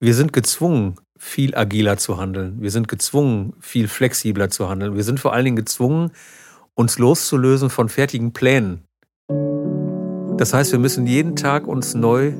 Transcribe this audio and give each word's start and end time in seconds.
wir 0.00 0.14
sind 0.14 0.32
gezwungen, 0.32 0.96
viel 1.16 1.54
agiler 1.54 1.96
zu 1.96 2.18
handeln. 2.18 2.56
Wir 2.60 2.70
sind 2.70 2.88
gezwungen, 2.88 3.54
viel 3.60 3.88
flexibler 3.88 4.50
zu 4.50 4.68
handeln. 4.68 4.94
Wir 4.94 5.04
sind 5.04 5.18
vor 5.20 5.32
allen 5.32 5.44
Dingen 5.44 5.56
gezwungen, 5.56 6.10
uns 6.74 6.98
loszulösen 6.98 7.70
von 7.70 7.88
fertigen 7.88 8.32
Plänen. 8.32 8.82
Das 10.36 10.52
heißt, 10.52 10.72
wir 10.72 10.78
müssen 10.78 11.06
jeden 11.06 11.34
Tag 11.34 11.66
uns 11.66 11.94
neu 11.94 12.34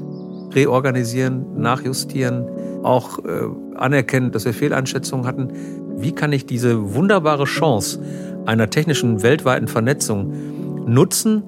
reorganisieren, 0.52 1.58
nachjustieren, 1.58 2.46
auch 2.82 3.18
äh, 3.24 3.48
anerkennen, 3.74 4.32
dass 4.32 4.44
wir 4.44 4.52
Fehleinschätzungen 4.52 5.26
hatten. 5.26 5.50
Wie 5.96 6.12
kann 6.12 6.32
ich 6.32 6.44
diese 6.44 6.94
wunderbare 6.94 7.44
Chance 7.44 8.02
einer 8.44 8.68
technischen 8.68 9.22
weltweiten 9.22 9.66
Vernetzung 9.66 10.84
nutzen, 10.86 11.42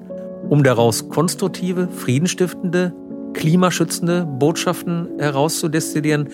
um 0.49 0.63
daraus 0.63 1.09
konstruktive, 1.09 1.87
friedenstiftende, 1.87 2.93
klimaschützende 3.33 4.25
Botschaften 4.25 5.07
herauszudestillieren, 5.17 6.29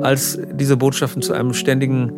als 0.00 0.38
diese 0.54 0.76
Botschaften 0.76 1.22
zu 1.22 1.32
einem 1.32 1.54
ständigen 1.54 2.12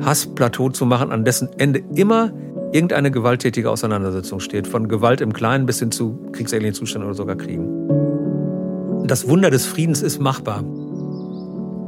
Hassplateau 0.00 0.70
zu 0.70 0.86
machen, 0.86 1.12
an 1.12 1.24
dessen 1.24 1.48
Ende 1.58 1.82
immer 1.94 2.32
irgendeine 2.72 3.10
gewalttätige 3.10 3.70
Auseinandersetzung 3.70 4.40
steht, 4.40 4.66
von 4.66 4.88
Gewalt 4.88 5.20
im 5.20 5.32
Kleinen 5.32 5.66
bis 5.66 5.78
hin 5.78 5.92
zu 5.92 6.18
kriegsähnlichen 6.32 6.74
Zuständen 6.74 7.08
oder 7.08 7.16
sogar 7.16 7.36
Kriegen. 7.36 9.06
Das 9.06 9.28
Wunder 9.28 9.50
des 9.50 9.66
Friedens 9.66 10.02
ist 10.02 10.20
machbar. 10.20 10.60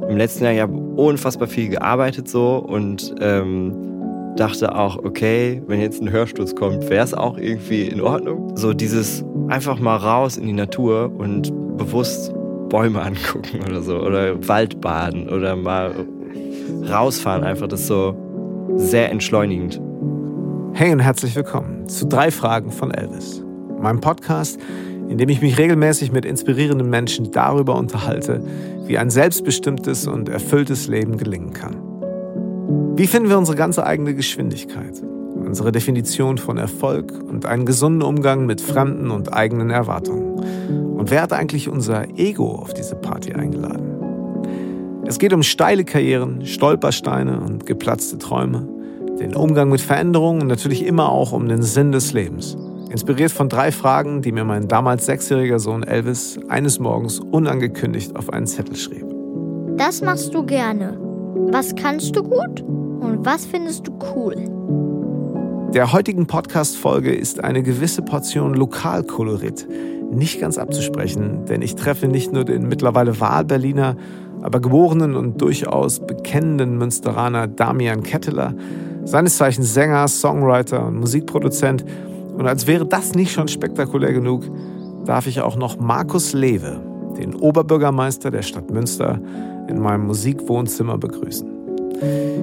Im 0.08 0.16
letzten 0.16 0.44
Jahr 0.44 0.54
habe 0.56 0.74
ich 0.74 0.80
unfassbar 0.96 1.48
viel 1.48 1.68
gearbeitet 1.68 2.28
so 2.28 2.56
und 2.56 3.14
ähm, 3.20 3.74
dachte 4.36 4.74
auch, 4.74 4.96
okay, 5.04 5.62
wenn 5.66 5.80
jetzt 5.80 6.00
ein 6.00 6.10
Hörsturz 6.10 6.54
kommt, 6.54 6.88
wäre 6.88 7.04
es 7.04 7.12
auch 7.12 7.36
irgendwie 7.36 7.82
in 7.82 8.00
Ordnung. 8.00 8.56
So 8.56 8.72
dieses 8.72 9.24
einfach 9.48 9.80
mal 9.80 9.96
raus 9.96 10.36
in 10.36 10.46
die 10.46 10.52
Natur 10.52 11.12
und 11.18 11.52
bewusst 11.78 12.34
Bäume 12.68 13.00
angucken 13.00 13.60
oder 13.66 13.80
so 13.80 13.98
oder 14.00 14.46
Wald 14.46 14.80
baden 14.80 15.28
oder 15.28 15.56
mal 15.56 15.94
rausfahren 16.90 17.44
einfach, 17.44 17.68
das 17.68 17.80
ist 17.80 17.86
so 17.86 18.14
sehr 18.76 19.10
entschleunigend. 19.10 19.80
Hey 20.74 20.92
und 20.92 21.00
herzlich 21.00 21.34
willkommen 21.34 21.88
zu 21.88 22.06
drei 22.06 22.30
Fragen 22.30 22.70
von 22.70 22.90
Elvis, 22.90 23.42
meinem 23.80 24.00
Podcast, 24.00 24.60
in 25.08 25.16
dem 25.16 25.28
ich 25.30 25.40
mich 25.40 25.56
regelmäßig 25.56 26.12
mit 26.12 26.26
inspirierenden 26.26 26.90
Menschen 26.90 27.30
darüber 27.30 27.76
unterhalte, 27.76 28.42
wie 28.86 28.98
ein 28.98 29.08
selbstbestimmtes 29.08 30.06
und 30.06 30.28
erfülltes 30.28 30.88
Leben 30.88 31.16
gelingen 31.16 31.52
kann. 31.54 31.76
Wie 32.96 33.06
finden 33.06 33.30
wir 33.30 33.38
unsere 33.38 33.56
ganze 33.56 33.86
eigene 33.86 34.14
Geschwindigkeit, 34.14 35.02
unsere 35.36 35.72
Definition 35.72 36.36
von 36.36 36.58
Erfolg 36.58 37.12
und 37.28 37.46
einen 37.46 37.64
gesunden 37.64 38.02
Umgang 38.02 38.44
mit 38.44 38.60
fremden 38.60 39.10
und 39.10 39.32
eigenen 39.32 39.70
Erwartungen? 39.70 40.87
Und 40.98 41.12
wer 41.12 41.22
hat 41.22 41.32
eigentlich 41.32 41.68
unser 41.68 42.08
Ego 42.18 42.56
auf 42.56 42.74
diese 42.74 42.96
Party 42.96 43.32
eingeladen? 43.32 45.04
Es 45.06 45.20
geht 45.20 45.32
um 45.32 45.44
steile 45.44 45.84
Karrieren, 45.84 46.44
Stolpersteine 46.44 47.40
und 47.40 47.66
geplatzte 47.66 48.18
Träume, 48.18 48.68
den 49.20 49.34
Umgang 49.36 49.68
mit 49.68 49.80
Veränderungen 49.80 50.42
und 50.42 50.48
natürlich 50.48 50.84
immer 50.84 51.10
auch 51.10 51.30
um 51.32 51.48
den 51.48 51.62
Sinn 51.62 51.92
des 51.92 52.12
Lebens. 52.12 52.58
Inspiriert 52.90 53.30
von 53.30 53.48
drei 53.48 53.70
Fragen, 53.70 54.22
die 54.22 54.32
mir 54.32 54.44
mein 54.44 54.66
damals 54.66 55.06
sechsjähriger 55.06 55.60
Sohn 55.60 55.84
Elvis 55.84 56.40
eines 56.48 56.80
Morgens 56.80 57.20
unangekündigt 57.20 58.16
auf 58.16 58.30
einen 58.32 58.48
Zettel 58.48 58.74
schrieb. 58.74 59.06
Das 59.76 60.02
machst 60.02 60.34
du 60.34 60.44
gerne. 60.44 60.98
Was 61.50 61.76
kannst 61.76 62.16
du 62.16 62.24
gut 62.24 62.60
und 62.62 63.24
was 63.24 63.46
findest 63.46 63.86
du 63.86 63.92
cool? 64.14 64.34
Der 65.74 65.92
heutigen 65.92 66.26
Podcast-Folge 66.26 67.14
ist 67.14 67.44
eine 67.44 67.62
gewisse 67.62 68.02
Portion 68.02 68.54
Lokalkolorit 68.54 69.68
nicht 70.10 70.40
ganz 70.40 70.58
abzusprechen, 70.58 71.44
denn 71.48 71.62
ich 71.62 71.74
treffe 71.74 72.08
nicht 72.08 72.32
nur 72.32 72.44
den 72.44 72.68
mittlerweile 72.68 73.20
Wahlberliner, 73.20 73.96
aber 74.42 74.60
geborenen 74.60 75.16
und 75.16 75.40
durchaus 75.40 76.00
bekennenden 76.00 76.78
Münsteraner 76.78 77.46
Damian 77.46 78.02
Ketteler, 78.02 78.54
seines 79.04 79.36
Zeichens 79.36 79.74
Sänger, 79.74 80.06
Songwriter 80.08 80.86
und 80.86 81.00
Musikproduzent. 81.00 81.84
Und 82.36 82.46
als 82.46 82.66
wäre 82.66 82.86
das 82.86 83.14
nicht 83.14 83.32
schon 83.32 83.48
spektakulär 83.48 84.12
genug, 84.12 84.44
darf 85.04 85.26
ich 85.26 85.40
auch 85.40 85.56
noch 85.56 85.78
Markus 85.78 86.32
Lewe, 86.32 86.80
den 87.18 87.34
Oberbürgermeister 87.34 88.30
der 88.30 88.42
Stadt 88.42 88.70
Münster, 88.70 89.20
in 89.68 89.80
meinem 89.80 90.06
Musikwohnzimmer 90.06 90.98
begrüßen. 90.98 91.48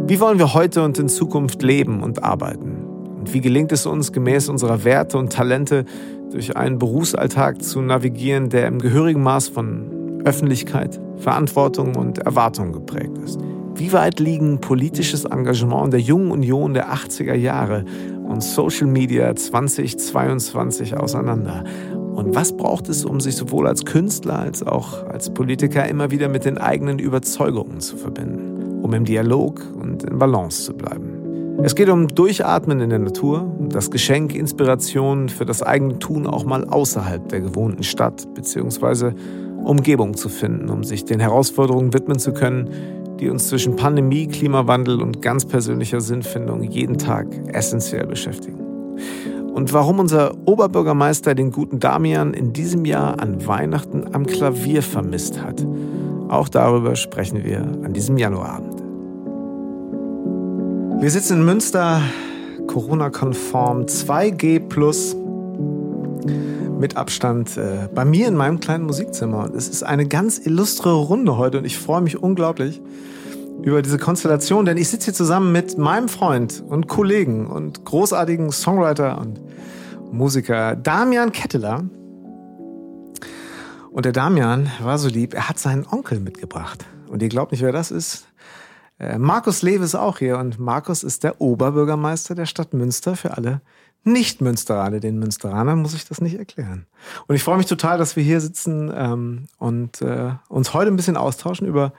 Wie 0.08 0.20
wollen 0.20 0.38
wir 0.38 0.54
heute 0.54 0.84
und 0.84 1.00
in 1.00 1.08
Zukunft 1.08 1.64
leben 1.64 2.04
und 2.04 2.24
arbeiten? 2.24 2.84
Und 3.20 3.34
wie 3.34 3.42
gelingt 3.42 3.72
es 3.72 3.86
uns, 3.86 4.12
gemäß 4.12 4.50
unserer 4.50 4.84
Werte 4.84 5.18
und 5.18 5.32
Talente 5.32 5.86
durch 6.36 6.58
einen 6.58 6.80
Berufsalltag 6.80 7.64
zu 7.64 7.80
navigieren, 7.80 8.50
der 8.50 8.68
im 8.68 8.80
gehörigen 8.80 9.24
Maß 9.24 9.48
von 9.48 10.22
Öffentlichkeit, 10.26 11.00
Verantwortung 11.16 11.96
und 11.96 12.18
Erwartung 12.18 12.74
geprägt 12.74 13.18
ist? 13.24 13.40
Wie 13.76 13.94
weit 13.94 14.20
liegen 14.20 14.60
politisches 14.60 15.24
Engagement 15.24 15.94
der 15.94 16.02
jungen 16.02 16.32
Union 16.32 16.74
der 16.74 16.94
80er 16.94 17.36
Jahre 17.36 17.86
und 18.28 18.44
Social 18.44 18.88
Media 18.88 19.34
2022 19.34 20.98
auseinander? 20.98 21.64
Und 22.16 22.36
was 22.36 22.56
braucht 22.56 22.90
es, 22.90 23.06
um 23.06 23.22
sich 23.22 23.38
sowohl 23.38 23.66
als 23.66 23.86
Künstler 23.86 24.40
als 24.40 24.62
auch 24.62 25.06
als 25.06 25.34
Politiker 25.34 25.88
immer 25.88 26.12
wieder 26.12 26.28
mit 26.28 26.44
den 26.44 26.58
eigenen 26.58 27.00
Überzeugungen 27.00 27.80
zu 27.80 27.96
verbinden, 27.96 28.82
um 28.82 28.94
im 28.94 29.06
Dialog 29.06 29.62
und 29.82 30.04
in 30.04 30.20
Balance 30.20 30.64
zu 30.64 30.74
bleiben? 30.74 31.16
Es 31.64 31.76
geht 31.76 31.88
um 31.88 32.10
Durchatmen 32.10 32.82
in 32.82 32.90
der 32.90 33.00
Natur, 33.00 33.55
das 33.70 33.92
Geschenk 33.92 34.36
Inspiration 34.36 35.30
für 35.30 35.46
das 35.46 35.62
eigene 35.62 36.00
Tun 36.00 36.28
auch 36.28 36.46
mal 36.46 36.66
außerhalb 36.66 37.28
der 37.30 37.42
gewohnten 37.42 37.84
Stadt 37.84 38.34
bzw. 38.34 39.12
Umgebung 39.64 40.16
zu 40.16 40.30
finden, 40.30 40.70
um 40.70 40.84
sich 40.84 41.06
den 41.06 41.20
Herausforderungen 41.20 41.94
widmen 41.94 42.20
zu 42.20 42.34
können, 42.34 42.70
die 43.20 43.30
uns 43.30 43.48
zwischen 43.48 43.76
Pandemie, 43.76 44.28
Klimawandel 44.28 45.02
und 45.02 45.22
ganz 45.22 45.46
persönlicher 45.46 46.02
Sinnfindung 46.02 46.64
jeden 46.64 46.98
Tag 46.98 47.28
essentiell 47.54 48.06
beschäftigen 48.06 48.66
und 49.56 49.72
warum 49.72 50.00
unser 50.00 50.34
Oberbürgermeister 50.46 51.34
den 51.34 51.50
guten 51.50 51.80
Damian 51.80 52.34
in 52.34 52.52
diesem 52.52 52.84
Jahr 52.84 53.22
an 53.22 53.48
Weihnachten 53.48 54.14
am 54.14 54.26
Klavier 54.26 54.84
vermisst 54.84 55.42
hat. 55.42 55.66
Auch 56.28 56.50
darüber 56.50 56.98
sprechen 56.98 57.46
wir 57.46 57.62
an 57.62 57.94
diesem 57.94 58.18
Januarabend. 58.18 58.84
Wir 61.02 61.10
sitzen 61.10 61.38
in 61.40 61.46
Münster, 61.46 62.02
Corona-konform, 62.68 63.86
2G 63.86 64.60
plus 64.68 65.16
mit 66.80 66.98
Abstand 66.98 67.58
äh, 67.58 67.88
bei 67.94 68.06
mir 68.06 68.28
in 68.28 68.36
meinem 68.36 68.60
kleinen 68.60 68.86
Musikzimmer. 68.86 69.46
Und 69.46 69.56
es 69.56 69.70
ist 69.70 69.84
eine 69.84 70.08
ganz 70.08 70.40
illustre 70.40 70.94
Runde 70.94 71.38
heute 71.38 71.58
und 71.58 71.66
ich 71.66 71.78
freue 71.78 72.02
mich 72.02 72.22
unglaublich, 72.22 72.82
über 73.62 73.82
diese 73.82 73.98
Konstellation, 73.98 74.66
denn 74.66 74.78
ich 74.78 74.90
sitze 74.90 75.06
hier 75.06 75.14
zusammen 75.14 75.52
mit 75.52 75.78
meinem 75.78 76.10
Freund 76.10 76.64
und 76.68 76.88
Kollegen 76.88 77.48
und 77.48 77.86
großartigen 77.86 78.52
Songwriter 78.52 79.18
und 79.20 79.42
Musiker 80.12 80.76
Damian 80.76 81.32
Ketteler. 81.32 81.84
Und 83.92 84.06
der 84.06 84.12
Damian 84.12 84.70
war 84.84 84.98
so 84.98 85.08
lieb, 85.08 85.34
er 85.34 85.50
hat 85.50 85.58
seinen 85.58 85.86
Onkel 85.90 86.20
mitgebracht. 86.20 86.86
Und 87.08 87.24
ihr 87.24 87.30
glaubt 87.30 87.52
nicht, 87.52 87.62
wer 87.62 87.72
das 87.72 87.92
ist? 87.92 88.28
Äh, 89.00 89.18
Markus 89.18 89.62
Lewe 89.62 89.84
ist 89.84 89.96
auch 89.96 90.20
hier 90.20 90.38
und 90.38 90.60
Markus 90.60 91.04
ist 91.04 91.24
der 91.24 91.42
Oberbürgermeister 91.42 92.36
der 92.36 92.46
Stadt 92.46 92.74
Münster 92.74 93.16
für 93.16 93.36
alle 93.36 93.62
Nicht-Münsteraner. 94.04 95.00
Den 95.00 95.20
Münsteranern 95.20 95.82
muss 95.82 95.94
ich 95.94 96.08
das 96.08 96.22
nicht 96.22 96.38
erklären. 96.38 96.86
Und 97.28 97.36
ich 97.36 97.44
freue 97.44 97.58
mich 97.58 97.66
total, 97.66 97.98
dass 97.98 98.16
wir 98.16 98.24
hier 98.24 98.40
sitzen 98.40 98.92
ähm, 98.96 99.46
und 99.58 100.02
äh, 100.02 100.32
uns 100.48 100.74
heute 100.74 100.92
ein 100.92 100.96
bisschen 100.96 101.18
austauschen 101.18 101.68
über 101.68 101.94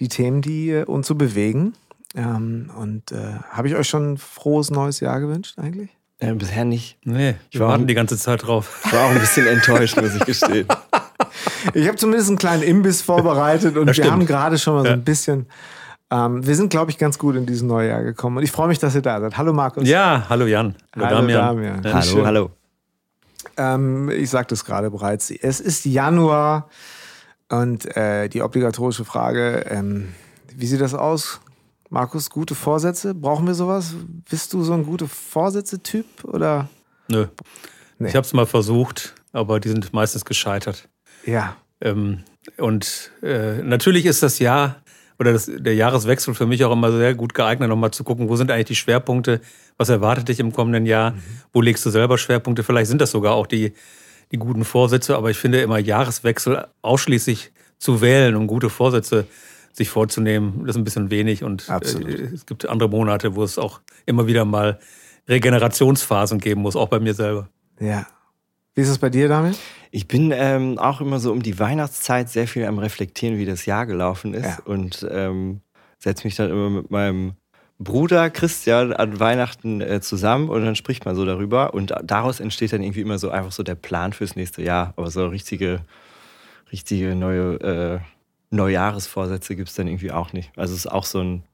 die 0.00 0.08
Themen, 0.08 0.40
die 0.40 0.70
äh, 0.70 0.84
uns 0.84 1.06
so 1.06 1.14
bewegen. 1.14 1.74
Ähm, 2.14 2.70
und 2.76 3.12
äh, 3.12 3.34
habe 3.50 3.68
ich 3.68 3.74
euch 3.74 3.88
schon 3.88 4.12
ein 4.12 4.18
frohes 4.18 4.70
neues 4.70 5.00
Jahr 5.00 5.20
gewünscht 5.20 5.58
eigentlich? 5.58 5.90
Äh, 6.20 6.32
bisher 6.34 6.64
nicht. 6.64 6.96
Nee, 7.04 7.34
wir 7.50 7.60
warten 7.60 7.86
die 7.86 7.94
ganze 7.94 8.16
Zeit 8.16 8.46
drauf. 8.46 8.80
Ich 8.84 8.92
war 8.92 9.06
auch 9.06 9.10
ein 9.10 9.20
bisschen 9.20 9.46
enttäuscht, 9.46 10.00
muss 10.00 10.14
ich 10.14 10.24
gestehen. 10.24 10.66
Ich 11.72 11.88
habe 11.88 11.96
zumindest 11.96 12.28
einen 12.28 12.38
kleinen 12.38 12.62
Imbiss 12.62 13.02
vorbereitet 13.02 13.76
und 13.76 13.96
wir 13.96 14.10
haben 14.10 14.26
gerade 14.26 14.58
schon 14.58 14.74
mal 14.74 14.84
so 14.84 14.92
ein 14.92 15.02
bisschen. 15.02 15.46
Ähm, 16.10 16.46
wir 16.46 16.54
sind, 16.54 16.70
glaube 16.70 16.90
ich, 16.90 16.98
ganz 16.98 17.18
gut 17.18 17.36
in 17.36 17.46
dieses 17.46 17.62
neue 17.62 17.88
Jahr 17.88 18.02
gekommen. 18.02 18.36
Und 18.36 18.42
ich 18.42 18.52
freue 18.52 18.68
mich, 18.68 18.78
dass 18.78 18.94
ihr 18.94 19.02
da 19.02 19.20
seid. 19.20 19.36
Hallo 19.36 19.52
Markus. 19.52 19.88
Ja, 19.88 20.26
hallo 20.28 20.46
Jan. 20.46 20.76
Hallo, 20.94 21.06
hallo 21.06 21.16
Damian. 21.16 21.82
Damian. 21.82 21.94
Hallo, 21.94 22.26
hallo. 22.26 22.50
Ähm, 23.56 24.10
ich 24.10 24.30
sagte 24.30 24.54
es 24.54 24.64
gerade 24.64 24.90
bereits. 24.90 25.30
Es 25.30 25.60
ist 25.60 25.84
Januar. 25.84 26.68
Und 27.48 27.96
äh, 27.96 28.28
die 28.28 28.42
obligatorische 28.42 29.04
Frage, 29.04 29.66
ähm, 29.68 30.14
wie 30.56 30.66
sieht 30.66 30.80
das 30.80 30.94
aus? 30.94 31.40
Markus, 31.90 32.30
gute 32.30 32.54
Vorsätze? 32.54 33.14
Brauchen 33.14 33.46
wir 33.46 33.54
sowas? 33.54 33.94
Bist 34.28 34.52
du 34.52 34.62
so 34.64 34.72
ein 34.72 34.84
gute 34.84 35.06
Vorsätze-Typ 35.06 36.24
oder? 36.24 36.68
Nö. 37.08 37.26
Nee. 37.98 38.08
Ich 38.08 38.16
habe 38.16 38.26
es 38.26 38.32
mal 38.32 38.46
versucht, 38.46 39.14
aber 39.32 39.60
die 39.60 39.68
sind 39.68 39.92
meistens 39.92 40.24
gescheitert. 40.24 40.88
Ja. 41.24 41.56
Ähm, 41.80 42.24
und 42.56 43.12
äh, 43.22 43.62
natürlich 43.62 44.06
ist 44.06 44.22
das 44.22 44.38
Jahr 44.38 44.82
oder 45.18 45.32
das, 45.32 45.50
der 45.52 45.74
Jahreswechsel 45.74 46.34
für 46.34 46.46
mich 46.46 46.64
auch 46.64 46.72
immer 46.72 46.90
sehr 46.92 47.14
gut 47.14 47.34
geeignet, 47.34 47.68
nochmal 47.68 47.92
zu 47.92 48.04
gucken, 48.04 48.28
wo 48.28 48.36
sind 48.36 48.50
eigentlich 48.50 48.66
die 48.66 48.76
Schwerpunkte, 48.76 49.40
was 49.76 49.88
erwartet 49.88 50.28
dich 50.28 50.40
im 50.40 50.52
kommenden 50.52 50.86
Jahr, 50.86 51.12
mhm. 51.12 51.22
wo 51.52 51.60
legst 51.60 51.84
du 51.86 51.90
selber 51.90 52.18
Schwerpunkte, 52.18 52.62
vielleicht 52.62 52.88
sind 52.88 53.00
das 53.00 53.10
sogar 53.10 53.34
auch 53.34 53.46
die 53.46 53.72
die 54.32 54.38
guten 54.38 54.64
Vorsätze, 54.64 55.16
aber 55.16 55.30
ich 55.30 55.38
finde 55.38 55.60
immer 55.60 55.78
Jahreswechsel 55.78 56.66
ausschließlich 56.82 57.52
zu 57.78 58.00
wählen 58.00 58.34
und 58.34 58.46
gute 58.46 58.70
Vorsätze 58.70 59.26
sich 59.72 59.90
vorzunehmen, 59.90 60.60
das 60.60 60.70
ist 60.70 60.76
ein 60.76 60.84
bisschen 60.84 61.10
wenig. 61.10 61.42
Und 61.44 61.68
äh, 61.68 61.78
es 62.32 62.46
gibt 62.46 62.68
andere 62.68 62.88
Monate, 62.88 63.34
wo 63.36 63.42
es 63.42 63.58
auch 63.58 63.80
immer 64.06 64.26
wieder 64.26 64.44
mal 64.44 64.78
Regenerationsphasen 65.28 66.38
geben 66.38 66.62
muss, 66.62 66.76
auch 66.76 66.88
bei 66.88 67.00
mir 67.00 67.14
selber. 67.14 67.48
Ja. 67.80 68.06
Wie 68.74 68.80
ist 68.80 68.88
es 68.88 68.98
bei 68.98 69.08
dir, 69.08 69.28
Daniel? 69.28 69.54
Ich 69.94 70.08
bin 70.08 70.32
ähm, 70.34 70.76
auch 70.76 71.00
immer 71.00 71.20
so 71.20 71.30
um 71.30 71.40
die 71.40 71.56
Weihnachtszeit 71.60 72.28
sehr 72.28 72.48
viel 72.48 72.64
am 72.64 72.80
Reflektieren, 72.80 73.38
wie 73.38 73.44
das 73.44 73.64
Jahr 73.64 73.86
gelaufen 73.86 74.34
ist. 74.34 74.44
Ja. 74.44 74.58
Und 74.64 75.06
ähm, 75.08 75.60
setze 76.00 76.26
mich 76.26 76.34
dann 76.34 76.50
immer 76.50 76.68
mit 76.68 76.90
meinem 76.90 77.34
Bruder 77.78 78.28
Christian 78.28 78.92
an 78.92 79.20
Weihnachten 79.20 79.80
äh, 79.80 80.00
zusammen 80.00 80.48
und 80.48 80.64
dann 80.64 80.74
spricht 80.74 81.04
man 81.04 81.14
so 81.14 81.24
darüber. 81.24 81.74
Und 81.74 81.94
daraus 82.02 82.40
entsteht 82.40 82.72
dann 82.72 82.82
irgendwie 82.82 83.02
immer 83.02 83.18
so 83.20 83.30
einfach 83.30 83.52
so 83.52 83.62
der 83.62 83.76
Plan 83.76 84.12
fürs 84.12 84.34
nächste 84.34 84.62
Jahr. 84.62 84.94
Aber 84.96 85.12
so 85.12 85.28
richtige, 85.28 85.82
richtige 86.72 87.14
neue 87.14 87.60
äh, 87.60 88.00
Neujahresvorsätze 88.50 89.54
gibt 89.54 89.68
es 89.68 89.76
dann 89.76 89.86
irgendwie 89.86 90.10
auch 90.10 90.32
nicht. 90.32 90.50
Also 90.56 90.74
es 90.74 90.86
ist 90.86 90.90
auch 90.90 91.04
so 91.04 91.20
ein 91.20 91.44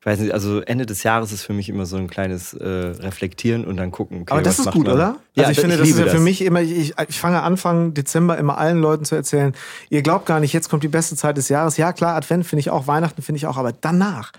ich 0.00 0.06
weiß 0.06 0.20
nicht, 0.20 0.32
also 0.32 0.60
Ende 0.60 0.86
des 0.86 1.02
Jahres 1.02 1.30
ist 1.30 1.42
für 1.42 1.52
mich 1.52 1.68
immer 1.68 1.84
so 1.84 1.98
ein 1.98 2.08
kleines 2.08 2.54
äh, 2.54 2.66
Reflektieren 2.66 3.66
und 3.66 3.76
dann 3.76 3.90
gucken. 3.90 4.22
Okay, 4.22 4.32
Aber 4.32 4.40
das 4.40 4.58
ist 4.58 4.70
gut, 4.70 4.86
man? 4.86 4.94
oder? 4.94 5.16
Ja, 5.34 5.44
also 5.44 5.52
ich 5.52 5.60
finde, 5.60 5.74
ich 5.74 5.80
das 5.82 5.90
ist 5.90 5.98
ja 5.98 6.06
für 6.06 6.20
mich 6.20 6.40
immer, 6.40 6.62
ich, 6.62 6.94
ich 7.08 7.20
fange 7.20 7.42
Anfang 7.42 7.92
Dezember 7.92 8.38
immer 8.38 8.56
allen 8.56 8.78
Leuten 8.78 9.04
zu 9.04 9.14
erzählen, 9.14 9.54
ihr 9.90 10.00
glaubt 10.00 10.24
gar 10.24 10.40
nicht, 10.40 10.54
jetzt 10.54 10.70
kommt 10.70 10.82
die 10.84 10.88
beste 10.88 11.16
Zeit 11.16 11.36
des 11.36 11.50
Jahres. 11.50 11.76
Ja, 11.76 11.92
klar, 11.92 12.16
Advent 12.16 12.46
finde 12.46 12.60
ich 12.60 12.70
auch, 12.70 12.86
Weihnachten 12.86 13.20
finde 13.20 13.36
ich 13.36 13.46
auch, 13.46 13.58
aber 13.58 13.72
danach 13.72 14.32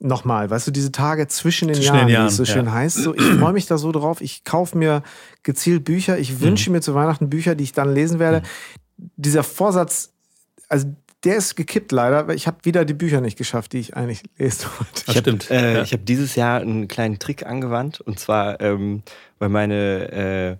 nochmal, 0.00 0.50
weißt 0.50 0.66
du, 0.66 0.70
diese 0.72 0.90
Tage 0.90 1.28
zwischen 1.28 1.68
den, 1.68 1.76
zwischen 1.76 1.94
Jahren, 1.94 2.08
Jahren, 2.08 2.24
wie 2.24 2.28
es 2.28 2.36
so 2.36 2.44
schön 2.44 2.66
ja. 2.66 2.72
heißt. 2.72 2.96
So, 2.96 3.14
ich 3.14 3.22
freue 3.22 3.52
mich 3.52 3.66
da 3.66 3.78
so 3.78 3.92
drauf. 3.92 4.20
Ich 4.20 4.42
kaufe 4.42 4.76
mir 4.76 5.04
gezielt 5.44 5.84
Bücher. 5.84 6.18
Ich 6.18 6.40
wünsche 6.40 6.70
mhm. 6.70 6.74
mir 6.74 6.80
zu 6.80 6.94
Weihnachten 6.96 7.30
Bücher, 7.30 7.54
die 7.54 7.62
ich 7.62 7.72
dann 7.72 7.94
lesen 7.94 8.18
werde. 8.18 8.40
Mhm. 8.40 9.10
Dieser 9.16 9.44
Vorsatz, 9.44 10.10
also 10.68 10.88
der 11.24 11.36
ist 11.36 11.56
gekippt 11.56 11.92
leider, 11.92 12.28
weil 12.28 12.36
ich 12.36 12.46
habe 12.46 12.58
wieder 12.62 12.84
die 12.84 12.94
Bücher 12.94 13.20
nicht 13.20 13.38
geschafft, 13.38 13.72
die 13.72 13.78
ich 13.78 13.96
eigentlich 13.96 14.22
lesen 14.38 14.66
wollte. 14.78 15.04
Ich 15.08 15.16
habe 15.16 15.38
äh, 15.50 15.74
ja. 15.78 15.84
hab 15.84 16.06
dieses 16.06 16.34
Jahr 16.34 16.60
einen 16.60 16.88
kleinen 16.88 17.18
Trick 17.18 17.46
angewandt 17.46 18.00
und 18.00 18.18
zwar, 18.18 18.60
ähm, 18.60 19.02
weil 19.38 19.48
meine 19.48 20.12
äh, 20.12 20.56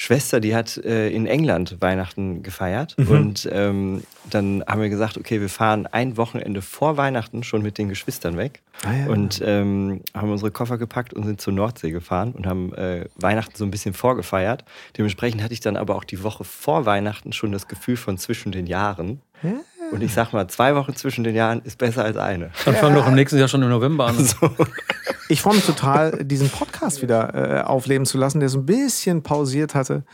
Schwester, 0.00 0.38
die 0.38 0.54
hat 0.54 0.76
äh, 0.76 1.10
in 1.10 1.26
England 1.26 1.78
Weihnachten 1.80 2.44
gefeiert 2.44 2.94
mhm. 2.98 3.08
und 3.08 3.48
ähm, 3.50 4.04
dann 4.30 4.62
haben 4.64 4.80
wir 4.80 4.90
gesagt, 4.90 5.18
okay, 5.18 5.40
wir 5.40 5.48
fahren 5.48 5.88
ein 5.88 6.16
Wochenende 6.16 6.62
vor 6.62 6.96
Weihnachten 6.96 7.42
schon 7.42 7.62
mit 7.62 7.78
den 7.78 7.88
Geschwistern 7.88 8.36
weg 8.36 8.62
ah, 8.84 8.92
ja. 8.92 9.06
und 9.08 9.42
ähm, 9.44 10.02
haben 10.14 10.30
unsere 10.30 10.52
Koffer 10.52 10.78
gepackt 10.78 11.14
und 11.14 11.24
sind 11.24 11.40
zur 11.40 11.52
Nordsee 11.52 11.90
gefahren 11.90 12.30
und 12.30 12.46
haben 12.46 12.72
äh, 12.74 13.06
Weihnachten 13.16 13.56
so 13.56 13.64
ein 13.64 13.72
bisschen 13.72 13.92
vorgefeiert. 13.92 14.64
Dementsprechend 14.96 15.42
hatte 15.42 15.52
ich 15.52 15.60
dann 15.60 15.76
aber 15.76 15.96
auch 15.96 16.04
die 16.04 16.22
Woche 16.22 16.44
vor 16.44 16.86
Weihnachten 16.86 17.32
schon 17.32 17.50
das 17.50 17.66
Gefühl 17.66 17.96
von 17.96 18.18
zwischen 18.18 18.52
den 18.52 18.68
Jahren. 18.68 19.20
Ja. 19.42 19.54
Und 19.90 20.02
ich 20.02 20.12
sag 20.12 20.32
mal, 20.32 20.48
zwei 20.48 20.74
Wochen 20.74 20.94
zwischen 20.94 21.24
den 21.24 21.34
Jahren 21.34 21.62
ist 21.62 21.78
besser 21.78 22.04
als 22.04 22.16
eine. 22.16 22.50
Dann 22.64 22.74
fangen 22.74 22.94
wir 22.94 23.02
doch 23.02 23.08
im 23.08 23.14
nächsten 23.14 23.38
Jahr 23.38 23.48
schon 23.48 23.62
im 23.62 23.68
November 23.68 24.06
an. 24.06 24.16
So. 24.28 24.50
Ich 25.30 25.42
freue 25.42 25.54
mich 25.54 25.64
total, 25.64 26.24
diesen 26.24 26.50
Podcast 26.50 27.02
wieder 27.02 27.34
äh, 27.34 27.62
aufleben 27.62 28.06
zu 28.06 28.18
lassen, 28.18 28.40
der 28.40 28.48
so 28.48 28.58
ein 28.58 28.66
bisschen 28.66 29.22
pausiert 29.22 29.74
hatte. 29.74 30.04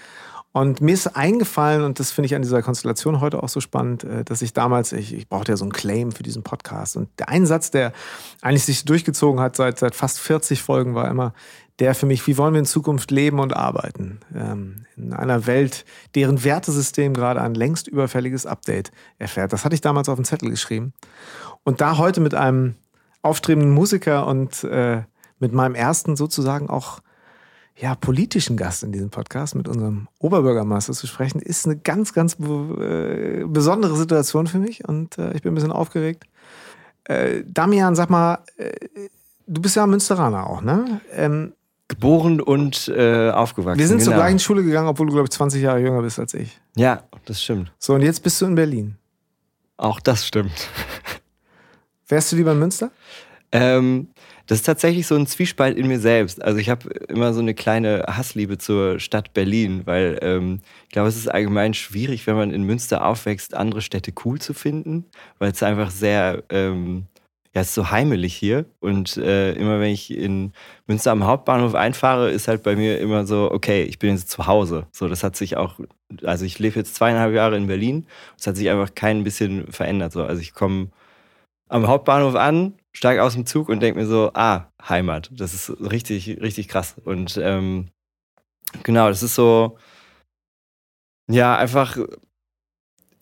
Und 0.53 0.81
mir 0.81 0.93
ist 0.93 1.09
eingefallen, 1.17 1.83
und 1.83 1.99
das 1.99 2.13
finde 2.13 2.27
ich 2.27 2.35
an 2.37 2.43
dieser 2.43 2.63
Konstellation 2.63 3.21
heute 3.21 3.43
auch 3.43 3.49
so 3.49 3.61
spannend, 3.61 4.05
äh, 4.05 4.25
dass 4.25 4.41
ich 4.41 4.53
damals, 4.53 4.93
ich, 4.93 5.13
ich 5.13 5.29
brauchte 5.29 5.51
ja 5.51 5.57
so 5.57 5.65
einen 5.65 5.73
Claim 5.73 6.13
für 6.13 6.23
diesen 6.23 6.45
Podcast. 6.45 6.97
Und 6.97 7.09
der 7.19 7.29
Einsatz, 7.29 7.73
der 7.73 7.93
eigentlich 8.41 8.65
sich 8.65 8.85
durchgezogen 8.85 9.41
hat 9.41 9.57
seit, 9.57 9.81
seit 9.81 9.97
fast 9.97 10.21
40 10.21 10.63
Folgen, 10.63 10.95
war 10.95 11.09
immer, 11.09 11.35
der 11.81 11.95
für 11.95 12.07
mich, 12.07 12.27
wie 12.27 12.39
wollen 12.39 12.55
wir 12.55 12.61
in 12.61 12.67
Zukunft 12.67 13.11
leben 13.11 13.41
und 13.41 13.55
arbeiten? 13.55 14.21
Ähm, 14.35 14.87
in 14.97 15.13
einer 15.13 15.47
Welt, 15.47 15.85
deren 16.15 16.45
Wertesystem 16.45 17.15
gerade 17.15 17.41
ein 17.41 17.55
längst 17.55 17.89
überfälliges 17.89 18.47
Update 18.47 18.93
erfährt. 19.19 19.53
Das 19.53 19.65
hatte 19.65 19.75
ich 19.75 19.81
damals 19.81 20.09
auf 20.09 20.17
den 20.17 20.25
Zettel 20.25 20.51
geschrieben. 20.51 20.93
Und 21.65 21.81
da 21.81 21.99
heute 21.99 22.21
mit 22.21 22.35
einem 22.35 22.77
aufstrebenden 23.23 23.73
Musiker 23.73 24.27
und 24.27 24.63
äh, 24.65 25.03
mit 25.39 25.53
meinem 25.53 25.75
ersten 25.75 26.15
sozusagen 26.15 26.71
auch 26.71 27.01
ja, 27.77 27.97
politischen 27.97 28.57
Gast 28.57 28.85
in 28.85 28.93
diesem 28.93 29.11
Podcast, 29.11 29.57
mit 29.57 29.67
unserem 29.67 30.07
Oberbürgermeister 30.19 30.93
zu 30.93 31.09
sprechen, 31.09 31.41
ist 31.41 31.67
eine 31.67 31.77
ganz, 31.77 32.13
ganz 32.13 32.37
äh, 32.39 33.45
besondere 33.47 33.97
Situation 33.97 34.47
für 34.47 34.59
mich 34.59 34.87
und 34.87 35.19
äh, 35.19 35.33
ich 35.33 35.43
bin 35.43 35.53
ein 35.53 35.55
bisschen 35.57 35.73
aufgeregt. 35.73 36.25
Äh, 37.05 37.43
Damian, 37.47 37.97
sag 37.97 38.11
mal, 38.11 38.39
äh, 38.57 38.71
du 39.47 39.61
bist 39.61 39.75
ja 39.75 39.87
Münsteraner 39.87 40.49
auch, 40.49 40.63
ne? 40.63 41.01
Ähm, 41.13 41.53
Geboren 41.89 42.41
und 42.41 42.89
äh, 42.89 43.31
aufgewachsen. 43.31 43.79
Wir 43.79 43.87
sind 43.87 43.99
genau. 43.99 44.13
zur 44.13 44.15
gleichen 44.15 44.39
Schule 44.39 44.65
gegangen, 44.65 44.89
obwohl 44.89 45.07
du, 45.07 45.13
glaube 45.13 45.27
ich, 45.27 45.31
20 45.33 45.63
Jahre 45.63 45.81
jünger 45.81 46.01
bist 46.01 46.19
als 46.19 46.33
ich. 46.33 46.59
Ja, 46.77 47.03
das 47.27 47.43
stimmt. 47.43 47.73
So, 47.79 47.95
und 47.95 48.03
jetzt 48.03 48.23
bist 48.23 48.41
du 48.41 48.47
in 48.47 48.55
Berlin. 48.55 48.97
Auch 49.77 50.01
das 50.01 50.27
stimmt. 50.27 50.69
Wärst 52.09 52.33
du 52.33 52.37
lieber 52.37 52.53
in 52.53 52.59
Münster? 52.59 52.91
Ähm, 53.53 54.09
das 54.47 54.59
ist 54.59 54.67
tatsächlich 54.67 55.07
so 55.07 55.15
ein 55.15 55.27
Zwiespalt 55.27 55.77
in 55.77 55.87
mir 55.87 56.01
selbst. 56.01 56.43
Also 56.43 56.59
ich 56.59 56.69
habe 56.69 56.89
immer 57.09 57.33
so 57.33 57.41
eine 57.41 57.55
kleine 57.55 58.05
Hassliebe 58.09 58.59
zur 58.59 59.01
Stadt 59.01 59.33
Berlin, 59.33 59.83
weil 59.85 60.19
ähm, 60.23 60.61
ich 60.85 60.91
glaube, 60.91 61.09
es 61.09 61.17
ist 61.17 61.29
allgemein 61.29 61.73
schwierig, 61.73 62.27
wenn 62.27 62.37
man 62.37 62.51
in 62.51 62.65
Münster 62.65 63.07
aufwächst, 63.07 63.55
andere 63.55 63.81
Städte 63.81 64.13
cool 64.25 64.41
zu 64.41 64.53
finden, 64.53 65.07
weil 65.39 65.53
es 65.53 65.63
einfach 65.63 65.91
sehr 65.91 66.43
ähm, 66.51 67.07
ja, 67.55 67.61
es 67.61 67.69
ist 67.69 67.75
so 67.75 67.91
heimelig 67.91 68.35
hier. 68.35 68.67
Und 68.81 69.17
äh, 69.17 69.53
immer 69.53 69.79
wenn 69.79 69.91
ich 69.93 70.11
in 70.11 70.53
Münster 70.87 71.13
am 71.13 71.25
Hauptbahnhof 71.25 71.75
einfahre, 71.77 72.31
ist 72.31 72.49
halt 72.49 72.65
bei 72.65 72.75
mir 72.75 72.99
immer 72.99 73.27
so, 73.27 73.51
okay, 73.53 73.85
ich 73.85 74.01
bin 74.01 74.11
jetzt 74.11 74.29
zu 74.31 74.47
Hause. 74.49 74.89
So, 74.91 75.09
das 75.09 75.23
hat 75.23 75.37
sich 75.37 75.57
auch, 75.57 75.79
also 76.25 76.45
ich 76.45 76.59
lebe 76.59 76.81
jetzt 76.81 76.97
zweieinhalb 76.97 77.33
Jahre 77.33 77.57
in 77.57 77.69
Berlin. 77.69 78.07
Es 78.37 78.49
hat 78.49 78.57
sich 78.57 78.69
einfach 78.71 78.95
kein 78.97 79.23
bisschen 79.23 79.71
verändert. 79.71 80.13
So. 80.13 80.25
Also 80.25 80.43
ich 80.43 80.53
komme 80.53 80.89
am 81.69 81.87
Hauptbahnhof 81.87 82.35
an, 82.35 82.75
steige 82.93 83.23
aus 83.23 83.35
dem 83.35 83.47
Zug 83.47 83.69
und 83.69 83.81
denke 83.81 84.01
mir 84.01 84.07
so, 84.07 84.33
ah, 84.35 84.73
Heimat. 84.89 85.31
Das 85.33 85.55
ist 85.55 85.71
richtig, 85.81 86.41
richtig 86.41 86.67
krass. 86.67 86.97
Und 87.05 87.39
ähm, 87.41 87.89
genau, 88.83 89.09
das 89.09 89.23
ist 89.23 89.37
so, 89.37 89.79
ja, 91.31 91.57
einfach, 91.57 91.99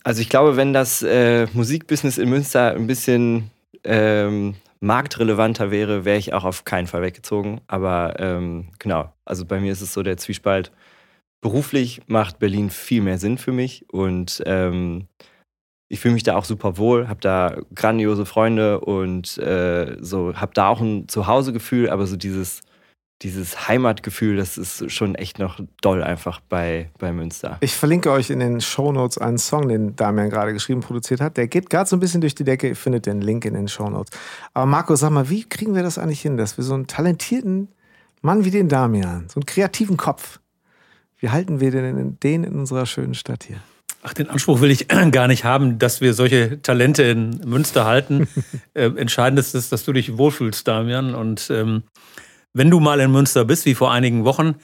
also 0.05 0.23
ich 0.23 0.31
glaube, 0.31 0.56
wenn 0.56 0.73
das 0.73 1.02
äh, 1.02 1.46
Musikbusiness 1.52 2.17
in 2.17 2.31
Münster 2.31 2.75
ein 2.75 2.87
bisschen 2.87 3.50
ähm, 3.84 4.55
marktrelevanter 4.81 5.70
wäre, 5.70 6.05
wäre 6.05 6.19
ich 6.19 6.34
auch 6.34 6.44
auf 6.44 6.64
keinen 6.64 6.87
Fall 6.87 7.02
weggezogen. 7.02 7.61
Aber 7.67 8.17
ähm, 8.19 8.69
genau, 8.79 9.12
also 9.25 9.44
bei 9.44 9.61
mir 9.61 9.73
ist 9.73 9.81
es 9.81 9.93
so 9.93 10.02
der 10.02 10.17
Zwiespalt. 10.17 10.73
Beruflich 11.40 12.02
macht 12.06 12.38
Berlin 12.38 12.70
viel 12.70 13.02
mehr 13.02 13.19
Sinn 13.19 13.38
für 13.38 13.52
mich 13.52 13.84
und 13.93 14.43
ähm, 14.46 15.08
ich 15.88 16.00
fühle 16.00 16.14
mich 16.14 16.23
da 16.23 16.37
auch 16.37 16.44
super 16.44 16.79
wohl, 16.79 17.08
habe 17.08 17.20
da 17.20 17.61
grandiose 17.75 18.25
Freunde 18.25 18.81
und 18.81 19.37
äh, 19.38 19.96
so 20.00 20.34
habe 20.34 20.55
da 20.55 20.69
auch 20.69 20.81
ein 20.81 21.06
Zuhausegefühl, 21.08 21.91
aber 21.91 22.06
so 22.06 22.17
dieses 22.17 22.62
dieses 23.22 23.69
Heimatgefühl, 23.69 24.36
das 24.36 24.58
ist 24.58 24.91
schon 24.91 25.14
echt 25.14 25.38
noch 25.38 25.60
doll 25.81 26.02
einfach 26.02 26.41
bei, 26.41 26.91
bei 26.98 27.12
Münster. 27.12 27.58
Ich 27.60 27.74
verlinke 27.74 28.10
euch 28.10 28.31
in 28.31 28.41
den 28.41 28.60
Shownotes 28.60 29.19
einen 29.19 29.38
Song, 29.38 29.69
den 29.69 29.96
Damian 29.96 30.31
gerade 30.31 30.52
geschrieben 30.52 30.81
produziert 30.81 31.20
hat. 31.20 31.36
Der 31.36 31.46
geht 31.46 31.70
gerade 31.70 31.88
so 31.88 31.96
ein 31.96 32.00
bisschen 32.00 32.20
durch 32.20 32.34
die 32.34 32.44
Decke. 32.44 32.69
Ihr 32.69 32.76
findet 32.76 33.06
den 33.06 33.20
Link 33.20 33.44
in 33.44 33.55
den 33.55 33.69
Shownotes. 33.69 34.17
Aber 34.55 34.67
Marco, 34.67 34.96
sag 34.96 35.10
mal, 35.10 35.29
wie 35.31 35.44
kriegen 35.44 35.74
wir 35.74 35.82
das 35.82 35.98
eigentlich 35.98 36.22
hin, 36.22 36.36
dass 36.36 36.56
wir 36.56 36.64
so 36.64 36.74
einen 36.74 36.86
talentierten 36.86 37.69
Mann 38.20 38.44
wie 38.44 38.50
den 38.50 38.69
Damian, 38.69 39.29
so 39.29 39.41
einen 39.41 39.46
kreativen 39.46 39.96
Kopf, 39.96 40.38
wie 41.19 41.31
halten 41.31 41.60
wir 41.60 41.70
denn 41.70 42.19
den 42.20 42.44
in 42.44 42.55
unserer 42.55 42.86
schönen 42.86 43.14
Stadt 43.14 43.44
hier? 43.44 43.58
Ach, 44.02 44.12
den 44.12 44.29
Anspruch 44.29 44.60
will 44.60 44.70
ich 44.70 44.88
gar 45.12 45.29
nicht 45.29 45.44
haben, 45.44 45.79
dass 45.79 46.00
wir 46.00 46.14
solche 46.14 46.60
Talente 46.60 47.05
in 47.05 47.41
Münster 47.44 47.84
halten. 47.84 48.26
äh, 48.74 48.86
entscheidend 48.86 49.38
ist, 49.38 49.72
dass 49.72 49.84
du 49.84 49.93
dich 49.93 50.19
wohlfühlst, 50.19 50.67
Damian. 50.67 51.14
Und 51.14 51.48
ähm, 51.50 51.84
wenn 52.54 52.70
du 52.70 52.80
mal 52.80 53.00
in 53.00 53.10
Münster 53.10 53.44
bist, 53.44 53.66
wie 53.66 53.74
vor 53.74 53.92
einigen 53.92 54.24
Wochen, 54.24 54.56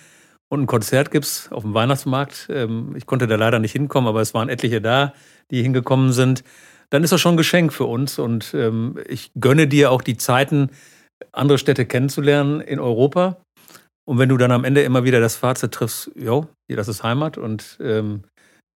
und 0.50 0.62
ein 0.62 0.66
Konzert 0.66 1.11
gibst 1.11 1.52
auf 1.52 1.62
dem 1.62 1.75
Weihnachtsmarkt, 1.75 2.49
ähm, 2.50 2.95
ich 2.97 3.07
konnte 3.07 3.26
da 3.26 3.37
leider 3.37 3.59
nicht 3.59 3.73
hinkommen, 3.73 4.09
aber 4.09 4.21
es 4.21 4.33
waren 4.35 4.49
etliche 4.49 4.80
da, 4.80 5.12
die 5.50 5.62
hingekommen 5.62 6.12
sind, 6.12 6.42
dann 6.90 7.04
ist 7.04 7.12
das 7.12 7.21
schon 7.21 7.35
ein 7.35 7.38
Geschenk 7.38 7.73
für 7.73 7.85
uns. 7.85 8.18
Und 8.18 8.54
ähm, 8.54 8.99
ich 9.09 9.30
gönne 9.38 9.68
dir 9.68 9.90
auch 9.90 10.02
die 10.02 10.16
Zeiten, 10.16 10.71
andere 11.33 11.59
Städte 11.59 11.85
kennenzulernen 11.85 12.61
in 12.61 12.80
Europa. 12.80 13.37
Und 14.07 14.18
wenn 14.18 14.30
du 14.30 14.38
dann 14.38 14.52
am 14.52 14.64
Ende 14.64 14.83
immer 14.83 15.04
wieder 15.04 15.21
das 15.21 15.37
Fazit 15.37 15.73
triffst, 15.73 16.11
jo, 16.14 16.47
das 16.68 16.88
ist 16.88 17.02
Heimat 17.02 17.37
und 17.37 17.76
ähm, 17.83 18.23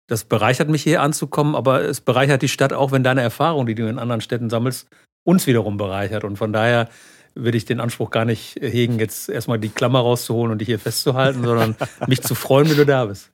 das 0.08 0.24
bereichert 0.24 0.68
mich 0.68 0.82
hier 0.82 1.00
anzukommen, 1.00 1.54
aber 1.54 1.82
es 1.82 2.02
bereichert 2.02 2.42
die 2.42 2.48
Stadt 2.48 2.74
auch, 2.74 2.92
wenn 2.92 3.02
deine 3.02 3.22
Erfahrung, 3.22 3.64
die 3.64 3.74
du 3.74 3.88
in 3.88 3.98
anderen 3.98 4.20
Städten 4.20 4.50
sammelst, 4.50 4.88
uns 5.24 5.46
wiederum 5.46 5.78
bereichert. 5.78 6.24
Und 6.24 6.36
von 6.36 6.52
daher 6.52 6.88
würde 7.34 7.56
ich 7.56 7.64
den 7.64 7.80
Anspruch 7.80 8.10
gar 8.10 8.24
nicht 8.24 8.58
hegen, 8.60 8.98
jetzt 8.98 9.28
erstmal 9.28 9.58
die 9.58 9.68
Klammer 9.68 10.00
rauszuholen 10.00 10.52
und 10.52 10.58
dich 10.58 10.66
hier 10.66 10.78
festzuhalten, 10.78 11.44
sondern 11.44 11.76
mich 12.06 12.22
zu 12.22 12.34
freuen, 12.34 12.68
wenn 12.68 12.76
du 12.76 12.86
da 12.86 13.06
bist. 13.06 13.30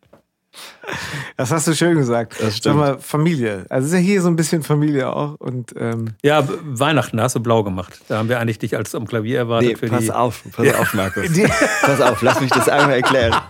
Das 1.37 1.53
hast 1.53 1.69
du 1.69 1.75
schön 1.75 1.97
gesagt. 1.97 2.35
Das 2.41 2.57
stimmt. 2.57 2.77
Sag 2.79 2.95
mal, 2.95 2.99
Familie. 2.99 3.67
Also 3.69 3.87
ist 3.87 3.93
ja 3.93 3.99
hier 3.99 4.23
so 4.23 4.29
ein 4.29 4.37
bisschen 4.37 4.63
Familie 4.63 5.13
auch. 5.13 5.35
Und, 5.39 5.75
ähm 5.79 6.15
ja, 6.23 6.43
Weihnachten 6.65 7.19
da 7.19 7.25
hast 7.25 7.37
du 7.37 7.41
blau 7.41 7.63
gemacht. 7.63 8.01
Da 8.09 8.19
haben 8.19 8.29
wir 8.29 8.41
eigentlich 8.41 8.59
dich 8.59 8.77
als 8.77 8.95
am 8.95 9.07
Klavier 9.07 9.39
erwartet. 9.39 9.69
Nee, 9.69 9.77
für 9.77 9.87
pass 9.89 10.05
die 10.05 10.13
auf, 10.13 10.43
pass 10.53 10.67
ja. 10.67 10.79
auf, 10.79 10.95
Markus. 10.95 11.27
pass 11.83 12.01
auf, 12.01 12.23
lass 12.23 12.41
mich 12.41 12.51
das 12.51 12.69
einmal 12.69 12.97
erklären. 12.97 13.41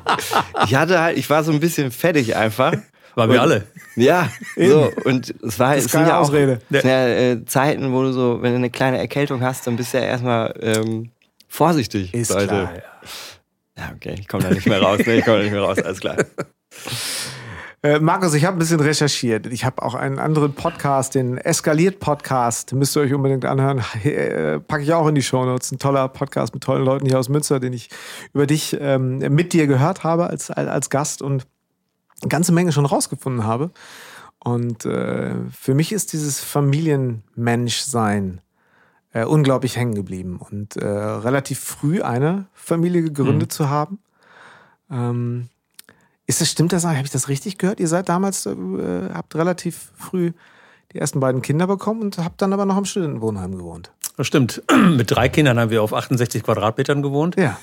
Ich 0.64 0.75
hatte 0.75 1.00
halt, 1.00 1.17
ich 1.17 1.31
war 1.31 1.45
so 1.45 1.52
ein 1.52 1.61
bisschen 1.61 1.90
fertig 1.90 2.37
einfach 2.37 2.75
Aber 3.25 3.33
wir 3.33 3.43
alle. 3.43 3.67
Ja, 3.97 4.31
so. 4.57 4.91
Und 5.05 5.35
es 5.43 5.59
war 5.59 5.75
Das 5.75 5.87
es 5.87 5.93
sind 5.93 6.07
ja 6.07 6.19
auch 6.19 6.23
Ausrede. 6.23 6.61
ja, 6.71 7.09
äh, 7.09 7.45
Zeiten, 7.47 7.93
wo 7.93 8.03
du 8.03 8.13
so, 8.13 8.43
wenn 8.43 8.53
du 8.53 8.57
eine 8.59 8.71
kleine 8.71 8.99
Erkältung 8.99 9.43
hast, 9.43 9.67
dann 9.67 9.77
bist 9.77 9.93
du 9.93 9.99
ja 9.99 10.05
erstmal 10.05 10.55
ähm, 10.61 11.11
vorsichtig. 11.49 12.15
Ist 12.15 12.31
Leute. 12.31 12.47
klar. 12.47 12.73
Ja, 13.77 13.93
okay, 13.95 14.17
ich 14.19 14.29
komme 14.29 14.45
da 14.45 14.51
nicht 14.51 14.67
mehr 14.67 14.81
raus. 14.83 14.99
Ne? 15.07 15.17
Ich 15.17 15.25
komme 15.25 15.39
da 15.39 15.43
nicht 15.45 15.53
mehr 15.53 15.63
raus, 15.63 15.79
alles 15.79 16.01
klar. 16.01 16.17
Äh, 17.81 18.01
Markus, 18.01 18.35
ich 18.35 18.45
habe 18.45 18.57
ein 18.57 18.59
bisschen 18.59 18.81
recherchiert. 18.81 19.47
Ich 19.47 19.65
habe 19.65 19.81
auch 19.83 19.95
einen 19.95 20.19
anderen 20.19 20.53
Podcast, 20.53 21.15
den 21.15 21.39
Eskaliert-Podcast. 21.39 22.73
Müsst 22.73 22.97
ihr 22.97 23.03
euch 23.03 23.15
unbedingt 23.15 23.45
anhören. 23.45 23.85
Äh, 24.03 24.59
Packe 24.59 24.83
ich 24.83 24.93
auch 24.93 25.07
in 25.07 25.15
die 25.15 25.23
Shownotes. 25.23 25.71
Ein 25.71 25.79
toller 25.79 26.09
Podcast 26.09 26.55
mit 26.55 26.65
tollen 26.65 26.85
Leuten 26.85 27.07
hier 27.07 27.17
aus 27.21 27.29
Münster, 27.29 27.61
den 27.61 27.73
ich 27.73 27.89
über 28.35 28.49
dich 28.49 28.77
ähm, 28.81 29.19
mit 29.19 29.53
dir 29.53 29.69
gehört 29.69 30.03
habe 30.03 30.27
als, 30.29 30.51
als, 30.51 30.69
als 30.69 30.91
Gast 30.91 31.23
und 31.23 31.47
eine 32.23 32.29
ganze 32.29 32.53
Menge 32.53 32.73
schon 32.73 32.87
rausgefunden 32.87 33.45
habe. 33.45 33.71
Und 34.39 34.85
äh, 34.85 35.35
für 35.51 35.75
mich 35.75 35.93
ist 35.93 36.13
dieses 36.13 36.41
Familienmenschsein 36.41 38.41
äh, 39.13 39.25
unglaublich 39.25 39.77
hängen 39.77 39.95
geblieben. 39.95 40.39
Und 40.39 40.77
äh, 40.77 40.87
relativ 40.87 41.61
früh 41.61 42.03
eine 42.03 42.47
Familie 42.53 43.03
gegründet 43.03 43.53
zu 43.53 43.69
haben. 43.69 43.99
Ähm, 44.91 45.49
ist 46.27 46.41
das, 46.41 46.51
stimmt 46.51 46.73
das? 46.73 46.85
Habe 46.85 47.01
ich 47.03 47.11
das 47.11 47.29
richtig 47.29 47.59
gehört? 47.59 47.81
Ihr 47.81 47.89
seid 47.89 48.09
damals, 48.09 48.47
äh, 48.47 49.11
habt 49.13 49.35
relativ 49.35 49.91
früh 49.97 50.33
die 50.93 50.99
ersten 50.99 51.21
beiden 51.21 51.43
Kinder 51.43 51.67
bekommen 51.67 52.03
und 52.03 52.19
habt 52.19 52.41
dann 52.41 52.53
aber 52.53 52.65
noch 52.65 52.79
im 52.79 52.85
Studentenwohnheim 52.85 53.57
gewohnt. 53.57 53.93
Das 54.17 54.27
stimmt. 54.27 54.63
Mit 54.97 55.11
drei 55.11 55.29
Kindern 55.29 55.59
haben 55.59 55.71
wir 55.71 55.83
auf 55.83 55.95
68 55.95 56.43
Quadratmetern 56.43 57.03
gewohnt 57.03 57.37
Ja. 57.37 57.59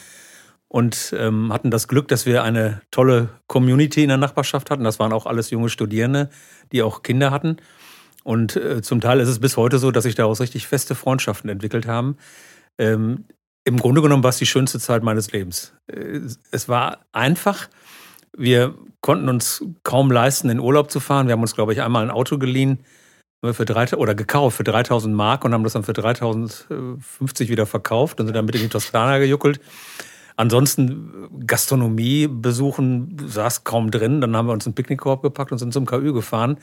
Und 0.67 1.13
ähm, 1.17 1.53
hatten 1.53 1.71
das 1.71 1.87
Glück, 1.87 2.07
dass 2.07 2.25
wir 2.25 2.43
eine 2.43 2.81
tolle 2.91 3.29
Community 3.47 4.03
in 4.03 4.09
der 4.09 4.17
Nachbarschaft 4.17 4.71
hatten. 4.71 4.83
Das 4.83 4.99
waren 4.99 5.13
auch 5.13 5.25
alles 5.25 5.49
junge 5.49 5.69
Studierende, 5.69 6.29
die 6.71 6.81
auch 6.81 7.03
Kinder 7.03 7.31
hatten. 7.31 7.57
Und 8.23 8.55
äh, 8.55 8.81
zum 8.81 9.01
Teil 9.01 9.19
ist 9.19 9.29
es 9.29 9.39
bis 9.39 9.55
heute 9.55 9.77
so, 9.77 9.91
dass 9.91 10.03
sich 10.03 10.15
daraus 10.15 10.41
richtig 10.41 10.67
feste 10.67 10.95
Freundschaften 10.95 11.49
entwickelt 11.49 11.85
haben. 11.85 12.17
Ähm, 12.77 13.25
Im 13.63 13.77
Grunde 13.77 14.01
genommen 14.01 14.23
war 14.23 14.31
es 14.31 14.37
die 14.37 14.47
schönste 14.47 14.79
Zeit 14.79 15.03
meines 15.03 15.31
Lebens. 15.31 15.73
Äh, 15.87 16.21
es 16.51 16.67
war 16.67 17.05
einfach. 17.11 17.69
Wir 18.35 18.75
konnten 19.01 19.29
uns 19.29 19.63
kaum 19.83 20.11
leisten, 20.11 20.49
in 20.49 20.59
Urlaub 20.59 20.89
zu 20.89 20.99
fahren. 20.99 21.27
Wir 21.27 21.33
haben 21.33 21.41
uns, 21.41 21.55
glaube 21.55 21.73
ich, 21.73 21.81
einmal 21.81 22.03
ein 22.03 22.11
Auto 22.11 22.37
geliehen 22.37 22.79
für 23.43 23.65
drei, 23.65 23.85
oder 23.95 24.15
gekauft 24.15 24.57
für 24.57 24.63
3000 24.63 25.15
Mark 25.15 25.45
und 25.45 25.53
haben 25.53 25.63
das 25.63 25.73
dann 25.73 25.83
für 25.83 25.93
3050 25.93 27.49
wieder 27.49 27.65
verkauft 27.65 28.19
und 28.19 28.25
sind 28.25 28.35
dann 28.35 28.45
mit 28.45 28.55
in 28.55 28.61
die 28.61 28.69
Toskana 28.69 29.19
gejuckelt. 29.19 29.59
Ansonsten 30.37 31.29
Gastronomie 31.47 32.27
besuchen 32.27 33.17
saß 33.25 33.63
kaum 33.63 33.91
drin. 33.91 34.21
Dann 34.21 34.35
haben 34.35 34.47
wir 34.47 34.53
uns 34.53 34.65
einen 34.65 34.75
Picknickkorb 34.75 35.21
gepackt 35.21 35.51
und 35.51 35.57
sind 35.59 35.73
zum 35.73 35.85
KÜ 35.85 36.13
gefahren. 36.13 36.57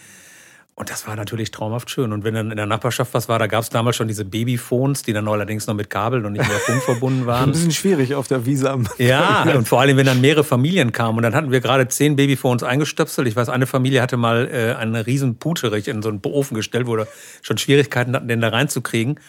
Und 0.75 0.89
das 0.89 1.07
war 1.07 1.17
natürlich 1.17 1.51
traumhaft 1.51 1.91
schön. 1.91 2.13
Und 2.13 2.25
wenn 2.25 2.33
dann 2.33 2.51
in 2.51 2.57
der 2.57 2.65
Nachbarschaft 2.65 3.13
was 3.13 3.29
war, 3.29 3.39
da 3.39 3.47
gab 3.47 3.63
es 3.63 3.69
damals 3.69 3.95
schon 3.97 4.09
diese 4.09 4.25
Babyphones, 4.25 5.03
die 5.03 5.13
dann 5.13 5.29
allerdings 5.29 5.67
noch 5.67 5.75
mit 5.75 5.91
Kabeln 5.91 6.25
und 6.25 6.33
nicht 6.33 6.49
mehr 6.49 6.59
Funk 6.61 6.83
verbunden 6.83 7.21
Ein 7.23 7.27
waren. 7.27 7.53
bisschen 7.53 7.73
schwierig 7.73 8.15
auf 8.15 8.27
der 8.27 8.47
Wiese 8.47 8.71
am. 8.71 8.89
Ja, 8.99 9.43
und 9.55 9.69
vor 9.69 9.81
allem, 9.81 9.99
wenn 9.99 10.07
dann 10.07 10.23
mehrere 10.23 10.45
Familien 10.45 10.93
kamen. 10.93 11.19
Und 11.19 11.25
dann 11.25 11.35
hatten 11.35 11.51
wir 11.51 11.61
gerade 11.61 11.89
zehn 11.89 12.17
Babyphones 12.17 12.63
eingestöpselt. 12.63 13.29
Ich 13.29 13.37
weiß, 13.37 13.51
eine 13.51 13.67
Familie 13.67 14.01
hatte 14.01 14.17
mal 14.17 14.49
äh, 14.51 14.75
einen 14.75 14.97
riesen 14.97 15.37
Puterich 15.37 15.89
in 15.89 16.03
so 16.03 16.09
einen 16.09 16.21
Ofen 16.25 16.55
gestellt, 16.55 16.87
wo 16.87 16.97
wir 16.97 17.07
schon 17.43 17.59
Schwierigkeiten 17.59 18.17
hatten, 18.17 18.29
den 18.29 18.41
da 18.41 18.49
reinzukriegen. 18.49 19.21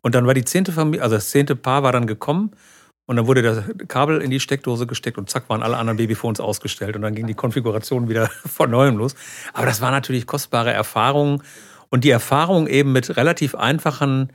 Und 0.00 0.14
dann 0.14 0.26
war 0.28 0.34
die 0.34 0.44
zehnte 0.44 0.70
Familie, 0.70 1.02
also 1.02 1.16
das 1.16 1.30
zehnte 1.30 1.56
Paar 1.56 1.82
war 1.82 1.90
dann 1.90 2.06
gekommen. 2.06 2.52
Und 3.06 3.16
dann 3.16 3.26
wurde 3.26 3.42
das 3.42 3.64
Kabel 3.88 4.22
in 4.22 4.30
die 4.30 4.40
Steckdose 4.40 4.86
gesteckt 4.86 5.18
und 5.18 5.28
zack 5.28 5.48
waren 5.48 5.62
alle 5.62 5.76
anderen 5.76 5.98
Babyphones 5.98 6.40
ausgestellt. 6.40 6.96
Und 6.96 7.02
dann 7.02 7.14
ging 7.14 7.26
die 7.26 7.34
Konfiguration 7.34 8.08
wieder 8.08 8.28
von 8.46 8.70
neuem 8.70 8.96
los. 8.96 9.14
Aber 9.52 9.66
das 9.66 9.80
war 9.80 9.90
natürlich 9.90 10.26
kostbare 10.26 10.72
Erfahrungen. 10.72 11.42
Und 11.90 12.04
die 12.04 12.10
Erfahrung 12.10 12.66
eben 12.66 12.92
mit 12.92 13.16
relativ 13.16 13.54
einfachen 13.54 14.30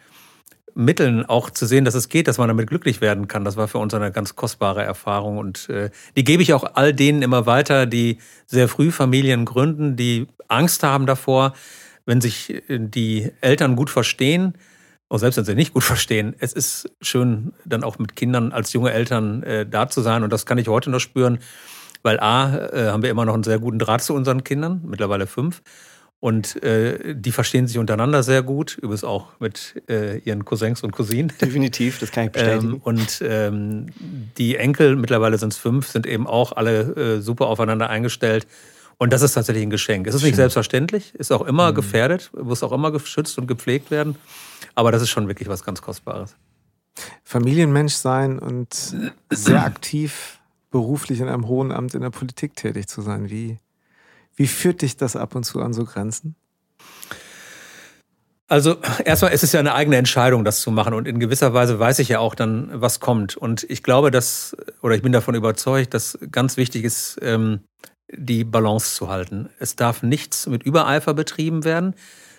Mitteln 0.76 1.26
auch 1.26 1.50
zu 1.50 1.66
sehen, 1.66 1.84
dass 1.84 1.96
es 1.96 2.10
geht, 2.10 2.28
dass 2.28 2.38
man 2.38 2.48
damit 2.48 2.68
glücklich 2.68 3.02
werden 3.02 3.28
kann. 3.28 3.44
Das 3.44 3.58
war 3.58 3.68
für 3.68 3.80
uns 3.80 3.94
eine 3.94 4.12
ganz 4.12 4.36
kostbare 4.36 4.84
Erfahrung 4.84 5.38
und 5.38 5.68
äh, 5.70 5.90
die 6.16 6.24
gebe 6.24 6.42
ich 6.42 6.54
auch 6.54 6.76
all 6.76 6.94
denen 6.94 7.22
immer 7.22 7.46
weiter, 7.46 7.86
die 7.86 8.20
sehr 8.46 8.68
früh 8.68 8.92
Familien 8.92 9.46
gründen, 9.46 9.96
die 9.96 10.28
Angst 10.48 10.84
haben 10.84 11.06
davor, 11.06 11.54
wenn 12.06 12.22
sich 12.22 12.70
äh, 12.70 12.80
die 12.80 13.32
Eltern 13.42 13.76
gut 13.76 13.90
verstehen, 13.90 14.54
auch 15.10 15.18
selbst 15.18 15.38
wenn 15.38 15.46
sie 15.46 15.56
nicht 15.56 15.74
gut 15.74 15.84
verstehen. 15.94 16.36
Es 16.40 16.54
ist 16.54 16.90
schön, 17.02 17.54
dann 17.66 17.84
auch 17.84 18.00
mit 18.00 18.16
Kindern 18.16 18.52
als 18.52 18.74
junge 18.74 18.92
Eltern 18.92 19.44
äh, 19.44 19.66
da 19.66 19.90
zu 19.90 20.02
sein 20.02 20.24
und 20.24 20.32
das 20.32 20.46
kann 20.46 20.58
ich 20.58 20.68
heute 20.68 20.90
noch 20.90 21.00
spüren, 21.00 21.40
weil 22.04 22.20
a 22.20 22.70
äh, 22.70 22.88
haben 22.92 23.04
wir 23.04 23.10
immer 23.10 23.26
noch 23.26 23.34
einen 23.34 23.44
sehr 23.44 23.60
guten 23.60 23.80
Draht 23.80 24.02
zu 24.02 24.14
unseren 24.14 24.44
Kindern, 24.44 24.82
mittlerweile 24.86 25.28
fünf. 25.28 25.62
Und 26.22 26.62
äh, 26.64 27.16
die 27.16 27.32
verstehen 27.32 27.66
sich 27.68 27.78
untereinander 27.78 28.24
sehr 28.24 28.44
gut, 28.44 28.78
übrigens 28.78 29.06
auch 29.06 29.28
mit 29.40 29.82
äh, 29.90 30.18
ihren 30.20 30.44
Cousins 30.44 30.84
und 30.84 30.92
Cousinen. 30.92 31.32
Definitiv, 31.42 32.00
das 32.00 32.12
kann 32.12 32.26
ich 32.26 32.32
bestätigen. 32.32 32.74
Ähm, 32.74 32.82
und 32.84 33.24
ähm, 33.24 33.86
die 34.38 34.58
Enkel, 34.58 34.98
mittlerweile 34.98 35.38
sind 35.38 35.54
es 35.54 35.60
fünf, 35.60 35.88
sind 35.88 36.06
eben 36.06 36.28
auch 36.28 36.52
alle 36.52 36.82
äh, 37.18 37.22
super 37.22 37.48
aufeinander 37.48 37.90
eingestellt. 37.90 38.48
Und 39.00 39.14
das 39.14 39.22
ist 39.22 39.34
tatsächlich 39.34 39.64
ein 39.64 39.70
Geschenk. 39.70 40.08
Es 40.08 40.14
ist 40.14 40.24
nicht 40.24 40.36
selbstverständlich, 40.36 41.16
ist 41.16 41.32
auch 41.32 41.42
immer 41.48 41.72
gefährdet, 41.72 42.32
muss 42.34 42.64
auch 42.64 42.74
immer 42.74 42.92
geschützt 42.92 43.38
und 43.38 43.48
gepflegt 43.48 43.92
werden. 43.92 44.18
Aber 44.76 44.92
das 44.92 45.02
ist 45.02 45.10
schon 45.10 45.30
wirklich 45.30 45.48
was 45.48 45.64
ganz 45.64 45.82
Kostbares. 45.82 46.36
Familienmensch 47.24 47.94
sein 47.94 48.40
und 48.40 48.96
sehr 49.30 49.64
aktiv 49.64 50.40
beruflich 50.70 51.22
in 51.22 51.30
einem 51.30 51.48
hohen 51.48 51.72
Amt 51.72 51.96
in 51.96 52.02
der 52.02 52.10
Politik 52.10 52.58
tätig 52.58 52.88
zu 52.88 53.02
sein. 53.02 53.30
Wie, 53.30 53.60
wie 54.36 54.48
führt 54.48 54.82
dich 54.82 54.98
das 54.98 55.16
ab 55.16 55.34
und 55.34 55.46
zu 55.46 55.62
an 55.62 55.72
so 55.72 55.86
Grenzen? 55.86 56.36
Also 58.50 58.78
erstmal 59.06 59.32
ist 59.32 59.44
es 59.44 59.54
ja 59.54 59.62
eine 59.62 59.76
eigene 59.76 59.96
Entscheidung, 59.96 60.44
das 60.44 60.60
zu 60.60 60.72
machen. 60.72 60.94
Und 60.94 61.08
in 61.08 61.22
gewisser 61.22 61.54
Weise 61.54 61.80
weiß 61.80 62.00
ich 62.00 62.10
ja 62.10 62.20
auch 62.20 62.36
dann, 62.36 62.70
was 62.74 63.00
kommt. 63.00 63.38
Und 63.38 63.64
ich 63.70 63.82
glaube, 63.82 64.12
dass, 64.12 64.58
oder 64.82 64.96
ich 64.96 65.02
bin 65.02 65.14
davon 65.14 65.36
überzeugt, 65.36 65.94
dass 65.94 66.20
ganz 66.32 66.58
wichtig 66.58 66.84
ist, 66.84 67.18
ähm, 67.22 67.62
die 68.12 68.44
Balance 68.44 68.96
zu 68.96 69.10
halten. 69.10 69.50
Es 69.60 69.76
darf 69.76 70.04
nichts 70.04 70.48
mit 70.48 70.64
Übereifer 70.64 71.14
betrieben 71.14 71.64
werden. 71.64 71.96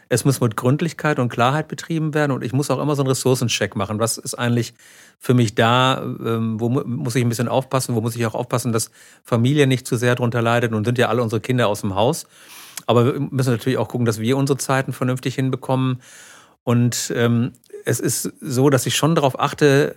Es 0.08 0.24
muss 0.24 0.40
mit 0.40 0.56
Gründlichkeit 0.56 1.20
und 1.20 1.28
Klarheit 1.28 1.68
betrieben 1.68 2.14
werden. 2.14 2.32
Und 2.32 2.42
ich 2.42 2.52
muss 2.52 2.70
auch 2.70 2.80
immer 2.80 2.96
so 2.96 3.02
einen 3.02 3.10
Ressourcencheck 3.10 3.76
machen. 3.76 4.00
Was 4.00 4.18
ist 4.18 4.34
eigentlich 4.34 4.74
für 5.20 5.34
mich 5.34 5.54
da? 5.54 6.02
Ähm, 6.02 6.58
wo 6.58 6.68
mu- 6.68 6.82
muss 6.84 7.14
ich 7.14 7.24
ein 7.24 7.28
bisschen 7.28 7.46
aufpassen? 7.46 7.94
Wo 7.94 8.00
muss 8.00 8.16
ich 8.16 8.26
auch 8.26 8.34
aufpassen, 8.34 8.72
dass 8.72 8.90
Familie 9.22 9.68
nicht 9.68 9.86
zu 9.86 9.96
sehr 9.96 10.16
drunter 10.16 10.42
leidet? 10.42 10.72
Nun 10.72 10.84
sind 10.84 10.98
ja 10.98 11.08
alle 11.08 11.22
unsere 11.22 11.40
Kinder 11.40 11.68
aus 11.68 11.82
dem 11.82 11.94
Haus. 11.94 12.26
Aber 12.86 13.04
wir 13.04 13.20
müssen 13.20 13.52
natürlich 13.52 13.78
auch 13.78 13.86
gucken, 13.86 14.04
dass 14.04 14.18
wir 14.18 14.36
unsere 14.36 14.58
Zeiten 14.58 14.92
vernünftig 14.92 15.36
hinbekommen. 15.36 16.02
Und 16.64 17.12
ähm, 17.14 17.52
es 17.84 18.00
ist 18.00 18.32
so, 18.40 18.68
dass 18.68 18.86
ich 18.86 18.96
schon 18.96 19.14
darauf 19.14 19.38
achte, 19.38 19.94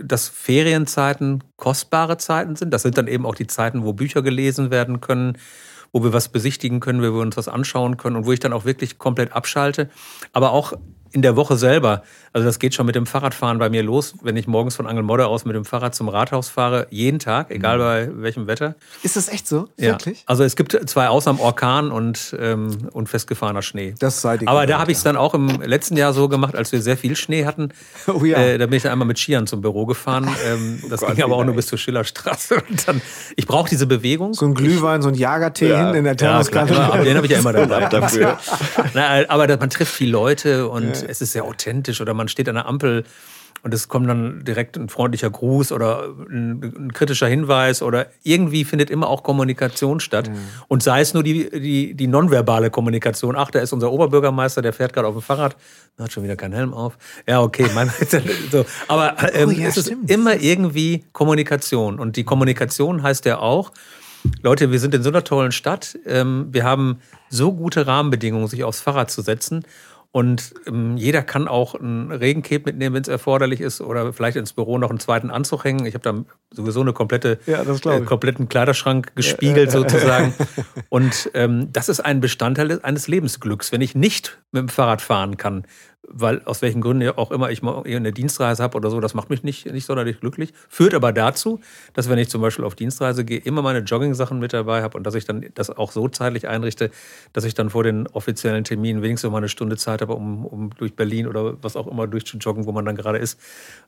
dass 0.00 0.28
Ferienzeiten 0.28 1.44
kostbare 1.56 2.16
Zeiten 2.18 2.56
sind. 2.56 2.70
Das 2.72 2.82
sind 2.82 2.98
dann 2.98 3.08
eben 3.08 3.26
auch 3.26 3.34
die 3.34 3.46
Zeiten, 3.46 3.84
wo 3.84 3.92
Bücher 3.92 4.22
gelesen 4.22 4.70
werden 4.70 5.00
können, 5.00 5.38
wo 5.92 6.02
wir 6.02 6.12
was 6.12 6.28
besichtigen 6.28 6.80
können, 6.80 7.00
wo 7.00 7.16
wir 7.16 7.22
uns 7.22 7.36
was 7.36 7.48
anschauen 7.48 7.96
können 7.96 8.16
und 8.16 8.26
wo 8.26 8.32
ich 8.32 8.40
dann 8.40 8.52
auch 8.52 8.64
wirklich 8.64 8.98
komplett 8.98 9.32
abschalte. 9.32 9.88
Aber 10.32 10.52
auch 10.52 10.74
in 11.12 11.22
der 11.22 11.36
Woche 11.36 11.56
selber. 11.56 12.02
Also 12.36 12.44
das 12.44 12.58
geht 12.58 12.74
schon 12.74 12.84
mit 12.84 12.94
dem 12.94 13.06
Fahrradfahren 13.06 13.56
bei 13.56 13.70
mir 13.70 13.82
los, 13.82 14.12
wenn 14.20 14.36
ich 14.36 14.46
morgens 14.46 14.76
von 14.76 14.86
Angelmodde 14.86 15.26
aus 15.26 15.46
mit 15.46 15.56
dem 15.56 15.64
Fahrrad 15.64 15.94
zum 15.94 16.10
Rathaus 16.10 16.50
fahre, 16.50 16.86
jeden 16.90 17.18
Tag, 17.18 17.50
egal 17.50 17.78
bei 17.78 18.10
welchem 18.12 18.46
Wetter. 18.46 18.74
Ist 19.02 19.16
das 19.16 19.30
echt 19.30 19.48
so? 19.48 19.70
Ja. 19.78 19.92
Wirklich? 19.92 20.22
Also 20.26 20.44
es 20.44 20.54
gibt 20.54 20.78
zwei 20.86 21.08
Ausnahmen, 21.08 21.40
Orkan 21.40 21.90
und, 21.90 22.36
ähm, 22.38 22.90
und 22.92 23.08
festgefahrener 23.08 23.62
Schnee. 23.62 23.94
Das 24.00 24.20
seid 24.20 24.42
ihr 24.42 24.48
Aber 24.48 24.66
da 24.66 24.78
habe 24.78 24.92
ich 24.92 24.98
es 24.98 25.02
dann 25.02 25.16
auch 25.16 25.32
im 25.32 25.62
letzten 25.62 25.96
Jahr 25.96 26.12
so 26.12 26.28
gemacht, 26.28 26.54
als 26.54 26.72
wir 26.72 26.82
sehr 26.82 26.98
viel 26.98 27.16
Schnee 27.16 27.46
hatten. 27.46 27.70
Oh 28.06 28.22
ja. 28.22 28.36
Äh, 28.36 28.58
da 28.58 28.66
bin 28.66 28.76
ich 28.76 28.82
dann 28.82 28.92
einmal 28.92 29.08
mit 29.08 29.18
Skiern 29.18 29.46
zum 29.46 29.62
Büro 29.62 29.86
gefahren. 29.86 30.28
Ähm, 30.46 30.82
das 30.90 31.00
Gott, 31.00 31.14
ging 31.14 31.24
aber 31.24 31.36
auch 31.36 31.44
nur 31.44 31.54
bis 31.54 31.66
zur 31.66 31.78
Schillerstraße. 31.78 32.62
Dann, 32.86 33.00
ich 33.36 33.46
brauche 33.46 33.68
diese 33.70 33.86
Bewegung. 33.86 34.34
So 34.34 34.44
ein 34.44 34.54
Glühwein, 34.54 35.00
so 35.00 35.08
ein 35.08 35.14
Jagertee 35.14 35.70
Ja. 35.70 35.78
hinten 35.78 35.94
in 35.96 36.04
der 36.04 36.12
ja, 36.12 36.16
Thermoskanne. 36.16 36.78
aber 36.78 37.02
den 37.02 37.16
habe 37.16 37.26
ich 37.26 37.32
ja 37.32 37.38
immer 37.38 37.54
dabei. 37.54 37.86
dafür. 37.90 38.38
Na, 38.92 39.28
aber 39.28 39.56
man 39.56 39.70
trifft 39.70 39.92
viele 39.92 40.12
Leute 40.12 40.68
und 40.68 40.90
es 41.08 41.20
ist 41.20 41.32
sehr 41.32 41.44
authentisch 41.44 42.00
oder 42.00 42.12
man 42.12 42.25
steht 42.28 42.48
an 42.48 42.54
der 42.56 42.66
Ampel 42.66 43.04
und 43.62 43.74
es 43.74 43.88
kommt 43.88 44.08
dann 44.08 44.44
direkt 44.44 44.76
ein 44.76 44.88
freundlicher 44.88 45.28
Gruß 45.28 45.72
oder 45.72 46.04
ein, 46.30 46.62
ein 46.62 46.92
kritischer 46.92 47.26
Hinweis 47.26 47.82
oder 47.82 48.06
irgendwie 48.22 48.64
findet 48.64 48.90
immer 48.90 49.08
auch 49.08 49.24
Kommunikation 49.24 49.98
statt. 49.98 50.30
Und 50.68 50.84
sei 50.84 51.00
es 51.00 51.14
nur 51.14 51.24
die, 51.24 51.50
die, 51.50 51.94
die 51.94 52.06
nonverbale 52.06 52.70
Kommunikation. 52.70 53.34
Ach, 53.34 53.50
da 53.50 53.58
ist 53.58 53.72
unser 53.72 53.90
Oberbürgermeister, 53.90 54.62
der 54.62 54.72
fährt 54.72 54.92
gerade 54.92 55.08
auf 55.08 55.14
dem 55.14 55.22
Fahrrad, 55.22 55.56
hat 55.98 56.12
schon 56.12 56.22
wieder 56.22 56.36
keinen 56.36 56.52
Helm 56.52 56.74
auf. 56.74 56.96
Ja, 57.26 57.42
okay, 57.42 57.68
mein, 57.74 57.90
so. 58.52 58.64
aber 58.86 59.16
ähm, 59.34 59.48
Oh 59.48 59.52
ja, 59.52 59.66
es 59.66 59.78
ist 59.78 59.86
stimmt. 59.86 60.10
immer 60.12 60.36
irgendwie 60.36 61.04
Kommunikation. 61.12 61.98
Und 61.98 62.14
die 62.16 62.22
Kommunikation 62.24 63.02
heißt 63.02 63.24
ja 63.24 63.40
auch, 63.40 63.72
Leute, 64.42 64.70
wir 64.70 64.78
sind 64.78 64.94
in 64.94 65.02
so 65.02 65.08
einer 65.08 65.24
tollen 65.24 65.50
Stadt. 65.50 65.98
Ähm, 66.06 66.48
wir 66.52 66.62
haben 66.62 67.00
so 67.30 67.52
gute 67.52 67.86
Rahmenbedingungen, 67.86 68.46
sich 68.46 68.62
aufs 68.62 68.80
Fahrrad 68.80 69.10
zu 69.10 69.22
setzen. 69.22 69.64
Und 70.16 70.54
ähm, 70.66 70.96
jeder 70.96 71.20
kann 71.20 71.46
auch 71.46 71.74
ein 71.74 72.10
Regencape 72.10 72.62
mitnehmen, 72.64 72.94
wenn 72.94 73.02
es 73.02 73.08
erforderlich 73.08 73.60
ist, 73.60 73.82
oder 73.82 74.14
vielleicht 74.14 74.38
ins 74.38 74.54
Büro 74.54 74.78
noch 74.78 74.88
einen 74.88 74.98
zweiten 74.98 75.28
Anzug 75.28 75.64
hängen. 75.64 75.84
Ich 75.84 75.92
habe 75.92 76.02
da 76.04 76.24
sowieso 76.54 76.80
eine 76.80 76.94
komplette, 76.94 77.38
Ja, 77.44 77.60
äh, 77.60 78.00
kompletten 78.00 78.48
Kleiderschrank 78.48 79.14
gespiegelt 79.14 79.70
sozusagen. 79.70 80.32
Und 80.88 81.30
ähm, 81.34 81.68
das 81.70 81.90
ist 81.90 82.00
ein 82.00 82.22
Bestandteil 82.22 82.80
eines 82.82 83.08
Lebensglücks. 83.08 83.72
Wenn 83.72 83.82
ich 83.82 83.94
nicht 83.94 84.40
mit 84.52 84.62
dem 84.62 84.68
Fahrrad 84.70 85.02
fahren 85.02 85.36
kann, 85.36 85.66
weil 86.08 86.42
aus 86.44 86.62
welchen 86.62 86.80
Gründen 86.80 87.08
auch 87.10 87.30
immer 87.30 87.50
ich 87.50 87.62
mal 87.62 87.82
eine 87.84 88.12
Dienstreise 88.12 88.62
habe 88.62 88.76
oder 88.76 88.90
so, 88.90 89.00
das 89.00 89.14
macht 89.14 89.30
mich 89.30 89.42
nicht, 89.42 89.66
nicht 89.66 89.86
sonderlich 89.86 90.20
glücklich. 90.20 90.52
Führt 90.68 90.94
aber 90.94 91.12
dazu, 91.12 91.60
dass 91.94 92.08
wenn 92.08 92.18
ich 92.18 92.28
zum 92.28 92.40
Beispiel 92.40 92.64
auf 92.64 92.74
Dienstreise 92.74 93.24
gehe, 93.24 93.38
immer 93.38 93.62
meine 93.62 93.80
Jogging-Sachen 93.80 94.38
mit 94.38 94.52
dabei 94.52 94.82
habe 94.82 94.96
und 94.96 95.04
dass 95.04 95.14
ich 95.14 95.24
dann 95.24 95.46
das 95.54 95.70
auch 95.70 95.92
so 95.92 96.08
zeitlich 96.08 96.48
einrichte, 96.48 96.90
dass 97.32 97.44
ich 97.44 97.54
dann 97.54 97.70
vor 97.70 97.82
den 97.82 98.06
offiziellen 98.08 98.64
Terminen 98.64 99.02
wenigstens 99.02 99.30
mal 99.30 99.38
eine 99.38 99.48
Stunde 99.48 99.76
Zeit 99.76 100.02
habe, 100.02 100.14
um, 100.14 100.44
um 100.46 100.70
durch 100.76 100.94
Berlin 100.94 101.26
oder 101.26 101.62
was 101.62 101.76
auch 101.76 101.86
immer 101.86 102.06
durchzujoggen, 102.06 102.66
wo 102.66 102.72
man 102.72 102.84
dann 102.84 102.96
gerade 102.96 103.18
ist 103.18 103.40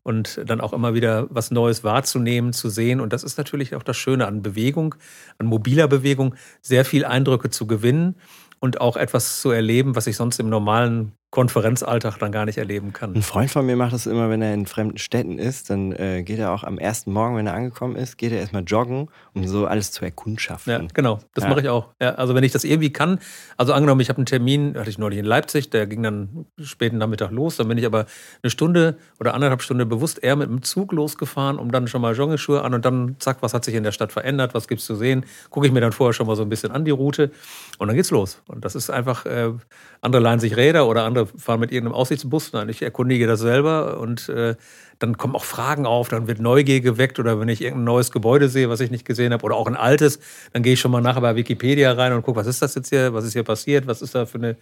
und 0.03 0.41
dann 0.47 0.61
auch 0.61 0.73
immer 0.73 0.95
wieder 0.95 1.27
was 1.31 1.51
Neues 1.51 1.85
wahrzunehmen, 1.85 2.53
zu 2.53 2.69
sehen. 2.69 3.01
Und 3.01 3.13
das 3.13 3.25
ist 3.25 3.39
natürlich 3.39 3.75
auch 3.75 3.83
das 3.83 3.97
Schöne 3.97 4.27
an 4.27 4.43
Bewegung, 4.43 4.95
an 5.39 5.47
mobiler 5.47 5.89
Bewegung, 5.89 6.35
sehr 6.61 6.85
viel 6.85 7.05
Eindrücke 7.05 7.51
zu 7.51 7.67
gewinnen 7.67 8.17
und 8.61 8.81
auch 8.81 8.97
etwas 8.97 9.41
zu 9.41 9.51
erleben, 9.51 9.97
was 9.97 10.07
ich 10.07 10.17
sonst 10.17 10.41
im 10.41 10.49
normalen 10.49 11.13
Konferenzalltag 11.31 12.19
dann 12.19 12.33
gar 12.33 12.47
nicht 12.47 12.57
erleben 12.57 12.95
kann. 12.95 13.15
Ein 13.15 13.23
Freund 13.23 13.51
von 13.51 13.67
mir 13.67 13.77
macht 13.77 13.93
das 13.93 14.07
immer, 14.07 14.31
wenn 14.31 14.41
er 14.41 14.55
in 14.55 14.65
fremden 14.65 14.97
Städten 14.97 15.39
ist, 15.39 15.69
dann 15.69 15.93
äh, 15.93 16.23
geht 16.23 16.39
er 16.39 16.53
auch 16.53 16.65
am 16.65 16.79
ersten 16.79 17.13
Morgen, 17.13 17.37
wenn 17.37 17.47
er 17.47 17.53
angekommen 17.53 17.97
ist, 17.97 18.17
geht 18.17 18.33
er 18.33 18.39
erstmal 18.39 18.63
joggen, 18.65 19.09
um 19.35 19.47
so 19.47 19.67
alles 19.67 19.93
zu 19.93 20.05
erkundschaften. 20.07 20.73
Ja, 20.73 20.81
genau. 20.95 21.19
Das 21.35 21.45
Ja. 21.45 21.51
mache 21.51 21.61
ich 21.61 21.69
auch. 21.69 21.89
Ja, 22.01 22.15
also 22.15 22.35
wenn 22.35 22.45
ich 22.45 22.53
das 22.53 22.65
irgendwie 22.65 22.91
kann, 22.93 23.19
also 23.59 23.75
angenommen, 23.75 24.01
ich 24.01 24.09
habe 24.09 24.17
einen 24.17 24.27
Termin, 24.27 24.75
hatte 24.79 24.89
ich 24.89 24.97
neulich 24.97 25.19
in 25.19 25.27
Leipzig, 25.27 25.69
der 25.69 25.87
ging 25.87 26.03
dann 26.03 26.47
späten 26.63 26.97
Nachmittag 26.97 27.31
los, 27.31 27.57
dann 27.59 27.69
bin 27.69 27.77
ich 27.77 27.85
aber 27.85 28.07
eine 28.43 28.51
Stunde 28.51 28.97
oder 29.21 29.35
anderthalb 29.35 29.61
Stunde 29.61 29.85
bewusst 29.85 30.23
eher 30.23 30.35
mit 30.35 30.49
dem 30.49 30.63
Zug 30.63 30.93
losgefahren, 30.93 31.59
um 31.59 31.71
dann 31.71 31.89
schon 31.89 32.01
mal 32.01 32.15
Joggenschuhe 32.15 32.63
an 32.63 32.73
und 32.73 32.87
dann 32.87 33.17
zack, 33.19 33.39
was 33.43 33.53
hat 33.53 33.67
sich 33.67 33.75
in 33.75 33.83
der 33.83 33.93
Stadt 33.93 34.13
verändert, 34.13 34.55
was 34.55 34.67
gibt's 34.67 34.87
zu 34.87 34.97
sehen, 34.97 35.27
gucke 35.51 35.67
ich 35.67 35.73
mir 35.75 35.81
dann 35.83 35.93
vorher 35.93 36.15
schon 36.15 36.27
mal 36.27 36.37
so 36.37 36.43
ein 36.43 36.49
bisschen 36.49 36.71
an 36.73 36.87
die 36.87 36.91
Route 36.91 37.31
und 37.77 37.89
dann 37.89 37.97
geht's 37.97 38.11
los. 38.11 38.41
Und 38.47 38.65
das 38.65 38.75
ist 38.75 38.89
einfach, 38.89 39.27
äh, 39.27 39.53
andere 40.01 40.23
leihen 40.23 40.41
sich 40.41 40.57
Räder 40.57 40.87
oder 40.89 41.05
andere 41.05 41.18
fahren 41.27 41.61
mit 41.61 41.73
irgendeinem 41.73 41.95
Aussichtsbus, 41.95 42.53
nein, 42.53 42.69
ich 42.69 42.83
erkundige 42.83 43.27
das 43.27 43.41
selber 43.41 43.99
und 43.99 44.29
äh, 44.29 44.57
dann 44.99 45.17
kommen 45.17 45.37
auch 45.37 45.45
Fragen 45.45 45.87
auf, 45.87 46.09
dann 46.09 46.27
wird 46.27 46.41
Neugier 46.41 46.81
geweckt 46.81 47.19
oder 47.19 47.39
wenn 47.39 47.49
ich 47.49 47.63
irgendein 47.63 47.85
neues 47.85 48.11
Gebäude 48.11 48.49
sehe, 48.49 48.69
was 48.69 48.81
ich 48.81 48.91
nicht 48.91 49.05
gesehen 49.05 49.33
habe 49.33 49.45
oder 49.45 49.57
auch 49.57 49.67
ein 49.67 49.77
altes, 49.77 50.19
dann 50.53 50.63
gehe 50.63 50.73
ich 50.73 50.81
schon 50.81 50.91
mal 50.91 51.01
nachher 51.01 51.21
bei 51.21 51.37
Wikipedia 51.37 51.93
rein 51.93 52.13
und 52.13 52.23
gucke, 52.23 52.41
was 52.41 52.47
ist 52.47 52.63
das 52.63 52.75
jetzt 52.75 52.89
hier, 52.89 53.15
was 53.15 53.25
ist 53.25 53.33
hier 53.33 53.45
passiert, 53.45 53.87
was 53.87 54.03
ist 54.03 54.15
da 54.15 54.27
für 54.27 54.39
eine 54.39 54.57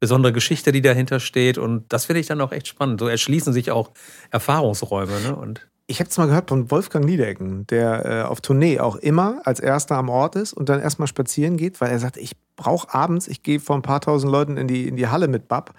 besondere 0.00 0.32
Geschichte, 0.32 0.72
die 0.72 0.82
dahinter 0.82 1.20
steht 1.20 1.58
und 1.58 1.92
das 1.92 2.06
finde 2.06 2.20
ich 2.20 2.26
dann 2.26 2.40
auch 2.40 2.52
echt 2.52 2.68
spannend. 2.68 3.00
So 3.00 3.08
erschließen 3.08 3.52
sich 3.52 3.70
auch 3.70 3.90
Erfahrungsräume 4.30 5.20
ne? 5.20 5.36
und 5.36 5.66
Ich 5.86 6.00
habe 6.00 6.08
es 6.08 6.16
mal 6.16 6.26
gehört 6.26 6.48
von 6.48 6.70
Wolfgang 6.70 7.04
Niedecken, 7.04 7.66
der 7.66 8.04
äh, 8.06 8.22
auf 8.22 8.40
Tournee 8.40 8.80
auch 8.80 8.96
immer 8.96 9.40
als 9.44 9.60
erster 9.60 9.96
am 9.96 10.08
Ort 10.08 10.36
ist 10.36 10.52
und 10.52 10.68
dann 10.68 10.80
erstmal 10.80 11.08
spazieren 11.08 11.56
geht, 11.56 11.80
weil 11.80 11.90
er 11.90 11.98
sagt, 11.98 12.16
ich 12.16 12.32
brauche 12.56 12.94
abends, 12.94 13.28
ich 13.28 13.42
gehe 13.42 13.60
vor 13.60 13.76
ein 13.76 13.82
paar 13.82 14.00
tausend 14.00 14.30
Leuten 14.30 14.56
in 14.56 14.68
die, 14.68 14.88
in 14.88 14.96
die 14.96 15.08
Halle 15.08 15.28
mit 15.28 15.48
Bab. 15.48 15.74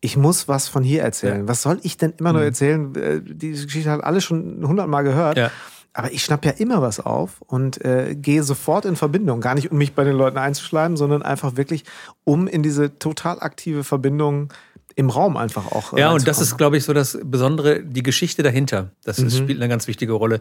Ich 0.00 0.16
muss 0.16 0.46
was 0.46 0.68
von 0.68 0.82
hier 0.82 1.02
erzählen. 1.02 1.48
Was 1.48 1.62
soll 1.62 1.78
ich 1.82 1.96
denn 1.96 2.12
immer 2.18 2.32
nur 2.32 2.42
erzählen? 2.42 2.94
Äh, 2.96 3.20
Diese 3.22 3.66
Geschichte 3.66 3.90
hat 3.90 4.04
alle 4.04 4.20
schon 4.20 4.66
hundertmal 4.66 5.04
gehört. 5.04 5.38
Ja. 5.38 5.50
Aber 5.94 6.12
ich 6.12 6.22
schnapp 6.22 6.44
ja 6.44 6.50
immer 6.50 6.82
was 6.82 7.00
auf 7.00 7.40
und 7.46 7.82
äh, 7.82 8.14
gehe 8.14 8.42
sofort 8.42 8.84
in 8.84 8.96
Verbindung. 8.96 9.40
Gar 9.40 9.54
nicht, 9.54 9.70
um 9.72 9.78
mich 9.78 9.94
bei 9.94 10.04
den 10.04 10.14
Leuten 10.14 10.36
einzuschleimen, 10.36 10.98
sondern 10.98 11.22
einfach 11.22 11.56
wirklich, 11.56 11.84
um 12.24 12.46
in 12.46 12.62
diese 12.62 12.98
total 12.98 13.40
aktive 13.40 13.82
Verbindung 13.82 14.52
im 14.96 15.10
Raum 15.10 15.36
einfach 15.36 15.70
auch. 15.70 15.92
äh, 15.92 16.00
Ja, 16.00 16.12
und 16.12 16.26
das 16.26 16.40
ist, 16.40 16.56
glaube 16.56 16.76
ich, 16.78 16.84
so 16.84 16.92
das 16.92 17.18
Besondere, 17.22 17.82
die 17.84 18.02
Geschichte 18.02 18.42
dahinter. 18.42 18.90
Das 19.04 19.18
ist, 19.18 19.36
spielt 19.36 19.60
eine 19.60 19.68
ganz 19.68 19.86
wichtige 19.86 20.14
Rolle. 20.14 20.40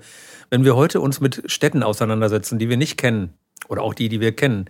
Wenn 0.49 0.63
wir 0.63 0.75
heute 0.75 1.01
uns 1.01 1.19
mit 1.19 1.43
Städten 1.45 1.83
auseinandersetzen, 1.83 2.57
die 2.57 2.69
wir 2.69 2.77
nicht 2.77 2.97
kennen, 2.97 3.33
oder 3.67 3.81
auch 3.81 3.93
die, 3.93 4.09
die 4.09 4.21
wir 4.21 4.31
kennen, 4.31 4.65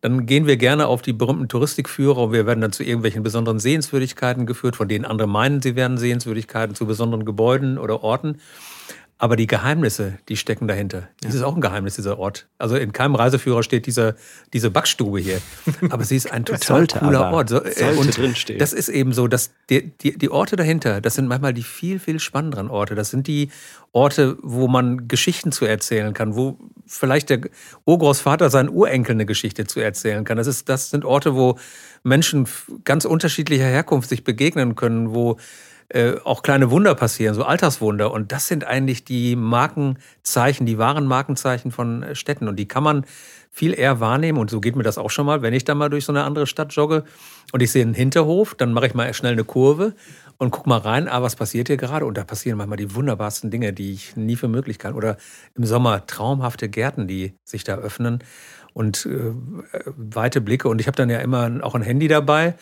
dann 0.00 0.26
gehen 0.26 0.46
wir 0.46 0.56
gerne 0.56 0.86
auf 0.86 1.02
die 1.02 1.12
berühmten 1.12 1.48
Touristikführer 1.48 2.24
und 2.24 2.32
wir 2.32 2.46
werden 2.46 2.60
dann 2.60 2.72
zu 2.72 2.82
irgendwelchen 2.82 3.22
besonderen 3.22 3.58
Sehenswürdigkeiten 3.58 4.46
geführt, 4.46 4.76
von 4.76 4.88
denen 4.88 5.04
andere 5.04 5.28
meinen, 5.28 5.62
sie 5.62 5.74
wären 5.74 5.98
Sehenswürdigkeiten, 5.98 6.74
zu 6.74 6.86
besonderen 6.86 7.24
Gebäuden 7.24 7.78
oder 7.78 8.02
Orten. 8.02 8.38
Aber 9.18 9.36
die 9.36 9.46
Geheimnisse, 9.46 10.18
die 10.28 10.36
stecken 10.36 10.68
dahinter. 10.68 11.08
Das 11.22 11.34
ist 11.34 11.40
auch 11.40 11.54
ein 11.54 11.62
Geheimnis, 11.62 11.96
dieser 11.96 12.18
Ort. 12.18 12.48
Also 12.58 12.76
in 12.76 12.92
keinem 12.92 13.14
Reiseführer 13.14 13.62
steht 13.62 13.86
dieser, 13.86 14.14
diese 14.52 14.70
Backstube 14.70 15.18
hier. 15.20 15.40
Aber 15.90 16.04
sie 16.04 16.16
ist 16.16 16.30
ein 16.30 16.44
total 16.44 16.86
cooler. 16.86 17.32
Ort. 17.32 17.48
So, 17.48 17.64
äh, 17.64 17.94
und 17.96 18.14
drinstehen. 18.14 18.58
Das 18.58 18.74
ist 18.74 18.90
eben 18.90 19.14
so, 19.14 19.26
dass 19.26 19.52
die, 19.70 19.90
die, 20.02 20.18
die 20.18 20.30
Orte 20.30 20.56
dahinter, 20.56 21.00
das 21.00 21.14
sind 21.14 21.28
manchmal 21.28 21.54
die 21.54 21.62
viel, 21.62 21.98
viel 21.98 22.20
spannenderen 22.20 22.68
Orte. 22.68 22.94
Das 22.94 23.08
sind 23.08 23.26
die 23.26 23.48
Orte, 23.92 24.36
wo 24.42 24.68
man 24.68 25.08
Geschichten 25.08 25.50
zu 25.50 25.64
erzählen 25.64 26.12
kann, 26.12 26.36
wo 26.36 26.58
vielleicht 26.86 27.30
der 27.30 27.40
Urgroßvater 27.86 28.50
seinen 28.50 28.68
Urenkel 28.68 29.14
eine 29.14 29.24
Geschichte 29.24 29.66
zu 29.66 29.80
erzählen 29.80 30.24
kann. 30.24 30.36
Das, 30.36 30.46
ist, 30.46 30.68
das 30.68 30.90
sind 30.90 31.06
Orte, 31.06 31.34
wo 31.34 31.58
Menschen 32.02 32.46
ganz 32.84 33.06
unterschiedlicher 33.06 33.64
Herkunft 33.64 34.10
sich 34.10 34.24
begegnen 34.24 34.76
können, 34.76 35.14
wo 35.14 35.38
äh, 35.88 36.14
auch 36.24 36.42
kleine 36.42 36.70
Wunder 36.70 36.94
passieren, 36.94 37.34
so 37.34 37.44
Alltagswunder. 37.44 38.10
Und 38.12 38.32
das 38.32 38.48
sind 38.48 38.64
eigentlich 38.64 39.04
die 39.04 39.36
Markenzeichen, 39.36 40.66
die 40.66 40.78
wahren 40.78 41.06
Markenzeichen 41.06 41.70
von 41.70 42.02
äh, 42.02 42.14
Städten. 42.14 42.48
Und 42.48 42.56
die 42.56 42.66
kann 42.66 42.82
man 42.82 43.04
viel 43.50 43.72
eher 43.72 44.00
wahrnehmen. 44.00 44.38
Und 44.38 44.50
so 44.50 44.60
geht 44.60 44.76
mir 44.76 44.82
das 44.82 44.98
auch 44.98 45.10
schon 45.10 45.26
mal, 45.26 45.42
wenn 45.42 45.54
ich 45.54 45.64
dann 45.64 45.78
mal 45.78 45.88
durch 45.88 46.04
so 46.04 46.12
eine 46.12 46.24
andere 46.24 46.46
Stadt 46.46 46.72
jogge 46.72 47.04
und 47.52 47.62
ich 47.62 47.70
sehe 47.70 47.82
einen 47.82 47.94
Hinterhof, 47.94 48.54
dann 48.54 48.72
mache 48.72 48.86
ich 48.86 48.94
mal 48.94 49.12
schnell 49.14 49.32
eine 49.32 49.44
Kurve 49.44 49.94
und 50.38 50.50
guck 50.50 50.66
mal 50.66 50.78
rein, 50.78 51.08
ah, 51.08 51.22
was 51.22 51.36
passiert 51.36 51.68
hier 51.68 51.76
gerade? 51.76 52.04
Und 52.04 52.18
da 52.18 52.24
passieren 52.24 52.58
manchmal 52.58 52.76
die 52.76 52.94
wunderbarsten 52.94 53.50
Dinge, 53.50 53.72
die 53.72 53.92
ich 53.92 54.16
nie 54.16 54.36
für 54.36 54.48
möglich 54.48 54.78
kann. 54.78 54.92
Oder 54.92 55.16
im 55.54 55.64
Sommer 55.64 56.04
traumhafte 56.06 56.68
Gärten, 56.68 57.06
die 57.06 57.34
sich 57.44 57.64
da 57.64 57.76
öffnen 57.76 58.22
und 58.74 59.06
äh, 59.06 59.32
weite 59.96 60.42
Blicke. 60.42 60.68
Und 60.68 60.80
ich 60.80 60.86
habe 60.86 60.96
dann 60.96 61.08
ja 61.08 61.20
immer 61.20 61.50
auch 61.62 61.74
ein 61.74 61.82
Handy 61.82 62.08
dabei. 62.08 62.54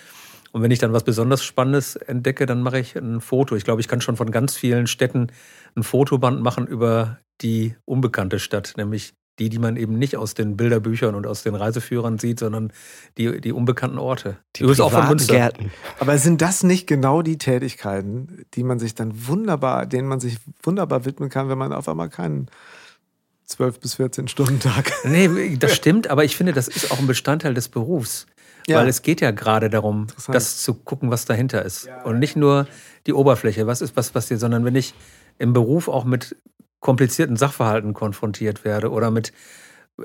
Und 0.55 0.63
wenn 0.63 0.71
ich 0.71 0.79
dann 0.79 0.93
was 0.93 1.03
besonders 1.03 1.43
Spannendes 1.43 1.97
entdecke, 1.97 2.47
dann 2.47 2.63
mache 2.63 2.79
ich 2.79 2.95
ein 2.95 3.21
Foto. 3.21 3.57
Ich 3.57 3.65
glaube, 3.65 3.81
ich 3.81 3.89
kann 3.89 4.01
schon 4.01 4.17
von 4.17 4.31
ganz 4.31 4.55
vielen 4.55 4.87
Städten 4.87 5.33
ein 5.75 5.83
Fotoband 5.83 6.43
machen 6.43 6.69
über 6.69 7.19
die 7.41 7.75
unbekannte 7.85 8.39
Stadt, 8.39 8.75
nämlich 8.77 9.15
die, 9.41 9.49
die 9.49 9.59
man 9.59 9.77
eben 9.77 9.99
nicht 9.99 10.17
aus 10.17 10.35
den 10.35 10.57
Bilderbüchern 10.57 11.17
und 11.17 11.27
aus 11.27 11.43
den 11.43 11.57
Reiseführern 11.57 12.21
sieht, 12.21 12.39
sondern 12.39 12.73
die, 13.19 13.41
die 13.41 13.51
unbekannten 13.51 13.99
Orte. 13.99 14.37
Übrigens 14.57 14.79
auch 14.79 14.93
von 14.93 15.09
Münster. 15.09 15.35
Gärten. 15.35 15.73
Aber 15.99 16.19
sind 16.19 16.41
das 16.41 16.63
nicht 16.63 16.87
genau 16.87 17.23
die 17.23 17.37
Tätigkeiten, 17.37 18.45
die 18.55 18.63
man 18.63 18.79
sich 18.79 18.95
dann 18.95 19.27
wunderbar, 19.27 19.87
denen 19.87 20.07
man 20.07 20.21
sich 20.21 20.37
wunderbar 20.63 21.05
widmen 21.05 21.31
kann, 21.31 21.49
wenn 21.49 21.59
man 21.59 21.73
auf 21.73 21.89
einmal 21.89 22.11
keinen 22.11 22.49
12 23.47 23.81
bis 23.81 23.95
14 23.95 24.29
Stunden 24.29 24.61
Tag. 24.61 24.93
Nee, 25.03 25.57
das 25.59 25.75
stimmt, 25.75 26.07
aber 26.07 26.25
ich 26.25 26.37
finde, 26.37 26.53
das 26.53 26.69
ist 26.69 26.93
auch 26.93 27.01
ein 27.01 27.09
Bestandteil 27.09 27.55
des 27.55 27.69
Berufs. 27.69 28.27
Ja. 28.67 28.79
Weil 28.79 28.89
es 28.89 29.03
geht 29.03 29.21
ja 29.21 29.31
gerade 29.31 29.69
darum, 29.69 30.07
das 30.29 30.63
zu 30.63 30.75
gucken, 30.75 31.11
was 31.11 31.27
dahinter 31.27 31.65
ist. 31.65 31.89
Und 32.05 32.19
nicht 32.19 32.35
nur 32.35 32.67
die 33.07 33.13
Oberfläche, 33.13 33.67
was 33.67 33.83
ist 33.83 33.97
was 33.97 34.11
passiert, 34.11 34.41
sondern 34.41 34.65
wenn 34.65 34.75
ich 34.75 34.95
im 35.39 35.53
Beruf 35.53 35.89
auch 35.89 36.05
mit 36.05 36.37
komplizierten 36.81 37.37
Sachverhalten 37.37 37.95
konfrontiert 37.95 38.65
werde 38.65 38.91
oder 38.91 39.11
mit 39.11 39.33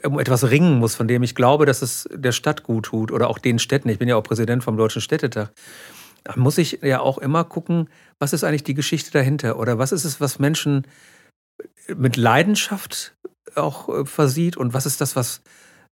um 0.03 0.19
etwas 0.19 0.49
ringen 0.49 0.77
muss, 0.77 0.95
von 0.95 1.07
dem 1.07 1.23
ich 1.23 1.35
glaube, 1.35 1.65
dass 1.65 1.81
es 1.81 2.07
der 2.13 2.31
Stadt 2.31 2.63
gut 2.63 2.85
tut 2.85 3.11
oder 3.11 3.29
auch 3.29 3.39
den 3.39 3.59
Städten. 3.59 3.89
Ich 3.89 3.97
bin 3.97 4.07
ja 4.07 4.15
auch 4.15 4.23
Präsident 4.23 4.63
vom 4.63 4.77
Deutschen 4.77 5.01
Städtetag. 5.01 5.51
Da 6.23 6.35
muss 6.35 6.57
ich 6.57 6.79
ja 6.83 6.99
auch 6.99 7.17
immer 7.17 7.43
gucken, 7.43 7.89
was 8.19 8.33
ist 8.33 8.43
eigentlich 8.43 8.63
die 8.63 8.73
Geschichte 8.75 9.11
dahinter 9.11 9.57
oder 9.57 9.77
was 9.77 9.91
ist 9.91 10.03
es, 10.03 10.21
was 10.21 10.37
Menschen 10.37 10.85
mit 11.95 12.17
Leidenschaft 12.17 13.15
auch 13.55 13.89
äh, 13.89 14.05
versieht 14.05 14.57
und 14.57 14.73
was 14.73 14.85
ist 14.85 15.01
das, 15.01 15.15
was 15.15 15.41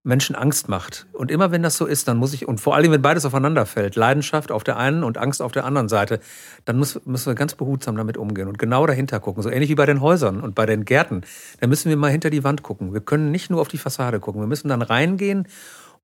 Menschen 0.06 0.36
Angst 0.36 0.68
macht. 0.68 1.06
Und 1.12 1.30
immer 1.30 1.50
wenn 1.50 1.62
das 1.62 1.76
so 1.76 1.84
ist, 1.84 2.06
dann 2.06 2.16
muss 2.16 2.32
ich, 2.32 2.46
und 2.46 2.60
vor 2.60 2.76
allem, 2.76 2.92
wenn 2.92 3.02
beides 3.02 3.24
aufeinander 3.24 3.66
fällt, 3.66 3.96
Leidenschaft 3.96 4.52
auf 4.52 4.62
der 4.62 4.76
einen 4.76 5.02
und 5.02 5.18
Angst 5.18 5.42
auf 5.42 5.50
der 5.50 5.64
anderen 5.64 5.88
Seite, 5.88 6.20
dann 6.64 6.78
muss, 6.78 7.00
müssen 7.04 7.26
wir 7.26 7.34
ganz 7.34 7.56
behutsam 7.56 7.96
damit 7.96 8.16
umgehen 8.16 8.46
und 8.46 8.56
genau 8.56 8.86
dahinter 8.86 9.18
gucken. 9.18 9.42
So 9.42 9.50
ähnlich 9.50 9.68
wie 9.68 9.74
bei 9.74 9.86
den 9.86 10.00
Häusern 10.00 10.40
und 10.40 10.54
bei 10.54 10.64
den 10.64 10.84
Gärten. 10.84 11.22
Da 11.60 11.66
müssen 11.66 11.88
wir 11.88 11.96
mal 11.96 12.10
hinter 12.10 12.30
die 12.30 12.44
Wand 12.44 12.62
gucken. 12.62 12.94
Wir 12.94 13.00
können 13.00 13.32
nicht 13.32 13.50
nur 13.50 13.60
auf 13.60 13.68
die 13.68 13.78
Fassade 13.78 14.20
gucken. 14.20 14.40
Wir 14.40 14.46
müssen 14.46 14.68
dann 14.68 14.82
reingehen 14.82 15.48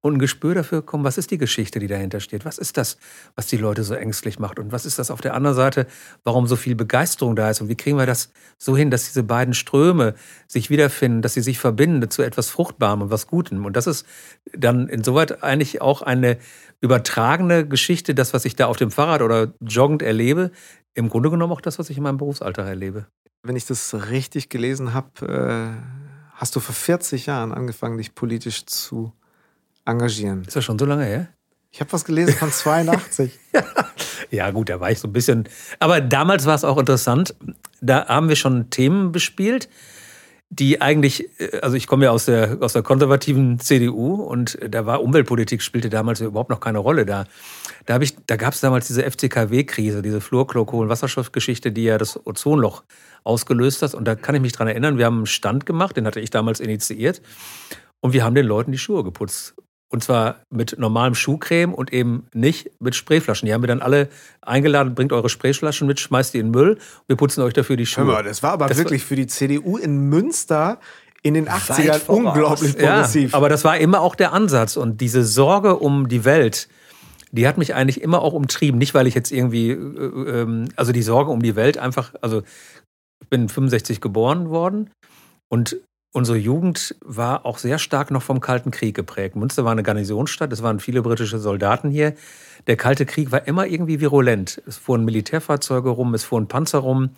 und 0.02 0.14
ein 0.14 0.18
Gespür 0.18 0.54
dafür 0.54 0.80
bekommen, 0.80 1.04
was 1.04 1.16
ist 1.16 1.30
die 1.30 1.38
Geschichte, 1.38 1.78
die 1.78 1.86
dahinter 1.86 2.20
steht? 2.20 2.44
Was 2.44 2.58
ist 2.58 2.76
das, 2.76 2.98
was 3.36 3.46
die 3.46 3.56
Leute 3.56 3.84
so 3.84 3.94
ängstlich 3.94 4.38
macht? 4.38 4.58
Und 4.58 4.72
was 4.72 4.84
ist 4.84 4.98
das 4.98 5.10
auf 5.10 5.20
der 5.20 5.34
anderen 5.34 5.56
Seite, 5.56 5.86
warum 6.24 6.46
so 6.48 6.56
viel 6.56 6.74
Begeisterung 6.74 7.36
da 7.36 7.48
ist? 7.48 7.60
Und 7.60 7.68
wie 7.68 7.76
kriegen 7.76 7.96
wir 7.96 8.04
das 8.04 8.30
so 8.58 8.76
hin, 8.76 8.90
dass 8.90 9.04
diese 9.04 9.22
beiden 9.22 9.54
Ströme 9.54 10.14
sich 10.48 10.70
wiederfinden, 10.70 11.22
dass 11.22 11.34
sie 11.34 11.40
sich 11.40 11.58
verbinden 11.58 12.10
zu 12.10 12.22
etwas 12.22 12.50
Fruchtbarem 12.50 13.02
und 13.02 13.10
was 13.10 13.28
Gutem? 13.28 13.64
Und 13.64 13.76
das 13.76 13.86
ist 13.86 14.04
dann 14.52 14.88
insoweit 14.88 15.44
eigentlich 15.44 15.80
auch 15.80 16.02
eine 16.02 16.36
übertragene 16.80 17.66
Geschichte, 17.66 18.14
das, 18.14 18.34
was 18.34 18.44
ich 18.44 18.56
da 18.56 18.66
auf 18.66 18.76
dem 18.76 18.90
Fahrrad 18.90 19.22
oder 19.22 19.54
joggend 19.60 20.02
erlebe, 20.02 20.50
im 20.94 21.08
Grunde 21.10 21.30
genommen 21.30 21.52
auch 21.52 21.60
das, 21.60 21.78
was 21.78 21.88
ich 21.90 21.96
in 21.96 22.02
meinem 22.02 22.18
Berufsalltag 22.18 22.66
erlebe. 22.66 23.06
Wenn 23.44 23.54
ich 23.54 23.66
das 23.66 23.94
richtig 24.10 24.48
gelesen 24.48 24.94
habe, 24.94 25.26
äh, 25.26 26.32
hast 26.32 26.56
du 26.56 26.60
vor 26.60 26.74
40 26.74 27.26
Jahren 27.26 27.52
angefangen, 27.52 27.98
dich 27.98 28.16
politisch 28.16 28.66
zu 28.66 29.12
engagieren. 29.84 30.42
Ist 30.46 30.56
das 30.56 30.64
schon 30.64 30.78
so 30.78 30.84
lange 30.84 31.04
her? 31.04 31.28
Ich 31.70 31.80
habe 31.80 31.90
was 31.92 32.04
gelesen 32.04 32.34
von 32.34 32.52
82. 32.52 33.38
ja, 34.30 34.50
gut, 34.50 34.68
da 34.68 34.78
war 34.78 34.90
ich 34.90 34.98
so 34.98 35.08
ein 35.08 35.12
bisschen. 35.12 35.48
Aber 35.78 36.02
damals 36.02 36.44
war 36.44 36.54
es 36.54 36.64
auch 36.64 36.76
interessant. 36.76 37.34
Da 37.80 38.06
haben 38.08 38.28
wir 38.28 38.36
schon 38.36 38.68
Themen 38.68 39.10
bespielt, 39.10 39.70
die 40.50 40.82
eigentlich, 40.82 41.30
äh, 41.40 41.60
also 41.60 41.76
ich 41.76 41.86
komme 41.86 42.04
ja 42.04 42.10
aus 42.10 42.26
der, 42.26 42.58
aus 42.60 42.74
der 42.74 42.82
konservativen 42.82 43.58
CDU 43.58 44.16
und 44.16 44.58
da 44.68 44.84
war 44.84 45.02
Umweltpolitik 45.02 45.62
spielte 45.62 45.88
damals 45.88 46.20
überhaupt 46.20 46.50
noch 46.50 46.60
keine 46.60 46.78
Rolle. 46.78 47.06
Da, 47.06 47.24
da, 47.86 47.98
ich, 48.00 48.16
da 48.26 48.36
gab 48.36 48.52
es 48.52 48.60
damals 48.60 48.86
diese 48.86 49.02
FCKW-Krise, 49.10 50.02
diese 50.02 50.20
Fluorchlorkohlenwasserstoffgeschichte, 50.20 51.72
die 51.72 51.84
ja 51.84 51.96
das 51.96 52.20
Ozonloch 52.26 52.84
ausgelöst 53.24 53.80
hat. 53.80 53.94
Und 53.94 54.04
da 54.04 54.14
kann 54.14 54.34
ich 54.34 54.42
mich 54.42 54.52
dran 54.52 54.68
erinnern, 54.68 54.98
wir 54.98 55.06
haben 55.06 55.18
einen 55.18 55.26
Stand 55.26 55.64
gemacht, 55.64 55.96
den 55.96 56.06
hatte 56.06 56.20
ich 56.20 56.28
damals 56.28 56.60
initiiert. 56.60 57.22
Und 58.00 58.12
wir 58.12 58.24
haben 58.24 58.34
den 58.34 58.46
Leuten 58.46 58.72
die 58.72 58.78
Schuhe 58.78 59.04
geputzt. 59.04 59.54
Und 59.92 60.02
zwar 60.02 60.37
mit 60.48 60.78
normalem 60.78 61.14
Schuhcreme 61.14 61.74
und 61.74 61.92
eben 61.92 62.26
nicht 62.33 62.70
mit 62.81 62.94
Sprayflaschen. 62.94 63.44
Die 63.44 63.52
haben 63.52 63.62
wir 63.62 63.66
dann 63.66 63.83
alle 63.83 64.09
eingeladen, 64.40 64.94
bringt 64.94 65.12
eure 65.12 65.28
Sprayflaschen 65.28 65.87
mit, 65.87 66.00
schmeißt 66.00 66.33
die 66.33 66.38
in 66.38 66.46
den 66.46 66.50
Müll. 66.52 66.78
Wir 67.09 67.16
putzen 67.16 67.42
euch 67.42 67.52
dafür 67.52 67.76
die 67.76 67.85
Schuhe. 67.85 68.07
Hör 68.07 68.12
mal, 68.14 68.22
das 68.22 68.42
war 68.42 68.52
aber 68.52 68.68
das 68.68 68.78
wirklich 68.78 69.02
war 69.02 69.09
für 69.09 69.16
die 69.16 69.26
CDU 69.26 69.76
in 69.76 70.09
Münster 70.09 70.81
in 71.22 71.35
den 71.35 71.46
80ern 71.46 72.07
unglaublich 72.07 72.76
progressiv. 72.76 73.33
Ja, 73.33 73.37
aber 73.37 73.50
das 73.50 73.64
war 73.64 73.76
immer 73.76 74.00
auch 74.00 74.14
der 74.14 74.33
Ansatz. 74.33 74.78
Und 74.78 75.02
diese 75.02 75.24
Sorge 75.24 75.76
um 75.76 76.09
die 76.09 76.24
Welt, 76.24 76.68
die 77.31 77.46
hat 77.46 77.59
mich 77.59 77.74
eigentlich 77.74 78.00
immer 78.00 78.22
auch 78.22 78.33
umtrieben. 78.33 78.78
Nicht, 78.78 78.94
weil 78.94 79.07
ich 79.07 79.14
jetzt 79.14 79.31
irgendwie, 79.31 79.72
äh, 79.72 80.40
ähm, 80.40 80.68
also 80.74 80.92
die 80.92 81.02
Sorge 81.02 81.31
um 81.31 81.42
die 81.42 81.55
Welt 81.55 81.76
einfach, 81.76 82.14
also 82.22 82.42
ich 83.20 83.28
bin 83.28 83.46
65 83.50 84.00
geboren 84.00 84.48
worden 84.48 84.88
und 85.50 85.76
Unsere 86.14 86.37
Jugend 86.37 86.94
war 87.01 87.46
auch 87.46 87.57
sehr 87.57 87.79
stark 87.79 88.11
noch 88.11 88.22
vom 88.22 88.40
Kalten 88.40 88.70
Krieg 88.70 88.94
geprägt. 88.94 89.35
Münster 89.35 89.64
war 89.64 89.72
eine 89.72 89.83
Garnisonsstadt, 89.83 90.53
es 90.53 90.62
waren 90.62 90.79
viele 90.79 91.01
britische 91.01 91.38
Soldaten 91.38 91.90
hier. 91.90 92.14
Der 92.66 92.77
Kalte 92.77 93.07
Krieg 93.07 93.33
war 93.33 93.46
immer 93.48 93.66
irgendwie 93.66 93.98
virulent. 93.98 94.61
Es 94.66 94.77
fuhren 94.77 95.07
Militärfahrzeuge 95.07 95.88
rum, 95.88 96.12
es 96.12 96.22
fuhren 96.22 96.48
Panzer 96.48 96.81
rum. 96.81 97.11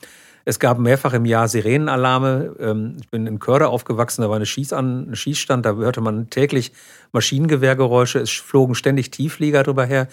Es 0.44 0.60
gab 0.60 0.78
mehrfach 0.78 1.12
im 1.12 1.24
Jahr 1.24 1.48
Sirenenalarme. 1.48 2.54
Ähm, 2.60 2.98
ich 3.00 3.08
bin 3.08 3.26
in 3.26 3.40
Körde 3.40 3.66
aufgewachsen, 3.66 4.22
da 4.22 4.28
war 4.28 4.36
eine 4.36 4.46
Schießan, 4.46 5.10
ein 5.10 5.16
Schießstand, 5.16 5.66
da 5.66 5.74
hörte 5.74 6.00
man 6.00 6.30
täglich 6.30 6.72
Maschinengewehrgeräusche, 7.10 8.20
es 8.20 8.30
flogen 8.30 8.76
ständig 8.76 9.10
Tiefflieger 9.10 9.64
drüber 9.64 9.86
her. 9.86 10.06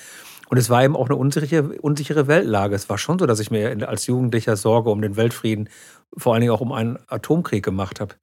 Und 0.49 0.57
es 0.57 0.71
war 0.71 0.83
eben 0.83 0.95
auch 0.95 1.05
eine 1.05 1.17
unsichere, 1.17 1.79
unsichere 1.81 2.27
Weltlage. 2.27 2.75
Es 2.75 2.89
war 2.89 2.97
schon 2.97 3.19
so, 3.19 3.27
dass 3.27 3.39
ich 3.39 3.51
mir 3.51 3.87
als 3.87 4.07
Jugendlicher 4.07 4.57
Sorge 4.57 4.89
um 4.89 5.03
den 5.03 5.17
Weltfrieden, 5.17 5.69
vor 6.17 6.33
allen 6.33 6.41
Dingen 6.41 6.51
auch 6.51 6.61
um 6.61 6.71
einen 6.71 6.97
Atomkrieg 7.07 7.63
gemacht 7.63 7.99
habe. 7.99 8.15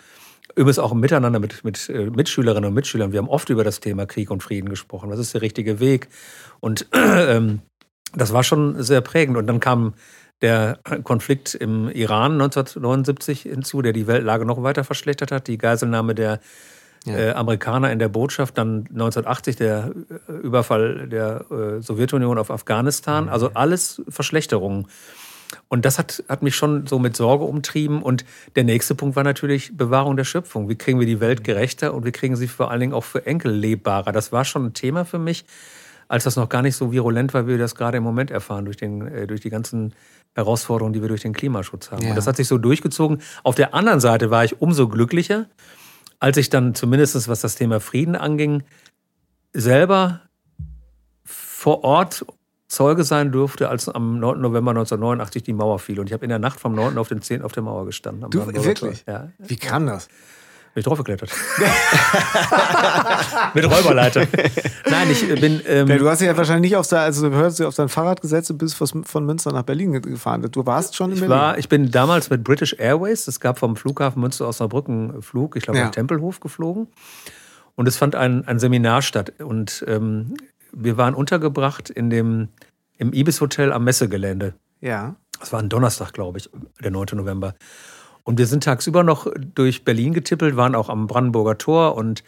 Übrigens 0.59 0.81
auch 0.81 0.90
im 0.90 0.99
Miteinander 0.99 1.38
mit, 1.38 1.62
mit 1.62 1.88
äh, 1.88 2.11
Mitschülerinnen 2.11 2.68
und 2.68 2.75
Mitschülern. 2.75 3.12
Wir 3.12 3.21
haben 3.21 3.29
oft 3.29 3.49
über 3.49 3.62
das 3.62 3.79
Thema 3.79 4.07
Krieg 4.07 4.29
und 4.29 4.42
Frieden 4.42 4.68
gesprochen. 4.68 5.09
Was 5.09 5.21
ist 5.21 5.33
der 5.33 5.40
richtige 5.40 5.79
Weg? 5.79 6.09
Und 6.59 6.88
ähm, 6.92 7.61
das 8.12 8.33
war 8.33 8.42
schon 8.42 8.83
sehr 8.83 9.01
prägend. 9.01 9.37
Und 9.37 9.47
dann 9.47 9.61
kam 9.61 9.94
der 10.42 10.81
Konflikt 11.05 11.55
im 11.55 11.88
Iran 11.88 12.33
1979 12.33 13.42
hinzu, 13.42 13.83
der 13.83 13.92
die 13.92 14.09
Weltlage 14.09 14.44
noch 14.44 14.61
weiter 14.64 14.83
verschlechtert 14.83 15.31
hat. 15.31 15.47
Die 15.47 15.59
Geiselnahme 15.59 16.16
der 16.16 16.40
ja. 17.07 17.16
äh, 17.16 17.31
Amerikaner 17.35 17.92
in 17.92 18.01
der 18.01 18.09
Botschaft, 18.09 18.59
dann 18.59 18.79
1980 18.90 19.55
der 19.55 19.92
äh, 20.29 20.33
Überfall 20.33 21.07
der 21.07 21.44
äh, 21.53 21.83
Sowjetunion 21.83 22.37
auf 22.37 22.51
Afghanistan. 22.51 23.27
Mhm. 23.27 23.31
Also 23.31 23.51
alles 23.55 24.03
Verschlechterungen. 24.09 24.88
Und 25.68 25.84
das 25.84 25.98
hat, 25.98 26.22
hat 26.28 26.42
mich 26.42 26.56
schon 26.56 26.87
so 26.87 26.98
mit 26.98 27.16
Sorge 27.16 27.44
umtrieben. 27.44 28.02
Und 28.02 28.24
der 28.56 28.64
nächste 28.64 28.94
Punkt 28.94 29.16
war 29.16 29.24
natürlich 29.24 29.76
Bewahrung 29.76 30.16
der 30.16 30.24
Schöpfung. 30.24 30.68
Wie 30.68 30.76
kriegen 30.76 30.98
wir 31.00 31.06
die 31.06 31.20
Welt 31.20 31.44
gerechter 31.44 31.94
und 31.94 32.04
wie 32.04 32.12
kriegen 32.12 32.37
sie 32.37 32.48
vor 32.48 32.70
allen 32.70 32.80
Dingen 32.80 32.92
auch 32.92 33.04
für 33.04 33.26
Enkel 33.26 33.52
lebbarer? 33.52 34.12
Das 34.12 34.32
war 34.32 34.44
schon 34.44 34.66
ein 34.66 34.74
Thema 34.74 35.04
für 35.04 35.18
mich, 35.18 35.44
als 36.08 36.24
das 36.24 36.37
noch 36.37 36.48
gar 36.48 36.62
nicht 36.62 36.76
so 36.76 36.92
virulent 36.92 37.34
war, 37.34 37.46
wie 37.46 37.52
wir 37.52 37.58
das 37.58 37.74
gerade 37.74 37.98
im 37.98 38.04
Moment 38.04 38.30
erfahren, 38.30 38.64
durch, 38.64 38.76
den, 38.76 39.06
äh, 39.06 39.26
durch 39.26 39.40
die 39.40 39.50
ganzen 39.50 39.94
Herausforderungen, 40.34 40.92
die 40.92 41.00
wir 41.00 41.08
durch 41.08 41.22
den 41.22 41.32
Klimaschutz 41.32 41.90
haben. 41.90 42.02
Ja. 42.02 42.11
Und 42.11 42.16
das 42.16 42.26
hat 42.26 42.37
sich 42.37 42.48
so 42.48 42.58
durchgezogen. 42.58 43.20
Auf 43.42 43.54
der 43.54 43.74
anderen 43.74 44.00
Seite 44.00 44.30
war 44.30 44.44
ich 44.44 44.61
umso 44.61 44.88
glücklicher, 44.88 45.46
als 46.20 46.37
ich 46.37 46.50
dann 46.50 46.74
zumindest, 46.74 47.28
was 47.28 47.40
das 47.40 47.54
Thema 47.54 47.80
Frieden 47.80 48.16
anging, 48.16 48.62
selber 49.52 50.20
vor 51.24 51.84
Ort 51.84 52.24
Zeuge 52.68 53.02
sein 53.02 53.33
durfte, 53.33 53.70
als 53.70 53.88
am 53.88 54.20
9. 54.20 54.40
November 54.40 54.72
1989 54.72 55.42
die 55.42 55.54
Mauer 55.54 55.78
fiel. 55.78 55.98
Und 56.00 56.07
ich 56.07 56.12
habe 56.12 56.24
in 56.24 56.28
der 56.28 56.38
Nacht 56.38 56.61
vom 56.61 56.74
9. 56.74 56.98
auf 56.98 57.09
den 57.09 57.22
10. 57.22 57.42
auf 57.42 57.52
der 57.52 57.62
Mauer 57.62 57.87
gestanden. 57.87 58.31
Du, 58.31 58.46
wirklich? 58.46 59.04
Ja. 59.09 59.31
Wie 59.38 59.57
kam 59.57 59.87
das? 59.87 60.09
Bin 60.74 60.81
ich 60.81 60.85
draufgeklettert. 60.85 61.31
Mit 63.54 63.64
Räuberleiter. 63.64 64.26
Nein, 64.88 65.11
ich 65.11 65.26
bin. 65.40 65.62
Ähm, 65.66 65.88
ja, 65.88 65.96
du 65.96 66.09
hast 66.09 66.20
dich 66.20 66.26
ja 66.26 66.37
wahrscheinlich 66.37 66.70
nicht 66.70 66.76
auf, 66.76 66.87
dein, 66.87 67.00
also, 67.00 67.31
du 67.31 67.66
auf 67.66 67.74
dein 67.74 67.88
Fahrrad 67.88 68.20
gesetzt 68.20 68.50
und 68.50 68.59
bist 68.59 68.76
von 68.76 69.24
Münster 69.24 69.50
nach 69.50 69.62
Berlin 69.62 70.00
gefahren. 70.02 70.46
Du 70.50 70.66
warst 70.66 70.94
schon 70.94 71.11
in 71.11 71.14
ich 71.14 71.20
Berlin. 71.20 71.37
War, 71.37 71.59
ich 71.59 71.70
bin 71.70 71.90
damals 71.90 72.28
mit 72.28 72.44
British 72.44 72.76
Airways, 72.78 73.26
es 73.26 73.40
gab 73.40 73.59
vom 73.59 73.76
Flughafen 73.76 74.20
Münster 74.20 74.46
aus 74.46 74.59
Saarbrücken 74.59 75.22
Flug, 75.22 75.57
ich 75.57 75.64
glaube, 75.64 75.78
ja. 75.78 75.88
Tempelhof 75.88 76.38
geflogen. 76.38 76.88
Und 77.74 77.88
es 77.88 77.96
fand 77.96 78.14
ein, 78.14 78.46
ein 78.46 78.59
Seminar 78.59 79.02
statt. 79.02 79.33
Und 79.40 79.85
ähm, 79.88 80.35
wir 80.72 80.96
waren 80.96 81.14
untergebracht 81.14 81.90
in 81.90 82.11
dem, 82.11 82.48
im 82.96 83.12
Ibis-Hotel 83.12 83.72
am 83.72 83.85
Messegelände. 83.85 84.54
Ja. 84.81 85.16
Das 85.40 85.52
war 85.52 85.61
ein 85.61 85.68
Donnerstag, 85.68 86.12
glaube 86.12 86.38
ich, 86.38 86.50
der 86.83 86.90
9. 86.90 87.07
November. 87.14 87.54
Und 88.24 88.38
wir 88.38 88.46
sind 88.46 88.64
tagsüber 88.64 89.04
noch 89.04 89.26
durch 89.54 89.85
Berlin 89.85 90.12
getippelt, 90.12 90.57
waren 90.57 90.74
auch 90.74 90.88
am 90.88 91.07
Brandenburger 91.07 91.57
Tor 91.57 91.96
und 91.96 92.22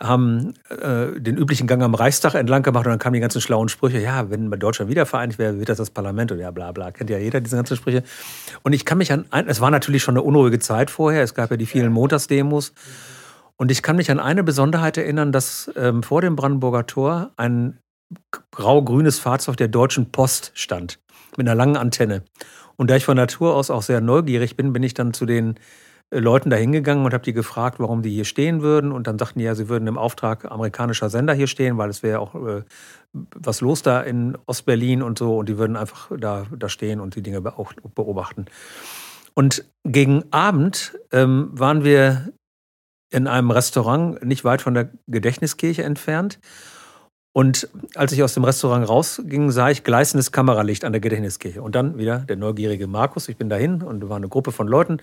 haben 0.00 0.54
äh, 0.68 1.20
den 1.20 1.36
üblichen 1.36 1.66
Gang 1.66 1.82
am 1.82 1.94
Reichstag 1.94 2.34
entlang 2.34 2.62
gemacht 2.62 2.86
und 2.86 2.90
dann 2.90 2.98
kamen 2.98 3.14
die 3.14 3.20
ganzen 3.20 3.40
schlauen 3.40 3.68
Sprüche, 3.68 3.98
ja, 3.98 4.30
wenn 4.30 4.50
Deutschland 4.50 4.90
wieder 4.90 5.06
vereinigt 5.06 5.38
wäre, 5.38 5.58
wird 5.58 5.68
das 5.68 5.78
das 5.78 5.90
Parlament 5.90 6.32
und 6.32 6.38
ja, 6.38 6.50
bla 6.50 6.72
bla, 6.72 6.90
kennt 6.92 7.10
ja 7.10 7.18
jeder 7.18 7.40
diese 7.40 7.56
ganzen 7.56 7.76
Sprüche. 7.76 8.02
Und 8.62 8.72
ich 8.72 8.84
kann 8.84 8.98
mich 8.98 9.12
an, 9.12 9.26
es 9.46 9.60
war 9.60 9.70
natürlich 9.70 10.02
schon 10.02 10.14
eine 10.14 10.22
unruhige 10.22 10.58
Zeit 10.58 10.90
vorher, 10.90 11.22
es 11.22 11.34
gab 11.34 11.50
ja 11.50 11.56
die 11.56 11.66
vielen 11.66 11.92
Montagsdemos 11.92 12.72
und 13.62 13.70
ich 13.70 13.80
kann 13.80 13.94
mich 13.94 14.10
an 14.10 14.18
eine 14.18 14.42
Besonderheit 14.42 14.96
erinnern, 14.96 15.30
dass 15.30 15.70
ähm, 15.76 16.02
vor 16.02 16.20
dem 16.20 16.34
Brandenburger 16.34 16.84
Tor 16.84 17.30
ein 17.36 17.78
grau-grünes 18.50 19.20
Fahrzeug 19.20 19.56
der 19.56 19.68
Deutschen 19.68 20.10
Post 20.10 20.50
stand, 20.54 20.98
mit 21.36 21.46
einer 21.46 21.54
langen 21.54 21.76
Antenne. 21.76 22.24
Und 22.74 22.90
da 22.90 22.96
ich 22.96 23.04
von 23.04 23.16
Natur 23.16 23.54
aus 23.54 23.70
auch 23.70 23.82
sehr 23.82 24.00
neugierig 24.00 24.56
bin, 24.56 24.72
bin 24.72 24.82
ich 24.82 24.94
dann 24.94 25.14
zu 25.14 25.26
den 25.26 25.60
äh, 26.10 26.18
Leuten 26.18 26.50
da 26.50 26.56
hingegangen 26.56 27.04
und 27.04 27.14
habe 27.14 27.22
die 27.22 27.32
gefragt, 27.32 27.78
warum 27.78 28.02
die 28.02 28.10
hier 28.10 28.24
stehen 28.24 28.62
würden. 28.62 28.90
Und 28.90 29.06
dann 29.06 29.16
sagten 29.16 29.38
die 29.38 29.44
ja, 29.44 29.54
sie 29.54 29.68
würden 29.68 29.86
im 29.86 29.96
Auftrag 29.96 30.50
amerikanischer 30.50 31.08
Sender 31.08 31.32
hier 31.32 31.46
stehen, 31.46 31.78
weil 31.78 31.88
es 31.88 32.02
wäre 32.02 32.18
auch 32.18 32.34
äh, 32.34 32.64
was 33.12 33.60
los 33.60 33.82
da 33.82 34.00
in 34.00 34.36
Ostberlin 34.46 35.04
und 35.04 35.18
so. 35.18 35.38
Und 35.38 35.48
die 35.48 35.56
würden 35.56 35.76
einfach 35.76 36.10
da, 36.18 36.46
da 36.50 36.68
stehen 36.68 36.98
und 36.98 37.14
die 37.14 37.22
Dinge 37.22 37.40
beobachten. 37.40 38.46
Und 39.34 39.64
gegen 39.84 40.24
Abend 40.32 40.98
ähm, 41.12 41.50
waren 41.52 41.84
wir 41.84 42.32
in 43.12 43.26
einem 43.26 43.50
Restaurant 43.50 44.24
nicht 44.24 44.44
weit 44.44 44.62
von 44.62 44.74
der 44.74 44.90
Gedächtniskirche 45.06 45.82
entfernt. 45.82 46.38
Und 47.34 47.68
als 47.94 48.12
ich 48.12 48.22
aus 48.22 48.34
dem 48.34 48.44
Restaurant 48.44 48.86
rausging, 48.86 49.50
sah 49.50 49.70
ich 49.70 49.84
gleißendes 49.84 50.32
Kameralicht 50.32 50.84
an 50.84 50.92
der 50.92 51.00
Gedächtniskirche. 51.00 51.62
Und 51.62 51.74
dann 51.74 51.96
wieder 51.96 52.18
der 52.18 52.36
neugierige 52.36 52.86
Markus. 52.86 53.28
Ich 53.28 53.38
bin 53.38 53.48
dahin 53.48 53.82
und 53.82 54.00
da 54.00 54.08
war 54.10 54.18
eine 54.18 54.28
Gruppe 54.28 54.52
von 54.52 54.68
Leuten. 54.68 54.98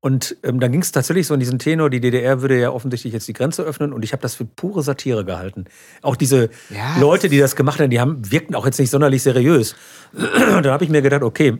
Und 0.00 0.36
ähm, 0.44 0.60
dann 0.60 0.70
ging 0.70 0.80
es 0.80 0.92
tatsächlich 0.92 1.26
so 1.26 1.34
in 1.34 1.40
diesen 1.40 1.58
Tenor, 1.58 1.90
die 1.90 2.00
DDR 2.00 2.40
würde 2.40 2.60
ja 2.60 2.70
offensichtlich 2.70 3.12
jetzt 3.12 3.26
die 3.26 3.32
Grenze 3.32 3.62
öffnen 3.62 3.92
und 3.92 4.04
ich 4.04 4.12
habe 4.12 4.22
das 4.22 4.36
für 4.36 4.44
pure 4.44 4.82
Satire 4.82 5.24
gehalten. 5.24 5.64
Auch 6.02 6.14
diese 6.14 6.50
ja. 6.70 6.98
Leute, 7.00 7.28
die 7.28 7.38
das 7.38 7.56
gemacht 7.56 7.80
haben, 7.80 7.90
die 7.90 7.98
haben, 7.98 8.30
wirkten 8.30 8.54
auch 8.54 8.64
jetzt 8.64 8.78
nicht 8.78 8.90
sonderlich 8.90 9.24
seriös. 9.24 9.74
da 10.62 10.72
habe 10.72 10.84
ich 10.84 10.90
mir 10.90 11.02
gedacht, 11.02 11.22
okay, 11.22 11.58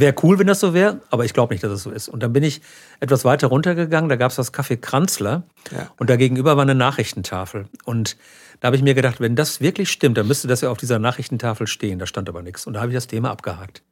Wäre 0.00 0.14
cool, 0.22 0.38
wenn 0.38 0.46
das 0.46 0.60
so 0.60 0.74
wäre, 0.74 1.00
aber 1.10 1.24
ich 1.24 1.32
glaube 1.34 1.54
nicht, 1.54 1.64
dass 1.64 1.72
es 1.72 1.82
so 1.82 1.90
ist. 1.90 2.08
Und 2.08 2.22
dann 2.22 2.32
bin 2.32 2.42
ich 2.42 2.60
etwas 3.00 3.24
weiter 3.24 3.48
runtergegangen, 3.48 4.08
da 4.08 4.16
gab 4.16 4.30
es 4.30 4.36
das 4.36 4.52
Café 4.52 4.76
Kranzler 4.76 5.42
ja. 5.70 5.90
und 5.96 6.10
da 6.10 6.16
gegenüber 6.16 6.56
war 6.56 6.62
eine 6.62 6.74
Nachrichtentafel. 6.74 7.66
Und 7.84 8.16
da 8.60 8.66
habe 8.66 8.76
ich 8.76 8.82
mir 8.82 8.94
gedacht, 8.94 9.20
wenn 9.20 9.36
das 9.36 9.60
wirklich 9.60 9.90
stimmt, 9.90 10.18
dann 10.18 10.26
müsste 10.26 10.48
das 10.48 10.62
ja 10.62 10.70
auf 10.70 10.78
dieser 10.78 10.98
Nachrichtentafel 10.98 11.66
stehen. 11.66 11.98
Da 11.98 12.06
stand 12.06 12.28
aber 12.28 12.42
nichts. 12.42 12.66
Und 12.66 12.74
da 12.74 12.80
habe 12.80 12.90
ich 12.90 12.94
das 12.96 13.06
Thema 13.06 13.30
abgehakt. 13.30 13.82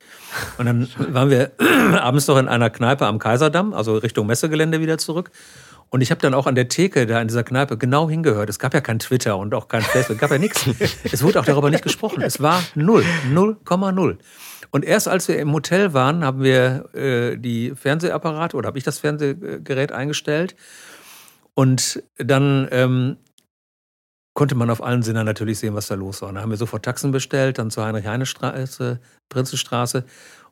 Und 0.59 0.67
dann 0.67 0.89
waren 1.15 1.31
wir 1.31 1.53
abends 2.01 2.27
noch 2.27 2.37
in 2.37 2.49
einer 2.49 2.71
Kneipe 2.71 3.07
am 3.07 3.19
Kaiserdamm, 3.19 3.75
also 3.75 3.97
Richtung 3.97 4.27
Messegelände 4.27 4.81
wieder 4.81 4.99
zurück. 4.99 5.31
Und 5.89 6.01
ich 6.01 6.11
habe 6.11 6.21
dann 6.21 6.35
auch 6.35 6.49
an 6.49 6.57
der 6.57 6.69
Theke 6.69 7.07
da 7.07 7.21
in 7.21 7.29
dieser 7.29 7.45
Kneipe 7.45 7.79
genau 7.79 8.11
hingehört. 8.11 8.51
Es 8.51 8.59
gab 8.59 8.75
ja 8.75 8.81
kein 8.81 8.99
Twitter 8.99 9.39
und 9.39 9.55
auch 9.55 9.69
kein 9.69 9.83
Facebook, 9.83 10.17
es 10.17 10.21
gab 10.21 10.33
ja 10.33 10.39
nichts. 10.39 10.67
Es 11.05 11.23
wurde 11.23 11.39
auch 11.39 11.45
darüber 11.45 11.71
nicht 11.71 11.85
gesprochen. 11.85 12.23
Es 12.23 12.41
war 12.41 12.63
null, 12.75 13.05
0,0. 13.33 14.17
Und 14.71 14.85
erst 14.85 15.09
als 15.09 15.29
wir 15.29 15.39
im 15.39 15.53
Hotel 15.53 15.93
waren, 15.93 16.25
haben 16.25 16.43
wir 16.43 16.95
äh, 16.95 17.37
die 17.37 17.73
Fernsehapparate 17.75 18.57
oder 18.57 18.69
habe 18.69 18.79
ich 18.79 18.85
das 18.85 18.99
Fernsehgerät 18.99 19.93
eingestellt. 19.93 20.57
Und 21.55 22.03
dann 22.19 22.69
ähm, 22.71 23.17
konnte 24.35 24.55
man 24.55 24.69
auf 24.69 24.83
allen 24.83 25.03
Sinnen 25.03 25.25
natürlich 25.25 25.59
sehen, 25.59 25.75
was 25.75 25.87
da 25.89 25.95
los 25.95 26.21
war. 26.21 26.29
Und 26.29 26.35
dann 26.35 26.43
haben 26.43 26.51
wir 26.51 26.59
sofort 26.59 26.85
Taxen 26.85 27.11
bestellt, 27.11 27.59
dann 27.59 27.71
zur 27.71 27.87
Heinrich-Heine-Straße, 27.87 29.01
Prinzenstraße. 29.31 30.05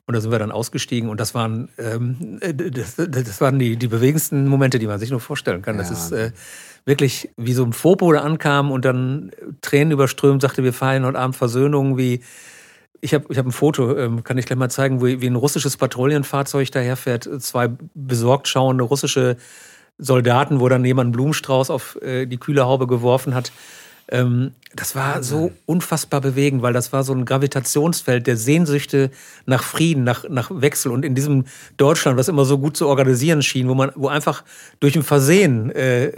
Und 0.07 0.13
da 0.13 0.21
sind 0.21 0.31
wir 0.31 0.39
dann 0.39 0.51
ausgestiegen 0.51 1.09
und 1.09 1.19
das 1.19 1.33
waren, 1.33 1.69
ähm, 1.79 2.39
das, 2.39 2.95
das, 2.95 3.41
waren 3.41 3.57
die, 3.57 3.75
die 3.75 3.87
bewegendsten 3.87 4.47
Momente, 4.47 4.77
die 4.77 4.85
man 4.85 4.99
sich 4.99 5.09
nur 5.09 5.19
vorstellen 5.19 5.63
kann. 5.63 5.77
Das 5.79 5.89
ist 5.89 6.11
äh, 6.11 6.31
wirklich 6.85 7.31
wie 7.37 7.53
so 7.53 7.65
ein 7.65 7.73
Fopo, 7.73 8.11
der 8.11 8.23
ankam 8.23 8.71
und 8.71 8.85
dann 8.85 9.31
Tränen 9.61 9.91
überströmt, 9.91 10.43
sagte, 10.43 10.63
wir 10.63 10.73
feiern 10.73 11.05
heute 11.05 11.17
Abend 11.17 11.35
Versöhnung, 11.35 11.97
wie 11.97 12.21
ich 13.05 13.13
habe 13.13 13.25
ich 13.29 13.37
hab 13.37 13.45
ein 13.45 13.51
Foto, 13.51 13.95
ähm, 13.95 14.23
kann 14.23 14.37
ich 14.37 14.45
gleich 14.45 14.57
mal 14.57 14.69
zeigen, 14.69 15.03
wie, 15.03 15.21
wie 15.21 15.27
ein 15.27 15.35
russisches 15.35 15.77
Patrouillenfahrzeug 15.77 16.71
daherfährt. 16.71 17.29
Zwei 17.41 17.69
besorgt 17.93 18.47
schauende 18.47 18.83
russische 18.83 19.37
Soldaten, 19.97 20.59
wo 20.59 20.67
dann 20.67 20.83
jemand 20.83 21.07
einen 21.07 21.11
Blumenstrauß 21.13 21.69
auf 21.69 22.01
äh, 22.01 22.25
die 22.25 22.37
kühle 22.37 22.65
Haube 22.65 22.87
geworfen 22.87 23.35
hat. 23.35 23.51
Ähm, 24.09 24.51
das 24.75 24.95
war 24.95 25.23
so 25.23 25.51
unfassbar 25.65 26.21
bewegend, 26.21 26.61
weil 26.61 26.73
das 26.73 26.91
war 26.91 27.03
so 27.03 27.13
ein 27.13 27.25
Gravitationsfeld 27.25 28.27
der 28.27 28.35
Sehnsüchte 28.35 29.09
nach 29.45 29.63
Frieden, 29.63 30.03
nach, 30.03 30.27
nach 30.29 30.51
Wechsel. 30.53 30.91
Und 30.91 31.05
in 31.05 31.15
diesem 31.15 31.45
Deutschland, 31.77 32.17
was 32.17 32.27
immer 32.27 32.45
so 32.45 32.57
gut 32.57 32.75
zu 32.75 32.87
organisieren 32.87 33.41
schien, 33.41 33.69
wo 33.69 33.75
man, 33.75 33.91
wo 33.95 34.07
einfach 34.07 34.43
durch 34.79 34.95
ein 34.95 35.03
Versehen, 35.03 35.71
äh, 35.71 36.11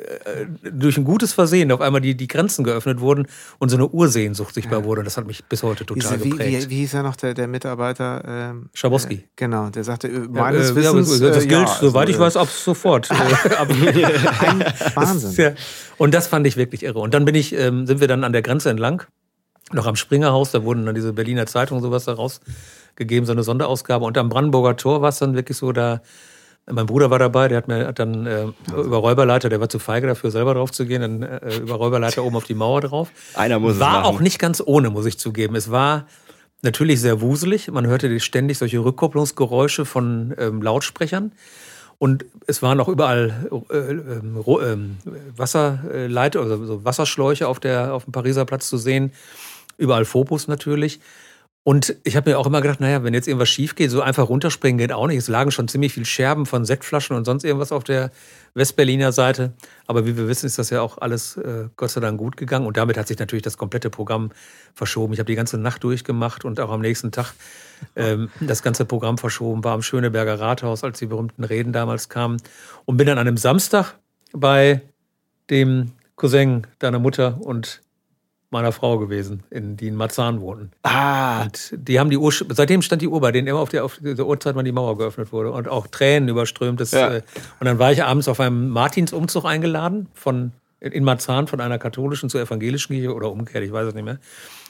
durch 0.71 0.97
ein 0.97 1.03
gutes 1.03 1.33
Versehen 1.33 1.71
auf 1.71 1.81
einmal 1.81 2.01
die, 2.01 2.15
die 2.15 2.27
Grenzen 2.27 2.63
geöffnet 2.63 2.99
wurden 2.99 3.27
und 3.59 3.69
so 3.69 3.77
eine 3.77 3.87
Ursehnsucht 3.87 4.53
sichtbar 4.53 4.79
ja. 4.79 4.85
wurde. 4.85 5.03
Das 5.03 5.17
hat 5.17 5.27
mich 5.27 5.45
bis 5.45 5.61
heute 5.63 5.85
total 5.85 6.17
Diese, 6.17 6.29
geprägt. 6.29 6.63
Wie, 6.63 6.65
wie, 6.65 6.69
wie, 6.69 6.75
hieß 6.79 6.95
er 6.95 7.03
noch, 7.03 7.15
der, 7.15 7.33
der 7.33 7.47
Mitarbeiter? 7.47 8.23
Ähm, 8.27 8.69
Schabowski. 8.73 9.15
Äh, 9.15 9.23
genau, 9.35 9.69
der 9.69 9.83
sagte, 9.83 10.07
äh, 10.07 10.19
meines 10.29 10.69
ja, 10.69 10.75
Wissens... 10.75 11.19
Ja, 11.19 11.29
das 11.29 11.47
gilt, 11.47 11.67
ja, 11.67 11.77
soweit 11.79 12.07
also, 12.07 12.13
ich 12.13 12.19
weiß, 12.19 12.37
ab 12.37 12.49
sofort. 12.49 13.09
Wahnsinn. 14.95 15.55
Und 15.97 16.13
das 16.13 16.27
fand 16.27 16.45
ich 16.45 16.57
wirklich 16.57 16.83
irre. 16.83 16.99
Und 16.99 17.13
dann 17.13 17.25
bin 17.25 17.35
ich, 17.35 17.53
ähm, 17.53 17.87
sind 17.87 17.99
wir 17.99 18.07
dann 18.07 18.23
an 18.23 18.31
der 18.31 18.41
Grenze 18.47 18.69
entlang, 18.69 19.03
noch 19.73 19.85
am 19.85 19.95
Springerhaus, 19.95 20.51
da 20.51 20.63
wurden 20.63 20.85
dann 20.85 20.95
diese 20.95 21.13
Berliner 21.13 21.45
Zeitungen 21.45 21.83
sowas 21.83 22.05
da 22.05 22.13
rausgegeben, 22.13 23.25
so 23.25 23.33
eine 23.33 23.43
Sonderausgabe. 23.43 24.05
Und 24.05 24.17
am 24.17 24.29
Brandenburger 24.29 24.77
Tor 24.77 25.01
war 25.01 25.09
es 25.09 25.19
dann 25.19 25.35
wirklich 25.35 25.57
so, 25.57 25.71
da 25.71 26.01
mein 26.69 26.85
Bruder 26.85 27.09
war 27.09 27.19
dabei, 27.19 27.47
der 27.47 27.57
hat 27.57 27.67
mir 27.67 27.87
hat 27.87 27.99
dann 27.99 28.25
äh, 28.25 28.47
über 28.73 28.97
Räuberleiter, 28.97 29.47
der 29.47 29.61
war 29.61 29.69
zu 29.69 29.79
feige 29.79 30.07
dafür, 30.07 30.31
selber 30.31 30.53
drauf 30.53 30.71
zu 30.71 30.85
gehen, 30.85 31.01
dann 31.01 31.23
äh, 31.23 31.57
über 31.57 31.75
Räuberleiter 31.75 32.23
oben 32.23 32.35
auf 32.35 32.43
die 32.43 32.55
Mauer 32.55 32.81
drauf. 32.81 33.09
Einer 33.35 33.59
muss 33.59 33.79
War 33.79 34.01
es 34.01 34.05
auch 34.05 34.19
nicht 34.19 34.37
ganz 34.37 34.61
ohne, 34.65 34.89
muss 34.89 35.05
ich 35.05 35.17
zugeben. 35.17 35.55
Es 35.55 35.71
war 35.71 36.07
natürlich 36.61 36.99
sehr 36.99 37.21
wuselig. 37.21 37.71
Man 37.71 37.87
hörte 37.87 38.19
ständig 38.19 38.57
solche 38.57 38.79
Rückkopplungsgeräusche 38.79 39.85
von 39.85 40.35
ähm, 40.37 40.61
Lautsprechern. 40.61 41.31
Und 41.99 42.25
es 42.45 42.61
waren 42.61 42.79
auch 42.79 42.87
überall 42.87 43.49
äh, 43.71 43.77
äh, 43.77 44.77
Wasserleiter, 45.35 46.41
also 46.41 46.65
so 46.65 46.85
Wasserschläuche 46.85 47.47
auf, 47.47 47.59
der, 47.59 47.93
auf 47.93 48.03
dem 48.05 48.11
Pariser 48.11 48.45
Platz 48.45 48.69
zu 48.69 48.77
sehen. 48.77 49.11
Überall 49.77 50.05
Phobos 50.05 50.47
natürlich. 50.47 50.99
Und 51.67 51.97
ich 52.05 52.15
habe 52.15 52.29
mir 52.29 52.39
auch 52.39 52.47
immer 52.47 52.61
gedacht, 52.61 52.79
naja, 52.79 53.03
wenn 53.03 53.13
jetzt 53.13 53.27
irgendwas 53.27 53.49
schief 53.49 53.75
geht, 53.75 53.91
so 53.91 54.01
einfach 54.01 54.29
runterspringen 54.29 54.77
geht 54.77 54.93
auch 54.93 55.05
nicht. 55.05 55.17
Es 55.17 55.27
lagen 55.27 55.51
schon 55.51 55.67
ziemlich 55.67 55.91
viele 55.91 56.05
Scherben 56.05 56.45
von 56.45 56.63
Sektflaschen 56.63 57.13
und 57.13 57.25
sonst 57.25 57.43
irgendwas 57.43 57.73
auf 57.73 57.83
der 57.83 58.09
Westberliner 58.53 59.11
Seite. 59.11 59.51
Aber 59.85 60.05
wie 60.05 60.15
wir 60.15 60.29
wissen, 60.29 60.45
ist 60.45 60.57
das 60.57 60.69
ja 60.69 60.79
auch 60.79 60.97
alles 60.99 61.35
äh, 61.35 61.67
Gott 61.75 61.89
sei 61.89 61.99
Dank 61.99 62.19
gut 62.19 62.37
gegangen. 62.37 62.65
Und 62.65 62.77
damit 62.77 62.97
hat 62.97 63.09
sich 63.09 63.19
natürlich 63.19 63.43
das 63.43 63.57
komplette 63.57 63.89
Programm 63.89 64.31
verschoben. 64.75 65.11
Ich 65.11 65.19
habe 65.19 65.27
die 65.27 65.35
ganze 65.35 65.57
Nacht 65.57 65.83
durchgemacht 65.83 66.45
und 66.45 66.57
auch 66.61 66.71
am 66.71 66.79
nächsten 66.79 67.11
Tag 67.11 67.33
ähm, 67.97 68.29
das 68.39 68.63
ganze 68.63 68.85
Programm 68.85 69.17
verschoben. 69.17 69.61
War 69.65 69.73
am 69.73 69.81
Schöneberger 69.81 70.39
Rathaus, 70.39 70.85
als 70.85 70.99
die 70.99 71.07
berühmten 71.07 71.43
Reden 71.43 71.73
damals 71.73 72.07
kamen. 72.07 72.37
Und 72.85 72.95
bin 72.95 73.07
dann 73.07 73.17
an 73.17 73.27
einem 73.27 73.35
Samstag 73.35 73.95
bei 74.31 74.83
dem 75.49 75.91
Cousin 76.15 76.65
deiner 76.79 76.99
Mutter 76.99 77.41
und 77.41 77.81
meiner 78.49 78.71
Frau 78.71 78.97
gewesen, 78.97 79.43
in, 79.49 79.75
die 79.75 79.87
in 79.87 79.95
Marzahn 79.95 80.39
wohnten. 80.39 80.71
Ah. 80.83 81.43
Und 81.43 81.73
die 81.75 81.99
haben 81.99 82.09
die 82.09 82.17
Uhr, 82.17 82.31
seitdem 82.31 82.81
stand 82.81 83.01
die 83.01 83.07
Uhr 83.07 83.19
bei 83.19 83.31
denen 83.31 83.47
immer 83.47 83.59
auf 83.59 83.69
der, 83.69 83.83
auf 83.83 83.99
der 84.01 84.25
Uhrzeit, 84.25 84.55
wann 84.55 84.65
die 84.65 84.71
Mauer 84.71 84.97
geöffnet 84.97 85.31
wurde. 85.33 85.51
Und 85.51 85.67
auch 85.67 85.87
Tränen 85.87 86.29
überströmt. 86.29 86.79
Das, 86.79 86.91
ja. 86.91 87.15
Äh, 87.15 87.21
und 87.59 87.65
dann 87.65 87.79
war 87.79 87.91
ich 87.91 88.03
abends 88.03 88.27
auf 88.27 88.39
einem 88.39 88.69
Martinsumzug 88.69 89.43
eingeladen 89.43 90.07
von, 90.13 90.53
in 90.79 91.03
Marzahn 91.03 91.47
von 91.47 91.59
einer 91.59 91.77
katholischen 91.77 92.29
zur 92.29 92.41
evangelischen 92.41 92.93
Kirche 92.93 93.13
oder 93.13 93.31
umgekehrt, 93.31 93.63
ich 93.63 93.71
weiß 93.71 93.87
es 93.87 93.93
nicht 93.93 94.05
mehr. 94.05 94.19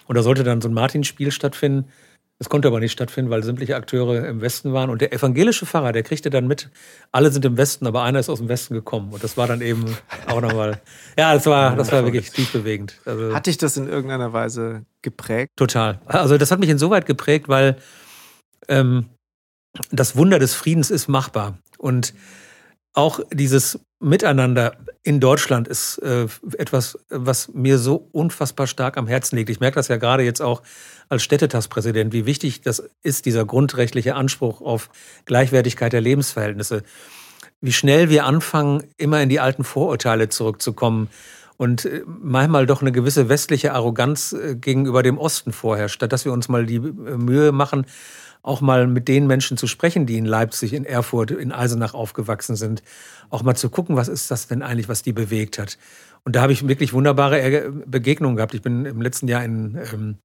Und 0.08 0.16
da 0.16 0.24
sollte 0.24 0.44
dann 0.44 0.62
so 0.62 0.70
ein 0.70 0.74
Martinsspiel 0.74 1.32
stattfinden. 1.32 1.90
Es 2.40 2.50
konnte 2.50 2.68
aber 2.68 2.80
nicht 2.80 2.92
stattfinden, 2.92 3.32
weil 3.32 3.42
sämtliche 3.44 3.76
Akteure 3.76 4.28
im 4.28 4.42
Westen 4.42 4.72
waren. 4.72 4.92
Und 4.92 5.02
der 5.02 5.12
evangelische 5.12 5.66
Pfarrer, 5.66 5.92
der 5.92 6.04
kriegte 6.04 6.30
dann 6.30 6.46
mit, 6.46 6.70
alle 7.12 7.32
sind 7.32 7.44
im 7.46 7.58
Westen, 7.58 7.88
aber 7.88 8.04
einer 8.04 8.20
ist 8.20 8.30
aus 8.30 8.38
dem 8.38 8.48
Westen 8.48 8.76
gekommen. 8.76 9.12
Und 9.12 9.24
das 9.24 9.38
war 9.38 9.48
dann 9.48 9.62
eben 9.62 9.86
auch 10.28 10.42
nochmal, 10.42 10.80
ja, 11.18 11.34
das 11.34 11.48
war, 11.48 11.76
das 11.76 11.92
war 11.92 12.04
wirklich 12.04 12.30
tief 12.32 12.52
bewegend. 12.52 13.00
Also, 13.06 13.34
hat 13.34 13.48
dich 13.48 13.58
das 13.58 13.76
in 13.76 13.88
irgendeiner 13.88 14.34
Weise 14.34 14.86
geprägt? 15.02 15.54
Total. 15.56 16.00
Also 16.06 16.38
das 16.38 16.52
hat 16.52 16.60
mich 16.60 16.70
insoweit 16.70 17.08
geprägt, 17.08 17.50
weil 17.50 17.78
ähm, 18.68 19.08
das 19.92 20.16
Wunder 20.16 20.38
des 20.38 20.54
Friedens 20.54 20.92
ist 20.92 21.08
machbar. 21.08 21.58
Und 21.80 22.14
auch 22.94 23.20
dieses 23.32 23.80
Miteinander 24.00 24.78
in 25.02 25.20
Deutschland 25.20 25.68
ist 25.68 25.98
äh, 26.00 26.28
etwas, 26.58 27.00
was 27.10 27.48
mir 27.54 27.80
so 27.80 28.10
unfassbar 28.12 28.68
stark 28.68 28.98
am 28.98 29.08
Herzen 29.08 29.38
liegt. 29.38 29.50
Ich 29.50 29.60
merke 29.60 29.76
das 29.76 29.88
ja 29.88 29.98
gerade 29.98 30.24
jetzt 30.24 30.42
auch 30.42 30.62
als 31.10 31.24
Städtetagspräsident, 31.24 32.14
wie 32.14 32.26
wichtig 32.26 32.62
das 32.62 32.84
ist, 33.04 33.26
dieser 33.26 33.46
grundrechtliche 33.46 34.16
Anspruch 34.16 34.62
auf 34.62 34.90
Gleichwertigkeit 35.26 35.94
der 35.94 36.02
Lebensverhältnisse. 36.02 36.84
Wie 37.62 37.74
schnell 37.74 38.10
wir 38.10 38.26
anfangen, 38.26 38.84
immer 38.98 39.22
in 39.22 39.30
die 39.30 39.40
alten 39.40 39.64
Vorurteile 39.64 40.30
zurückzukommen 40.30 41.10
und 41.58 41.86
äh, 41.86 42.04
manchmal 42.06 42.66
doch 42.66 42.82
eine 42.82 42.92
gewisse 42.92 43.30
westliche 43.30 43.74
Arroganz 43.74 44.34
äh, 44.34 44.56
gegenüber 44.56 45.04
dem 45.04 45.18
Osten 45.18 45.52
vorherrscht, 45.52 45.96
statt 45.96 46.14
dass 46.14 46.24
wir 46.24 46.32
uns 46.32 46.50
mal 46.50 46.66
die 46.66 46.76
äh, 46.76 46.80
Mühe 46.80 47.52
machen, 47.52 47.86
auch 48.44 48.62
mal 48.62 48.88
mit 48.88 49.08
den 49.08 49.28
Menschen 49.28 49.58
zu 49.58 49.68
sprechen, 49.68 50.06
die 50.06 50.18
in 50.18 50.26
Leipzig, 50.26 50.74
in 50.74 50.86
Erfurt, 50.86 51.32
in 51.32 51.52
Eisenach 51.52 51.94
aufgewachsen 51.94 52.56
sind. 52.56 52.84
Auch 53.30 53.44
mal 53.44 53.56
zu 53.56 53.70
gucken, 53.70 53.96
was 53.96 54.08
ist 54.08 54.32
das 54.32 54.48
denn 54.48 54.62
eigentlich, 54.62 54.88
was 54.88 55.02
die 55.02 55.12
bewegt 55.12 55.58
hat. 55.58 55.78
Und 56.24 56.36
da 56.36 56.42
habe 56.42 56.54
ich 56.54 56.68
wirklich 56.68 56.94
wunderbare 56.94 57.72
Begegnungen 57.86 58.38
gehabt. 58.38 58.54
Ich 58.54 58.62
bin 58.62 58.86
im 58.86 59.02
letzten 59.02 59.28
Jahr 59.28 59.44
in, 59.44 59.78
ähm, 59.94 60.18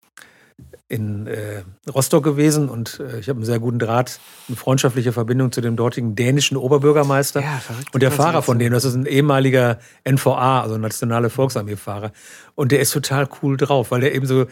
in 0.89 1.27
äh, 1.27 1.63
Rostock 1.91 2.23
gewesen 2.23 2.69
und 2.69 3.01
äh, 3.01 3.19
ich 3.19 3.29
habe 3.29 3.39
einen 3.39 3.47
sehr 3.47 3.59
guten 3.59 3.79
Draht, 3.79 4.21
eine 4.49 4.57
freundschaftliche 4.57 5.13
Verbindung 5.13 5.51
zu 5.51 5.61
dem 5.61 5.75
dortigen 5.75 6.15
dänischen 6.15 6.57
Oberbürgermeister. 6.57 7.41
Ja, 7.41 7.59
verrückt. 7.59 7.95
Und 7.95 8.03
der 8.03 8.11
Fahrer 8.11 8.43
von 8.43 8.59
denen, 8.59 8.73
das 8.73 8.85
ist 8.85 8.95
ein 8.95 9.07
ehemaliger 9.07 9.79
NVA, 10.05 10.61
also 10.61 10.77
nationale 10.77 11.31
Volksarmee-Fahrer. 11.31 12.13
Und 12.55 12.73
der 12.73 12.81
ist 12.81 12.93
total 12.93 13.27
cool 13.43 13.57
drauf, 13.57 13.91
weil 13.91 14.03
der 14.03 14.15
eben 14.15 14.27
so 14.27 14.47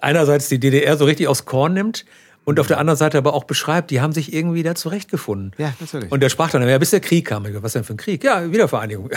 einerseits 0.00 0.48
die 0.48 0.58
DDR 0.58 0.96
so 0.96 1.04
richtig 1.04 1.28
aufs 1.28 1.44
Korn 1.44 1.74
nimmt, 1.74 2.06
und 2.44 2.58
auf 2.58 2.66
der 2.66 2.78
anderen 2.78 2.96
Seite 2.96 3.18
aber 3.18 3.34
auch 3.34 3.44
beschreibt, 3.44 3.90
die 3.90 4.00
haben 4.00 4.12
sich 4.12 4.32
irgendwie 4.32 4.64
da 4.64 4.74
zurechtgefunden. 4.74 5.52
Ja, 5.58 5.72
natürlich. 5.78 6.10
Und 6.10 6.20
der 6.20 6.28
sprach 6.28 6.50
dann, 6.50 6.66
ja, 6.68 6.76
bis 6.78 6.90
der 6.90 7.00
Krieg 7.00 7.26
kam. 7.26 7.46
Ich, 7.46 7.62
was 7.62 7.74
denn 7.74 7.84
für 7.84 7.94
ein 7.94 7.98
Krieg? 7.98 8.24
Ja, 8.24 8.50
Wiedervereinigung. 8.50 9.10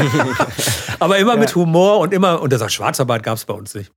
aber 0.98 1.18
immer 1.18 1.34
ja. 1.34 1.40
mit 1.40 1.54
Humor 1.54 2.00
und 2.00 2.12
immer, 2.12 2.42
und 2.42 2.52
er 2.52 2.58
sagt, 2.58 2.72
Schwarzarbeit 2.72 3.22
gab 3.22 3.38
es 3.38 3.46
bei 3.46 3.54
uns 3.54 3.74
nicht. 3.74 3.90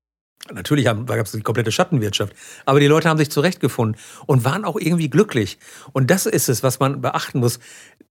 Natürlich 0.54 0.86
gab 0.86 1.10
es 1.10 1.32
die 1.32 1.42
komplette 1.42 1.72
Schattenwirtschaft. 1.72 2.34
Aber 2.66 2.80
die 2.80 2.88
Leute 2.88 3.10
haben 3.10 3.18
sich 3.18 3.32
zurechtgefunden 3.32 4.00
und 4.28 4.46
waren 4.46 4.64
auch 4.64 4.78
irgendwie 4.80 5.10
glücklich. 5.10 5.58
Und 5.92 6.12
das 6.12 6.28
ist 6.28 6.50
es, 6.50 6.62
was 6.62 6.80
man 6.80 7.02
beachten 7.02 7.40
muss. 7.40 7.60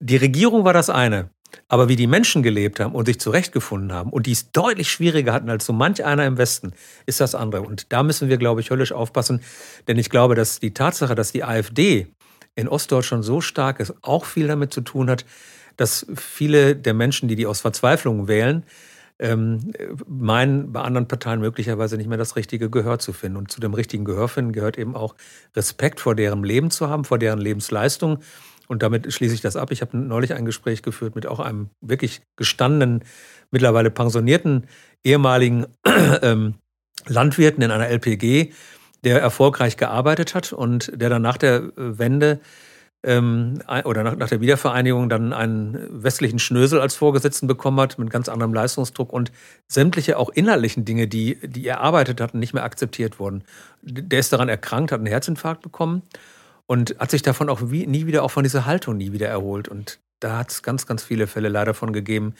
Die 0.00 0.16
Regierung 0.16 0.64
war 0.64 0.72
das 0.72 0.90
eine. 0.90 1.30
Aber 1.68 1.88
wie 1.88 1.94
die 1.94 2.08
Menschen 2.08 2.42
gelebt 2.42 2.80
haben 2.80 2.96
und 2.96 3.06
sich 3.06 3.20
zurechtgefunden 3.20 3.92
haben 3.92 4.10
und 4.10 4.26
die 4.26 4.32
es 4.32 4.50
deutlich 4.50 4.90
schwieriger 4.90 5.32
hatten 5.32 5.48
als 5.48 5.66
so 5.66 5.72
manch 5.72 6.04
einer 6.04 6.26
im 6.26 6.36
Westen, 6.36 6.72
ist 7.06 7.20
das 7.20 7.36
andere. 7.36 7.62
Und 7.62 7.92
da 7.92 8.02
müssen 8.02 8.28
wir, 8.28 8.38
glaube 8.38 8.60
ich, 8.60 8.70
höllisch 8.70 8.90
aufpassen. 8.90 9.40
Denn 9.86 9.96
ich 9.96 10.10
glaube, 10.10 10.34
dass 10.34 10.58
die 10.58 10.74
Tatsache, 10.74 11.14
dass 11.14 11.30
die 11.30 11.44
AfD 11.44 12.08
in 12.56 12.68
Ostdeutschland 12.68 13.24
so 13.24 13.40
stark 13.40 13.78
ist, 13.78 13.94
auch 14.02 14.24
viel 14.24 14.48
damit 14.48 14.72
zu 14.72 14.80
tun 14.80 15.08
hat, 15.08 15.24
dass 15.76 16.06
viele 16.16 16.76
der 16.76 16.94
Menschen, 16.94 17.28
die 17.28 17.36
die 17.36 17.46
aus 17.46 17.60
Verzweiflung 17.60 18.28
wählen, 18.28 18.64
ähm, 19.18 19.72
meinen, 20.06 20.72
bei 20.72 20.80
anderen 20.80 21.08
Parteien 21.08 21.40
möglicherweise 21.40 21.96
nicht 21.96 22.08
mehr 22.08 22.18
das 22.18 22.36
richtige 22.36 22.70
Gehör 22.70 22.98
zu 22.98 23.12
finden. 23.12 23.38
Und 23.38 23.50
zu 23.50 23.60
dem 23.60 23.74
richtigen 23.74 24.04
Gehör 24.04 24.28
finden 24.28 24.52
gehört 24.52 24.78
eben 24.78 24.96
auch 24.96 25.14
Respekt 25.54 26.00
vor 26.00 26.14
deren 26.14 26.42
Leben 26.42 26.70
zu 26.70 26.88
haben, 26.88 27.04
vor 27.04 27.18
deren 27.18 27.38
Lebensleistung 27.38 28.18
und 28.68 28.82
damit 28.82 29.12
schließe 29.12 29.34
ich 29.34 29.40
das 29.40 29.56
ab. 29.56 29.70
Ich 29.70 29.80
habe 29.80 29.96
neulich 29.96 30.34
ein 30.34 30.44
Gespräch 30.44 30.82
geführt 30.82 31.14
mit 31.14 31.26
auch 31.26 31.40
einem 31.40 31.70
wirklich 31.80 32.22
gestandenen, 32.36 33.04
mittlerweile 33.50 33.90
pensionierten 33.90 34.66
ehemaligen 35.02 35.66
ähm, 36.22 36.54
Landwirten 37.06 37.62
in 37.62 37.70
einer 37.70 37.88
LPG, 37.88 38.52
der 39.04 39.20
erfolgreich 39.20 39.76
gearbeitet 39.76 40.34
hat 40.34 40.52
und 40.52 40.90
der 40.94 41.10
dann 41.10 41.22
nach 41.22 41.36
der 41.36 41.72
Wende 41.76 42.40
ähm, 43.04 43.60
oder 43.84 44.02
nach, 44.02 44.16
nach 44.16 44.28
der 44.28 44.40
Wiedervereinigung 44.40 45.08
dann 45.08 45.32
einen 45.32 46.02
westlichen 46.02 46.38
Schnösel 46.38 46.80
als 46.80 46.96
Vorgesetzten 46.96 47.46
bekommen 47.46 47.78
hat, 47.80 47.98
mit 47.98 48.10
ganz 48.10 48.28
anderem 48.28 48.54
Leistungsdruck 48.54 49.12
und 49.12 49.30
sämtliche 49.68 50.18
auch 50.18 50.30
inhaltlichen 50.30 50.84
Dinge, 50.84 51.06
die, 51.06 51.38
die 51.42 51.66
er 51.66 51.80
arbeitet 51.80 52.20
hat, 52.20 52.34
nicht 52.34 52.54
mehr 52.54 52.64
akzeptiert 52.64 53.18
wurden. 53.18 53.44
Der 53.82 54.18
ist 54.18 54.32
daran 54.32 54.48
erkrankt, 54.48 54.90
hat 54.90 54.98
einen 54.98 55.06
Herzinfarkt 55.06 55.62
bekommen 55.62 56.02
und 56.66 56.96
hat 56.98 57.10
sich 57.10 57.22
davon 57.22 57.48
auch 57.50 57.60
wie, 57.64 57.86
nie 57.86 58.06
wieder, 58.06 58.22
auch 58.22 58.30
von 58.30 58.42
dieser 58.42 58.64
Haltung 58.64 58.96
nie 58.96 59.12
wieder 59.12 59.28
erholt. 59.28 59.68
Und 59.68 60.00
da 60.20 60.38
hat 60.38 60.50
es 60.50 60.62
ganz, 60.62 60.86
ganz 60.86 61.02
viele 61.02 61.26
Fälle 61.26 61.48
leider 61.48 61.74
von 61.74 61.92
gegeben. 61.92 62.34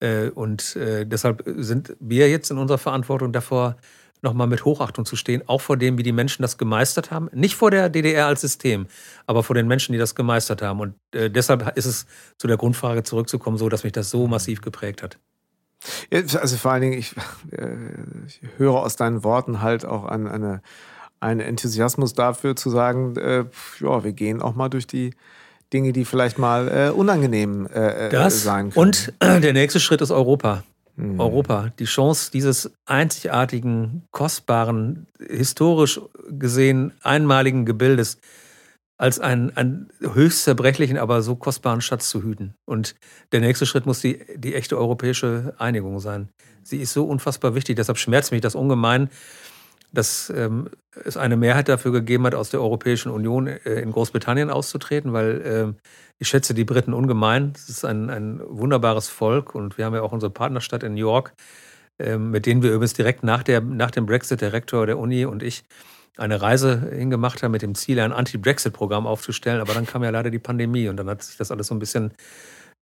Äh, 0.00 0.28
und 0.28 0.76
äh, 0.76 1.06
deshalb 1.06 1.42
sind 1.46 1.96
wir 2.00 2.28
jetzt 2.28 2.50
in 2.50 2.58
unserer 2.58 2.78
Verantwortung 2.78 3.32
davor, 3.32 3.76
nochmal 4.22 4.46
mit 4.46 4.64
Hochachtung 4.64 5.04
zu 5.04 5.16
stehen, 5.16 5.42
auch 5.46 5.60
vor 5.60 5.76
dem, 5.76 5.98
wie 5.98 6.02
die 6.02 6.12
Menschen 6.12 6.42
das 6.42 6.56
gemeistert 6.56 7.10
haben. 7.10 7.28
Nicht 7.32 7.56
vor 7.56 7.70
der 7.70 7.88
DDR 7.88 8.26
als 8.26 8.40
System, 8.40 8.86
aber 9.26 9.42
vor 9.42 9.54
den 9.54 9.66
Menschen, 9.66 9.92
die 9.92 9.98
das 9.98 10.14
gemeistert 10.14 10.62
haben. 10.62 10.80
Und 10.80 10.94
äh, 11.12 11.28
deshalb 11.28 11.76
ist 11.76 11.86
es 11.86 12.06
zu 12.38 12.46
der 12.46 12.56
Grundfrage 12.56 13.02
zurückzukommen, 13.02 13.58
so, 13.58 13.68
dass 13.68 13.84
mich 13.84 13.92
das 13.92 14.10
so 14.10 14.26
massiv 14.26 14.60
geprägt 14.62 15.02
hat. 15.02 15.18
Also 16.12 16.56
vor 16.56 16.72
allen 16.72 16.82
Dingen, 16.82 16.98
ich, 16.98 17.14
äh, 17.50 17.76
ich 18.26 18.40
höre 18.56 18.74
aus 18.74 18.94
deinen 18.94 19.24
Worten 19.24 19.60
halt 19.60 19.84
auch 19.84 20.04
an 20.04 20.28
eine, 20.28 20.62
einen 21.18 21.40
Enthusiasmus 21.40 22.14
dafür 22.14 22.54
zu 22.54 22.70
sagen, 22.70 23.16
äh, 23.16 23.44
ja, 23.80 24.04
wir 24.04 24.12
gehen 24.12 24.40
auch 24.40 24.54
mal 24.54 24.68
durch 24.68 24.86
die 24.86 25.14
Dinge, 25.72 25.92
die 25.92 26.04
vielleicht 26.04 26.38
mal 26.38 26.68
äh, 26.68 26.90
unangenehm 26.90 27.66
äh, 27.66 28.08
äh 28.08 28.30
sein 28.30 28.70
können. 28.70 28.86
Und 28.86 29.12
der 29.20 29.52
nächste 29.52 29.80
Schritt 29.80 30.00
ist 30.00 30.10
Europa. 30.12 30.62
Mhm. 31.02 31.20
Europa, 31.20 31.72
die 31.78 31.84
Chance 31.84 32.30
dieses 32.30 32.72
einzigartigen, 32.86 34.04
kostbaren, 34.12 35.06
historisch 35.18 36.00
gesehen 36.28 36.92
einmaligen 37.02 37.66
Gebildes 37.66 38.18
als 38.98 39.18
einen, 39.18 39.56
einen 39.56 39.88
höchst 40.00 40.44
zerbrechlichen, 40.44 40.96
aber 40.96 41.22
so 41.22 41.34
kostbaren 41.34 41.80
Schatz 41.80 42.08
zu 42.08 42.22
hüten. 42.22 42.54
Und 42.64 42.94
der 43.32 43.40
nächste 43.40 43.66
Schritt 43.66 43.84
muss 43.84 44.00
die, 44.00 44.24
die 44.36 44.54
echte 44.54 44.78
europäische 44.78 45.54
Einigung 45.58 45.98
sein. 45.98 46.28
Sie 46.62 46.78
ist 46.78 46.92
so 46.92 47.04
unfassbar 47.04 47.56
wichtig, 47.56 47.74
deshalb 47.76 47.98
schmerzt 47.98 48.30
mich 48.30 48.42
das 48.42 48.54
ungemein, 48.54 49.10
dass 49.92 50.32
ähm, 50.34 50.68
es 51.04 51.16
eine 51.16 51.36
Mehrheit 51.36 51.68
dafür 51.68 51.92
gegeben 51.92 52.26
hat, 52.26 52.34
aus 52.34 52.50
der 52.50 52.60
Europäischen 52.60 53.10
Union 53.10 53.46
äh, 53.46 53.80
in 53.80 53.92
Großbritannien 53.92 54.50
auszutreten, 54.50 55.12
weil 55.12 55.40
äh, 55.76 55.86
ich 56.18 56.28
schätze 56.28 56.54
die 56.54 56.64
Briten 56.64 56.94
ungemein. 56.94 57.52
Es 57.54 57.68
ist 57.68 57.84
ein, 57.84 58.10
ein 58.10 58.40
wunderbares 58.44 59.08
Volk 59.08 59.54
und 59.54 59.78
wir 59.78 59.84
haben 59.84 59.94
ja 59.94 60.02
auch 60.02 60.12
unsere 60.12 60.30
Partnerstadt 60.30 60.82
in 60.82 60.94
New 60.94 61.00
York, 61.00 61.34
äh, 61.98 62.16
mit 62.16 62.46
denen 62.46 62.62
wir 62.62 62.70
übrigens 62.70 62.94
direkt 62.94 63.22
nach, 63.22 63.42
der, 63.42 63.60
nach 63.60 63.90
dem 63.90 64.06
Brexit, 64.06 64.40
der 64.40 64.52
Rektor 64.52 64.86
der 64.86 64.98
Uni 64.98 65.24
und 65.24 65.42
ich, 65.42 65.64
eine 66.18 66.42
Reise 66.42 66.90
hingemacht 66.90 67.42
haben 67.42 67.52
mit 67.52 67.62
dem 67.62 67.74
Ziel, 67.74 67.98
ein 67.98 68.12
Anti-Brexit-Programm 68.12 69.06
aufzustellen. 69.06 69.60
Aber 69.60 69.72
dann 69.72 69.86
kam 69.86 70.04
ja 70.04 70.10
leider 70.10 70.30
die 70.30 70.38
Pandemie 70.38 70.88
und 70.88 70.96
dann 70.98 71.08
hat 71.08 71.22
sich 71.22 71.38
das 71.38 71.50
alles 71.50 71.68
so 71.68 71.74
ein 71.74 71.78
bisschen 71.78 72.12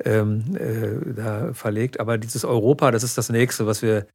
ähm, 0.06 0.56
äh, 0.56 1.14
da 1.14 1.54
verlegt. 1.54 2.00
Aber 2.00 2.18
dieses 2.18 2.46
Europa, 2.46 2.92
das 2.92 3.04
ist 3.04 3.18
das 3.18 3.30
Nächste, 3.30 3.66
was 3.66 3.82
wir 3.82 4.08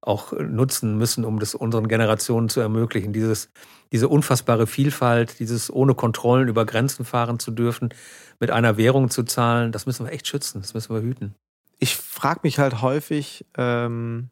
auch 0.00 0.32
nutzen 0.32 0.96
müssen, 0.96 1.24
um 1.24 1.38
das 1.38 1.54
unseren 1.54 1.88
Generationen 1.88 2.48
zu 2.48 2.60
ermöglichen. 2.60 3.12
Dieses, 3.12 3.50
diese 3.92 4.08
unfassbare 4.08 4.66
Vielfalt, 4.66 5.38
dieses 5.38 5.72
ohne 5.72 5.94
Kontrollen 5.94 6.48
über 6.48 6.64
Grenzen 6.64 7.04
fahren 7.04 7.38
zu 7.38 7.50
dürfen, 7.50 7.90
mit 8.38 8.50
einer 8.50 8.76
Währung 8.76 9.10
zu 9.10 9.24
zahlen, 9.24 9.72
das 9.72 9.86
müssen 9.86 10.06
wir 10.06 10.12
echt 10.12 10.28
schützen, 10.28 10.60
das 10.60 10.74
müssen 10.74 10.94
wir 10.94 11.02
hüten. 11.02 11.34
Ich 11.78 11.96
frage 11.96 12.40
mich 12.42 12.58
halt 12.58 12.82
häufig, 12.82 13.44
ähm, 13.56 14.30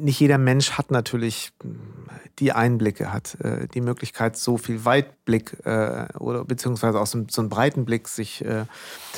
nicht 0.00 0.20
jeder 0.20 0.38
Mensch 0.38 0.72
hat 0.72 0.90
natürlich 0.90 1.52
die 2.38 2.52
Einblicke, 2.52 3.12
hat 3.12 3.40
äh, 3.40 3.66
die 3.68 3.80
Möglichkeit, 3.80 4.36
so 4.36 4.58
viel 4.58 4.84
Weitblick 4.84 5.56
äh, 5.64 6.06
oder 6.18 6.44
beziehungsweise 6.44 7.00
auch 7.00 7.06
so, 7.06 7.24
so 7.30 7.40
einen 7.40 7.48
breiten 7.48 7.84
Blick 7.84 8.08
sich, 8.08 8.44
äh, 8.44 8.66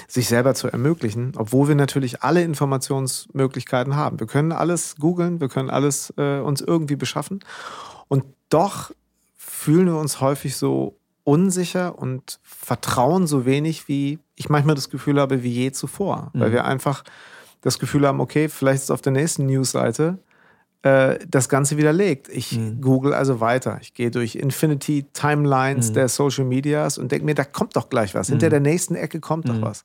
sich 0.06 0.28
selber 0.28 0.54
zu 0.54 0.68
ermöglichen, 0.68 1.32
obwohl 1.36 1.68
wir 1.68 1.74
natürlich 1.74 2.22
alle 2.22 2.42
Informationsmöglichkeiten 2.42 3.96
haben. 3.96 4.20
Wir 4.20 4.26
können 4.26 4.52
alles 4.52 4.96
googeln, 4.96 5.40
wir 5.40 5.48
können 5.48 5.70
alles 5.70 6.10
uns 6.10 6.60
irgendwie 6.60 6.96
beschaffen 6.96 7.40
und 8.08 8.24
doch 8.48 8.90
fühlen 9.36 9.86
wir 9.86 9.96
uns 9.96 10.20
häufig 10.20 10.56
so 10.56 10.96
unsicher 11.24 11.98
und 11.98 12.40
vertrauen 12.42 13.26
so 13.26 13.44
wenig, 13.44 13.88
wie 13.88 14.18
ich 14.34 14.48
manchmal 14.48 14.74
das 14.74 14.90
Gefühl 14.90 15.20
habe, 15.20 15.42
wie 15.42 15.52
je 15.52 15.72
zuvor, 15.72 16.30
mhm. 16.32 16.40
weil 16.40 16.52
wir 16.52 16.64
einfach 16.64 17.04
das 17.60 17.78
Gefühl 17.78 18.06
haben, 18.06 18.20
okay, 18.20 18.48
vielleicht 18.48 18.82
ist 18.82 18.90
auf 18.90 19.02
der 19.02 19.12
nächsten 19.12 19.46
Newsseite 19.46 20.18
äh, 20.82 21.18
das 21.28 21.48
Ganze 21.48 21.76
widerlegt. 21.76 22.28
Ich 22.28 22.52
mhm. 22.52 22.80
google 22.80 23.12
also 23.12 23.40
weiter. 23.40 23.78
Ich 23.82 23.94
gehe 23.94 24.10
durch 24.10 24.36
Infinity 24.36 25.06
Timelines 25.12 25.90
mhm. 25.90 25.94
der 25.94 26.08
Social 26.08 26.44
Medias 26.44 26.98
und 26.98 27.12
denke 27.12 27.26
mir, 27.26 27.34
da 27.34 27.44
kommt 27.44 27.76
doch 27.76 27.90
gleich 27.90 28.14
was. 28.14 28.28
Mhm. 28.28 28.34
Hinter 28.34 28.50
der 28.50 28.60
nächsten 28.60 28.94
Ecke 28.94 29.20
kommt 29.20 29.48
doch 29.48 29.56
mhm. 29.56 29.62
was. 29.62 29.84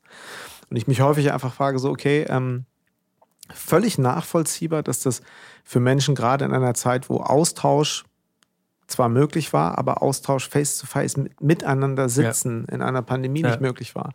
Und 0.70 0.78
ich 0.78 0.88
mich 0.88 1.02
häufig 1.02 1.32
einfach 1.32 1.54
frage, 1.54 1.80
so, 1.80 1.90
okay, 1.90 2.26
ähm, 2.30 2.66
völlig 3.54 3.98
nachvollziehbar, 3.98 4.84
dass 4.84 5.02
das 5.02 5.22
für 5.64 5.80
Menschen 5.80 6.16
gerade 6.16 6.46
in 6.46 6.54
einer 6.54 6.74
Zeit, 6.74 7.10
wo 7.10 7.18
Austausch 7.18 8.06
zwar 8.88 9.10
möglich 9.10 9.54
war, 9.54 9.78
aber 9.78 10.02
Austausch 10.02 10.48
face-to-face 10.50 11.18
-face 11.18 11.32
miteinander 11.40 12.10
sitzen 12.10 12.66
ja. 12.68 12.76
in 12.76 12.82
einer 12.82 13.02
Pandemie 13.02 13.42
ja. 13.42 13.50
nicht 13.50 13.62
möglich 13.62 13.96
war. 13.96 14.14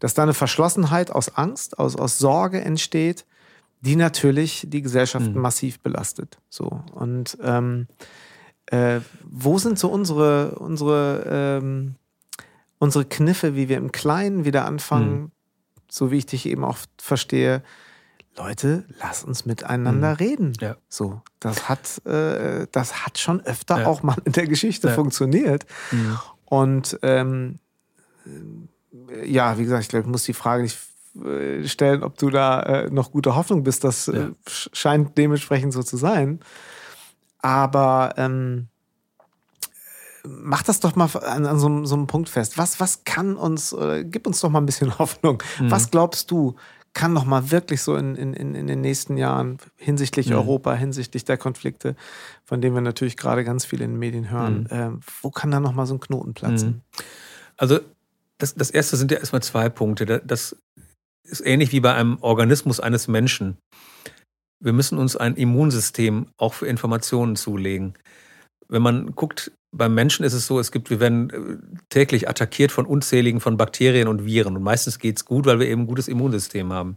Dass 0.00 0.14
da 0.14 0.22
eine 0.22 0.34
Verschlossenheit 0.34 1.10
aus 1.10 1.36
Angst, 1.36 1.78
aus, 1.78 1.96
aus 1.96 2.18
Sorge 2.18 2.60
entsteht, 2.60 3.24
die 3.80 3.96
natürlich 3.96 4.66
die 4.68 4.82
Gesellschaft 4.82 5.34
mhm. 5.34 5.40
massiv 5.40 5.80
belastet. 5.80 6.38
So. 6.48 6.82
Und 6.92 7.36
ähm, 7.42 7.88
äh, 8.66 9.00
wo 9.24 9.58
sind 9.58 9.78
so 9.78 9.88
unsere, 9.88 10.56
unsere, 10.56 11.60
ähm, 11.62 11.96
unsere 12.78 13.04
Kniffe, 13.04 13.56
wie 13.56 13.68
wir 13.68 13.76
im 13.76 13.92
Kleinen 13.92 14.44
wieder 14.44 14.66
anfangen, 14.66 15.20
mhm. 15.20 15.30
so 15.88 16.10
wie 16.10 16.18
ich 16.18 16.26
dich 16.26 16.46
eben 16.46 16.64
auch 16.64 16.78
verstehe, 17.00 17.62
Leute, 18.36 18.84
lass 19.00 19.24
uns 19.24 19.44
miteinander 19.44 20.10
mhm. 20.10 20.16
reden. 20.16 20.52
Ja. 20.60 20.76
So, 20.88 21.20
das 21.38 21.68
hat, 21.68 22.04
äh, 22.06 22.66
das 22.72 23.04
hat 23.04 23.18
schon 23.18 23.40
öfter 23.42 23.80
ja. 23.80 23.86
auch 23.86 24.02
mal 24.02 24.16
in 24.24 24.32
der 24.32 24.46
Geschichte 24.46 24.88
ja. 24.88 24.94
funktioniert. 24.94 25.66
Mhm. 25.90 26.18
Und 26.46 26.98
ähm, 27.02 27.58
ja, 29.24 29.58
wie 29.58 29.64
gesagt, 29.64 29.82
ich 29.82 29.88
glaube, 29.88 30.06
ich 30.06 30.10
muss 30.10 30.24
die 30.24 30.32
Frage 30.32 30.62
nicht 30.62 30.78
äh, 31.24 31.66
stellen, 31.68 32.02
ob 32.02 32.16
du 32.16 32.30
da 32.30 32.62
äh, 32.62 32.90
noch 32.90 33.12
gute 33.12 33.36
Hoffnung 33.36 33.64
bist. 33.64 33.84
Das 33.84 34.08
äh, 34.08 34.30
scheint 34.46 35.18
dementsprechend 35.18 35.72
so 35.72 35.82
zu 35.82 35.96
sein. 35.96 36.40
Aber 37.40 38.14
ähm, 38.16 38.68
mach 40.24 40.62
das 40.62 40.80
doch 40.80 40.96
mal 40.96 41.08
an, 41.22 41.44
an 41.44 41.58
so, 41.58 41.84
so, 41.84 41.94
einem 41.96 42.06
Punkt 42.06 42.28
fest. 42.28 42.56
Was, 42.56 42.80
was 42.80 43.04
kann 43.04 43.36
uns, 43.36 43.74
oder 43.74 44.04
gib 44.04 44.26
uns 44.26 44.40
doch 44.40 44.48
mal 44.48 44.60
ein 44.60 44.66
bisschen 44.66 44.98
Hoffnung. 44.98 45.42
Mhm. 45.60 45.70
Was 45.70 45.90
glaubst 45.90 46.30
du, 46.30 46.56
kann 46.94 47.12
noch 47.12 47.24
mal 47.24 47.50
wirklich 47.50 47.82
so 47.82 47.96
in, 47.96 48.16
in, 48.16 48.34
in 48.34 48.66
den 48.66 48.80
nächsten 48.80 49.16
Jahren 49.16 49.58
hinsichtlich 49.76 50.28
mhm. 50.28 50.36
Europa, 50.36 50.74
hinsichtlich 50.74 51.24
der 51.24 51.38
Konflikte, 51.38 51.96
von 52.44 52.60
denen 52.60 52.74
wir 52.74 52.82
natürlich 52.82 53.16
gerade 53.16 53.44
ganz 53.44 53.64
viel 53.64 53.80
in 53.80 53.92
den 53.92 53.98
Medien 53.98 54.30
hören, 54.30 54.68
mhm. 54.70 54.76
äh, 54.76 54.90
wo 55.22 55.30
kann 55.30 55.50
da 55.50 55.60
noch 55.60 55.72
mal 55.72 55.86
so 55.86 55.94
ein 55.94 56.00
Knoten 56.00 56.34
platzen? 56.34 56.68
Mhm. 56.68 56.80
Also 57.56 57.80
das, 58.38 58.54
das 58.54 58.70
erste 58.70 58.96
sind 58.96 59.10
ja 59.10 59.18
erstmal 59.18 59.42
zwei 59.42 59.68
Punkte. 59.68 60.20
Das 60.24 60.56
ist 61.24 61.44
ähnlich 61.46 61.72
wie 61.72 61.80
bei 61.80 61.94
einem 61.94 62.18
Organismus 62.20 62.80
eines 62.80 63.08
Menschen. 63.08 63.56
Wir 64.60 64.72
müssen 64.72 64.98
uns 64.98 65.16
ein 65.16 65.36
Immunsystem 65.36 66.28
auch 66.36 66.54
für 66.54 66.66
Informationen 66.66 67.36
zulegen. 67.36 67.94
Wenn 68.72 68.80
man 68.80 69.14
guckt, 69.14 69.52
beim 69.70 69.94
Menschen 69.94 70.24
ist 70.24 70.32
es 70.32 70.46
so, 70.46 70.58
es 70.58 70.72
gibt, 70.72 70.88
wir 70.88 70.98
werden 70.98 71.28
äh, 71.28 71.58
täglich 71.90 72.26
attackiert 72.26 72.72
von 72.72 72.86
unzähligen 72.86 73.40
von 73.40 73.58
Bakterien 73.58 74.08
und 74.08 74.24
Viren. 74.24 74.56
Und 74.56 74.62
meistens 74.62 74.98
geht 74.98 75.18
es 75.18 75.26
gut, 75.26 75.44
weil 75.44 75.60
wir 75.60 75.68
eben 75.68 75.82
ein 75.82 75.86
gutes 75.86 76.08
Immunsystem 76.08 76.72
haben. 76.72 76.96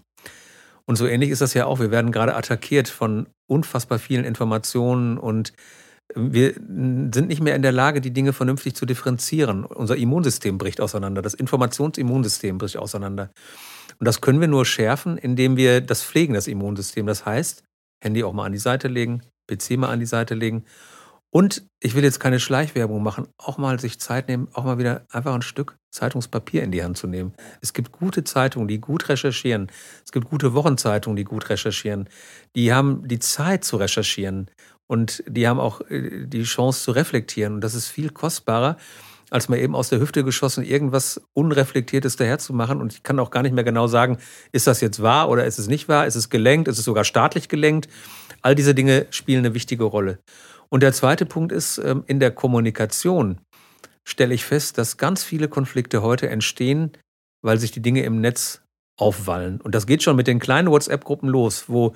Und 0.85 0.95
so 0.95 1.05
ähnlich 1.05 1.31
ist 1.31 1.41
das 1.41 1.53
ja 1.53 1.65
auch. 1.65 1.81
Wir 1.81 1.91
werden 1.91 2.13
gerade 2.13 2.33
attackiert 2.35 2.87
von 2.87 3.27
unfassbar 3.47 3.99
vielen 3.99 4.23
Informationen 4.23 5.17
und 5.17 5.51
wir 6.15 6.53
sind 6.53 7.27
nicht 7.27 7.41
mehr 7.41 7.55
in 7.55 7.61
der 7.61 7.73
Lage, 7.73 7.99
die 7.99 8.11
Dinge 8.11 8.31
vernünftig 8.31 8.75
zu 8.75 8.85
differenzieren. 8.85 9.65
Unser 9.65 9.97
Immunsystem 9.97 10.57
bricht 10.57 10.79
auseinander. 10.79 11.21
Das 11.21 11.33
Informationsimmunsystem 11.33 12.57
bricht 12.57 12.77
auseinander. 12.77 13.31
Und 13.99 14.07
das 14.07 14.21
können 14.21 14.39
wir 14.39 14.47
nur 14.47 14.65
schärfen, 14.65 15.17
indem 15.17 15.57
wir 15.57 15.81
das 15.81 16.03
pflegen, 16.03 16.35
das 16.35 16.47
Immunsystem. 16.47 17.05
Das 17.05 17.25
heißt, 17.25 17.63
Handy 18.01 18.23
auch 18.23 18.33
mal 18.33 18.45
an 18.45 18.53
die 18.53 18.59
Seite 18.59 18.87
legen, 18.87 19.23
PC 19.47 19.71
mal 19.71 19.89
an 19.89 19.99
die 19.99 20.05
Seite 20.05 20.35
legen 20.35 20.63
und 21.35 21.65
ich 21.81 21.95
will 21.95 22.05
jetzt 22.05 22.21
keine 22.21 22.39
Schleichwerbung 22.39 23.03
machen, 23.03 23.27
auch 23.37 23.57
mal 23.57 23.77
sich 23.77 23.99
Zeit 23.99 24.29
nehmen, 24.29 24.47
auch 24.53 24.63
mal 24.63 24.77
wieder 24.77 25.05
einfach 25.11 25.35
ein 25.35 25.41
Stück 25.41 25.77
Zeitungspapier 25.91 26.63
in 26.63 26.71
die 26.71 26.81
Hand 26.81 26.97
zu 26.97 27.07
nehmen. 27.07 27.33
Es 27.59 27.73
gibt 27.73 27.91
gute 27.91 28.23
Zeitungen, 28.23 28.69
die 28.69 28.79
gut 28.79 29.09
recherchieren. 29.09 29.69
Es 30.05 30.13
gibt 30.13 30.29
gute 30.29 30.53
Wochenzeitungen, 30.53 31.17
die 31.17 31.25
gut 31.25 31.49
recherchieren. 31.49 32.07
Die 32.55 32.73
haben 32.73 33.05
die 33.05 33.19
Zeit 33.19 33.65
zu 33.65 33.75
recherchieren 33.75 34.49
und 34.87 35.25
die 35.27 35.45
haben 35.45 35.59
auch 35.59 35.81
äh, 35.89 36.25
die 36.25 36.43
Chance 36.43 36.81
zu 36.83 36.91
reflektieren. 36.91 37.55
Und 37.55 37.61
das 37.61 37.75
ist 37.75 37.89
viel 37.89 38.11
kostbarer, 38.11 38.77
als 39.29 39.49
mal 39.49 39.59
eben 39.59 39.75
aus 39.75 39.89
der 39.89 39.99
Hüfte 39.99 40.23
geschossen 40.23 40.63
irgendwas 40.63 41.21
Unreflektiertes 41.33 42.15
daherzumachen. 42.15 42.79
Und 42.79 42.93
ich 42.93 43.03
kann 43.03 43.19
auch 43.19 43.29
gar 43.29 43.43
nicht 43.43 43.53
mehr 43.53 43.65
genau 43.65 43.87
sagen, 43.87 44.19
ist 44.53 44.67
das 44.67 44.79
jetzt 44.79 45.01
wahr 45.01 45.27
oder 45.27 45.45
ist 45.45 45.59
es 45.59 45.67
nicht 45.67 45.89
wahr? 45.89 46.07
Ist 46.07 46.15
es 46.15 46.29
gelenkt? 46.29 46.69
Ist 46.69 46.79
es 46.79 46.85
sogar 46.85 47.03
staatlich 47.03 47.49
gelenkt? 47.49 47.89
All 48.41 48.55
diese 48.55 48.73
Dinge 48.73 49.07
spielen 49.09 49.39
eine 49.39 49.53
wichtige 49.53 49.83
Rolle. 49.83 50.19
Und 50.69 50.83
der 50.83 50.93
zweite 50.93 51.25
Punkt 51.25 51.51
ist, 51.51 51.77
ähm, 51.77 52.03
in 52.07 52.19
der 52.19 52.31
Kommunikation 52.31 53.39
stelle 54.03 54.33
ich 54.33 54.45
fest, 54.45 54.77
dass 54.77 54.97
ganz 54.97 55.23
viele 55.23 55.47
Konflikte 55.47 56.01
heute 56.01 56.29
entstehen, 56.29 56.91
weil 57.41 57.59
sich 57.59 57.71
die 57.71 57.81
Dinge 57.81 58.03
im 58.03 58.21
Netz 58.21 58.61
aufwallen. 58.97 59.59
Und 59.61 59.75
das 59.75 59.87
geht 59.87 60.03
schon 60.03 60.15
mit 60.15 60.27
den 60.27 60.39
kleinen 60.39 60.69
WhatsApp-Gruppen 60.69 61.27
los, 61.27 61.65
wo 61.67 61.93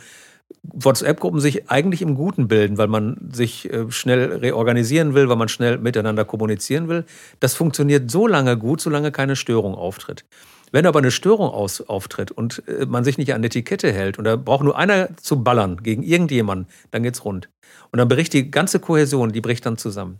WhatsApp-Gruppen 0.63 1.39
sich 1.39 1.69
eigentlich 1.69 2.01
im 2.01 2.15
Guten 2.15 2.47
bilden, 2.47 2.77
weil 2.77 2.87
man 2.87 3.29
sich 3.31 3.71
äh, 3.71 3.89
schnell 3.91 4.33
reorganisieren 4.37 5.13
will, 5.13 5.29
weil 5.29 5.35
man 5.35 5.49
schnell 5.49 5.77
miteinander 5.77 6.25
kommunizieren 6.25 6.87
will. 6.87 7.05
Das 7.39 7.53
funktioniert 7.53 8.09
so 8.09 8.27
lange 8.27 8.57
gut, 8.57 8.81
solange 8.81 9.11
keine 9.11 9.35
Störung 9.35 9.75
auftritt. 9.75 10.25
Wenn 10.71 10.85
aber 10.85 10.99
eine 10.99 11.11
Störung 11.11 11.49
aus, 11.49 11.81
auftritt 11.81 12.31
und 12.31 12.63
äh, 12.67 12.85
man 12.85 13.03
sich 13.03 13.17
nicht 13.17 13.33
an 13.33 13.43
Etikette 13.43 13.91
hält 13.91 14.17
und 14.17 14.25
da 14.25 14.35
braucht 14.35 14.63
nur 14.63 14.77
einer 14.77 15.15
zu 15.17 15.43
ballern 15.43 15.77
gegen 15.83 16.03
irgendjemanden, 16.03 16.67
dann 16.91 17.03
geht's 17.03 17.25
rund. 17.25 17.49
Und 17.91 17.97
dann 17.99 18.07
bricht 18.07 18.33
die 18.33 18.51
ganze 18.51 18.79
Kohäsion, 18.79 19.31
die 19.31 19.41
bricht 19.41 19.65
dann 19.65 19.77
zusammen. 19.77 20.19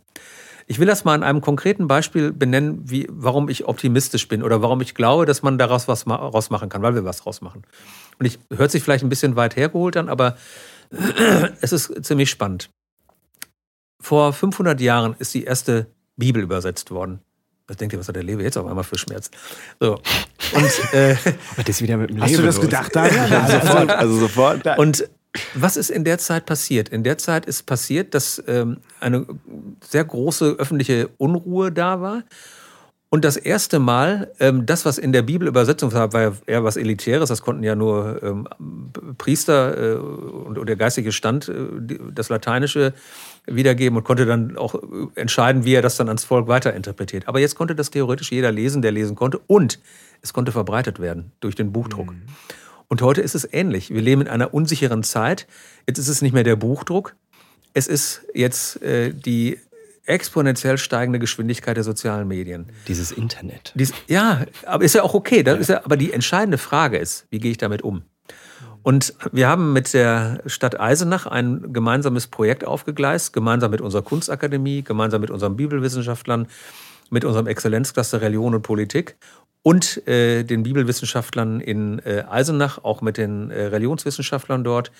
Ich 0.66 0.78
will 0.78 0.86
das 0.86 1.04
mal 1.04 1.14
an 1.14 1.24
einem 1.24 1.40
konkreten 1.40 1.88
Beispiel 1.88 2.32
benennen, 2.32 2.88
wie, 2.88 3.06
warum 3.10 3.48
ich 3.48 3.66
optimistisch 3.66 4.28
bin 4.28 4.42
oder 4.42 4.62
warum 4.62 4.80
ich 4.80 4.94
glaube, 4.94 5.26
dass 5.26 5.42
man 5.42 5.58
daraus 5.58 5.88
was 5.88 6.06
rausmachen 6.06 6.68
kann, 6.68 6.82
weil 6.82 6.94
wir 6.94 7.04
was 7.04 7.26
rausmachen. 7.26 7.64
Und 8.20 8.26
ich 8.26 8.38
hört 8.54 8.70
sich 8.70 8.82
vielleicht 8.82 9.02
ein 9.02 9.08
bisschen 9.08 9.34
weit 9.34 9.56
hergeholt 9.56 9.96
an, 9.96 10.08
aber 10.08 10.36
es 11.60 11.72
ist 11.72 12.04
ziemlich 12.04 12.30
spannend. 12.30 12.70
Vor 14.00 14.32
500 14.32 14.80
Jahren 14.80 15.16
ist 15.18 15.34
die 15.34 15.44
erste 15.44 15.88
Bibel 16.16 16.42
übersetzt 16.42 16.90
worden. 16.90 17.20
Was 17.70 17.76
denkt 17.76 17.92
ihr, 17.92 18.00
was 18.00 18.08
hat 18.08 18.16
der 18.16 18.24
Lewe 18.24 18.42
jetzt 18.42 18.58
auf 18.58 18.66
einmal 18.66 18.82
für 18.82 18.98
Schmerz? 18.98 19.30
So. 19.78 19.94
Und, 20.52 20.92
äh, 20.92 21.14
das 21.56 21.68
ist 21.68 21.82
wieder 21.82 21.96
mit 21.96 22.10
dem 22.10 22.20
Hast 22.20 22.30
Lewe 22.32 22.40
du 22.40 22.46
das 22.48 22.56
los. 22.56 22.64
gedacht, 22.64 22.96
Daniel? 22.96 23.30
Ja, 23.30 23.46
sofort. 23.46 23.90
Also 23.90 24.16
sofort. 24.16 24.78
Und 24.78 25.08
was 25.54 25.76
ist 25.76 25.88
in 25.88 26.02
der 26.02 26.18
Zeit 26.18 26.46
passiert? 26.46 26.88
In 26.88 27.04
der 27.04 27.16
Zeit 27.16 27.46
ist 27.46 27.66
passiert, 27.66 28.12
dass 28.14 28.42
ähm, 28.48 28.78
eine 28.98 29.24
sehr 29.88 30.04
große 30.04 30.56
öffentliche 30.58 31.10
Unruhe 31.16 31.70
da 31.70 32.00
war. 32.00 32.24
Und 33.08 33.24
das 33.24 33.36
erste 33.36 33.78
Mal, 33.78 34.32
ähm, 34.40 34.66
das, 34.66 34.84
was 34.84 34.98
in 34.98 35.12
der 35.12 35.22
Bibel 35.22 35.46
Übersetzung 35.46 35.92
war, 35.92 36.12
war 36.12 36.22
ja 36.22 36.32
eher 36.46 36.64
was 36.64 36.76
Elitäres. 36.76 37.28
Das 37.28 37.42
konnten 37.42 37.62
ja 37.62 37.76
nur 37.76 38.20
ähm, 38.24 38.48
Priester 39.16 39.76
äh, 39.76 39.94
und, 39.94 40.58
und 40.58 40.68
der 40.68 40.76
geistige 40.76 41.12
Stand 41.12 41.48
äh, 41.48 41.98
das 42.12 42.30
Lateinische 42.30 42.94
wiedergeben 43.46 43.96
und 43.96 44.04
konnte 44.04 44.26
dann 44.26 44.56
auch 44.56 44.74
äh, 44.74 44.78
entscheiden, 45.14 45.64
wie 45.64 45.74
er 45.74 45.82
das 45.82 45.96
dann 45.96 46.08
ans 46.08 46.24
Volk 46.24 46.48
weiterinterpretiert. 46.48 47.28
Aber 47.28 47.40
jetzt 47.40 47.54
konnte 47.54 47.74
das 47.74 47.90
theoretisch 47.90 48.32
jeder 48.32 48.52
lesen, 48.52 48.82
der 48.82 48.92
lesen 48.92 49.16
konnte. 49.16 49.40
Und 49.46 49.78
es 50.22 50.32
konnte 50.32 50.52
verbreitet 50.52 51.00
werden 51.00 51.32
durch 51.40 51.54
den 51.54 51.72
Buchdruck. 51.72 52.14
Und 52.88 53.02
heute 53.02 53.20
ist 53.20 53.34
es 53.34 53.48
ähnlich. 53.52 53.90
Wir 53.90 54.02
leben 54.02 54.22
in 54.22 54.28
einer 54.28 54.52
unsicheren 54.52 55.02
Zeit. 55.02 55.46
Jetzt 55.86 55.98
ist 55.98 56.08
es 56.08 56.22
nicht 56.22 56.32
mehr 56.32 56.44
der 56.44 56.56
Buchdruck. 56.56 57.14
Es 57.72 57.86
ist 57.86 58.22
jetzt 58.34 58.82
äh, 58.82 59.14
die 59.14 59.58
exponentiell 60.04 60.76
steigende 60.76 61.18
Geschwindigkeit 61.18 61.76
der 61.76 61.84
sozialen 61.84 62.26
Medien. 62.26 62.66
Dieses 62.88 63.12
Internet. 63.12 63.72
Dies, 63.76 63.92
ja, 64.08 64.44
aber 64.66 64.84
ist 64.84 64.94
ja 64.94 65.02
auch 65.02 65.14
okay. 65.14 65.42
Ist 65.58 65.68
ja, 65.68 65.84
aber 65.84 65.96
die 65.96 66.12
entscheidende 66.12 66.58
Frage 66.58 66.98
ist, 66.98 67.26
wie 67.30 67.38
gehe 67.38 67.52
ich 67.52 67.58
damit 67.58 67.82
um? 67.82 68.02
Und 68.82 69.14
wir 69.32 69.48
haben 69.48 69.72
mit 69.72 69.92
der 69.92 70.42
Stadt 70.46 70.80
Eisenach 70.80 71.26
ein 71.26 71.72
gemeinsames 71.72 72.26
Projekt 72.26 72.64
aufgegleist, 72.64 73.32
gemeinsam 73.32 73.70
mit 73.70 73.80
unserer 73.80 74.02
Kunstakademie, 74.02 74.82
gemeinsam 74.82 75.20
mit 75.20 75.30
unseren 75.30 75.56
Bibelwissenschaftlern, 75.56 76.46
mit 77.10 77.24
unserem 77.24 77.46
Exzellenzcluster 77.46 78.20
Religion 78.20 78.54
und 78.54 78.62
Politik 78.62 79.16
und 79.62 80.06
äh, 80.08 80.44
den 80.44 80.62
Bibelwissenschaftlern 80.62 81.60
in 81.60 81.98
äh, 82.00 82.24
Eisenach, 82.28 82.82
auch 82.82 83.02
mit 83.02 83.18
den 83.18 83.50
äh, 83.50 83.66
Religionswissenschaftlern 83.66 84.64
dort, 84.64 84.90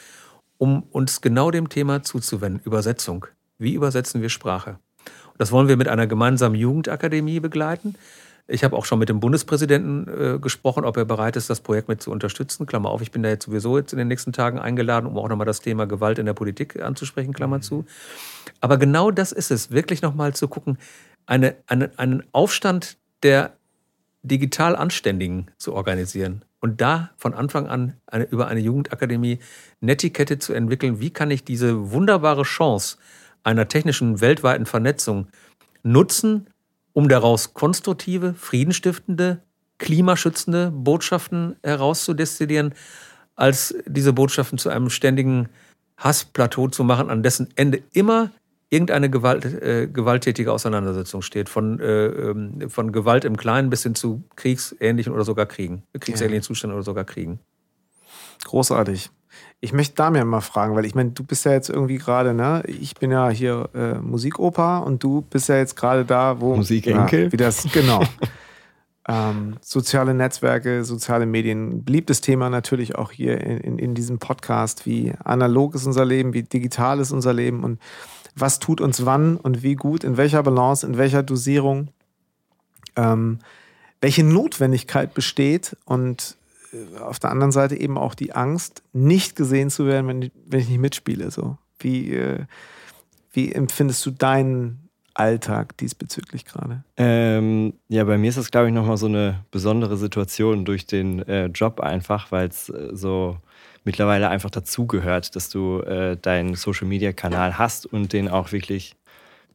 um 0.58 0.82
uns 0.90 1.22
genau 1.22 1.50
dem 1.50 1.68
Thema 1.70 2.02
zuzuwenden, 2.02 2.60
Übersetzung. 2.64 3.26
Wie 3.58 3.72
übersetzen 3.72 4.20
wir 4.20 4.28
Sprache? 4.28 4.78
Das 5.38 5.52
wollen 5.52 5.68
wir 5.68 5.78
mit 5.78 5.88
einer 5.88 6.06
gemeinsamen 6.06 6.54
Jugendakademie 6.54 7.40
begleiten. 7.40 7.94
Ich 8.50 8.64
habe 8.64 8.76
auch 8.76 8.84
schon 8.84 8.98
mit 8.98 9.08
dem 9.08 9.20
Bundespräsidenten 9.20 10.08
äh, 10.08 10.38
gesprochen, 10.38 10.84
ob 10.84 10.96
er 10.96 11.04
bereit 11.04 11.36
ist, 11.36 11.48
das 11.48 11.60
Projekt 11.60 11.88
mit 11.88 12.02
zu 12.02 12.10
unterstützen. 12.10 12.66
Klammer 12.66 12.90
auf, 12.90 13.00
ich 13.00 13.12
bin 13.12 13.22
da 13.22 13.28
jetzt 13.28 13.44
sowieso 13.44 13.78
jetzt 13.78 13.92
in 13.92 13.98
den 13.98 14.08
nächsten 14.08 14.32
Tagen 14.32 14.58
eingeladen, 14.58 15.06
um 15.06 15.16
auch 15.18 15.28
nochmal 15.28 15.46
das 15.46 15.60
Thema 15.60 15.86
Gewalt 15.86 16.18
in 16.18 16.26
der 16.26 16.34
Politik 16.34 16.82
anzusprechen, 16.82 17.32
Klammer 17.32 17.60
zu. 17.60 17.84
Aber 18.60 18.76
genau 18.76 19.10
das 19.10 19.30
ist 19.32 19.50
es, 19.50 19.70
wirklich 19.70 20.02
nochmal 20.02 20.34
zu 20.34 20.48
gucken, 20.48 20.78
eine, 21.26 21.54
eine, 21.66 21.90
einen 21.96 22.24
Aufstand 22.32 22.96
der 23.22 23.52
digital 24.22 24.74
Anständigen 24.74 25.46
zu 25.56 25.72
organisieren. 25.72 26.44
Und 26.60 26.80
da 26.80 27.10
von 27.16 27.32
Anfang 27.32 27.68
an 27.68 27.94
eine, 28.06 28.24
über 28.24 28.48
eine 28.48 28.60
Jugendakademie 28.60 29.38
Netiquette 29.80 30.38
zu 30.38 30.52
entwickeln, 30.52 31.00
wie 31.00 31.10
kann 31.10 31.30
ich 31.30 31.44
diese 31.44 31.92
wunderbare 31.92 32.42
Chance 32.42 32.98
einer 33.44 33.68
technischen 33.68 34.20
weltweiten 34.20 34.66
Vernetzung 34.66 35.28
nutzen, 35.82 36.48
um 36.92 37.08
daraus 37.08 37.54
konstruktive, 37.54 38.34
friedenstiftende, 38.34 39.42
klimaschützende 39.78 40.70
Botschaften 40.70 41.56
herauszudestillieren, 41.62 42.74
als 43.36 43.74
diese 43.86 44.12
Botschaften 44.12 44.58
zu 44.58 44.68
einem 44.68 44.90
ständigen 44.90 45.48
Hassplateau 45.96 46.68
zu 46.68 46.84
machen, 46.84 47.10
an 47.10 47.22
dessen 47.22 47.48
Ende 47.56 47.82
immer 47.92 48.30
irgendeine 48.70 49.10
Gewalt, 49.10 49.44
äh, 49.44 49.88
gewalttätige 49.88 50.52
Auseinandersetzung 50.52 51.22
steht. 51.22 51.48
Von, 51.48 51.80
äh, 51.80 52.06
ähm, 52.06 52.70
von 52.70 52.92
Gewalt 52.92 53.24
im 53.24 53.36
Kleinen 53.36 53.68
bis 53.68 53.82
hin 53.82 53.94
zu 53.94 54.22
kriegsähnlichen 54.36 55.12
oder 55.12 55.24
sogar 55.24 55.46
Kriegen. 55.46 55.82
Kriegsähnlichen 55.98 56.42
Zuständen 56.42 56.76
oder 56.76 56.84
sogar 56.84 57.04
Kriegen. 57.04 57.40
Großartig. 58.44 59.10
Ich 59.62 59.74
möchte 59.74 59.94
Damian 59.94 60.26
mal 60.26 60.40
fragen, 60.40 60.74
weil 60.74 60.86
ich 60.86 60.94
meine, 60.94 61.10
du 61.10 61.22
bist 61.22 61.44
ja 61.44 61.52
jetzt 61.52 61.68
irgendwie 61.68 61.98
gerade, 61.98 62.32
ne? 62.32 62.62
Ich 62.66 62.94
bin 62.94 63.10
ja 63.10 63.28
hier 63.28 63.68
äh, 63.74 63.94
Musikopa 63.94 64.78
und 64.78 65.02
du 65.02 65.20
bist 65.20 65.50
ja 65.50 65.56
jetzt 65.56 65.76
gerade 65.76 66.06
da, 66.06 66.40
wo. 66.40 66.56
Musikenkel? 66.56 67.24
Ja, 67.24 67.32
wie 67.32 67.36
das, 67.36 67.66
genau. 67.70 68.02
ähm, 69.08 69.56
soziale 69.60 70.14
Netzwerke, 70.14 70.82
soziale 70.84 71.26
Medien, 71.26 71.84
beliebtes 71.84 72.22
Thema 72.22 72.48
natürlich 72.48 72.94
auch 72.96 73.10
hier 73.10 73.38
in, 73.38 73.58
in, 73.58 73.78
in 73.78 73.94
diesem 73.94 74.18
Podcast. 74.18 74.86
Wie 74.86 75.12
analog 75.24 75.74
ist 75.74 75.84
unser 75.84 76.06
Leben, 76.06 76.32
wie 76.32 76.42
digital 76.42 76.98
ist 76.98 77.12
unser 77.12 77.34
Leben 77.34 77.62
und 77.62 77.80
was 78.34 78.60
tut 78.60 78.80
uns 78.80 79.04
wann 79.04 79.36
und 79.36 79.62
wie 79.62 79.74
gut, 79.74 80.04
in 80.04 80.16
welcher 80.16 80.42
Balance, 80.42 80.86
in 80.86 80.96
welcher 80.96 81.22
Dosierung, 81.22 81.88
ähm, 82.96 83.40
welche 84.00 84.24
Notwendigkeit 84.24 85.12
besteht 85.12 85.76
und 85.84 86.36
auf 87.00 87.18
der 87.18 87.30
anderen 87.30 87.52
Seite 87.52 87.76
eben 87.76 87.98
auch 87.98 88.14
die 88.14 88.32
Angst, 88.32 88.82
nicht 88.92 89.36
gesehen 89.36 89.70
zu 89.70 89.86
werden, 89.86 90.06
wenn, 90.08 90.22
ich- 90.22 90.32
wenn 90.46 90.60
ich 90.60 90.68
nicht 90.68 90.78
mitspiele. 90.80 91.30
So. 91.30 91.58
Wie, 91.78 92.12
äh, 92.14 92.44
wie 93.32 93.52
empfindest 93.52 94.04
du 94.06 94.10
deinen 94.10 94.88
Alltag 95.14 95.76
diesbezüglich 95.78 96.44
gerade? 96.44 96.84
Ähm, 96.96 97.74
ja, 97.88 98.04
bei 98.04 98.16
mir 98.18 98.28
ist 98.28 98.38
das, 98.38 98.50
glaube 98.50 98.68
ich, 98.68 98.74
nochmal 98.74 98.96
so 98.96 99.06
eine 99.06 99.44
besondere 99.50 99.96
Situation 99.96 100.64
durch 100.64 100.86
den 100.86 101.20
äh, 101.28 101.46
Job 101.46 101.80
einfach, 101.80 102.30
weil 102.30 102.48
es 102.48 102.68
äh, 102.68 102.90
so 102.92 103.36
mittlerweile 103.84 104.28
einfach 104.28 104.50
dazugehört, 104.50 105.34
dass 105.34 105.48
du 105.48 105.80
äh, 105.80 106.16
deinen 106.16 106.54
Social-Media-Kanal 106.54 107.58
hast 107.58 107.86
und 107.86 108.12
den 108.12 108.28
auch 108.28 108.52
wirklich, 108.52 108.94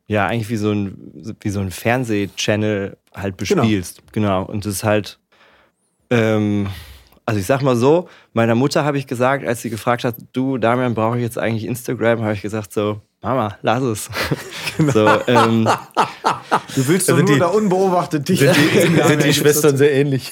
ja, 0.07 0.27
eigentlich 0.27 0.49
wie 0.49 0.57
so 0.57 0.71
ein, 0.71 1.35
wie 1.39 1.49
so 1.49 1.59
ein 1.61 1.71
Fernseh-Channel 1.71 2.97
halt 3.13 3.37
Genau. 3.37 3.61
bespielst. 3.61 4.01
Genau. 4.11 4.43
Und 4.43 4.65
das 4.65 4.73
ist 4.73 4.83
halt, 4.83 5.19
ähm, 6.09 6.67
also 7.25 7.39
ich 7.39 7.45
sag 7.45 7.61
mal 7.61 7.75
so, 7.75 8.07
meiner 8.33 8.55
Mutter 8.55 8.83
habe 8.85 8.97
ich 8.97 9.07
gesagt, 9.07 9.45
als 9.45 9.61
sie 9.61 9.69
gefragt 9.69 10.03
hat, 10.03 10.15
du, 10.33 10.57
Damian, 10.57 10.93
brauche 10.93 11.17
ich 11.17 11.23
jetzt 11.23 11.37
eigentlich 11.37 11.65
Instagram, 11.65 12.21
habe 12.21 12.33
ich 12.33 12.41
gesagt 12.41 12.71
so, 12.73 13.01
Mama, 13.21 13.57
lass 13.63 13.81
es. 13.81 14.09
so, 14.93 15.07
ähm, 15.27 15.67
Du 16.75 16.87
willst 16.87 17.09
doch 17.09 17.17
nur 17.17 17.39
da 17.39 17.47
unbeobachtet 17.47 18.29
dich. 18.29 18.39
sehr 19.77 19.93
ähnlich? 19.93 20.31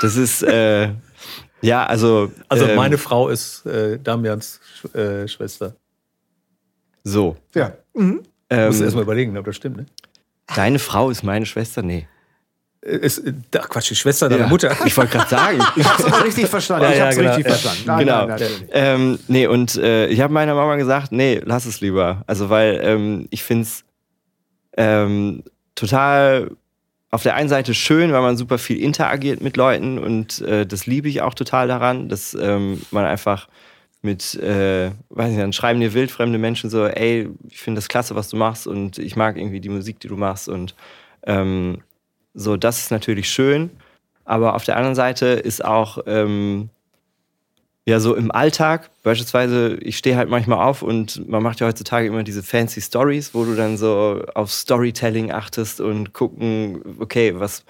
Das 0.00 0.16
ist, 0.16 0.42
äh, 0.42 0.90
ja, 1.62 1.86
also. 1.86 2.30
Also 2.48 2.66
ähm, 2.66 2.76
meine 2.76 2.98
Frau 2.98 3.28
ist 3.28 3.64
äh, 3.66 3.98
Damians 3.98 4.60
äh, 4.94 5.26
Schwester. 5.26 5.74
So. 7.04 7.36
Ja. 7.54 7.72
Mhm. 7.94 8.22
Ähm, 8.50 8.66
Musst 8.66 8.80
du 8.80 8.84
erst 8.84 8.96
mal 8.96 9.02
überlegen, 9.02 9.36
ob 9.38 9.44
das 9.46 9.56
stimmt, 9.56 9.76
ne? 9.78 9.86
deine 10.54 10.78
Frau 10.78 11.10
ist 11.10 11.22
meine 11.22 11.46
Schwester? 11.46 11.82
Nee. 11.82 12.06
Äh, 12.84 12.96
Ist, 12.96 13.18
äh, 13.18 13.32
ach 13.58 13.68
Quatsch, 13.68 13.90
die 13.90 13.96
Schwester 13.96 14.28
deiner 14.28 14.48
Mutter. 14.48 14.76
Ich 14.84 14.96
wollte 14.96 15.12
gerade 15.12 15.30
sagen. 15.30 15.58
Ich 15.76 15.84
hab's 15.88 16.04
aber 16.04 16.24
richtig 16.24 16.46
verstanden. 16.46 16.84
Ja, 16.84 16.90
ich 16.90 16.98
ja, 16.98 17.04
hab's 17.06 17.16
genau, 17.16 17.34
richtig 17.34 17.46
ja. 17.46 17.52
verstanden. 17.52 17.82
Nein, 17.86 17.98
genau. 17.98 18.26
nein, 18.26 18.40
ähm, 18.72 19.18
nee, 19.28 19.46
und 19.46 19.76
äh, 19.76 20.06
ich 20.08 20.20
habe 20.20 20.32
meiner 20.32 20.54
Mama 20.54 20.76
gesagt, 20.76 21.12
nee, 21.12 21.40
lass 21.44 21.66
es 21.66 21.80
lieber. 21.80 22.22
Also, 22.26 22.50
weil 22.50 22.80
ähm, 22.82 23.26
ich 23.30 23.42
finde 23.42 23.62
es 23.62 23.84
ähm, 24.76 25.44
total 25.74 26.50
auf 27.10 27.22
der 27.22 27.34
einen 27.34 27.48
Seite 27.48 27.74
schön, 27.74 28.12
weil 28.12 28.22
man 28.22 28.36
super 28.36 28.58
viel 28.58 28.80
interagiert 28.80 29.42
mit 29.42 29.58
Leuten 29.58 29.98
und 29.98 30.40
äh, 30.40 30.66
das 30.66 30.86
liebe 30.86 31.10
ich 31.10 31.20
auch 31.20 31.34
total 31.34 31.68
daran, 31.68 32.08
dass 32.08 32.34
ähm, 32.34 32.80
man 32.90 33.04
einfach 33.04 33.48
mit, 34.00 34.34
äh, 34.36 34.90
weiß 35.10 35.28
nicht, 35.28 35.40
dann 35.40 35.52
schreiben 35.52 35.78
dir 35.80 35.92
wildfremde 35.92 36.38
Menschen 36.38 36.70
so, 36.70 36.86
ey, 36.86 37.28
ich 37.48 37.60
finde 37.60 37.78
das 37.78 37.88
klasse, 37.88 38.14
was 38.14 38.30
du 38.30 38.36
machst 38.36 38.66
und 38.66 38.98
ich 38.98 39.14
mag 39.14 39.36
irgendwie 39.36 39.60
die 39.60 39.68
Musik, 39.68 40.00
die 40.00 40.08
du 40.08 40.16
machst 40.16 40.48
und 40.48 40.74
ähm, 41.24 41.82
so, 42.34 42.56
das 42.56 42.78
ist 42.80 42.90
natürlich 42.90 43.28
schön, 43.28 43.70
aber 44.24 44.54
auf 44.54 44.64
der 44.64 44.76
anderen 44.76 44.94
Seite 44.94 45.26
ist 45.26 45.64
auch 45.64 45.98
ähm, 46.06 46.70
ja, 47.84 47.98
so 47.98 48.14
im 48.14 48.30
Alltag, 48.30 48.90
beispielsweise, 49.02 49.76
ich 49.80 49.98
stehe 49.98 50.16
halt 50.16 50.28
manchmal 50.28 50.64
auf 50.64 50.82
und 50.82 51.28
man 51.28 51.42
macht 51.42 51.58
ja 51.58 51.66
heutzutage 51.66 52.06
immer 52.06 52.22
diese 52.22 52.42
fancy 52.42 52.80
Stories, 52.80 53.34
wo 53.34 53.44
du 53.44 53.56
dann 53.56 53.76
so 53.76 54.22
auf 54.34 54.52
Storytelling 54.52 55.32
achtest 55.32 55.80
und 55.80 56.12
gucken, 56.12 56.80
okay, 57.00 57.34
was, 57.34 57.64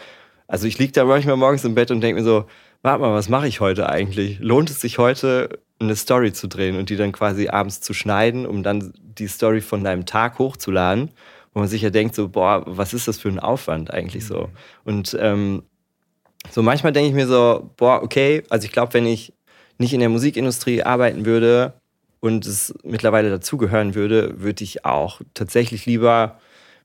also 0.49 0.67
ich 0.67 0.79
liege 0.79 0.93
da 0.93 1.07
manchmal 1.07 1.37
morgens 1.37 1.65
im 1.65 1.75
Bett 1.75 1.91
und 1.91 2.03
denke 2.03 2.21
mir 2.21 2.27
so, 2.27 2.45
warte 2.83 3.01
mal, 3.01 3.15
was 3.15 3.31
mache 3.31 3.49
ich 3.49 3.61
heute 3.61 3.89
eigentlich? 3.89 4.39
Lohnt 4.41 4.69
es 4.69 4.83
sich 4.83 4.99
heute, 4.99 5.61
eine 5.81 5.97
Story 5.97 6.33
zu 6.33 6.47
drehen 6.47 6.77
und 6.77 6.91
die 6.91 6.97
dann 6.97 7.13
quasi 7.13 7.49
abends 7.49 7.81
zu 7.81 7.95
schneiden, 7.95 8.45
um 8.45 8.63
dann 8.63 8.93
die 8.99 9.29
Story 9.29 9.63
von 9.63 9.83
deinem 9.83 10.05
Tag 10.05 10.39
hochzuladen, 10.39 11.11
wo 11.53 11.61
man 11.61 11.69
sich 11.69 11.83
ja 11.83 11.91
denkt 11.91 12.15
so, 12.15 12.29
boah, 12.29 12.63
was 12.67 12.95
ist 12.95 13.09
das 13.09 13.19
für 13.19 13.29
ein 13.29 13.39
Aufwand 13.39 13.93
eigentlich 13.93 14.27
so? 14.27 14.49
Und 14.85 15.17
ähm, 15.21 15.63
so 16.51 16.63
manchmal 16.63 16.93
denke 16.93 17.09
ich 17.11 17.15
mir 17.15 17.27
so, 17.27 17.71
boah, 17.77 18.03
okay, 18.03 18.43
also 18.49 18.65
ich 18.65 18.73
glaube, 18.73 18.95
wenn 18.95 19.07
ich 19.07 19.33
nicht 19.79 19.93
in 19.93 20.01
der 20.01 20.09
Musikindustrie 20.09 20.83
arbeiten 20.83 21.25
würde 21.27 21.75
und 22.21 22.47
es 22.47 22.75
mittlerweile 22.85 23.31
dazugehören 23.31 23.95
würde, 23.95 24.41
würde 24.41 24.65
ich 24.65 24.85
auch 24.85 25.21
tatsächlich 25.35 25.87
lieber, 25.87 26.39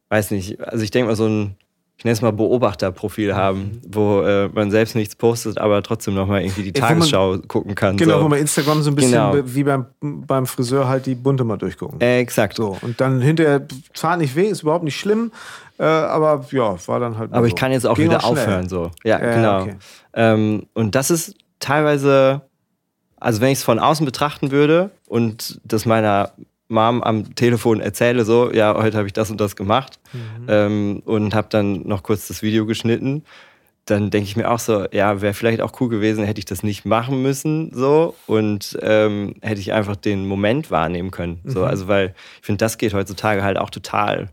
weiß 0.10 0.32
nicht, 0.32 0.60
also 0.62 0.84
ich 0.84 0.92
denke 0.92 1.08
mal 1.08 1.16
so 1.16 1.28
ein 1.28 1.56
ich 1.98 2.06
nenne 2.06 2.14
es 2.14 2.22
mal 2.22 2.32
Beobachterprofil 2.32 3.36
haben, 3.36 3.82
wo 3.88 4.22
äh, 4.22 4.50
man 4.50 4.70
selbst 4.70 4.96
nichts 4.96 5.16
postet, 5.16 5.58
aber 5.58 5.82
trotzdem 5.82 6.14
nochmal 6.14 6.44
irgendwie 6.44 6.62
die 6.62 6.72
Tagesschau 6.72 7.32
man, 7.32 7.48
gucken 7.48 7.74
kann. 7.74 7.98
Genau, 7.98 8.20
so. 8.20 8.26
wo 8.26 8.30
man 8.30 8.38
Instagram 8.38 8.84
so 8.84 8.92
ein 8.92 8.96
bisschen 8.96 9.14
genau. 9.14 9.36
wie 9.44 9.64
beim, 9.64 9.88
beim 10.00 10.46
Friseur 10.46 10.88
halt 10.88 11.08
die 11.08 11.16
bunte 11.16 11.44
mal 11.44 11.58
durchgucken. 11.58 12.00
Äh, 12.00 12.20
exakt. 12.20 12.58
So, 12.58 12.78
und 12.82 13.02
dann 13.02 13.20
hinterher 13.20 13.66
zwar 13.96 14.16
nicht 14.18 14.36
weh, 14.36 14.46
ist 14.46 14.62
überhaupt 14.62 14.84
nicht 14.84 15.00
schlimm, 15.00 15.32
äh, 15.80 15.86
aber 15.86 16.46
ja, 16.52 16.76
war 16.88 17.00
dann 17.00 17.18
halt. 17.18 17.34
Aber 17.34 17.42
so. 17.42 17.48
ich 17.48 17.56
kann 17.56 17.72
jetzt 17.72 17.88
auch 17.88 17.96
Ging 17.96 18.06
wieder 18.06 18.24
auch 18.24 18.32
aufhören, 18.32 18.70
so. 18.70 18.92
Ja, 19.04 19.18
genau. 19.18 19.62
Okay. 19.62 19.76
Ähm, 20.14 20.68
und 20.76 20.94
das 20.94 21.10
ist 21.10 21.36
teilweise, 21.60 22.44
also 23.20 23.42
wenn 23.42 23.50
ich 23.50 23.58
es 23.58 23.64
von 23.64 23.80
außen 23.80 24.06
betrachten 24.06 24.52
würde 24.52 24.92
und 25.08 25.60
das 25.64 25.88
meiner 25.88 26.32
Mom 26.70 27.02
am 27.02 27.36
Telefon 27.36 27.80
erzähle, 27.80 28.26
so, 28.26 28.52
ja, 28.52 28.76
heute 28.76 28.98
habe 28.98 29.08
ich 29.08 29.14
das 29.14 29.32
und 29.32 29.40
das 29.40 29.56
gemacht 29.56 30.00
mhm. 30.14 30.46
ähm, 30.48 31.02
und 31.06 31.34
habe 31.34 31.48
dann 31.50 31.88
noch 31.88 32.04
kurz 32.04 32.28
das 32.28 32.42
Video 32.42 32.66
geschnitten, 32.66 33.24
dann 33.86 34.10
denke 34.10 34.28
ich 34.28 34.36
mir 34.36 34.52
auch 34.52 34.60
so, 34.60 34.86
ja, 34.92 35.22
wäre 35.22 35.34
vielleicht 35.34 35.62
auch 35.62 35.80
cool 35.80 35.88
gewesen, 35.88 36.26
hätte 36.26 36.40
ich 36.40 36.46
das 36.46 36.64
nicht 36.64 36.86
machen 36.86 37.22
müssen, 37.22 37.72
so 37.74 38.16
und 38.26 38.78
ähm, 38.82 39.36
hätte 39.42 39.62
ich 39.62 39.72
einfach 39.72 39.96
den 39.96 40.28
Moment 40.28 40.70
wahrnehmen 40.70 41.12
können, 41.12 41.40
so, 41.46 41.60
mhm. 41.60 41.66
also 41.66 41.88
weil 41.88 42.14
ich 42.40 42.46
finde, 42.46 42.60
das 42.60 42.78
geht 42.78 42.94
heutzutage 42.94 43.44
halt 43.44 43.58
auch 43.58 43.70
total 43.70 44.30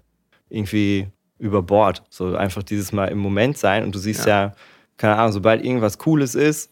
irgendwie 0.49 1.07
über 1.39 1.63
Bord, 1.63 2.03
so 2.11 2.35
einfach 2.37 2.63
dieses 2.63 2.93
Mal 2.93 3.07
im 3.07 3.19
Moment 3.19 3.59
sein 3.59 3.85
und 3.85 3.95
du 3.95 3.99
siehst 3.99 4.27
ja, 4.27 4.47
ja 4.47 4.55
keine 4.97 5.17
Ahnung, 5.17 5.33
sobald 5.33 5.65
irgendwas 5.65 5.99
Cooles 5.99 6.35
ist, 6.35 6.71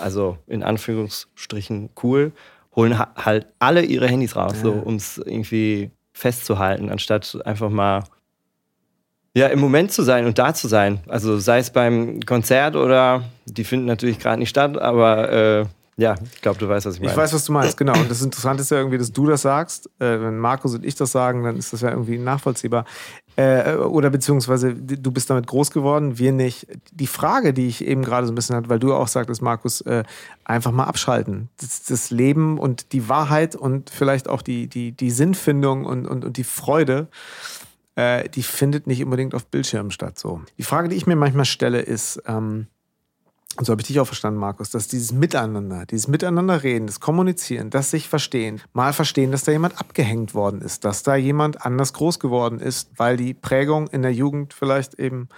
also 0.00 0.38
in 0.46 0.62
Anführungsstrichen 0.62 1.90
cool, 2.02 2.32
holen 2.76 2.98
halt 2.98 3.46
alle 3.58 3.82
ihre 3.82 4.08
Handys 4.08 4.36
raus, 4.36 4.54
ja. 4.56 4.62
so, 4.62 4.72
um 4.72 4.96
es 4.96 5.18
irgendwie 5.18 5.90
festzuhalten, 6.12 6.90
anstatt 6.90 7.38
einfach 7.44 7.70
mal 7.70 8.04
ja, 9.36 9.48
im 9.48 9.58
Moment 9.58 9.90
zu 9.90 10.02
sein 10.02 10.26
und 10.26 10.38
da 10.38 10.54
zu 10.54 10.68
sein. 10.68 11.00
Also 11.08 11.38
sei 11.38 11.58
es 11.58 11.70
beim 11.70 12.20
Konzert 12.20 12.76
oder 12.76 13.24
die 13.46 13.64
finden 13.64 13.86
natürlich 13.86 14.20
gerade 14.20 14.38
nicht 14.38 14.48
statt, 14.50 14.78
aber 14.78 15.32
äh, 15.32 15.64
ja, 15.96 16.16
ich 16.34 16.40
glaube, 16.40 16.58
du 16.58 16.68
weißt, 16.68 16.86
was 16.86 16.94
ich 16.94 17.00
meine. 17.00 17.12
Ich 17.12 17.16
weiß, 17.16 17.32
was 17.32 17.44
du 17.44 17.52
meinst, 17.52 17.76
genau. 17.76 17.96
Und 17.98 18.10
das 18.10 18.20
Interessante 18.20 18.62
ist 18.62 18.70
ja 18.70 18.78
irgendwie, 18.78 18.98
dass 18.98 19.12
du 19.12 19.26
das 19.26 19.42
sagst. 19.42 19.86
Äh, 20.00 20.20
wenn 20.20 20.38
Markus 20.38 20.74
und 20.74 20.84
ich 20.84 20.96
das 20.96 21.12
sagen, 21.12 21.44
dann 21.44 21.56
ist 21.56 21.72
das 21.72 21.82
ja 21.82 21.90
irgendwie 21.90 22.18
nachvollziehbar. 22.18 22.84
Äh, 23.36 23.74
oder 23.76 24.10
beziehungsweise 24.10 24.74
du 24.74 25.10
bist 25.12 25.30
damit 25.30 25.46
groß 25.46 25.70
geworden, 25.70 26.18
wir 26.18 26.32
nicht. 26.32 26.66
Die 26.90 27.06
Frage, 27.06 27.52
die 27.52 27.68
ich 27.68 27.84
eben 27.84 28.02
gerade 28.02 28.26
so 28.26 28.32
ein 28.32 28.34
bisschen 28.34 28.56
hatte, 28.56 28.68
weil 28.68 28.80
du 28.80 28.92
auch 28.92 29.08
sagtest, 29.08 29.40
Markus, 29.40 29.82
äh, 29.82 30.02
einfach 30.44 30.72
mal 30.72 30.84
abschalten. 30.84 31.48
Das, 31.60 31.84
das, 31.84 32.10
Leben 32.10 32.58
und 32.58 32.92
die 32.92 33.08
Wahrheit 33.08 33.54
und 33.54 33.90
vielleicht 33.90 34.28
auch 34.28 34.42
die, 34.42 34.66
die, 34.66 34.92
die 34.92 35.10
Sinnfindung 35.10 35.84
und, 35.84 36.06
und, 36.06 36.24
und 36.24 36.36
die 36.36 36.44
Freude, 36.44 37.08
äh, 37.94 38.28
die 38.28 38.42
findet 38.42 38.86
nicht 38.86 39.02
unbedingt 39.02 39.34
auf 39.34 39.46
Bildschirmen 39.46 39.90
statt. 39.92 40.18
So. 40.18 40.42
Die 40.58 40.64
Frage, 40.64 40.88
die 40.88 40.96
ich 40.96 41.06
mir 41.06 41.16
manchmal 41.16 41.44
stelle, 41.44 41.80
ist, 41.80 42.22
ähm, 42.26 42.66
und 43.56 43.64
so 43.64 43.70
habe 43.70 43.82
ich 43.82 43.86
dich 43.86 44.00
auch 44.00 44.06
verstanden, 44.06 44.40
Markus, 44.40 44.70
dass 44.70 44.88
dieses 44.88 45.12
Miteinander, 45.12 45.86
dieses 45.86 46.08
Miteinanderreden, 46.08 46.86
das 46.86 47.00
Kommunizieren, 47.00 47.70
das 47.70 47.90
sich 47.90 48.08
verstehen, 48.08 48.60
mal 48.72 48.92
verstehen, 48.92 49.30
dass 49.30 49.44
da 49.44 49.52
jemand 49.52 49.78
abgehängt 49.78 50.34
worden 50.34 50.60
ist, 50.60 50.84
dass 50.84 51.02
da 51.02 51.14
jemand 51.14 51.64
anders 51.64 51.92
groß 51.92 52.18
geworden 52.18 52.58
ist, 52.58 52.90
weil 52.96 53.16
die 53.16 53.32
Prägung 53.32 53.86
in 53.88 54.02
der 54.02 54.12
Jugend 54.12 54.54
vielleicht 54.54 54.94
eben 54.94 55.28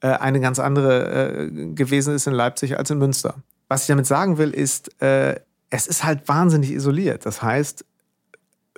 äh, 0.00 0.08
eine 0.08 0.40
ganz 0.40 0.58
andere 0.58 1.44
äh, 1.44 1.50
gewesen 1.74 2.14
ist 2.14 2.26
in 2.26 2.32
Leipzig 2.32 2.78
als 2.78 2.90
in 2.90 2.98
Münster. 2.98 3.36
Was 3.68 3.82
ich 3.82 3.86
damit 3.86 4.06
sagen 4.06 4.38
will, 4.38 4.50
ist, 4.50 5.00
äh, 5.00 5.40
es 5.70 5.86
ist 5.86 6.04
halt 6.04 6.28
wahnsinnig 6.28 6.72
isoliert. 6.72 7.24
Das 7.24 7.42
heißt, 7.42 7.84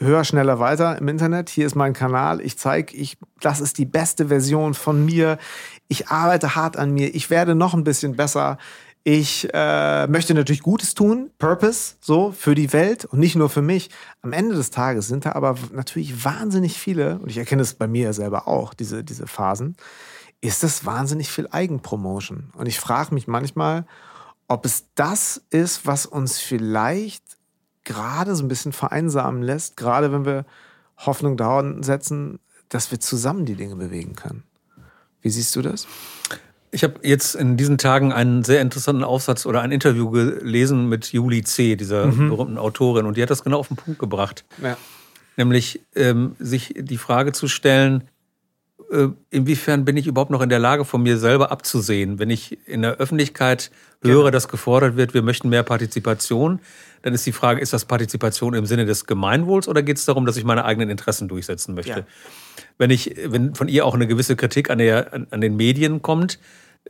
höher, 0.01 0.25
schneller, 0.25 0.59
weiter 0.59 0.99
im 0.99 1.09
Internet. 1.09 1.51
Hier 1.51 1.67
ist 1.67 1.75
mein 1.75 1.93
Kanal. 1.93 2.41
Ich 2.41 2.59
zeige, 2.59 2.97
ich, 2.97 3.17
das 3.41 3.61
ist 3.61 3.79
die 3.79 3.87
beste 3.87 4.29
Version 4.29 4.75
von 4.75 5.05
mir. 5.05 5.39
Ich 5.89 6.09
arbeite 6.09 6.55
hart 6.55 6.77
an 6.77 6.93
mir. 6.93 7.15
Ich 7.15 7.31
werde 7.31 7.55
noch 7.55 7.75
ein 7.75 7.85
bisschen 7.85 8.17
besser. 8.17 8.59
Ich 9.07 9.47
äh, 9.53 10.07
möchte 10.07 10.33
natürlich 10.33 10.63
Gutes 10.63 10.95
tun, 10.95 11.31
Purpose, 11.39 11.97
so 12.01 12.33
für 12.33 12.55
die 12.55 12.73
Welt 12.73 13.05
und 13.05 13.19
nicht 13.19 13.37
nur 13.37 13.51
für 13.51 13.61
mich. 13.61 13.91
Am 14.23 14.33
Ende 14.33 14.55
des 14.55 14.71
Tages 14.71 15.09
sind 15.09 15.27
da 15.27 15.33
aber 15.33 15.57
natürlich 15.73 16.25
wahnsinnig 16.25 16.79
viele, 16.79 17.19
und 17.19 17.31
ich 17.31 17.37
erkenne 17.37 17.61
es 17.61 17.75
bei 17.75 17.87
mir 17.87 18.15
selber 18.15 18.49
auch, 18.49 18.73
diese, 18.73 19.05
diese 19.05 19.27
Phasen, 19.27 19.77
ist 20.41 20.63
das 20.63 20.87
wahnsinnig 20.87 21.31
viel 21.31 21.49
Eigenpromotion. 21.51 22.51
Und 22.57 22.67
ich 22.67 22.81
frage 22.81 23.13
mich 23.13 23.27
manchmal, 23.27 23.85
ob 24.49 24.65
es 24.65 24.87
das 24.95 25.43
ist, 25.51 25.87
was 25.87 26.07
uns 26.07 26.39
vielleicht 26.39 27.24
gerade 27.85 28.35
so 28.35 28.43
ein 28.43 28.49
bisschen 28.49 28.73
vereinsamen 28.73 29.43
lässt, 29.43 29.77
gerade 29.77 30.13
wenn 30.13 30.25
wir 30.25 30.45
Hoffnung 30.97 31.37
dauern 31.37 31.83
setzen, 31.83 32.39
dass 32.69 32.91
wir 32.91 33.01
zusammen 33.01 33.45
die 33.45 33.55
Dinge 33.55 33.77
bewegen 33.77 34.15
können. 34.17 34.43
Wie 35.23 35.31
siehst 35.31 35.55
du 35.57 35.63
das? 35.63 35.87
Ich 36.71 36.83
habe 36.83 36.95
jetzt 37.03 37.37
in 37.37 37.57
diesen 37.57 37.79
Tagen 37.79 38.13
einen 38.13 38.43
sehr 38.43 38.61
interessanten 38.61 39.05
Aufsatz 39.05 39.47
oder 39.47 39.63
ein 39.63 39.71
Interview 39.71 40.11
gelesen 40.11 40.89
mit 40.89 41.13
Julie 41.13 41.45
C., 41.45 41.77
dieser 41.77 42.07
mhm. 42.07 42.31
berühmten 42.31 42.59
Autorin, 42.59 43.07
und 43.07 43.17
die 43.17 43.23
hat 43.23 43.31
das 43.31 43.45
genau 43.45 43.59
auf 43.61 43.69
den 43.69 43.77
Punkt 43.77 44.01
gebracht. 44.01 44.45
Ja. 44.63 44.77
Nämlich 45.37 45.81
ähm, 45.95 46.37
sich 46.39 46.75
die 46.77 46.99
Frage 46.99 47.33
zu 47.33 47.49
stellen, 47.49 48.05
inwiefern 49.31 49.85
bin 49.85 49.97
ich 49.97 50.07
überhaupt 50.07 50.31
noch 50.31 50.41
in 50.41 50.49
der 50.49 50.59
Lage, 50.59 50.85
von 50.85 51.03
mir 51.03 51.19
selber 51.19 51.51
abzusehen, 51.51 52.19
wenn 52.19 52.31
ich 52.31 52.59
in 52.67 52.83
der 52.83 52.97
Öffentlichkeit 52.97 53.71
höre, 54.03 54.17
genau. 54.17 54.31
dass 54.31 54.49
gefordert 54.49 54.97
wird, 54.97 55.15
wir 55.15 55.23
möchten 55.23 55.49
mehr 55.49 55.63
Partizipation, 55.63 56.61
dann 57.03 57.15
ist 57.15 57.27
die 57.27 57.33
Frage, 57.33 57.61
ist 57.61 57.73
das 57.73 57.85
Partizipation 57.85 58.55
im 58.55 58.67
Sinne 58.67 58.87
des 58.87 59.07
Gemeinwohls 59.07 59.69
oder 59.69 59.83
geht 59.83 59.99
es 59.99 60.05
darum, 60.05 60.27
dass 60.27 60.37
ich 60.37 60.45
meine 60.45 60.65
eigenen 60.65 60.91
Interessen 60.91 61.29
durchsetzen 61.29 61.75
möchte? 61.75 61.91
Ja. 61.91 62.07
Wenn 62.79 62.91
ich, 62.91 63.15
wenn 63.27 63.55
von 63.55 63.69
ihr 63.69 63.85
auch 63.85 63.95
eine 63.95 64.07
gewisse 64.07 64.37
Kritik 64.37 64.71
an, 64.71 64.79
der, 64.79 65.13
an, 65.13 65.27
an 65.31 65.41
den 65.41 65.57
Medien 65.57 66.03
kommt, 66.03 66.39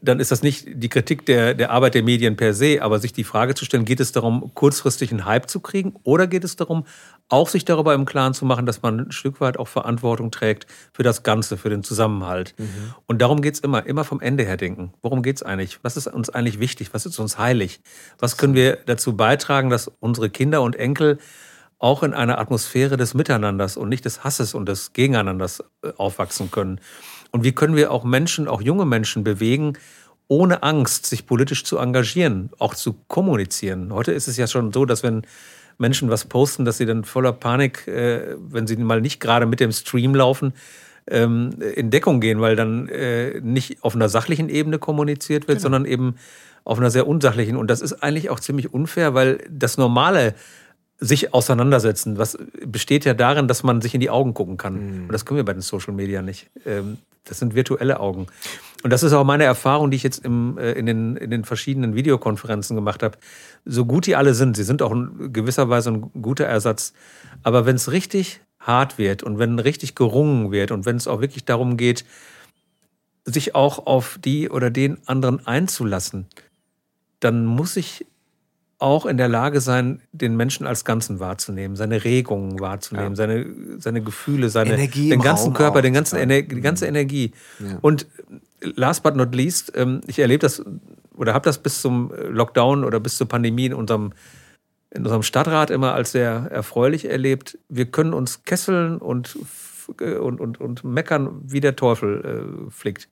dann 0.02 0.20
ist 0.20 0.30
das 0.32 0.42
nicht 0.42 0.66
die 0.66 0.88
Kritik 0.88 1.24
der, 1.26 1.54
der 1.54 1.70
Arbeit 1.70 1.94
der 1.94 2.02
Medien 2.02 2.36
per 2.36 2.52
se, 2.52 2.82
aber 2.82 2.98
sich 2.98 3.12
die 3.12 3.24
Frage 3.24 3.54
zu 3.54 3.64
stellen, 3.64 3.84
geht 3.84 4.00
es 4.00 4.12
darum, 4.12 4.52
kurzfristig 4.54 5.10
einen 5.10 5.24
Hype 5.24 5.48
zu 5.48 5.60
kriegen 5.60 5.94
oder 6.02 6.26
geht 6.26 6.44
es 6.44 6.56
darum, 6.56 6.84
auch 7.28 7.48
sich 7.48 7.64
darüber 7.64 7.94
im 7.94 8.04
Klaren 8.04 8.34
zu 8.34 8.44
machen, 8.44 8.66
dass 8.66 8.82
man 8.82 9.00
ein 9.00 9.12
Stück 9.12 9.40
weit 9.40 9.56
auch 9.56 9.68
Verantwortung 9.68 10.30
trägt 10.30 10.66
für 10.92 11.02
das 11.02 11.22
Ganze, 11.22 11.56
für 11.56 11.70
den 11.70 11.82
Zusammenhalt. 11.82 12.54
Mhm. 12.58 12.94
Und 13.06 13.22
darum 13.22 13.40
geht 13.40 13.54
es 13.54 13.60
immer, 13.60 13.86
immer 13.86 14.04
vom 14.04 14.20
Ende 14.20 14.44
her 14.44 14.56
denken. 14.56 14.92
Worum 15.00 15.22
geht 15.22 15.36
es 15.36 15.42
eigentlich? 15.42 15.78
Was 15.82 15.96
ist 15.96 16.08
uns 16.08 16.28
eigentlich 16.28 16.58
wichtig? 16.58 16.92
Was 16.92 17.06
ist 17.06 17.18
uns 17.18 17.38
heilig? 17.38 17.80
Was 18.18 18.36
können 18.36 18.54
wir 18.54 18.78
dazu 18.86 19.16
beitragen, 19.16 19.70
dass 19.70 19.90
unsere 20.00 20.28
Kinder 20.28 20.62
und 20.62 20.76
Enkel 20.76 21.18
auch 21.78 22.02
in 22.02 22.14
einer 22.14 22.38
Atmosphäre 22.38 22.96
des 22.96 23.14
Miteinanders 23.14 23.76
und 23.76 23.88
nicht 23.88 24.04
des 24.04 24.24
Hasses 24.24 24.54
und 24.54 24.66
des 24.68 24.92
Gegeneinanders 24.92 25.62
äh, 25.82 25.92
aufwachsen 25.96 26.50
können? 26.50 26.80
Und 27.34 27.42
wie 27.42 27.50
können 27.50 27.74
wir 27.74 27.90
auch 27.90 28.04
Menschen, 28.04 28.46
auch 28.46 28.62
junge 28.62 28.84
Menschen 28.84 29.24
bewegen, 29.24 29.72
ohne 30.28 30.62
Angst, 30.62 31.04
sich 31.06 31.26
politisch 31.26 31.64
zu 31.64 31.78
engagieren, 31.78 32.50
auch 32.60 32.76
zu 32.76 32.94
kommunizieren? 33.08 33.92
Heute 33.92 34.12
ist 34.12 34.28
es 34.28 34.36
ja 34.36 34.46
schon 34.46 34.72
so, 34.72 34.84
dass 34.84 35.02
wenn 35.02 35.22
Menschen 35.76 36.10
was 36.10 36.26
posten, 36.26 36.64
dass 36.64 36.78
sie 36.78 36.86
dann 36.86 37.02
voller 37.02 37.32
Panik, 37.32 37.88
äh, 37.88 38.36
wenn 38.38 38.68
sie 38.68 38.76
mal 38.76 39.00
nicht 39.00 39.18
gerade 39.18 39.46
mit 39.46 39.58
dem 39.58 39.72
Stream 39.72 40.14
laufen, 40.14 40.52
ähm, 41.08 41.50
in 41.74 41.90
Deckung 41.90 42.20
gehen, 42.20 42.40
weil 42.40 42.54
dann 42.54 42.88
äh, 42.88 43.40
nicht 43.40 43.82
auf 43.82 43.96
einer 43.96 44.08
sachlichen 44.08 44.48
Ebene 44.48 44.78
kommuniziert 44.78 45.48
wird, 45.48 45.58
genau. 45.58 45.62
sondern 45.62 45.86
eben 45.86 46.14
auf 46.62 46.78
einer 46.78 46.92
sehr 46.92 47.08
unsachlichen. 47.08 47.56
Und 47.56 47.68
das 47.68 47.80
ist 47.80 47.94
eigentlich 47.94 48.30
auch 48.30 48.38
ziemlich 48.38 48.72
unfair, 48.72 49.14
weil 49.14 49.38
das 49.50 49.76
normale 49.76 50.34
sich 51.00 51.34
auseinandersetzen, 51.34 52.16
was 52.16 52.38
besteht 52.64 53.04
ja 53.04 53.12
darin, 53.12 53.48
dass 53.48 53.64
man 53.64 53.80
sich 53.80 53.92
in 53.92 54.00
die 54.00 54.10
Augen 54.10 54.34
gucken 54.34 54.56
kann. 54.56 54.74
Mhm. 54.74 55.02
Und 55.06 55.12
das 55.12 55.26
können 55.26 55.38
wir 55.38 55.44
bei 55.44 55.52
den 55.52 55.62
Social 55.62 55.94
Media 55.94 56.22
nicht. 56.22 56.48
Ähm, 56.64 56.98
das 57.24 57.38
sind 57.38 57.54
virtuelle 57.54 58.00
Augen. 58.00 58.26
Und 58.82 58.90
das 58.90 59.02
ist 59.02 59.14
auch 59.14 59.24
meine 59.24 59.44
Erfahrung, 59.44 59.90
die 59.90 59.96
ich 59.96 60.02
jetzt 60.02 60.24
im, 60.24 60.58
äh, 60.58 60.72
in, 60.72 60.86
den, 60.86 61.16
in 61.16 61.30
den 61.30 61.44
verschiedenen 61.44 61.94
Videokonferenzen 61.94 62.76
gemacht 62.76 63.02
habe. 63.02 63.16
So 63.64 63.86
gut 63.86 64.06
die 64.06 64.14
alle 64.14 64.34
sind, 64.34 64.56
sie 64.56 64.64
sind 64.64 64.82
auch 64.82 64.92
in 64.92 65.32
gewisser 65.32 65.68
Weise 65.70 65.90
ein 65.90 66.10
guter 66.20 66.44
Ersatz. 66.44 66.92
Aber 67.42 67.64
wenn 67.64 67.76
es 67.76 67.90
richtig 67.90 68.40
hart 68.60 68.98
wird 68.98 69.22
und 69.22 69.38
wenn 69.38 69.58
richtig 69.58 69.94
gerungen 69.94 70.52
wird 70.52 70.70
und 70.70 70.86
wenn 70.86 70.96
es 70.96 71.08
auch 71.08 71.20
wirklich 71.20 71.44
darum 71.44 71.76
geht, 71.76 72.04
sich 73.24 73.54
auch 73.54 73.86
auf 73.86 74.18
die 74.22 74.50
oder 74.50 74.70
den 74.70 74.98
anderen 75.06 75.46
einzulassen, 75.46 76.26
dann 77.20 77.46
muss 77.46 77.76
ich 77.76 78.06
auch 78.78 79.06
in 79.06 79.16
der 79.16 79.28
Lage 79.28 79.60
sein, 79.60 80.00
den 80.12 80.36
Menschen 80.36 80.66
als 80.66 80.84
Ganzen 80.84 81.20
wahrzunehmen, 81.20 81.76
seine 81.76 82.04
Regungen 82.04 82.60
wahrzunehmen, 82.60 83.12
ja. 83.12 83.16
seine, 83.16 83.46
seine 83.78 84.02
Gefühle, 84.02 84.48
seine, 84.48 84.74
Energie 84.74 85.10
den 85.10 85.20
ganzen 85.20 85.48
Raum 85.48 85.54
Körper, 85.54 85.82
den 85.82 85.94
ganzen 85.94 86.16
Ener 86.16 86.42
die 86.42 86.60
ganze 86.60 86.86
Energie. 86.86 87.32
Ja. 87.60 87.78
Und 87.80 88.06
last 88.60 89.02
but 89.02 89.16
not 89.16 89.34
least, 89.34 89.72
ähm, 89.76 90.00
ich 90.06 90.18
erlebe 90.18 90.40
das 90.40 90.62
oder 91.16 91.34
habe 91.34 91.44
das 91.44 91.58
bis 91.58 91.80
zum 91.80 92.12
Lockdown 92.30 92.84
oder 92.84 93.00
bis 93.00 93.16
zur 93.16 93.28
Pandemie 93.28 93.66
in 93.66 93.74
unserem, 93.74 94.12
in 94.90 95.02
unserem 95.02 95.22
Stadtrat 95.22 95.70
immer 95.70 95.94
als 95.94 96.12
sehr 96.12 96.48
erfreulich 96.50 97.08
erlebt. 97.08 97.58
Wir 97.68 97.86
können 97.86 98.12
uns 98.12 98.44
kesseln 98.44 98.98
und, 98.98 99.38
und, 99.98 100.40
und, 100.40 100.60
und 100.60 100.84
meckern, 100.84 101.40
wie 101.44 101.60
der 101.60 101.76
Teufel 101.76 102.66
äh, 102.68 102.70
flickt. 102.70 103.08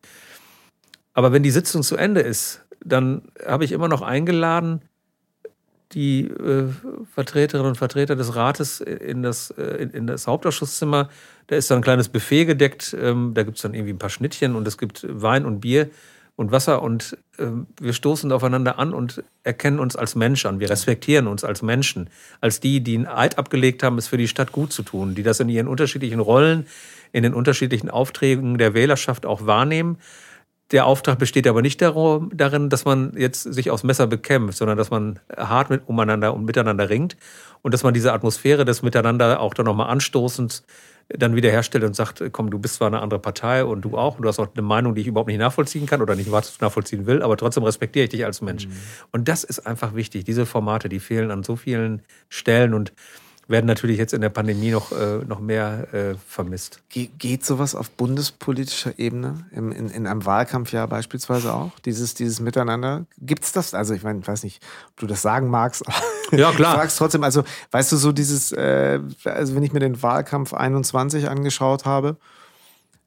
Aber 1.14 1.32
wenn 1.32 1.42
die 1.42 1.50
Sitzung 1.50 1.82
zu 1.82 1.96
Ende 1.96 2.20
ist, 2.20 2.64
dann 2.84 3.22
habe 3.46 3.64
ich 3.64 3.72
immer 3.72 3.88
noch 3.88 4.02
eingeladen, 4.02 4.82
die 5.94 6.26
äh, 6.26 6.68
Vertreterinnen 7.14 7.70
und 7.70 7.76
Vertreter 7.76 8.16
des 8.16 8.34
Rates 8.34 8.80
in 8.80 9.22
das, 9.22 9.50
äh, 9.50 9.62
in, 9.62 9.90
in, 9.90 10.06
das 10.06 10.26
Hauptausschusszimmer. 10.26 11.08
Da 11.46 11.56
ist 11.56 11.70
dann 11.70 11.78
ein 11.78 11.82
kleines 11.82 12.08
Buffet 12.08 12.44
gedeckt. 12.44 12.96
Ähm, 13.00 13.32
da 13.34 13.42
gibt 13.42 13.56
es 13.56 13.62
dann 13.62 13.74
irgendwie 13.74 13.92
ein 13.92 13.98
paar 13.98 14.10
Schnittchen 14.10 14.54
und 14.54 14.66
es 14.66 14.78
gibt 14.78 15.06
Wein 15.08 15.44
und 15.44 15.60
Bier 15.60 15.90
und 16.36 16.50
Wasser. 16.50 16.82
Und 16.82 17.16
äh, 17.38 17.46
wir 17.80 17.92
stoßen 17.92 18.32
aufeinander 18.32 18.78
an 18.78 18.94
und 18.94 19.22
erkennen 19.42 19.78
uns 19.78 19.96
als 19.96 20.14
Mensch 20.14 20.46
an. 20.46 20.60
Wir 20.60 20.70
respektieren 20.70 21.26
uns 21.26 21.44
als 21.44 21.62
Menschen, 21.62 22.08
als 22.40 22.60
die, 22.60 22.80
die 22.80 22.94
einen 22.94 23.06
Eid 23.06 23.38
abgelegt 23.38 23.82
haben, 23.82 23.98
es 23.98 24.08
für 24.08 24.18
die 24.18 24.28
Stadt 24.28 24.52
gut 24.52 24.72
zu 24.72 24.82
tun, 24.82 25.14
die 25.14 25.22
das 25.22 25.40
in 25.40 25.48
ihren 25.48 25.68
unterschiedlichen 25.68 26.20
Rollen, 26.20 26.66
in 27.12 27.22
den 27.22 27.34
unterschiedlichen 27.34 27.90
Aufträgen 27.90 28.58
der 28.58 28.74
Wählerschaft 28.74 29.26
auch 29.26 29.46
wahrnehmen 29.46 29.98
der 30.70 30.86
Auftrag 30.86 31.18
besteht 31.18 31.46
aber 31.46 31.60
nicht 31.60 31.82
darum, 31.82 32.30
darin, 32.34 32.70
dass 32.70 32.84
man 32.84 33.12
jetzt 33.16 33.42
sich 33.42 33.70
aufs 33.70 33.82
Messer 33.82 34.06
bekämpft, 34.06 34.56
sondern 34.56 34.78
dass 34.78 34.90
man 34.90 35.18
hart 35.36 35.68
mit, 35.68 35.86
umeinander 35.86 36.34
und 36.34 36.44
miteinander 36.44 36.88
ringt 36.88 37.16
und 37.60 37.74
dass 37.74 37.82
man 37.82 37.92
diese 37.92 38.12
Atmosphäre 38.12 38.64
des 38.64 38.82
Miteinander 38.82 39.40
auch 39.40 39.54
dann 39.54 39.66
nochmal 39.66 39.90
anstoßend 39.90 40.62
dann 41.08 41.34
wieder 41.34 41.50
herstellt 41.50 41.84
und 41.84 41.94
sagt, 41.94 42.22
komm, 42.32 42.50
du 42.50 42.58
bist 42.58 42.76
zwar 42.76 42.86
eine 42.86 43.00
andere 43.00 43.20
Partei 43.20 43.64
und 43.64 43.82
du 43.82 43.98
auch 43.98 44.16
und 44.16 44.22
du 44.22 44.28
hast 44.28 44.38
auch 44.38 44.48
eine 44.54 44.62
Meinung, 44.62 44.94
die 44.94 45.02
ich 45.02 45.06
überhaupt 45.06 45.28
nicht 45.28 45.38
nachvollziehen 45.38 45.86
kann 45.86 46.00
oder 46.00 46.14
nicht 46.14 46.30
nachvollziehen 46.30 47.06
will, 47.06 47.22
aber 47.22 47.36
trotzdem 47.36 47.64
respektiere 47.64 48.04
ich 48.04 48.10
dich 48.10 48.24
als 48.24 48.40
Mensch. 48.40 48.66
Mhm. 48.66 48.72
Und 49.10 49.28
das 49.28 49.44
ist 49.44 49.66
einfach 49.66 49.94
wichtig. 49.94 50.24
Diese 50.24 50.46
Formate, 50.46 50.88
die 50.88 51.00
fehlen 51.00 51.30
an 51.30 51.42
so 51.42 51.56
vielen 51.56 52.02
Stellen 52.28 52.72
und 52.72 52.92
werden 53.48 53.66
natürlich 53.66 53.98
jetzt 53.98 54.14
in 54.14 54.20
der 54.20 54.28
Pandemie 54.28 54.70
noch, 54.70 54.92
äh, 54.92 55.18
noch 55.26 55.40
mehr 55.40 55.92
äh, 55.92 56.14
vermisst. 56.26 56.80
Ge 56.88 57.08
geht 57.18 57.44
sowas 57.44 57.74
auf 57.74 57.90
bundespolitischer 57.90 58.98
Ebene, 58.98 59.46
Im, 59.50 59.72
in, 59.72 59.88
in 59.88 60.06
einem 60.06 60.24
Wahlkampfjahr 60.24 60.86
beispielsweise 60.88 61.52
auch? 61.52 61.78
Dieses, 61.80 62.14
dieses 62.14 62.40
Miteinander? 62.40 63.06
Gibt 63.18 63.44
es 63.44 63.52
das? 63.52 63.74
Also 63.74 63.94
ich 63.94 64.02
meine, 64.02 64.20
ich 64.20 64.28
weiß 64.28 64.44
nicht, 64.44 64.62
ob 64.90 65.00
du 65.00 65.06
das 65.06 65.22
sagen 65.22 65.48
magst. 65.48 65.84
Ja, 66.30 66.52
klar. 66.56 66.76
Frag's 66.76 66.96
trotzdem, 66.96 67.24
also 67.24 67.44
weißt 67.72 67.92
du 67.92 67.96
so 67.96 68.12
dieses, 68.12 68.52
äh, 68.52 69.00
also 69.24 69.54
wenn 69.54 69.62
ich 69.62 69.72
mir 69.72 69.80
den 69.80 70.02
Wahlkampf 70.02 70.54
21 70.54 71.28
angeschaut 71.28 71.84
habe, 71.84 72.16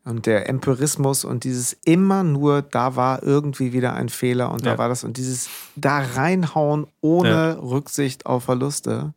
und 0.06 0.28
der 0.28 0.48
Empirismus 0.48 1.26
und 1.26 1.44
dieses 1.44 1.76
immer 1.84 2.24
nur, 2.24 2.62
da 2.62 2.96
war 2.96 3.24
irgendwie 3.24 3.74
wieder 3.74 3.96
ein 3.96 4.10
Fehler 4.10 4.52
und 4.52 4.64
da 4.64 4.74
ja. 4.74 4.78
war 4.78 4.88
das 4.88 5.04
und 5.04 5.18
dieses 5.18 5.50
da 5.76 5.98
reinhauen 5.98 6.86
ohne 7.02 7.30
ja. 7.30 7.54
Rücksicht 7.54 8.28
auf 8.28 8.44
Verluste. 8.44 9.14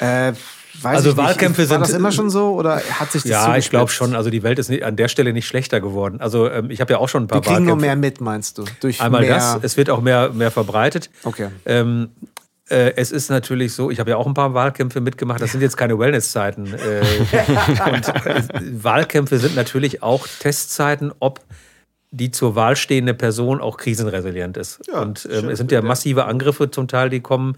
Äh, 0.00 0.32
also 0.82 1.16
Wahlkämpfe 1.16 1.62
nicht. 1.62 1.70
War 1.70 1.78
das 1.78 1.90
immer 1.90 2.12
schon 2.12 2.30
so 2.30 2.54
oder 2.54 2.76
hat 2.76 3.12
sich 3.12 3.22
das 3.22 3.30
Ja, 3.30 3.56
ich 3.56 3.70
glaube 3.70 3.90
schon. 3.90 4.14
Also 4.14 4.30
die 4.30 4.42
Welt 4.42 4.58
ist 4.58 4.68
nicht, 4.68 4.82
an 4.82 4.96
der 4.96 5.08
Stelle 5.08 5.32
nicht 5.32 5.46
schlechter 5.46 5.80
geworden. 5.80 6.20
Also 6.20 6.50
ähm, 6.50 6.70
ich 6.70 6.80
habe 6.80 6.92
ja 6.92 6.98
auch 6.98 7.08
schon 7.08 7.24
ein 7.24 7.28
paar 7.28 7.38
Wir 7.38 7.42
kriegen 7.42 7.66
Wahlkämpfe. 7.66 7.68
nur 7.68 7.80
mehr 7.80 7.96
mit, 7.96 8.20
meinst 8.20 8.58
du? 8.58 8.64
Durch 8.80 9.00
Einmal 9.00 9.22
mehr 9.22 9.36
das. 9.36 9.58
Es 9.62 9.76
wird 9.76 9.90
auch 9.90 10.00
mehr, 10.00 10.30
mehr 10.30 10.50
verbreitet. 10.50 11.10
Okay. 11.22 11.48
Ähm, 11.64 12.10
äh, 12.68 12.92
es 12.96 13.12
ist 13.12 13.30
natürlich 13.30 13.74
so, 13.74 13.90
ich 13.90 14.00
habe 14.00 14.10
ja 14.10 14.16
auch 14.16 14.26
ein 14.26 14.34
paar 14.34 14.54
Wahlkämpfe 14.54 15.00
mitgemacht, 15.00 15.40
das 15.40 15.52
sind 15.52 15.60
jetzt 15.60 15.76
keine 15.76 15.98
Wellnesszeiten. 15.98 16.74
Äh, 16.74 17.02
und 17.92 18.08
äh, 18.26 18.42
Wahlkämpfe 18.82 19.38
sind 19.38 19.54
natürlich 19.54 20.02
auch 20.02 20.26
Testzeiten, 20.40 21.12
ob 21.20 21.40
die 22.10 22.30
zur 22.30 22.54
Wahl 22.54 22.76
stehende 22.76 23.12
Person 23.12 23.60
auch 23.60 23.76
krisenresilient 23.76 24.56
ist. 24.56 24.80
Ja, 24.86 25.00
und 25.00 25.28
ähm, 25.30 25.48
es 25.48 25.58
sind 25.58 25.72
ja 25.72 25.82
massive 25.82 26.26
Angriffe 26.26 26.70
zum 26.70 26.88
Teil, 26.88 27.10
die 27.10 27.20
kommen. 27.20 27.56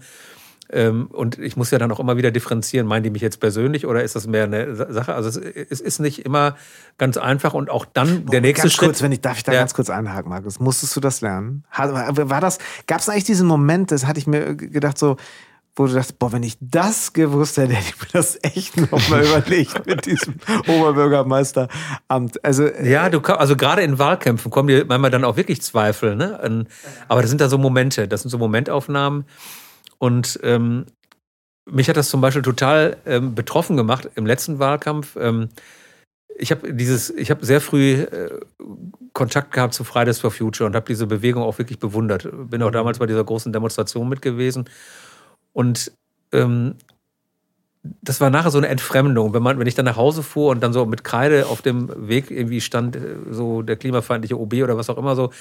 Ähm, 0.69 1.07
und 1.07 1.39
ich 1.39 1.55
muss 1.55 1.71
ja 1.71 1.77
dann 1.77 1.91
auch 1.91 1.99
immer 1.99 2.17
wieder 2.17 2.31
differenzieren, 2.31 2.87
meinen 2.87 3.03
die 3.03 3.09
mich 3.09 3.21
jetzt 3.21 3.39
persönlich 3.39 3.85
oder 3.85 4.03
ist 4.03 4.15
das 4.15 4.27
mehr 4.27 4.43
eine 4.43 4.75
Sache? 4.75 5.13
Also 5.13 5.29
es, 5.29 5.37
es 5.37 5.81
ist 5.81 5.99
nicht 5.99 6.25
immer 6.25 6.55
ganz 6.97 7.17
einfach 7.17 7.53
und 7.53 7.69
auch 7.69 7.85
dann 7.85 8.25
der 8.25 8.41
nächste 8.41 8.63
ganz 8.63 8.73
Schritt. 8.73 8.89
Kurz, 8.89 9.01
wenn 9.01 9.11
ich 9.11 9.21
darf 9.21 9.37
ich 9.37 9.43
da 9.43 9.53
ja. 9.53 9.59
ganz 9.59 9.73
kurz 9.73 9.89
einhaken, 9.89 10.29
Markus. 10.29 10.59
Musstest 10.59 10.95
du 10.95 10.99
das 10.99 11.21
lernen? 11.21 11.63
War 11.73 12.41
das? 12.41 12.57
Gab 12.85 12.99
es 12.99 13.09
eigentlich 13.09 13.23
diesen 13.23 13.47
Moment? 13.47 13.91
Das 13.91 14.05
hatte 14.05 14.19
ich 14.19 14.27
mir 14.27 14.55
gedacht 14.55 14.97
so 14.97 15.17
wo 15.77 15.85
du 15.85 15.93
dachtest, 15.93 16.17
boah, 16.17 16.31
wenn 16.31 16.43
ich 16.43 16.57
das 16.59 17.13
gewusst 17.13 17.57
hätte, 17.57 17.73
hätte 17.73 17.93
ich 17.95 18.01
mir 18.01 18.07
das 18.11 18.39
echt 18.41 18.77
nochmal 18.77 19.23
überlegt 19.25 19.85
mit 19.85 20.05
diesem 20.05 20.35
Oberbürgermeisteramt. 20.67 22.43
Also, 22.43 22.65
äh, 22.65 22.89
ja, 22.89 23.09
du 23.09 23.19
also 23.21 23.55
gerade 23.55 23.83
in 23.83 23.99
Wahlkämpfen 23.99 24.51
kommen 24.51 24.67
dir 24.69 24.85
manchmal 24.85 25.11
dann 25.11 25.23
auch 25.23 25.37
wirklich 25.37 25.61
Zweifel, 25.61 26.15
ne? 26.15 26.65
Aber 27.07 27.21
das 27.21 27.29
sind 27.29 27.41
da 27.41 27.49
so 27.49 27.57
Momente, 27.57 28.07
das 28.07 28.21
sind 28.23 28.31
so 28.31 28.37
Momentaufnahmen. 28.37 29.25
Und 29.99 30.39
ähm, 30.43 30.85
mich 31.69 31.89
hat 31.89 31.97
das 31.97 32.09
zum 32.09 32.21
Beispiel 32.21 32.41
total 32.41 32.97
ähm, 33.05 33.35
betroffen 33.35 33.77
gemacht 33.77 34.09
im 34.15 34.25
letzten 34.25 34.59
Wahlkampf. 34.59 35.15
Ähm, 35.19 35.49
ich 36.37 36.51
habe 36.51 36.73
dieses, 36.73 37.09
ich 37.09 37.31
habe 37.31 37.45
sehr 37.45 37.61
früh 37.61 37.93
äh, 37.93 38.39
Kontakt 39.13 39.51
gehabt 39.51 39.73
zu 39.73 39.83
Fridays 39.83 40.19
for 40.19 40.31
Future 40.31 40.67
und 40.67 40.75
habe 40.75 40.85
diese 40.85 41.07
Bewegung 41.07 41.43
auch 41.43 41.57
wirklich 41.57 41.79
bewundert. 41.79 42.29
Bin 42.49 42.61
auch 42.61 42.69
mhm. 42.69 42.73
damals 42.73 42.99
bei 42.99 43.07
dieser 43.07 43.23
großen 43.23 43.51
Demonstration 43.51 44.07
mit 44.07 44.21
gewesen. 44.21 44.69
Und 45.53 45.91
ähm, 46.31 46.75
das 48.01 48.21
war 48.21 48.29
nachher 48.29 48.51
so 48.51 48.57
eine 48.57 48.67
Entfremdung, 48.67 49.33
wenn 49.33 49.43
man, 49.43 49.59
wenn 49.59 49.67
ich 49.67 49.75
dann 49.75 49.85
nach 49.85 49.95
Hause 49.95 50.21
fuhr 50.21 50.51
und 50.51 50.61
dann 50.61 50.73
so 50.73 50.85
mit 50.85 51.03
Kreide 51.03 51.47
auf 51.47 51.61
dem 51.61 52.07
Weg 52.07 52.29
irgendwie 52.31 52.61
stand, 52.61 52.95
äh, 52.95 53.15
so 53.31 53.61
der 53.61 53.75
klimafeindliche 53.75 54.39
OB 54.39 54.53
oder 54.55 54.77
was 54.77 54.89
auch 54.89 54.97
immer 54.97 55.15
so, 55.15 55.31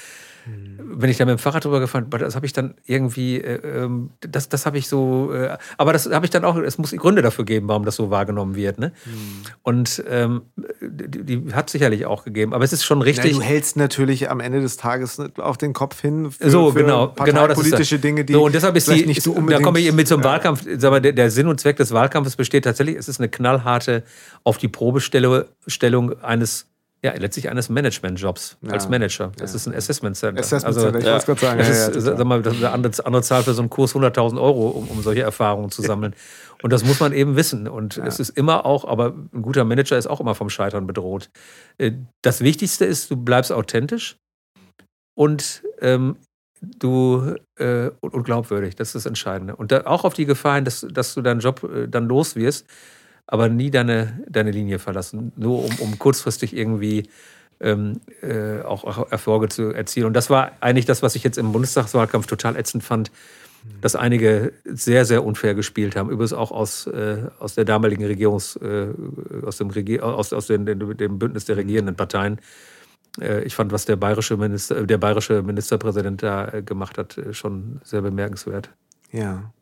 hm. 0.46 0.78
Wenn 0.98 1.10
ich 1.10 1.16
da 1.16 1.24
mit 1.24 1.36
dem 1.36 1.38
Fahrrad 1.38 1.64
drüber 1.64 1.80
gefahren 1.80 2.08
bin, 2.08 2.20
das 2.20 2.36
habe 2.36 2.46
ich 2.46 2.52
dann 2.52 2.74
irgendwie, 2.84 3.40
äh, 3.40 3.82
ähm, 3.82 4.10
das, 4.20 4.48
das 4.48 4.64
habe 4.64 4.78
ich 4.78 4.86
so, 4.86 5.32
äh, 5.34 5.58
aber 5.76 5.92
das 5.92 6.08
habe 6.08 6.24
ich 6.24 6.30
dann 6.30 6.44
auch, 6.44 6.56
es 6.56 6.78
muss 6.78 6.92
Gründe 6.92 7.20
dafür 7.20 7.44
geben, 7.44 7.66
warum 7.66 7.84
das 7.84 7.96
so 7.96 8.10
wahrgenommen 8.10 8.54
wird. 8.54 8.78
Ne? 8.78 8.92
Hm. 9.02 9.12
Und 9.64 10.04
ähm, 10.08 10.42
die, 10.80 11.24
die 11.24 11.52
hat 11.52 11.68
sicherlich 11.68 12.06
auch 12.06 12.22
gegeben, 12.22 12.54
aber 12.54 12.62
es 12.62 12.72
ist 12.72 12.84
schon 12.84 13.02
richtig. 13.02 13.32
Ja, 13.32 13.38
du 13.38 13.42
hältst 13.42 13.76
natürlich 13.76 14.30
am 14.30 14.38
Ende 14.38 14.60
des 14.60 14.76
Tages 14.76 15.20
auf 15.36 15.58
den 15.58 15.72
Kopf 15.72 16.00
hin 16.00 16.30
für, 16.30 16.48
so, 16.48 16.72
genau, 16.72 17.12
für 17.16 17.24
genau 17.24 17.48
das 17.48 17.58
politische 17.58 17.98
Dinge, 17.98 18.24
die 18.24 18.34
so, 18.34 18.44
und 18.44 18.54
deshalb 18.54 18.76
ist 18.76 18.88
die, 18.88 19.04
nicht 19.04 19.26
du 19.26 19.32
unbedingt, 19.32 19.62
Da 19.62 19.64
komme 19.64 19.80
ich 19.80 19.86
eben 19.86 19.96
mit 19.96 20.06
zum 20.06 20.20
ja. 20.20 20.28
Wahlkampf, 20.28 20.64
sag 20.76 20.92
mal, 20.92 21.00
der, 21.00 21.12
der 21.12 21.32
Sinn 21.32 21.48
und 21.48 21.58
Zweck 21.58 21.76
des 21.76 21.90
Wahlkampfes 21.90 22.36
besteht 22.36 22.62
tatsächlich, 22.64 22.96
es 22.96 23.08
ist 23.08 23.18
eine 23.18 23.28
knallharte 23.28 24.04
auf 24.44 24.58
die 24.58 24.68
Probestellung 24.68 26.22
eines 26.22 26.66
ja, 27.04 27.12
letztlich 27.14 27.48
eines 27.50 27.68
Managementjobs 27.68 28.56
ja. 28.62 28.72
als 28.72 28.88
Manager. 28.88 29.30
Das 29.36 29.52
ja. 29.52 29.56
ist 29.56 29.66
ein 29.66 29.74
Assessment 29.74 30.16
Center. 30.16 30.40
Assessment 30.40 30.74
Center, 30.74 30.86
also, 30.86 30.98
ich 30.98 31.04
wollte 31.04 31.16
es 31.16 31.26
gerade 31.26 31.40
sagen. 31.40 31.58
Das 31.58 31.88
ist, 31.88 32.04
sag 32.04 32.24
mal, 32.24 32.42
das 32.42 32.54
ist 32.54 32.64
eine 32.64 32.72
andere, 32.72 33.06
andere 33.06 33.22
Zahl 33.22 33.42
für 33.42 33.54
so 33.54 33.62
einen 33.62 33.70
Kurs 33.70 33.94
100.000 33.94 34.40
Euro, 34.40 34.68
um, 34.68 34.88
um 34.88 35.02
solche 35.02 35.22
Erfahrungen 35.22 35.70
zu 35.70 35.82
sammeln. 35.82 36.14
Und 36.62 36.72
das 36.72 36.84
muss 36.84 36.98
man 37.00 37.12
eben 37.12 37.36
wissen. 37.36 37.68
Und 37.68 37.98
es 37.98 38.18
ist 38.18 38.30
immer 38.30 38.64
auch, 38.64 38.86
aber 38.86 39.14
ein 39.32 39.42
guter 39.42 39.64
Manager 39.64 39.98
ist 39.98 40.06
auch 40.06 40.20
immer 40.20 40.34
vom 40.34 40.48
Scheitern 40.48 40.86
bedroht. 40.86 41.30
Äh, 41.78 41.92
das 42.22 42.40
Wichtigste 42.40 42.86
ist, 42.86 43.10
du 43.10 43.16
bleibst 43.16 43.52
authentisch 43.52 44.16
und 45.14 45.62
ähm, 45.80 46.16
du 46.60 47.34
äh, 47.58 47.90
und, 48.00 48.24
glaubwürdig. 48.24 48.74
Das 48.74 48.88
ist 48.88 48.94
das 48.94 49.06
Entscheidende. 49.06 49.54
Und 49.54 49.70
da, 49.70 49.82
auch 49.86 50.04
auf 50.04 50.14
die 50.14 50.24
Gefahr 50.24 50.56
hin, 50.56 50.64
dass, 50.64 50.86
dass 50.90 51.14
du 51.14 51.20
deinen 51.20 51.40
Job 51.40 51.62
äh, 51.62 51.88
dann 51.88 52.08
los 52.08 52.36
wirst 52.36 52.66
aber 53.26 53.48
nie 53.48 53.70
deine, 53.70 54.22
deine 54.28 54.50
Linie 54.50 54.78
verlassen, 54.78 55.32
nur 55.36 55.64
um, 55.64 55.70
um 55.80 55.98
kurzfristig 55.98 56.56
irgendwie 56.56 57.08
ähm, 57.60 58.00
äh, 58.22 58.60
auch 58.62 59.10
Erfolge 59.10 59.48
zu 59.48 59.70
erzielen. 59.72 60.06
Und 60.06 60.14
das 60.14 60.30
war 60.30 60.52
eigentlich 60.60 60.84
das, 60.84 61.02
was 61.02 61.14
ich 61.16 61.24
jetzt 61.24 61.38
im 61.38 61.52
Bundestagswahlkampf 61.52 62.26
total 62.26 62.56
ätzend 62.56 62.84
fand, 62.84 63.10
dass 63.80 63.96
einige 63.96 64.52
sehr, 64.64 65.04
sehr 65.04 65.24
unfair 65.24 65.54
gespielt 65.54 65.96
haben. 65.96 66.10
Übrigens 66.10 66.32
auch 66.32 66.52
aus, 66.52 66.86
äh, 66.86 67.28
aus 67.38 67.54
der 67.54 67.64
damaligen 67.64 68.04
Regierungs, 68.04 68.56
äh, 68.56 68.88
aus, 69.44 69.58
dem, 69.58 69.70
Regier 69.70 70.04
aus, 70.04 70.32
aus 70.32 70.46
den, 70.46 70.66
dem 70.66 71.18
Bündnis 71.18 71.46
der 71.46 71.56
regierenden 71.56 71.96
Parteien. 71.96 72.38
Äh, 73.20 73.42
ich 73.44 73.54
fand, 73.54 73.72
was 73.72 73.84
der 73.84 73.96
bayerische, 73.96 74.36
Minister, 74.36 74.86
der 74.86 74.98
bayerische 74.98 75.42
Ministerpräsident 75.42 76.22
da 76.22 76.48
äh, 76.48 76.62
gemacht 76.62 76.98
hat, 76.98 77.18
äh, 77.18 77.34
schon 77.34 77.80
sehr 77.82 78.02
bemerkenswert. 78.02 78.70
Ja. 79.12 79.52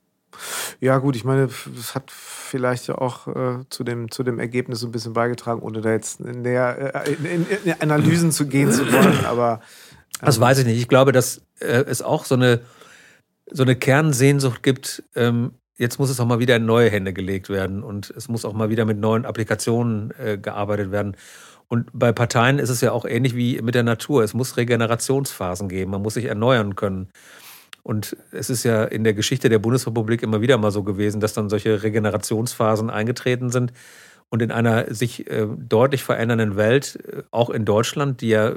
Ja, 0.80 0.98
gut, 0.98 1.16
ich 1.16 1.24
meine, 1.24 1.48
es 1.78 1.94
hat 1.94 2.10
vielleicht 2.10 2.86
ja 2.86 2.96
auch 2.96 3.26
äh, 3.28 3.64
zu, 3.70 3.84
dem, 3.84 4.10
zu 4.10 4.22
dem 4.22 4.38
Ergebnis 4.38 4.84
ein 4.84 4.92
bisschen 4.92 5.12
beigetragen, 5.12 5.60
ohne 5.60 5.80
da 5.80 5.92
jetzt 5.92 6.20
näher 6.20 6.94
äh, 7.06 7.12
in, 7.12 7.24
in, 7.24 7.46
in, 7.64 7.80
Analysen 7.80 8.32
zu 8.32 8.46
gehen 8.46 8.72
zu 8.72 8.90
wollen. 8.92 9.24
Aber 9.26 9.60
ähm, 10.20 10.26
das 10.26 10.40
weiß 10.40 10.58
ich 10.58 10.66
nicht. 10.66 10.78
Ich 10.78 10.88
glaube, 10.88 11.12
dass 11.12 11.42
äh, 11.60 11.84
es 11.86 12.02
auch 12.02 12.24
so 12.24 12.34
eine, 12.34 12.60
so 13.50 13.62
eine 13.62 13.76
Kernsehnsucht 13.76 14.62
gibt. 14.62 15.02
Ähm, 15.14 15.52
jetzt 15.76 15.98
muss 15.98 16.10
es 16.10 16.20
auch 16.20 16.26
mal 16.26 16.38
wieder 16.38 16.56
in 16.56 16.66
neue 16.66 16.90
Hände 16.90 17.12
gelegt 17.12 17.48
werden 17.48 17.82
und 17.82 18.10
es 18.10 18.28
muss 18.28 18.44
auch 18.44 18.52
mal 18.52 18.70
wieder 18.70 18.84
mit 18.84 18.98
neuen 18.98 19.24
Applikationen 19.24 20.12
äh, 20.18 20.38
gearbeitet 20.38 20.90
werden. 20.92 21.16
Und 21.68 21.88
bei 21.92 22.12
Parteien 22.12 22.58
ist 22.58 22.70
es 22.70 22.80
ja 22.80 22.92
auch 22.92 23.04
ähnlich 23.04 23.34
wie 23.34 23.60
mit 23.62 23.74
der 23.74 23.82
Natur. 23.82 24.22
Es 24.22 24.34
muss 24.34 24.56
Regenerationsphasen 24.56 25.68
geben. 25.68 25.90
Man 25.90 26.02
muss 26.02 26.14
sich 26.14 26.26
erneuern 26.26 26.76
können. 26.76 27.08
Und 27.84 28.16
es 28.32 28.48
ist 28.48 28.64
ja 28.64 28.82
in 28.84 29.04
der 29.04 29.12
Geschichte 29.12 29.50
der 29.50 29.58
Bundesrepublik 29.58 30.22
immer 30.22 30.40
wieder 30.40 30.56
mal 30.56 30.70
so 30.70 30.82
gewesen, 30.82 31.20
dass 31.20 31.34
dann 31.34 31.50
solche 31.50 31.82
Regenerationsphasen 31.82 32.88
eingetreten 32.88 33.50
sind. 33.50 33.72
Und 34.30 34.40
in 34.40 34.50
einer 34.50 34.92
sich 34.92 35.30
äh, 35.30 35.46
deutlich 35.46 36.02
verändernden 36.02 36.56
Welt, 36.56 36.98
äh, 37.06 37.22
auch 37.30 37.50
in 37.50 37.66
Deutschland, 37.66 38.22
die 38.22 38.30
ja 38.30 38.54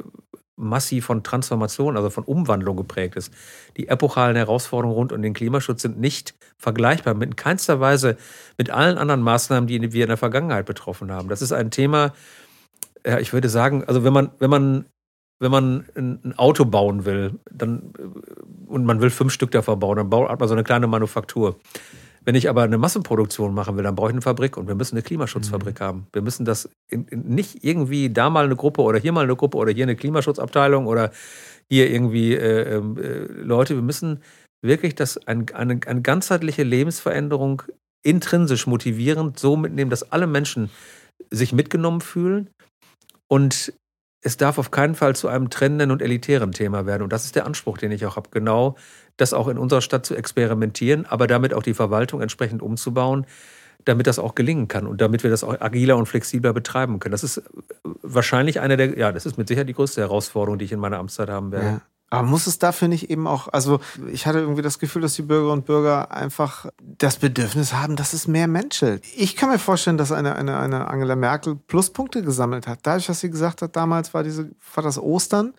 massiv 0.55 1.05
von 1.05 1.23
Transformation, 1.23 1.97
also 1.97 2.09
von 2.09 2.23
Umwandlung 2.23 2.77
geprägt 2.77 3.17
ist. 3.17 3.31
Die 3.75 3.89
epochalen 3.89 4.37
Herausforderungen 4.37 4.95
rund 4.95 5.11
um 5.11 5.21
den 5.21 5.33
Klimaschutz 5.33 5.81
sind 5.81 5.99
nicht 5.99 6.33
vergleichbar 6.57 7.13
mit 7.13 7.29
in 7.29 7.35
keinster 7.35 7.79
Weise 7.81 8.17
mit 8.57 8.69
allen 8.69 8.97
anderen 8.97 9.21
Maßnahmen, 9.21 9.67
die 9.67 9.93
wir 9.93 10.03
in 10.05 10.09
der 10.09 10.17
Vergangenheit 10.17 10.65
betroffen 10.65 11.11
haben. 11.11 11.27
Das 11.27 11.41
ist 11.41 11.51
ein 11.51 11.69
Thema, 11.69 12.13
ja, 13.05 13.19
ich 13.19 13.33
würde 13.33 13.49
sagen, 13.49 13.83
also 13.83 14.03
wenn 14.03 14.13
man, 14.13 14.31
wenn 14.39 14.49
man 14.49 14.85
wenn 15.39 15.51
man 15.51 15.85
ein 15.95 16.33
Auto 16.37 16.65
bauen 16.65 17.05
will, 17.05 17.39
dann 17.51 17.93
und 18.67 18.85
man 18.85 19.01
will 19.01 19.09
fünf 19.09 19.33
Stück 19.33 19.51
davon 19.51 19.79
bauen, 19.79 19.97
dann 19.97 20.09
baut 20.09 20.39
man 20.39 20.47
so 20.47 20.53
eine 20.53 20.63
kleine 20.63 20.87
Manufaktur. 20.87 21.57
Wenn 22.27 22.35
ich 22.35 22.49
aber 22.49 22.63
eine 22.63 22.77
Massenproduktion 22.77 23.53
machen 23.53 23.77
will, 23.77 23.83
dann 23.83 23.95
brauche 23.95 24.09
ich 24.09 24.13
eine 24.13 24.21
Fabrik 24.21 24.57
und 24.57 24.67
wir 24.67 24.75
müssen 24.75 24.95
eine 24.95 25.01
Klimaschutzfabrik 25.01 25.79
mhm. 25.79 25.83
haben. 25.83 26.07
Wir 26.11 26.21
müssen 26.21 26.43
das 26.43 26.69
in, 26.89 27.05
in 27.05 27.21
nicht 27.21 27.63
irgendwie 27.63 28.09
da 28.09 28.29
mal 28.29 28.43
eine 28.43 28.57
Gruppe 28.57 28.81
oder 28.81 28.99
hier 28.99 29.13
mal 29.13 29.23
eine 29.23 29.37
Gruppe 29.37 29.57
oder 29.57 29.71
hier 29.71 29.85
eine 29.85 29.95
Klimaschutzabteilung 29.95 30.87
oder 30.87 31.11
hier 31.69 31.89
irgendwie 31.89 32.33
äh, 32.33 32.75
ähm, 32.75 32.97
äh, 32.97 33.19
Leute. 33.41 33.75
Wir 33.75 33.81
müssen 33.81 34.21
wirklich 34.61 34.93
das 34.95 35.15
ein, 35.25 35.45
eine, 35.53 35.79
eine 35.85 36.01
ganzheitliche 36.01 36.63
Lebensveränderung 36.63 37.63
intrinsisch 38.03 38.67
motivierend 38.67 39.39
so 39.39 39.55
mitnehmen, 39.55 39.89
dass 39.89 40.11
alle 40.11 40.27
Menschen 40.27 40.69
sich 41.31 41.53
mitgenommen 41.53 42.01
fühlen 42.01 42.49
und 43.29 43.73
es 44.21 44.37
darf 44.37 44.57
auf 44.57 44.71
keinen 44.71 44.95
Fall 44.95 45.15
zu 45.15 45.27
einem 45.27 45.49
trennenden 45.49 45.91
und 45.91 46.01
elitären 46.01 46.51
Thema 46.51 46.85
werden. 46.85 47.03
Und 47.03 47.13
das 47.13 47.25
ist 47.25 47.35
der 47.35 47.45
Anspruch, 47.45 47.77
den 47.77 47.91
ich 47.91 48.05
auch 48.05 48.15
habe. 48.15 48.29
Genau 48.31 48.75
das 49.15 49.33
auch 49.33 49.47
in 49.47 49.57
unserer 49.57 49.81
Stadt 49.81 50.05
zu 50.05 50.15
experimentieren, 50.15 51.05
aber 51.05 51.27
damit 51.27 51.53
auch 51.53 51.63
die 51.63 51.73
Verwaltung 51.73 52.21
entsprechend 52.21 52.61
umzubauen, 52.61 53.25
damit 53.83 54.07
das 54.07 54.19
auch 54.19 54.35
gelingen 54.35 54.67
kann 54.67 54.85
und 54.85 55.01
damit 55.01 55.23
wir 55.23 55.29
das 55.29 55.43
auch 55.43 55.59
agiler 55.59 55.97
und 55.97 56.07
flexibler 56.07 56.53
betreiben 56.53 56.99
können. 56.99 57.11
Das 57.11 57.23
ist 57.23 57.41
wahrscheinlich 58.01 58.59
eine 58.59 58.77
der, 58.77 58.97
ja, 58.97 59.11
das 59.11 59.25
ist 59.25 59.37
mit 59.37 59.47
Sicherheit 59.47 59.69
die 59.69 59.73
größte 59.73 60.01
Herausforderung, 60.01 60.59
die 60.59 60.65
ich 60.65 60.71
in 60.71 60.79
meiner 60.79 60.97
Amtszeit 60.97 61.29
haben 61.29 61.51
werde. 61.51 61.65
Ja. 61.65 61.81
Aber 62.09 62.25
muss 62.25 62.47
es 62.47 62.57
dafür 62.57 62.87
nicht 62.87 63.09
eben 63.09 63.27
auch, 63.27 63.49
also 63.49 63.81
ich 64.11 64.25
hatte 64.25 64.39
irgendwie 64.39 64.61
das 64.61 64.79
Gefühl, 64.79 65.01
dass 65.01 65.15
die 65.15 65.23
Bürgerinnen 65.23 65.59
und 65.59 65.65
Bürger 65.65 66.11
einfach 66.11 66.67
das 66.81 67.17
Bedürfnis 67.17 67.73
haben, 67.73 67.97
dass 67.97 68.13
es 68.13 68.27
mehr 68.27 68.47
menschelt. 68.47 69.03
Ich 69.15 69.35
kann 69.35 69.49
mir 69.49 69.59
vorstellen, 69.59 69.97
dass 69.97 70.13
eine, 70.13 70.35
eine, 70.35 70.57
eine 70.57 70.87
Angela 70.87 71.17
Merkel 71.17 71.55
Pluspunkte 71.55 72.21
gesammelt 72.23 72.65
hat. 72.65 72.79
Dadurch, 72.83 73.07
dass 73.07 73.19
sie 73.19 73.29
gesagt 73.29 73.61
hat, 73.61 73.75
damals 73.75 74.13
war, 74.13 74.23
diese, 74.23 74.49
war 74.73 74.83
das 74.83 74.97
Ostern, 74.97 75.53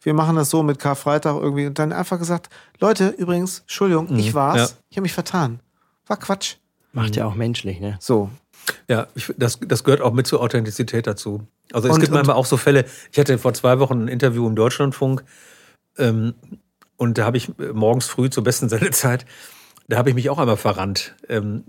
wir 0.00 0.14
machen 0.14 0.34
das 0.34 0.50
so 0.50 0.64
mit 0.64 0.80
Karfreitag 0.80 1.36
irgendwie 1.40 1.66
und 1.66 1.78
dann 1.78 1.92
einfach 1.92 2.18
gesagt, 2.18 2.48
Leute, 2.80 3.08
übrigens, 3.10 3.60
Entschuldigung, 3.60 4.10
mhm. 4.10 4.18
ich 4.18 4.34
war's, 4.34 4.56
ja. 4.56 4.76
ich 4.90 4.96
habe 4.96 5.02
mich 5.02 5.12
vertan. 5.12 5.60
War 6.08 6.16
Quatsch. 6.16 6.56
Macht 6.92 7.14
ja 7.14 7.26
auch 7.26 7.36
menschlich, 7.36 7.80
ne? 7.80 7.96
So. 8.00 8.28
Ja, 8.88 9.06
ich, 9.14 9.32
das, 9.38 9.58
das 9.60 9.84
gehört 9.84 10.02
auch 10.02 10.12
mit 10.12 10.26
zur 10.26 10.40
Authentizität 10.40 11.06
dazu. 11.06 11.46
Also 11.72 11.88
es 11.88 11.94
und, 11.94 12.00
gibt 12.00 12.12
manchmal 12.12 12.36
auch 12.36 12.46
so 12.46 12.56
Fälle, 12.56 12.84
ich 13.12 13.18
hatte 13.18 13.38
vor 13.38 13.54
zwei 13.54 13.78
Wochen 13.78 14.02
ein 14.02 14.08
Interview 14.08 14.46
im 14.46 14.56
Deutschlandfunk 14.56 15.24
ähm, 15.98 16.34
und 16.96 17.18
da 17.18 17.24
habe 17.24 17.36
ich 17.36 17.50
morgens 17.72 18.06
früh 18.06 18.30
zur 18.30 18.44
besten 18.44 18.68
Sendezeit 18.68 19.26
da 19.88 19.98
habe 19.98 20.08
ich 20.08 20.14
mich 20.14 20.30
auch 20.30 20.38
einmal 20.38 20.56
verrannt. 20.56 21.14
Ähm, 21.28 21.64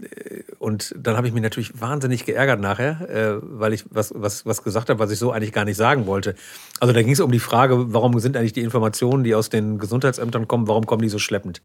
und 0.59 0.95
dann 0.97 1.17
habe 1.17 1.27
ich 1.27 1.33
mich 1.33 1.43
natürlich 1.43 1.81
wahnsinnig 1.81 2.25
geärgert 2.25 2.59
nachher, 2.59 3.09
äh, 3.09 3.39
weil 3.41 3.73
ich 3.73 3.85
was, 3.89 4.13
was, 4.15 4.45
was 4.45 4.63
gesagt 4.63 4.89
habe, 4.89 4.99
was 4.99 5.11
ich 5.11 5.19
so 5.19 5.31
eigentlich 5.31 5.51
gar 5.51 5.65
nicht 5.65 5.77
sagen 5.77 6.05
wollte. 6.05 6.35
Also 6.79 6.93
da 6.93 7.01
ging 7.01 7.11
es 7.11 7.19
um 7.19 7.31
die 7.31 7.39
Frage, 7.39 7.93
warum 7.93 8.17
sind 8.19 8.37
eigentlich 8.37 8.53
die 8.53 8.61
Informationen, 8.61 9.23
die 9.23 9.35
aus 9.35 9.49
den 9.49 9.77
Gesundheitsämtern 9.77 10.47
kommen, 10.47 10.67
warum 10.67 10.85
kommen 10.85 11.01
die 11.01 11.09
so 11.09 11.19
schleppend? 11.19 11.61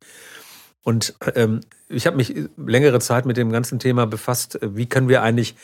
Und 0.83 1.15
ähm, 1.35 1.61
ich 1.89 2.07
habe 2.07 2.17
mich 2.17 2.35
längere 2.57 2.99
Zeit 3.01 3.27
mit 3.27 3.37
dem 3.37 3.53
ganzen 3.53 3.79
Thema 3.79 4.07
befasst, 4.07 4.59
wie 4.63 4.87
können 4.87 5.09
wir 5.09 5.23
eigentlich 5.23 5.55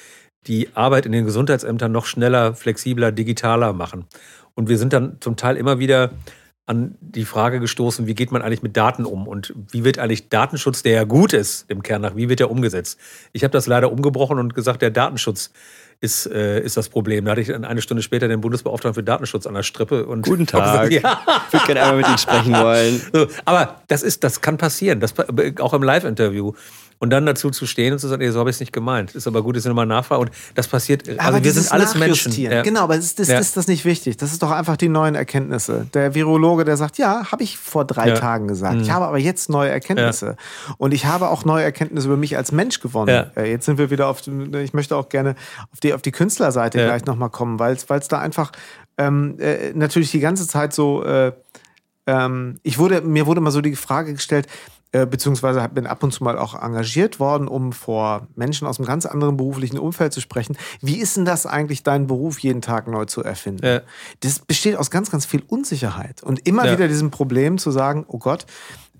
die 0.47 0.69
Arbeit 0.75 1.07
in 1.07 1.13
den 1.13 1.25
Gesundheitsämtern 1.25 1.91
noch 1.91 2.05
schneller, 2.05 2.55
flexibler, 2.55 3.11
digitaler 3.11 3.73
machen. 3.73 4.05
Und 4.55 4.69
wir 4.69 4.77
sind 4.77 4.93
dann 4.93 5.17
zum 5.21 5.37
Teil 5.37 5.57
immer 5.57 5.79
wieder 5.79 6.11
an 6.67 6.97
die 7.01 7.27
Frage 7.27 7.61
gestoßen, 7.61 8.07
wie 8.07 8.15
geht 8.15 8.33
man 8.33 8.41
eigentlich 8.41 8.63
mit 8.63 8.77
Daten 8.77 9.05
um 9.05 9.29
und 9.29 9.53
wie 9.71 9.85
wird 9.85 9.99
eigentlich 9.99 10.31
Datenschutz, 10.31 10.83
der 10.83 10.93
ja 10.93 11.05
gut 11.05 11.35
ist 11.35 11.67
im 11.69 11.83
Kern 11.83 12.01
nach, 12.01 12.17
wie 12.17 12.29
wird 12.29 12.41
der 12.41 12.51
umgesetzt? 12.51 12.99
Ich 13.33 13.45
habe 13.45 13.53
das 13.53 13.67
leider 13.67 13.93
umgebrochen 13.93 14.39
und 14.39 14.55
gesagt, 14.55 14.81
der 14.81 14.91
Datenschutz 14.91 15.51
ist, 16.01 16.27
äh, 16.27 16.61
ist 16.61 16.77
das 16.77 16.89
Problem. 16.89 17.25
Da 17.25 17.33
hatte 17.33 17.43
ich 17.43 17.49
dann 17.49 17.65
eine 17.65 17.83
Stunde 17.83 18.03
später 18.03 18.29
den 18.29 18.41
Bundesbeauftragten 18.41 18.95
für 18.95 19.05
Datenschutz 19.05 19.47
an 19.47 19.55
der 19.55 19.63
Strippe. 19.63 20.07
Und 20.07 20.23
Guten 20.23 20.47
Tag. 20.47 20.89
Gesagt, 20.89 20.93
ja. 21.27 21.43
Ich 21.47 21.53
würde 21.53 21.67
gerne 21.67 21.83
einmal 21.83 21.97
mit 21.99 22.09
Ihnen 22.09 22.19
sprechen 22.19 22.55
wollen. 22.55 23.01
So, 23.13 23.27
aber 23.45 23.83
das 23.89 24.03
ist, 24.03 24.25
das 24.25 24.41
kann 24.41 24.57
passieren, 24.57 25.01
das, 25.01 25.15
auch 25.61 25.75
im 25.75 25.83
Live-Interview. 25.83 26.53
Und 27.05 27.11
dann 27.11 27.27
dazu 27.27 27.51
zu 27.51 27.67
stehen 27.67 27.93
und 27.93 27.99
zu 27.99 28.09
sagen, 28.09 28.23
nee, 28.23 28.31
so 28.31 28.41
habe 28.41 28.49
ich 28.49 28.57
es 28.57 28.61
nicht 28.61 28.73
gemeint. 28.73 29.15
Ist 29.15 29.27
aber 29.27 29.43
gut, 29.43 29.57
dass 29.57 29.67
ich 29.67 29.69
nochmal 29.69 29.85
nachfrage. 29.85 30.23
Und 30.23 30.31
das 30.55 30.69
passiert, 30.69 31.07
also 31.07 31.21
aber 31.21 31.45
wir 31.45 31.53
sind 31.53 31.71
alles 31.71 31.95
Menschen. 31.97 32.33
Ja. 32.33 32.63
Genau, 32.63 32.81
aber 32.85 32.97
ist, 32.97 33.21
ist, 33.21 33.29
ja. 33.29 33.39
ist 33.39 33.59
das 33.59 33.69
nicht 33.69 33.85
wichtig? 33.85 34.17
Das 34.17 34.33
ist 34.33 34.43
doch 34.43 34.51
einfach 34.51 34.79
die 34.79 34.89
neuen 34.89 35.15
Erkenntnisse. 35.15 35.87
Der 35.93 36.15
Virologe, 36.15 36.65
der 36.65 36.79
sagt, 36.79 36.97
ja, 36.97 37.31
habe 37.31 37.43
ich 37.43 37.59
vor 37.59 37.85
drei 37.85 38.09
ja. 38.09 38.15
Tagen 38.15 38.49
gesagt. 38.49 38.77
Mhm. 38.77 38.81
Ich 38.85 38.91
habe 38.91 39.05
aber 39.05 39.19
jetzt 39.19 39.51
neue 39.51 39.69
Erkenntnisse. 39.69 40.37
Und 40.79 40.95
ich 40.95 41.05
habe 41.05 41.29
auch 41.29 41.45
neue 41.45 41.63
Erkenntnisse 41.63 42.07
über 42.07 42.17
mich 42.17 42.39
als 42.39 42.53
Mensch 42.53 42.81
gewonnen. 42.81 43.31
Äh, 43.37 43.51
jetzt 43.51 43.67
sind 43.67 43.77
wir 43.77 43.91
wieder 43.91 44.09
auf, 44.09 44.23
ich 44.27 44.73
möchte 44.73 44.97
auch 44.97 45.11
gerne 45.11 45.35
auf 45.75 45.81
die, 45.81 45.93
auf 45.93 46.01
die 46.01 46.11
Künstlerseite 46.11 46.79
gleich 46.79 47.05
nochmal 47.05 47.29
kommen, 47.29 47.59
weil 47.59 47.75
es 47.75 48.09
da 48.09 48.19
einfach 48.19 48.51
ähm, 48.97 49.37
äh, 49.41 49.75
natürlich 49.75 50.11
die 50.11 50.21
ganze 50.21 50.49
Zeit 50.49 50.73
so, 50.73 51.05
äh, 51.05 51.33
ähm, 52.07 52.61
ich 52.63 52.79
wurde, 52.79 53.03
mir 53.03 53.27
wurde 53.27 53.43
mal 53.43 53.51
so 53.51 53.61
die 53.61 53.77
Frage 53.77 54.15
gestellt, 54.15 54.47
beziehungsweise 55.07 55.69
bin 55.73 55.87
ab 55.87 56.03
und 56.03 56.13
zu 56.13 56.23
mal 56.23 56.39
auch 56.39 56.55
engagiert 56.55 57.19
worden, 57.19 57.49
um 57.49 57.73
vor 57.73 58.29
Menschen 58.37 58.67
aus 58.67 58.79
einem 58.79 58.87
ganz 58.87 59.07
anderen 59.07 59.37
beruflichen 59.37 59.79
Umfeld 59.79 60.13
zu 60.13 60.21
sprechen. 60.21 60.57
Wie 60.81 60.97
ist 60.97 61.17
denn 61.17 61.25
das 61.25 61.47
eigentlich, 61.47 61.83
deinen 61.83 62.07
Beruf 62.07 62.39
jeden 62.39 62.63
Tag 62.63 62.87
neu 62.87 63.05
zu 63.05 63.23
erfinden? 63.23 63.67
Ja. 63.67 63.81
Das 64.21 64.39
besteht 64.39 64.77
aus 64.77 64.91
ganz, 64.91 65.11
ganz 65.11 65.27
viel 65.27 65.43
Unsicherheit 65.49 66.23
und 66.23 66.47
immer 66.47 66.67
ja. 66.67 66.73
wieder 66.73 66.89
diesem 66.89 67.11
Problem 67.11 67.59
zu 67.59 67.71
sagen, 67.71 68.05
oh 68.09 68.19
Gott, 68.19 68.47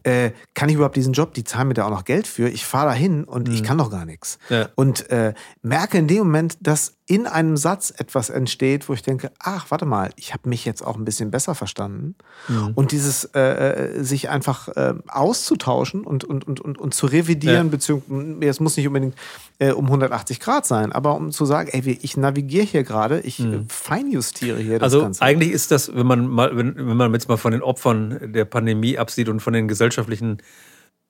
äh, 0.05 0.33
kann 0.55 0.69
ich 0.69 0.77
überhaupt 0.77 0.97
diesen 0.97 1.13
Job? 1.13 1.35
Die 1.35 1.45
zahlen 1.45 1.69
mir 1.69 1.75
da 1.75 1.87
auch 1.87 1.91
noch 1.91 2.05
Geld 2.05 2.27
für. 2.27 2.49
Ich 2.49 2.65
fahre 2.65 2.89
da 2.89 2.93
hin 2.93 3.25
und 3.25 3.49
mhm. 3.49 3.55
ich 3.55 3.63
kann 3.63 3.79
doch 3.79 3.91
gar 3.91 4.05
nichts. 4.05 4.39
Ja. 4.49 4.69
Und 4.75 5.11
äh, 5.11 5.35
merke 5.63 5.99
in 5.99 6.07
dem 6.07 6.19
Moment, 6.19 6.59
dass 6.61 6.97
in 7.07 7.27
einem 7.27 7.57
Satz 7.57 7.93
etwas 7.97 8.31
entsteht, 8.31 8.89
wo 8.89 8.95
ich 8.95 9.03
denke, 9.03 9.31
ach, 9.39 9.67
warte 9.71 9.85
mal, 9.85 10.11
ich 10.17 10.33
habe 10.33 10.49
mich 10.49 10.65
jetzt 10.65 10.83
auch 10.83 10.97
ein 10.97 11.05
bisschen 11.05 11.31
besser 11.31 11.55
verstanden. 11.55 12.15
Mhm. 12.49 12.73
Und 12.75 12.93
dieses 12.93 13.25
äh, 13.35 13.41
äh 13.41 14.05
sich 14.05 14.31
einfach 14.31 14.69
äh, 14.69 14.95
auszutauschen 15.09 16.05
und, 16.05 16.25
und, 16.25 16.47
und, 16.47 16.61
und, 16.61 16.79
und 16.79 16.95
zu 16.95 17.07
revidieren, 17.07 17.67
ja. 17.67 17.71
beziehungsweise 17.71 18.49
es 18.49 18.61
muss 18.61 18.77
nicht 18.77 18.87
unbedingt 18.87 19.15
äh, 19.59 19.73
um 19.73 19.87
180 19.87 20.41
Grad 20.41 20.67
sein, 20.67 20.93
aber 20.93 21.15
um 21.15 21.31
zu 21.31 21.45
sagen, 21.45 21.69
ey, 21.73 21.99
ich 22.03 22.17
navigiere 22.17 22.65
hier 22.65 22.83
gerade, 22.83 23.21
ich 23.21 23.39
mhm. 23.39 23.69
feinjustiere 23.69 24.59
hier 24.59 24.79
das 24.79 24.87
also 24.87 25.03
Ganze. 25.03 25.23
Also 25.23 25.31
eigentlich 25.31 25.53
ist 25.53 25.71
das, 25.71 25.95
wenn 25.95 26.07
man 26.07 26.27
mal, 26.27 26.57
wenn, 26.57 26.77
wenn 26.77 26.97
man 26.97 27.13
jetzt 27.13 27.29
mal 27.29 27.37
von 27.37 27.53
den 27.53 27.63
Opfern 27.63 28.33
der 28.33 28.45
Pandemie 28.45 28.99
absieht 28.99 29.29
und 29.29 29.41
von 29.41 29.53
den 29.53 29.69
gesellschaftlichen 29.69 30.39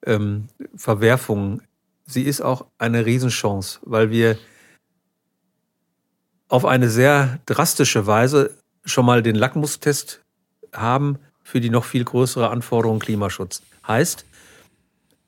ähm, 0.05 0.47
Verwerfungen, 0.75 1.61
sie 2.05 2.23
ist 2.23 2.41
auch 2.41 2.65
eine 2.77 3.05
Riesenchance, 3.05 3.79
weil 3.83 4.11
wir 4.11 4.37
auf 6.47 6.65
eine 6.65 6.89
sehr 6.89 7.39
drastische 7.47 8.05
Weise 8.05 8.51
schon 8.85 9.05
mal 9.05 9.23
den 9.23 9.35
Lackmustest 9.35 10.21
haben 10.71 11.17
für 11.41 11.59
die 11.59 11.69
noch 11.69 11.85
viel 11.85 12.03
größere 12.03 12.49
Anforderung 12.49 12.99
Klimaschutz. 12.99 13.63
Heißt, 13.87 14.25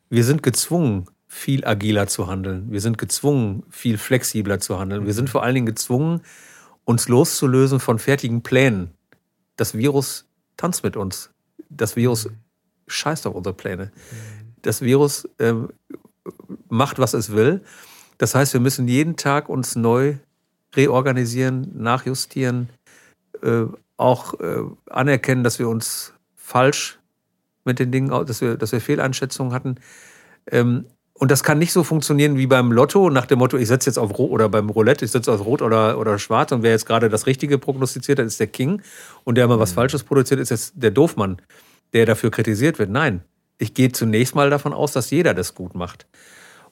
wir 0.10 0.24
sind 0.24 0.44
gezwungen, 0.44 1.08
viel 1.38 1.66
agiler 1.66 2.08
zu 2.08 2.28
handeln. 2.28 2.72
Wir 2.72 2.82
sind 2.82 2.98
gezwungen, 2.98 3.64
viel 3.70 3.98
flexibler 3.98 4.60
zu 4.60 4.80
handeln. 4.80 5.06
Wir 5.06 5.14
sind 5.14 5.30
vor 5.30 5.44
allen 5.44 5.54
Dingen 5.54 5.68
gezwungen, 5.68 6.22
uns 6.84 7.08
loszulösen 7.08 7.80
von 7.80 8.00
fertigen 8.00 8.42
Plänen. 8.42 8.92
Das 9.56 9.78
Virus 9.78 10.26
tanzt 10.58 10.84
mit 10.84 10.98
uns. 10.98 11.30
Das 11.70 11.96
Virus 11.96 12.30
scheißt 12.88 13.28
auf 13.28 13.36
unsere 13.36 13.54
Pläne. 13.54 13.92
Das 14.64 14.82
Virus 14.82 15.26
äh, 15.38 15.54
macht, 16.70 16.98
was 16.98 17.14
es 17.14 17.32
will. 17.32 17.62
Das 18.18 18.34
heißt, 18.34 18.54
wir 18.54 18.60
müssen 18.60 18.88
jeden 18.88 19.16
Tag 19.16 19.48
uns 19.48 19.76
neu 19.76 20.16
reorganisieren, 20.76 21.72
nachjustieren, 21.76 22.70
äh, 23.44 23.66
auch 23.96 24.40
äh, 24.40 24.64
anerkennen, 24.90 25.44
dass 25.44 25.60
wir 25.60 25.70
uns 25.70 26.14
falsch 26.36 27.00
mit 27.64 27.78
den 27.78 27.92
Dingen, 27.92 28.10
dass 28.10 28.42
wir, 28.42 28.58
dass 28.58 28.72
wir 28.72 28.82
Fehleinschätzungen 28.82 29.54
hatten. 29.54 29.76
Ähm, 30.50 30.86
und 31.20 31.32
das 31.32 31.44
kann 31.44 31.58
nicht 31.58 31.74
so 31.74 31.84
funktionieren 31.84 32.38
wie 32.38 32.46
beim 32.46 32.72
Lotto, 32.72 33.10
nach 33.10 33.26
dem 33.26 33.40
Motto, 33.40 33.58
ich 33.58 33.68
setze 33.68 33.90
jetzt 33.90 33.98
auf 33.98 34.18
Rot 34.18 34.30
oder 34.30 34.50
beim 34.50 34.70
Roulette, 34.70 35.04
ich 35.04 35.12
setze 35.12 35.32
auf 35.32 35.44
Rot 35.44 35.64
oder, 35.64 35.98
oder 35.98 36.20
Schwarz 36.20 36.52
und 36.52 36.62
wer 36.62 36.72
jetzt 36.72 36.86
gerade 36.86 37.10
das 37.10 37.26
Richtige 37.26 37.58
prognostiziert 37.58 38.20
hat, 38.20 38.28
ist 38.28 38.40
der 38.40 38.48
King. 38.48 38.84
Und 39.24 39.36
der 39.36 39.48
mal 39.48 39.60
was 39.60 39.72
mhm. 39.72 39.76
Falsches 39.76 40.04
produziert, 40.04 40.40
ist 40.40 40.50
jetzt 40.50 40.74
der 40.76 40.92
Doofmann, 40.92 41.42
der 41.94 42.06
dafür 42.06 42.30
kritisiert 42.30 42.78
wird. 42.78 42.92
Nein, 42.92 43.22
ich 43.58 43.74
gehe 43.74 43.92
zunächst 43.92 44.36
mal 44.36 44.52
davon 44.52 44.74
aus, 44.74 44.92
dass 44.92 45.10
jeder 45.10 45.34
das 45.34 45.56
gut 45.56 45.74
macht. 45.74 46.06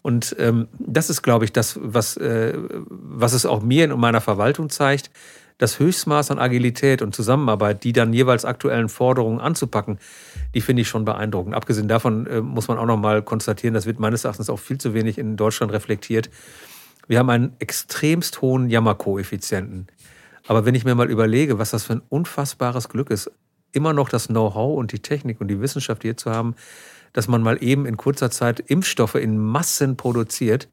Und 0.04 0.36
ähm, 0.38 0.68
das 0.78 1.10
ist, 1.10 1.24
glaube 1.24 1.46
ich, 1.46 1.52
das, 1.52 1.80
was, 1.82 2.16
äh, 2.18 2.54
was 2.88 3.34
es 3.34 3.48
auch 3.48 3.64
mir 3.64 3.86
in 3.86 4.00
meiner 4.00 4.22
Verwaltung 4.22 4.70
zeigt, 4.70 5.10
das 5.58 5.80
Höchstmaß 5.80 6.32
an 6.32 6.40
Agilität 6.40 7.02
und 7.02 7.16
Zusammenarbeit, 7.16 7.84
die 7.84 7.94
dann 7.94 8.12
jeweils 8.12 8.44
aktuellen 8.44 8.90
Forderungen 8.90 9.40
anzupacken, 9.40 10.00
die 10.54 10.62
finde 10.62 10.82
ich 10.82 10.90
schon 10.90 11.06
beeindruckend. 11.06 11.56
Abgesehen 11.56 11.88
davon 11.88 12.28
äh, 12.28 12.42
muss 12.42 12.68
man 12.68 12.78
auch 12.78 12.86
noch 12.86 12.98
mal 12.98 13.22
konstatieren, 13.22 13.74
das 13.74 13.86
wird 13.86 14.00
meines 14.00 14.26
Erachtens 14.26 14.50
auch 14.50 14.60
viel 14.60 14.78
zu 14.78 14.94
wenig 14.94 15.18
in 15.18 15.38
Deutschland 15.38 15.72
reflektiert. 15.72 16.30
Wir 17.08 17.20
haben 17.20 17.30
einen 17.30 17.54
extremst 17.60 18.42
hohen 18.42 18.70
Jammerkoeffizienten. 18.70 19.88
Aber 20.48 20.66
wenn 20.66 20.76
ich 20.76 20.86
mir 20.86 20.96
mal 20.96 21.10
überlege, 21.10 21.58
was 21.58 21.72
das 21.72 21.84
für 21.84 21.94
ein 21.94 22.02
unfassbares 22.10 22.90
Glück 22.90 23.10
ist, 23.10 23.32
immer 23.72 23.94
noch 23.94 24.10
das 24.10 24.28
Know-how 24.28 24.78
und 24.78 24.92
die 24.92 25.00
Technik 25.00 25.42
und 25.42 25.48
die 25.48 25.60
Wissenschaft 25.60 26.02
hier 26.04 26.18
zu 26.18 26.32
haben, 26.32 26.56
dass 27.14 27.28
man 27.28 27.42
mal 27.42 27.62
eben 27.64 27.86
in 27.86 27.98
kurzer 27.98 28.30
Zeit 28.30 28.60
Impfstoffe 28.60 29.16
in 29.16 29.38
Massen 29.38 29.96
produziert, 29.98 30.68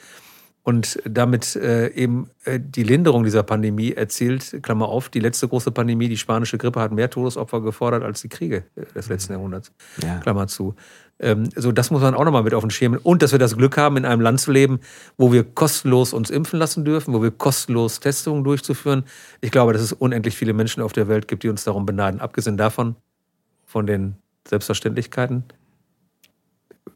und 0.64 1.00
damit 1.04 1.56
äh, 1.56 1.88
eben 1.88 2.30
äh, 2.44 2.60
die 2.60 2.84
Linderung 2.84 3.24
dieser 3.24 3.42
Pandemie 3.42 3.92
erzielt, 3.92 4.62
Klammer 4.62 4.88
auf, 4.88 5.08
die 5.08 5.18
letzte 5.18 5.48
große 5.48 5.72
Pandemie, 5.72 6.08
die 6.08 6.16
spanische 6.16 6.56
Grippe, 6.56 6.80
hat 6.80 6.92
mehr 6.92 7.10
Todesopfer 7.10 7.60
gefordert 7.60 8.04
als 8.04 8.22
die 8.22 8.28
Kriege 8.28 8.64
des 8.94 9.08
letzten 9.08 9.32
Jahrhunderts, 9.32 9.72
ja. 10.02 10.18
Klammer 10.20 10.46
zu. 10.46 10.76
Ähm, 11.18 11.48
so, 11.56 11.72
das 11.72 11.90
muss 11.90 12.02
man 12.02 12.14
auch 12.14 12.24
nochmal 12.24 12.44
mit 12.44 12.54
auf 12.54 12.62
den 12.62 12.70
Schirm. 12.70 12.98
Und 13.02 13.22
dass 13.22 13.32
wir 13.32 13.38
das 13.38 13.56
Glück 13.56 13.76
haben, 13.76 13.96
in 13.96 14.04
einem 14.04 14.20
Land 14.20 14.40
zu 14.40 14.52
leben, 14.52 14.80
wo 15.16 15.32
wir 15.32 15.44
kostenlos 15.44 16.12
uns 16.12 16.30
impfen 16.30 16.58
lassen 16.58 16.84
dürfen, 16.84 17.12
wo 17.12 17.22
wir 17.22 17.32
kostenlos 17.32 18.00
Testungen 18.00 18.44
durchzuführen. 18.44 19.04
Ich 19.40 19.50
glaube, 19.50 19.72
dass 19.72 19.82
es 19.82 19.92
unendlich 19.92 20.36
viele 20.36 20.52
Menschen 20.52 20.82
auf 20.82 20.92
der 20.92 21.08
Welt 21.08 21.26
gibt, 21.26 21.42
die 21.42 21.48
uns 21.48 21.64
darum 21.64 21.86
beneiden. 21.86 22.20
Abgesehen 22.20 22.56
davon, 22.56 22.96
von 23.64 23.86
den 23.86 24.16
Selbstverständlichkeiten, 24.48 25.44
äh, 25.48 25.61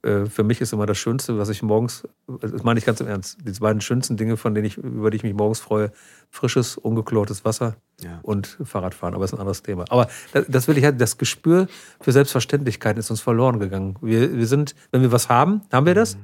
für 0.06 0.44
mich 0.44 0.60
ist 0.60 0.72
immer 0.72 0.86
das 0.86 0.98
Schönste, 0.98 1.36
was 1.36 1.48
ich 1.48 1.62
morgens, 1.62 2.06
das 2.40 2.62
meine 2.62 2.78
ich 2.78 2.86
ganz 2.86 3.00
im 3.00 3.08
Ernst, 3.08 3.38
die 3.42 3.52
beiden 3.58 3.80
schönsten 3.80 4.16
Dinge, 4.16 4.36
von 4.36 4.54
denen 4.54 4.66
ich, 4.66 4.76
über 4.76 5.10
die 5.10 5.16
ich 5.16 5.22
mich 5.24 5.34
morgens 5.34 5.58
freue, 5.58 5.90
frisches, 6.30 6.76
ungeklortes 6.76 7.44
Wasser 7.44 7.76
ja. 8.00 8.20
und 8.22 8.58
Fahrradfahren. 8.62 9.14
Aber 9.14 9.24
das 9.24 9.32
ist 9.32 9.34
ein 9.34 9.40
anderes 9.40 9.62
Thema. 9.62 9.84
Aber 9.88 10.08
das, 10.32 10.44
das 10.48 10.68
will 10.68 10.78
ich 10.78 10.84
halt, 10.84 11.00
das 11.00 11.18
Gespür 11.18 11.66
für 12.00 12.12
Selbstverständlichkeiten 12.12 13.00
ist 13.00 13.10
uns 13.10 13.20
verloren 13.20 13.58
gegangen. 13.58 13.96
Wir, 14.00 14.36
wir 14.36 14.46
sind, 14.46 14.74
wenn 14.92 15.02
wir 15.02 15.10
was 15.10 15.28
haben, 15.28 15.62
haben 15.72 15.86
wir 15.86 15.94
das. 15.94 16.14
Mhm. 16.14 16.20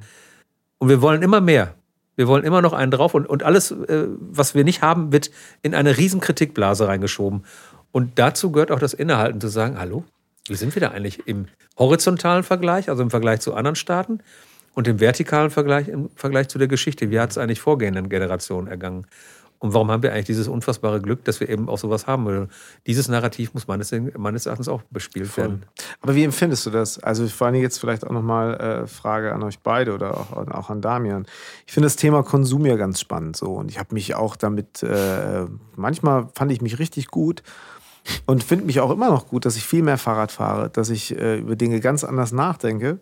Und 0.77 0.89
wir 0.89 1.01
wollen 1.01 1.21
immer 1.21 1.41
mehr. 1.41 1.75
Wir 2.15 2.27
wollen 2.27 2.43
immer 2.43 2.61
noch 2.61 2.73
einen 2.73 2.91
drauf 2.91 3.13
und, 3.15 3.27
und 3.27 3.43
alles, 3.43 3.71
äh, 3.71 4.07
was 4.19 4.55
wir 4.55 4.63
nicht 4.63 4.81
haben, 4.81 5.11
wird 5.11 5.31
in 5.61 5.73
eine 5.73 5.97
riesen 5.97 6.19
Kritikblase 6.19 6.87
reingeschoben. 6.87 7.43
Und 7.91 8.17
dazu 8.19 8.51
gehört 8.51 8.71
auch 8.71 8.79
das 8.79 8.93
Innehalten, 8.93 9.41
zu 9.41 9.47
sagen, 9.47 9.77
hallo, 9.77 10.03
wie 10.47 10.55
sind 10.55 10.75
wir 10.75 10.81
da 10.81 10.89
eigentlich 10.89 11.27
im 11.27 11.47
horizontalen 11.77 12.43
Vergleich, 12.43 12.89
also 12.89 13.03
im 13.03 13.09
Vergleich 13.09 13.41
zu 13.41 13.53
anderen 13.53 13.75
Staaten, 13.75 14.19
und 14.75 14.87
im 14.87 14.99
vertikalen 14.99 15.51
Vergleich 15.51 15.87
im 15.87 16.09
Vergleich 16.15 16.47
zu 16.47 16.57
der 16.57 16.67
Geschichte? 16.67 17.11
Wie 17.11 17.19
hat 17.19 17.31
es 17.31 17.37
eigentlich 17.37 17.61
vorgehenden 17.61 18.09
Generationen 18.09 18.67
ergangen? 18.67 19.05
Und 19.59 19.73
warum 19.73 19.89
haben 19.91 20.03
wir 20.03 20.11
eigentlich 20.11 20.25
dieses 20.25 20.49
unfassbare 20.49 20.99
Glück, 20.99 21.23
dass 21.23 21.39
wir 21.39 21.47
eben 21.47 21.69
auch 21.69 21.77
sowas 21.77 22.05
haben? 22.05 22.25
Weil 22.25 22.49
dieses 22.85 23.07
Narrativ 23.07 23.53
muss 23.53 23.65
meines, 23.65 23.93
meines 24.17 24.45
Erachtens 24.45 24.67
auch 24.67 24.81
bespielt 24.91 25.27
Voll. 25.27 25.43
werden. 25.45 25.65
Aber 26.01 26.15
wie 26.15 26.25
empfindest 26.25 26.65
du 26.65 26.69
das? 26.69 27.01
Also 27.01 27.25
vor 27.29 27.47
allem 27.47 27.55
jetzt 27.55 27.79
vielleicht 27.79 28.05
auch 28.05 28.11
nochmal 28.11 28.55
äh, 28.55 28.87
Frage 28.87 29.33
an 29.33 29.41
euch 29.41 29.59
beide 29.59 29.93
oder 29.93 30.17
auch, 30.17 30.33
auch 30.33 30.69
an 30.69 30.81
Damian. 30.81 31.25
Ich 31.65 31.71
finde 31.71 31.85
das 31.85 31.95
Thema 31.95 32.23
Konsum 32.23 32.65
ja 32.65 32.75
ganz 32.75 32.99
spannend 32.99 33.37
so. 33.37 33.53
Und 33.53 33.71
ich 33.71 33.79
habe 33.79 33.93
mich 33.93 34.15
auch 34.15 34.35
damit, 34.35 34.83
äh, 34.83 35.45
manchmal 35.77 36.27
fand 36.35 36.51
ich 36.51 36.59
mich 36.59 36.77
richtig 36.79 37.07
gut 37.07 37.41
und 38.25 38.43
finde 38.43 38.65
mich 38.65 38.79
auch 38.79 38.91
immer 38.91 39.09
noch 39.09 39.27
gut, 39.27 39.45
dass 39.45 39.55
ich 39.55 39.65
viel 39.65 39.83
mehr 39.83 39.97
Fahrrad 39.97 40.31
fahre, 40.31 40.69
dass 40.69 40.89
ich 40.89 41.17
äh, 41.17 41.37
über 41.37 41.55
Dinge 41.55 41.79
ganz 41.79 42.03
anders 42.03 42.31
nachdenke. 42.31 42.99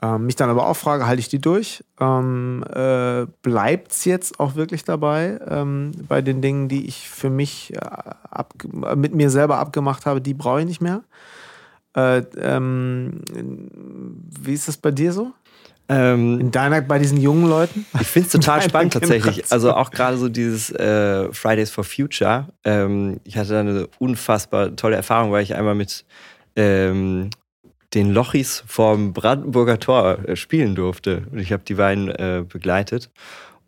Ähm, 0.00 0.26
mich 0.26 0.36
dann 0.36 0.48
aber 0.48 0.68
auch 0.68 0.76
frage, 0.76 1.06
halte 1.06 1.20
ich 1.20 1.28
die 1.28 1.40
durch? 1.40 1.84
Ähm, 2.00 2.64
äh, 2.72 3.26
Bleibt 3.42 3.92
es 3.92 4.04
jetzt 4.04 4.38
auch 4.38 4.54
wirklich 4.54 4.84
dabei 4.84 5.40
ähm, 5.48 5.92
bei 6.08 6.22
den 6.22 6.40
Dingen, 6.40 6.68
die 6.68 6.86
ich 6.86 7.08
für 7.08 7.30
mich 7.30 7.74
äh, 7.74 8.94
mit 8.94 9.14
mir 9.14 9.30
selber 9.30 9.58
abgemacht 9.58 10.06
habe, 10.06 10.20
die 10.20 10.34
brauche 10.34 10.60
ich 10.60 10.66
nicht 10.66 10.80
mehr? 10.80 11.02
Äh, 11.96 12.18
ähm, 12.36 13.22
wie 14.40 14.54
ist 14.54 14.68
das 14.68 14.76
bei 14.76 14.92
dir 14.92 15.12
so? 15.12 15.32
Ähm, 15.88 16.40
In 16.40 16.50
deiner, 16.50 16.82
bei 16.82 16.98
diesen 16.98 17.18
jungen 17.18 17.48
Leuten? 17.48 17.86
Ich 18.00 18.06
finde 18.06 18.26
es 18.26 18.32
total 18.32 18.62
spannend 18.68 18.92
tatsächlich. 18.92 19.50
Also 19.50 19.72
auch 19.72 19.90
gerade 19.90 20.18
so 20.18 20.28
dieses 20.28 20.70
äh, 20.70 21.32
Fridays 21.32 21.70
for 21.70 21.84
Future. 21.84 22.48
Ähm, 22.64 23.20
ich 23.24 23.36
hatte 23.36 23.50
da 23.50 23.60
eine 23.60 23.88
unfassbar 23.98 24.76
tolle 24.76 24.96
Erfahrung, 24.96 25.32
weil 25.32 25.42
ich 25.42 25.54
einmal 25.54 25.74
mit 25.74 26.04
ähm, 26.56 27.30
den 27.94 28.12
Lochis 28.12 28.62
vom 28.66 29.14
Brandenburger 29.14 29.80
Tor 29.80 30.18
äh, 30.26 30.36
spielen 30.36 30.74
durfte. 30.74 31.26
Und 31.32 31.38
ich 31.38 31.52
habe 31.52 31.62
die 31.64 31.74
beiden 31.74 32.10
äh, 32.10 32.44
begleitet. 32.46 33.10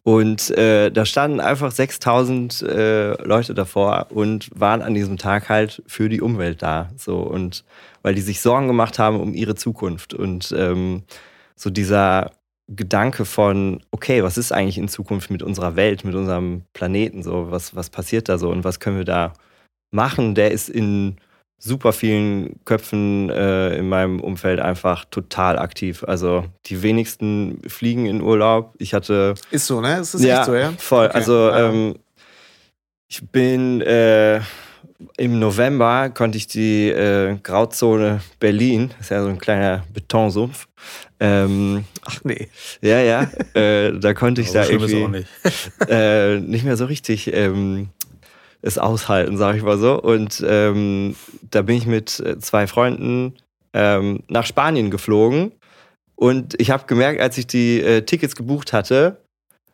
Und 0.02 0.50
äh, 0.56 0.90
da 0.90 1.04
standen 1.04 1.40
einfach 1.40 1.70
6000 1.70 2.62
äh, 2.62 3.22
Leute 3.22 3.54
davor 3.54 4.06
und 4.10 4.48
waren 4.54 4.82
an 4.82 4.94
diesem 4.94 5.18
Tag 5.18 5.48
halt 5.48 5.82
für 5.86 6.08
die 6.08 6.20
Umwelt 6.20 6.62
da. 6.62 6.88
So 6.96 7.18
und 7.18 7.64
weil 8.02 8.14
die 8.14 8.22
sich 8.22 8.40
Sorgen 8.40 8.66
gemacht 8.66 8.98
haben 8.98 9.20
um 9.20 9.34
ihre 9.34 9.54
Zukunft. 9.54 10.14
Und 10.14 10.54
ähm, 10.56 11.02
so 11.61 11.68
dieser 11.68 12.32
Gedanke 12.68 13.24
von, 13.24 13.82
okay, 13.90 14.22
was 14.22 14.38
ist 14.38 14.52
eigentlich 14.52 14.78
in 14.78 14.88
Zukunft 14.88 15.30
mit 15.30 15.42
unserer 15.42 15.76
Welt, 15.76 16.04
mit 16.04 16.14
unserem 16.14 16.62
Planeten, 16.72 17.22
so, 17.22 17.50
was, 17.50 17.74
was 17.74 17.90
passiert 17.90 18.28
da 18.28 18.38
so 18.38 18.48
und 18.50 18.64
was 18.64 18.80
können 18.80 18.96
wir 18.96 19.04
da 19.04 19.34
machen, 19.90 20.34
der 20.34 20.52
ist 20.52 20.70
in 20.70 21.16
super 21.58 21.92
vielen 21.92 22.64
Köpfen 22.64 23.28
äh, 23.28 23.76
in 23.76 23.88
meinem 23.88 24.20
Umfeld 24.20 24.61
einfach 24.61 25.04
total 25.04 25.58
aktiv. 25.58 26.04
Also 26.04 26.46
die 26.66 26.82
wenigsten 26.82 27.61
fliegen 27.68 28.06
in 28.06 28.22
Urlaub. 28.22 28.74
Ich 28.78 28.94
hatte. 28.94 29.34
Ist 29.50 29.66
so, 29.66 29.82
ne? 29.82 29.98
Ist 29.98 30.14
das 30.14 30.22
ja, 30.22 30.38
echt 30.38 30.46
so, 30.46 30.54
ja? 30.54 30.72
Voll. 30.78 31.06
Okay. 31.06 31.16
Also 31.16 31.50
ähm, 31.50 31.96
ich 33.08 33.28
bin 33.28 33.82
äh, 33.82 34.40
im 35.16 35.38
November 35.38 36.11
konnte 36.11 36.38
ich 36.38 36.46
die 36.46 36.88
äh, 36.88 37.36
Grauzone 37.42 38.20
Berlin, 38.38 38.90
das 38.90 39.07
ist 39.07 39.11
ja 39.11 39.22
so 39.22 39.28
ein 39.28 39.38
kleiner 39.38 39.84
Betonsumpf. 39.92 40.68
Ähm, 41.18 41.84
Ach 42.05 42.20
nee. 42.24 42.48
Ja, 42.80 43.01
ja. 43.01 43.30
Äh, 43.55 43.98
da 43.98 44.14
konnte 44.14 44.40
ich 44.40 44.53
da 44.53 44.66
irgendwie 44.66 45.07
nicht. 45.07 45.28
äh, 45.88 46.40
nicht 46.40 46.64
mehr 46.64 46.76
so 46.76 46.86
richtig 46.86 47.32
ähm, 47.32 47.90
es 48.62 48.78
aushalten, 48.78 49.36
sag 49.36 49.57
ich 49.57 49.62
mal 49.62 49.78
so. 49.78 50.01
Und 50.01 50.44
ähm, 50.46 51.16
da 51.51 51.62
bin 51.62 51.76
ich 51.76 51.86
mit 51.86 52.20
äh, 52.20 52.38
zwei 52.38 52.66
Freunden 52.66 53.34
ähm, 53.72 54.22
nach 54.28 54.46
Spanien 54.46 54.90
geflogen. 54.90 55.53
Und 56.14 56.61
ich 56.61 56.70
habe 56.70 56.84
gemerkt, 56.86 57.20
als 57.20 57.38
ich 57.38 57.46
die 57.46 57.80
äh, 57.80 58.03
Tickets 58.03 58.36
gebucht 58.36 58.72
hatte, 58.72 59.22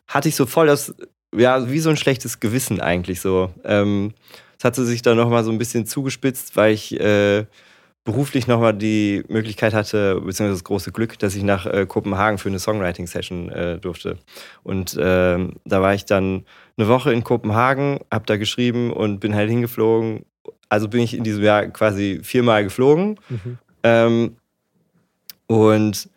hatte 0.07 0.29
ich 0.29 0.35
so 0.35 0.45
voll 0.45 0.67
das, 0.67 0.95
ja, 1.35 1.69
wie 1.69 1.79
so 1.79 1.89
ein 1.89 1.97
schlechtes 1.97 2.39
Gewissen 2.39 2.79
eigentlich 2.79 3.19
so. 3.19 3.51
Es 4.57 4.63
hatte 4.63 4.85
sich 4.85 5.01
dann 5.01 5.17
nochmal 5.17 5.43
so 5.43 5.51
ein 5.51 5.57
bisschen 5.57 5.85
zugespitzt, 5.85 6.55
weil 6.55 6.73
ich 6.73 6.99
äh, 6.99 7.45
beruflich 8.07 8.47
nochmal 8.47 8.73
die 8.73 9.23
Möglichkeit 9.27 9.73
hatte, 9.73 10.15
beziehungsweise 10.15 10.53
das 10.53 10.63
große 10.63 10.91
Glück, 10.93 11.19
dass 11.19 11.35
ich 11.35 11.43
nach 11.43 11.65
äh, 11.65 11.85
Kopenhagen 11.85 12.37
für 12.37 12.47
eine 12.47 12.57
Songwriting-Session 12.57 13.49
äh, 13.49 13.77
durfte. 13.79 14.17
Und 14.63 14.95
äh, 14.95 15.37
da 15.65 15.81
war 15.81 15.93
ich 15.93 16.05
dann 16.05 16.45
eine 16.77 16.87
Woche 16.87 17.11
in 17.11 17.25
Kopenhagen, 17.25 17.99
habe 18.09 18.25
da 18.25 18.37
geschrieben 18.37 18.93
und 18.93 19.19
bin 19.19 19.35
halt 19.35 19.49
hingeflogen. 19.49 20.25
Also 20.69 20.87
bin 20.87 21.01
ich 21.01 21.15
in 21.15 21.25
diesem 21.25 21.43
Jahr 21.43 21.65
quasi 21.67 22.21
viermal 22.23 22.63
geflogen. 22.63 23.19
Mhm. 23.27 23.57
Ähm, 23.83 24.35
und 25.47 26.09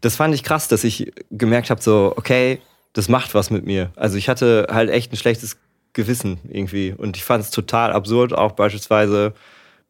das 0.00 0.16
fand 0.16 0.34
ich 0.34 0.44
krass, 0.44 0.68
dass 0.68 0.82
ich 0.82 1.12
gemerkt 1.30 1.68
habe, 1.68 1.82
so, 1.82 2.14
okay, 2.16 2.60
das 2.94 3.08
macht 3.08 3.34
was 3.34 3.50
mit 3.50 3.66
mir. 3.66 3.92
Also 3.96 4.16
ich 4.16 4.30
hatte 4.30 4.68
halt 4.70 4.88
echt 4.88 5.12
ein 5.12 5.16
schlechtes 5.16 5.58
Gewissen 5.94 6.38
irgendwie. 6.48 6.92
Und 6.96 7.16
ich 7.16 7.24
fand 7.24 7.42
es 7.42 7.50
total 7.50 7.92
absurd, 7.92 8.34
auch 8.34 8.52
beispielsweise, 8.52 9.32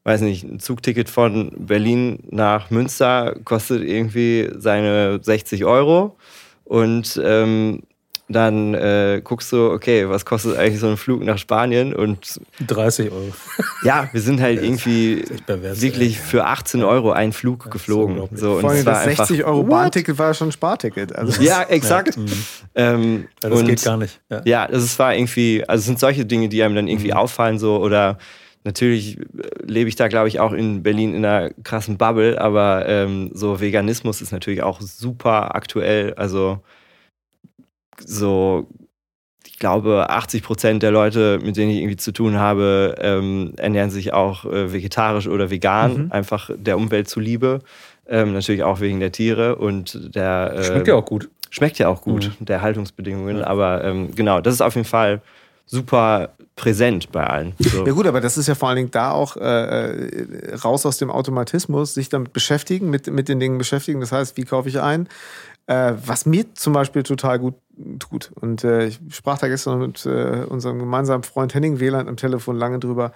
weiß 0.04 0.20
nicht, 0.20 0.44
ein 0.44 0.60
Zugticket 0.60 1.08
von 1.08 1.50
Berlin 1.56 2.20
nach 2.30 2.70
Münster 2.70 3.36
kostet 3.44 3.82
irgendwie 3.82 4.50
seine 4.56 5.18
60 5.20 5.64
Euro. 5.64 6.16
Und 6.64 7.20
ähm, 7.24 7.82
dann 8.28 8.72
äh, 8.72 9.20
guckst 9.22 9.52
du, 9.52 9.70
okay, 9.70 10.08
was 10.08 10.24
kostet 10.24 10.56
eigentlich 10.56 10.80
so 10.80 10.88
ein 10.88 10.96
Flug 10.96 11.22
nach 11.22 11.36
Spanien? 11.36 11.94
Und 11.94 12.40
30 12.66 13.10
Euro. 13.10 13.32
Ja, 13.84 14.08
wir 14.12 14.20
sind 14.22 14.40
halt 14.40 14.62
irgendwie 14.62 15.24
wirklich 15.46 16.18
für 16.18 16.46
18 16.46 16.82
Euro 16.84 17.12
einen 17.12 17.34
Flug 17.34 17.70
geflogen. 17.70 18.16
So, 18.32 18.54
und 18.54 18.60
Vor 18.62 18.70
allem 18.70 18.84
das 18.84 19.04
60 19.04 19.44
Euro 19.44 19.62
Bahnticket 19.64 20.16
war 20.16 20.32
schon 20.32 20.48
ein 20.48 20.52
Sparticket. 20.52 21.14
Also 21.14 21.42
ja, 21.42 21.64
exakt. 21.64 22.16
Ja. 22.16 22.22
Mhm. 22.22 22.32
Ähm, 22.74 23.28
ja, 23.42 23.50
das 23.50 23.60
und, 23.60 23.66
geht 23.66 23.84
gar 23.84 23.98
nicht. 23.98 24.20
Ja, 24.30 24.40
ja 24.46 24.66
das 24.68 24.98
war 24.98 25.14
irgendwie, 25.14 25.62
also 25.68 25.80
es 25.80 25.86
sind 25.86 26.00
solche 26.00 26.24
Dinge, 26.24 26.48
die 26.48 26.62
einem 26.62 26.74
dann 26.74 26.88
irgendwie 26.88 27.10
mhm. 27.10 27.18
auffallen, 27.18 27.58
so 27.58 27.76
oder 27.78 28.16
Natürlich 28.64 29.18
äh, 29.18 29.24
lebe 29.66 29.88
ich 29.90 29.96
da, 29.96 30.08
glaube 30.08 30.28
ich, 30.28 30.40
auch 30.40 30.52
in 30.52 30.82
Berlin 30.82 31.14
in 31.14 31.24
einer 31.24 31.50
krassen 31.62 31.98
Bubble, 31.98 32.40
aber 32.40 32.88
ähm, 32.88 33.30
so 33.34 33.60
Veganismus 33.60 34.22
ist 34.22 34.32
natürlich 34.32 34.62
auch 34.62 34.80
super 34.80 35.54
aktuell. 35.54 36.14
Also 36.14 36.60
so, 37.98 38.66
ich 39.46 39.58
glaube, 39.58 40.10
80 40.10 40.42
Prozent 40.42 40.82
der 40.82 40.90
Leute, 40.90 41.38
mit 41.42 41.56
denen 41.56 41.70
ich 41.70 41.78
irgendwie 41.78 41.96
zu 41.96 42.12
tun 42.12 42.38
habe, 42.38 42.94
ähm, 42.98 43.52
ernähren 43.56 43.90
sich 43.90 44.12
auch 44.12 44.44
äh, 44.44 44.72
vegetarisch 44.72 45.28
oder 45.28 45.50
vegan, 45.50 46.04
mhm. 46.04 46.12
einfach 46.12 46.50
der 46.56 46.76
Umwelt 46.76 47.08
zuliebe. 47.08 47.60
Ähm, 48.06 48.32
natürlich 48.32 48.62
auch 48.62 48.80
wegen 48.80 49.00
der 49.00 49.12
Tiere 49.12 49.56
und 49.56 50.14
der. 50.14 50.54
Äh, 50.56 50.64
schmeckt 50.64 50.88
ja 50.88 50.94
auch 50.94 51.06
gut. 51.06 51.30
Schmeckt 51.50 51.78
ja 51.78 51.88
auch 51.88 52.02
gut, 52.02 52.32
mhm. 52.38 52.44
der 52.44 52.62
Haltungsbedingungen. 52.62 53.38
Ja. 53.38 53.46
Aber 53.46 53.84
ähm, 53.84 54.14
genau, 54.14 54.40
das 54.40 54.54
ist 54.54 54.60
auf 54.60 54.74
jeden 54.74 54.86
Fall 54.86 55.22
super 55.66 56.34
präsent 56.56 57.10
bei 57.10 57.26
allen. 57.26 57.54
So. 57.58 57.86
Ja 57.86 57.92
gut, 57.92 58.06
aber 58.06 58.20
das 58.20 58.38
ist 58.38 58.46
ja 58.46 58.54
vor 58.54 58.68
allen 58.68 58.76
Dingen 58.76 58.90
da 58.90 59.10
auch 59.10 59.36
äh, 59.36 59.40
äh, 59.40 60.54
raus 60.56 60.86
aus 60.86 60.98
dem 60.98 61.10
Automatismus, 61.10 61.94
sich 61.94 62.08
damit 62.08 62.32
beschäftigen, 62.32 62.90
mit, 62.90 63.08
mit 63.08 63.28
den 63.28 63.40
Dingen 63.40 63.58
beschäftigen. 63.58 64.00
Das 64.00 64.12
heißt, 64.12 64.36
wie 64.36 64.44
kaufe 64.44 64.68
ich 64.68 64.80
ein? 64.80 65.08
Äh, 65.66 65.94
was 66.04 66.26
mir 66.26 66.54
zum 66.54 66.74
Beispiel 66.74 67.02
total 67.04 67.38
gut 67.38 67.54
tut. 67.98 68.30
Und 68.34 68.64
äh, 68.64 68.86
ich 68.86 69.00
sprach 69.10 69.38
da 69.38 69.48
gestern 69.48 69.78
mit 69.80 70.04
äh, 70.06 70.44
unserem 70.48 70.78
gemeinsamen 70.78 71.22
Freund 71.24 71.54
Henning 71.54 71.80
Wieland 71.80 72.08
am 72.08 72.16
Telefon 72.16 72.56
lange 72.56 72.78
drüber. 72.78 73.12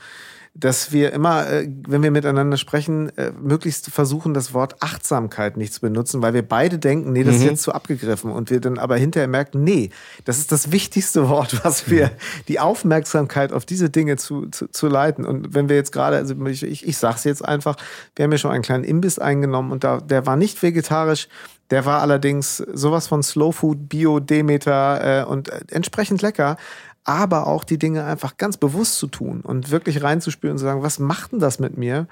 dass 0.54 0.90
wir 0.92 1.12
immer, 1.12 1.46
äh, 1.48 1.68
wenn 1.86 2.02
wir 2.02 2.10
miteinander 2.10 2.56
sprechen, 2.56 3.16
äh, 3.16 3.30
möglichst 3.40 3.90
versuchen, 3.90 4.34
das 4.34 4.54
Wort 4.54 4.82
Achtsamkeit 4.82 5.56
nicht 5.56 5.72
zu 5.72 5.80
benutzen, 5.82 6.20
weil 6.22 6.34
wir 6.34 6.42
beide 6.42 6.78
denken, 6.80 7.12
nee, 7.12 7.22
das 7.22 7.36
ist 7.36 7.42
Mhm. 7.42 7.48
jetzt 7.50 7.62
zu 7.62 7.72
abgegriffen. 7.72 8.32
Und 8.32 8.50
wir 8.50 8.58
dann 8.60 8.78
aber 8.78 8.96
hinterher 8.96 9.28
merken, 9.28 9.62
nee, 9.62 9.90
das 10.24 10.38
ist 10.38 10.50
das 10.50 10.72
wichtigste 10.72 11.28
Wort, 11.28 11.64
was 11.64 11.88
wir, 11.90 12.10
die 12.48 12.58
Aufmerksamkeit 12.58 13.52
auf 13.52 13.66
diese 13.66 13.90
Dinge 13.90 14.16
zu, 14.16 14.46
zu, 14.46 14.66
zu 14.68 14.88
leiten. 14.88 15.24
Und 15.26 15.54
wenn 15.54 15.68
wir 15.68 15.76
jetzt 15.76 15.92
gerade, 15.92 16.16
also 16.16 16.34
ich, 16.46 16.62
ich, 16.64 16.88
ich 16.88 16.96
sag's 16.98 17.22
jetzt 17.24 17.44
einfach, 17.44 17.76
wir 18.16 18.24
haben 18.24 18.32
ja 18.32 18.38
schon 18.38 18.50
einen 18.50 18.62
kleinen 18.64 18.84
Imbiss 18.84 19.18
eingenommen 19.20 19.70
und 19.70 19.84
da, 19.84 19.98
der 20.00 20.26
war 20.26 20.36
nicht 20.36 20.60
vegetarisch. 20.60 21.28
Der 21.70 21.84
war 21.84 22.00
allerdings 22.00 22.56
sowas 22.58 23.06
von 23.08 23.22
Slow 23.22 23.52
Food, 23.52 23.88
Bio, 23.88 24.20
Demeter 24.20 25.22
äh, 25.22 25.24
und 25.24 25.48
äh, 25.50 25.60
entsprechend 25.70 26.22
lecker 26.22 26.56
aber 27.04 27.46
auch 27.46 27.64
die 27.64 27.78
Dinge 27.78 28.04
einfach 28.04 28.36
ganz 28.36 28.58
bewusst 28.58 28.98
zu 28.98 29.06
tun 29.06 29.40
und 29.40 29.70
wirklich 29.70 30.02
reinzuspüren 30.02 30.52
und 30.52 30.58
zu 30.58 30.64
sagen, 30.64 30.82
was 30.82 30.98
macht 30.98 31.32
denn 31.32 31.38
das 31.38 31.58
mit 31.58 31.78
mir? 31.78 32.06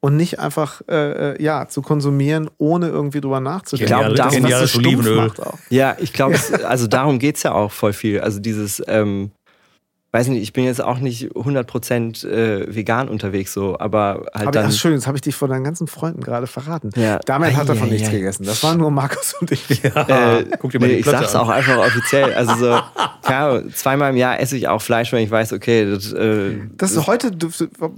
Und 0.00 0.18
nicht 0.18 0.40
einfach 0.40 0.82
äh, 0.90 1.30
äh, 1.36 1.42
ja 1.42 1.68
zu 1.68 1.80
konsumieren, 1.80 2.50
ohne 2.58 2.88
irgendwie 2.88 3.22
drüber 3.22 3.40
nachzudenken. 3.40 3.90
Ich 3.90 3.98
glaube, 3.98 4.14
darum- 4.14 4.42
was 4.42 4.60
so 4.60 4.66
stumpf 4.66 4.86
Olivenöl. 4.86 5.16
macht 5.16 5.40
auch. 5.40 5.56
Ja, 5.70 5.96
ich 5.98 6.12
glaube, 6.12 6.34
es- 6.34 6.52
also 6.52 6.86
darum 6.86 7.18
geht's 7.18 7.42
ja 7.44 7.52
auch 7.52 7.72
voll 7.72 7.94
viel. 7.94 8.20
Also 8.20 8.40
dieses, 8.40 8.82
ähm, 8.88 9.30
weiß 10.12 10.28
nicht, 10.28 10.42
ich 10.42 10.52
bin 10.52 10.64
jetzt 10.64 10.82
auch 10.82 10.98
nicht 10.98 11.30
100% 11.32 12.28
äh, 12.28 12.74
vegan 12.74 13.08
unterwegs 13.08 13.54
so, 13.54 13.78
aber 13.78 14.26
halt 14.34 14.42
Aber 14.42 14.50
dann... 14.50 14.66
ach, 14.66 14.72
schön, 14.72 14.92
jetzt 14.92 15.06
habe 15.06 15.16
ich 15.16 15.22
dich 15.22 15.34
vor 15.34 15.48
deinen 15.48 15.64
ganzen 15.64 15.86
Freunden 15.86 16.20
gerade 16.20 16.46
verraten. 16.46 16.90
Ja. 16.96 17.18
Damit 17.24 17.56
hat 17.56 17.70
er 17.70 17.76
von 17.76 17.88
nichts 17.88 18.10
gegessen. 18.10 18.44
Das 18.44 18.62
waren 18.62 18.76
nur 18.78 18.90
Markus 18.90 19.34
und 19.40 19.50
ich. 19.50 19.62
Äh, 20.12 20.44
Guck 20.58 20.72
dir 20.72 20.80
mal 20.80 20.86
nee, 20.86 20.94
die 20.94 21.00
ich 21.00 21.06
sag's 21.06 21.34
an. 21.34 21.42
auch 21.42 21.48
einfach 21.48 21.78
offiziell. 21.78 22.34
Also 22.34 22.54
so, 22.56 22.80
keine 23.22 23.36
Ahnung, 23.38 23.72
zweimal 23.74 24.10
im 24.10 24.16
Jahr 24.16 24.40
esse 24.40 24.56
ich 24.56 24.68
auch 24.68 24.82
Fleisch, 24.82 25.12
wenn 25.12 25.22
ich 25.22 25.30
weiß, 25.30 25.52
okay, 25.52 25.88
das, 25.88 26.12
äh, 26.12 26.56
Das 26.76 26.92
ist 26.92 27.06
heute. 27.06 27.30
Du, 27.30 27.48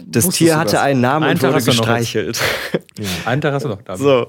das 0.07 0.29
Tier 0.29 0.55
du 0.55 0.59
hatte 0.59 0.73
das? 0.73 0.83
einen 0.83 1.01
Namen 1.01 1.25
Einen 1.25 1.35
und 1.35 1.41
Tag 1.41 1.55
wurde 1.55 1.65
gestreichelt. 1.65 2.41
Einen 3.25 3.41
Tag 3.41 3.55
hast 3.55 3.65
du 3.65 3.69
noch 3.71 3.83
da. 3.83 3.97
So, 3.97 4.29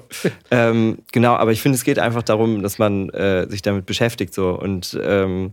ähm, 0.50 0.98
genau, 1.12 1.34
aber 1.34 1.52
ich 1.52 1.62
finde, 1.62 1.76
es 1.76 1.84
geht 1.84 1.98
einfach 2.00 2.22
darum, 2.22 2.62
dass 2.62 2.78
man 2.78 3.10
äh, 3.10 3.48
sich 3.48 3.62
damit 3.62 3.86
beschäftigt. 3.86 4.34
So. 4.34 4.50
Und 4.58 4.98
ähm, 5.00 5.52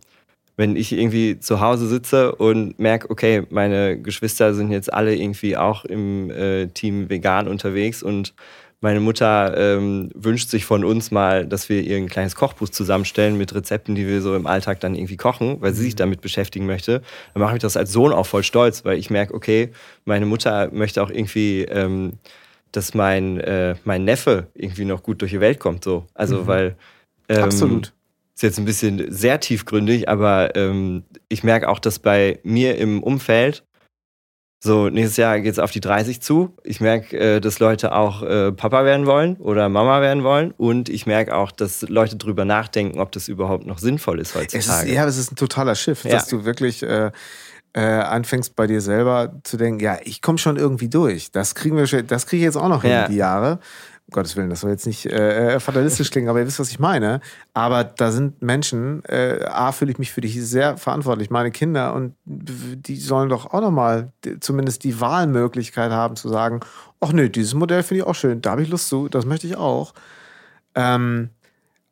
wenn 0.56 0.76
ich 0.76 0.92
irgendwie 0.92 1.40
zu 1.40 1.60
Hause 1.60 1.88
sitze 1.88 2.36
und 2.36 2.78
merke, 2.80 3.10
okay, 3.10 3.44
meine 3.50 4.00
Geschwister 4.00 4.54
sind 4.54 4.72
jetzt 4.72 4.94
alle 4.94 5.16
irgendwie 5.16 5.58
auch 5.58 5.86
im 5.86 6.30
äh, 6.30 6.68
Team 6.68 7.10
vegan 7.10 7.48
unterwegs 7.48 8.04
und 8.04 8.34
meine 8.82 9.00
Mutter 9.00 9.56
ähm, 9.58 10.10
wünscht 10.14 10.50
sich 10.50 10.66
von 10.66 10.84
uns 10.84 11.10
mal, 11.10 11.48
dass 11.48 11.70
wir 11.70 11.82
ihr 11.82 11.96
ein 11.96 12.10
kleines 12.10 12.36
Kochbuch 12.36 12.68
zusammenstellen 12.68 13.38
mit 13.38 13.56
Rezepten, 13.56 13.96
die 13.96 14.06
wir 14.06 14.22
so 14.22 14.36
im 14.36 14.46
Alltag 14.46 14.82
dann 14.82 14.94
irgendwie 14.94 15.16
kochen, 15.16 15.62
weil 15.62 15.74
sie 15.74 15.84
sich 15.84 15.96
damit 15.96 16.20
beschäftigen 16.20 16.66
möchte. 16.66 17.02
Dann 17.34 17.42
mache 17.42 17.56
ich 17.56 17.62
das 17.62 17.78
als 17.78 17.94
Sohn 17.94 18.12
auch 18.12 18.26
voll 18.26 18.44
stolz, 18.44 18.84
weil 18.84 18.98
ich 18.98 19.10
merke, 19.10 19.34
okay, 19.34 19.70
meine 20.04 20.26
Mutter 20.26 20.70
möchte 20.74 21.02
auch 21.02 21.10
irgendwie 21.10 21.62
ähm, 21.62 22.20
dass 22.74 22.94
mein, 22.94 23.40
äh, 23.40 23.76
mein 23.86 24.04
Neffe 24.04 24.48
irgendwie 24.54 24.86
noch 24.86 25.04
gut 25.04 25.22
durch 25.22 25.32
die 25.32 25.40
Welt 25.40 25.60
kommt. 25.60 25.84
So. 25.86 26.06
Also, 26.14 26.48
weil. 26.48 26.76
Ähm, 27.30 27.44
Absolut. 27.44 27.94
Ist 28.36 28.42
jetzt 28.42 28.58
ein 28.58 28.66
bisschen 28.66 29.12
sehr 29.12 29.40
tiefgründig, 29.40 30.10
aber 30.10 30.56
ähm, 30.56 31.04
ich 31.30 31.44
merke 31.44 31.70
auch, 31.70 31.80
dass 31.80 32.00
bei 32.00 32.40
mir 32.44 32.78
im 32.78 33.04
Umfeld, 33.04 33.64
so 34.64 34.90
nächstes 34.90 35.18
Jahr 35.18 35.40
geht 35.42 35.52
es 35.52 35.60
auf 35.60 35.72
die 35.72 35.82
30 35.82 36.22
zu. 36.22 36.56
Ich 36.64 36.80
merke, 36.82 37.18
äh, 37.18 37.40
dass 37.42 37.60
Leute 37.60 37.94
auch 37.94 38.24
äh, 38.24 38.52
Papa 38.54 38.86
werden 38.86 39.06
wollen 39.06 39.36
oder 39.38 39.68
Mama 39.70 40.02
werden 40.02 40.24
wollen. 40.24 40.52
Und 40.52 40.88
ich 40.90 41.06
merke 41.06 41.36
auch, 41.36 41.52
dass 41.52 41.82
Leute 41.84 42.16
drüber 42.16 42.46
nachdenken, 42.46 43.00
ob 43.00 43.12
das 43.12 43.28
überhaupt 43.28 43.66
noch 43.68 43.78
sinnvoll 43.78 44.20
ist 44.20 44.30
Es 44.30 44.36
heutzutage. 44.42 44.88
ist, 44.90 44.96
ja, 44.96 45.06
es 45.06 45.18
ist 45.18 45.32
ein 45.34 45.36
totaler 45.36 45.76
Shift, 45.76 46.06
Ja. 46.06 46.12
dass 46.14 46.28
du 46.28 46.46
wirklich 46.46 46.82
äh, 46.82 47.12
äh, 47.76 47.82
anfängst 47.82 48.56
bei 48.56 48.66
dir 48.68 48.82
selber 48.82 49.40
zu 49.44 49.58
denken, 49.58 49.80
ja, 49.84 49.98
ich 50.04 50.22
komme 50.22 50.38
schon 50.38 50.58
irgendwie 50.58 50.90
durch. 50.90 51.32
Das 51.32 51.56
kriegen 51.56 51.76
wir, 51.76 51.86
schon- 51.88 52.08
das 52.08 52.26
kriege 52.26 52.40
ich 52.42 52.46
jetzt 52.46 52.56
auch 52.58 52.70
noch 52.70 52.84
hin, 52.84 52.92
Ja. 52.92 53.08
die 53.08 53.16
Jahre. 53.16 53.60
Um 54.08 54.16
Gottes 54.16 54.36
Willen, 54.36 54.50
das 54.50 54.60
soll 54.62 54.72
jetzt 54.72 54.86
nicht 54.86 55.06
äh, 55.06 55.56
äh, 55.56 55.60
fatalistisch 55.62 56.12
klingen, 56.12 56.28
aber 56.28 56.40
ihr 56.42 56.46
wisst, 56.46 56.60
was 56.60 56.70
ich 56.70 56.78
meine. 56.80 57.22
Aber 57.54 57.86
da 57.86 58.12
sind 58.12 58.42
Menschen, 58.42 59.02
äh, 59.06 59.46
A, 59.46 59.72
fühle 59.72 59.92
ich 59.92 59.98
mich 59.98 60.12
für 60.12 60.20
dich 60.22 60.40
sehr 60.46 60.76
verantwortlich, 60.78 61.30
meine 61.30 61.52
Kinder, 61.52 61.94
und 61.94 62.14
die 62.26 62.98
sollen 62.98 63.30
doch 63.30 63.54
auch 63.54 63.62
nochmal 63.62 64.12
zumindest 64.42 64.84
die 64.84 65.00
Wahlmöglichkeit 65.00 65.92
haben 65.92 66.18
zu 66.18 66.28
sagen, 66.28 66.60
ach 67.00 67.14
nö, 67.14 67.30
dieses 67.30 67.54
Modell 67.54 67.82
finde 67.82 68.02
ich 68.04 68.08
auch 68.08 68.16
schön, 68.16 68.42
da 68.42 68.52
habe 68.52 68.64
ich 68.64 68.70
Lust 68.70 68.90
zu, 68.90 69.08
das 69.08 69.26
möchte 69.26 69.48
ich 69.48 69.56
auch. 69.56 69.94
Ähm, 70.76 71.30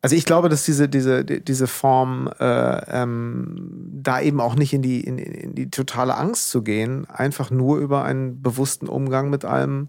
also 0.02 0.14
ich 0.16 0.24
glaube, 0.26 0.48
dass 0.48 0.64
diese, 0.64 0.88
diese, 0.88 1.24
die- 1.24 1.42
diese 1.42 1.66
Form 1.66 2.28
äh, 2.40 3.02
ähm, 3.02 3.88
da 4.02 4.20
eben 4.20 4.40
auch 4.40 4.54
nicht 4.56 4.72
in 4.74 4.82
die, 4.82 5.00
in, 5.00 5.16
in 5.18 5.54
die 5.54 5.70
totale 5.70 6.16
Angst 6.16 6.50
zu 6.50 6.62
gehen, 6.62 7.06
einfach 7.08 7.50
nur 7.50 7.78
über 7.78 8.04
einen 8.04 8.42
bewussten 8.42 8.88
Umgang 8.88 9.30
mit 9.30 9.44
allem, 9.44 9.88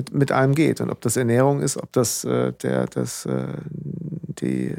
mit, 0.00 0.14
mit 0.14 0.32
allem 0.32 0.54
geht. 0.54 0.80
Und 0.80 0.90
ob 0.90 1.00
das 1.02 1.16
Ernährung 1.16 1.60
ist, 1.60 1.76
ob 1.76 1.92
das 1.92 2.24
äh, 2.24 2.52
der, 2.62 2.86
das, 2.86 3.26
äh, 3.26 3.48
die 3.72 4.74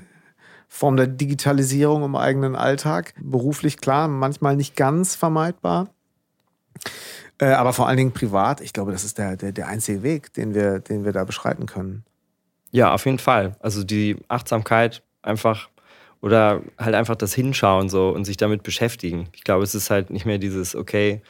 Form 0.67 0.97
der 0.97 1.07
Digitalisierung 1.07 2.03
im 2.03 2.15
eigenen 2.15 2.55
Alltag, 2.55 3.13
beruflich 3.21 3.77
klar, 3.77 4.07
manchmal 4.07 4.55
nicht 4.55 4.75
ganz 4.75 5.15
vermeidbar. 5.15 5.89
Äh, 7.37 7.51
aber 7.51 7.73
vor 7.73 7.87
allen 7.87 7.97
Dingen 7.97 8.13
privat, 8.13 8.61
ich 8.61 8.73
glaube, 8.73 8.91
das 8.91 9.03
ist 9.03 9.17
der, 9.17 9.37
der, 9.37 9.51
der 9.51 9.67
einzige 9.67 10.01
Weg, 10.01 10.33
den 10.33 10.55
wir, 10.55 10.79
den 10.79 11.05
wir 11.05 11.11
da 11.11 11.23
beschreiten 11.23 11.67
können. 11.67 12.03
Ja, 12.71 12.93
auf 12.93 13.05
jeden 13.05 13.19
Fall. 13.19 13.55
Also 13.59 13.83
die 13.83 14.17
Achtsamkeit 14.27 15.03
einfach 15.21 15.69
oder 16.21 16.61
halt 16.77 16.95
einfach 16.95 17.15
das 17.15 17.33
Hinschauen 17.33 17.89
so 17.89 18.09
und 18.09 18.25
sich 18.25 18.37
damit 18.37 18.63
beschäftigen. 18.63 19.27
Ich 19.33 19.43
glaube, 19.43 19.63
es 19.63 19.75
ist 19.75 19.89
halt 19.89 20.09
nicht 20.09 20.25
mehr 20.25 20.37
dieses, 20.37 20.75
okay, 20.75 21.21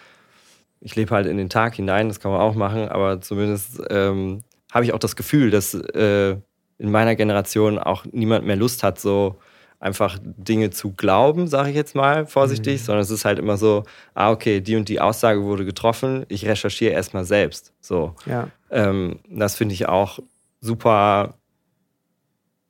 ich 0.81 0.95
lebe 0.95 1.13
halt 1.13 1.27
in 1.27 1.37
den 1.37 1.49
Tag 1.49 1.75
hinein, 1.75 2.09
das 2.09 2.19
kann 2.19 2.31
man 2.31 2.41
auch 2.41 2.55
machen, 2.55 2.89
aber 2.89 3.21
zumindest 3.21 3.81
ähm, 3.89 4.41
habe 4.71 4.83
ich 4.83 4.93
auch 4.93 4.99
das 4.99 5.15
Gefühl, 5.15 5.51
dass 5.51 5.73
äh, 5.73 6.35
in 6.77 6.91
meiner 6.91 7.15
Generation 7.15 7.77
auch 7.77 8.05
niemand 8.11 8.45
mehr 8.45 8.55
Lust 8.55 8.83
hat, 8.83 8.99
so 8.99 9.37
einfach 9.79 10.19
Dinge 10.21 10.69
zu 10.69 10.91
glauben, 10.91 11.47
sage 11.47 11.69
ich 11.69 11.75
jetzt 11.75 11.95
mal 11.95 12.25
vorsichtig, 12.25 12.83
sondern 12.83 13.01
es 13.01 13.09
ist 13.09 13.25
halt 13.25 13.39
immer 13.39 13.57
so, 13.57 13.83
ah, 14.13 14.31
okay, 14.31 14.61
die 14.61 14.75
und 14.75 14.89
die 14.89 14.99
Aussage 14.99 15.43
wurde 15.43 15.65
getroffen, 15.65 16.25
ich 16.29 16.45
recherchiere 16.45 16.93
erstmal 16.93 17.25
selbst. 17.25 17.73
So. 17.81 18.15
Ja. 18.25 18.47
Ähm, 18.69 19.19
das 19.27 19.55
finde 19.55 19.73
ich 19.73 19.87
auch 19.87 20.19
super 20.59 21.35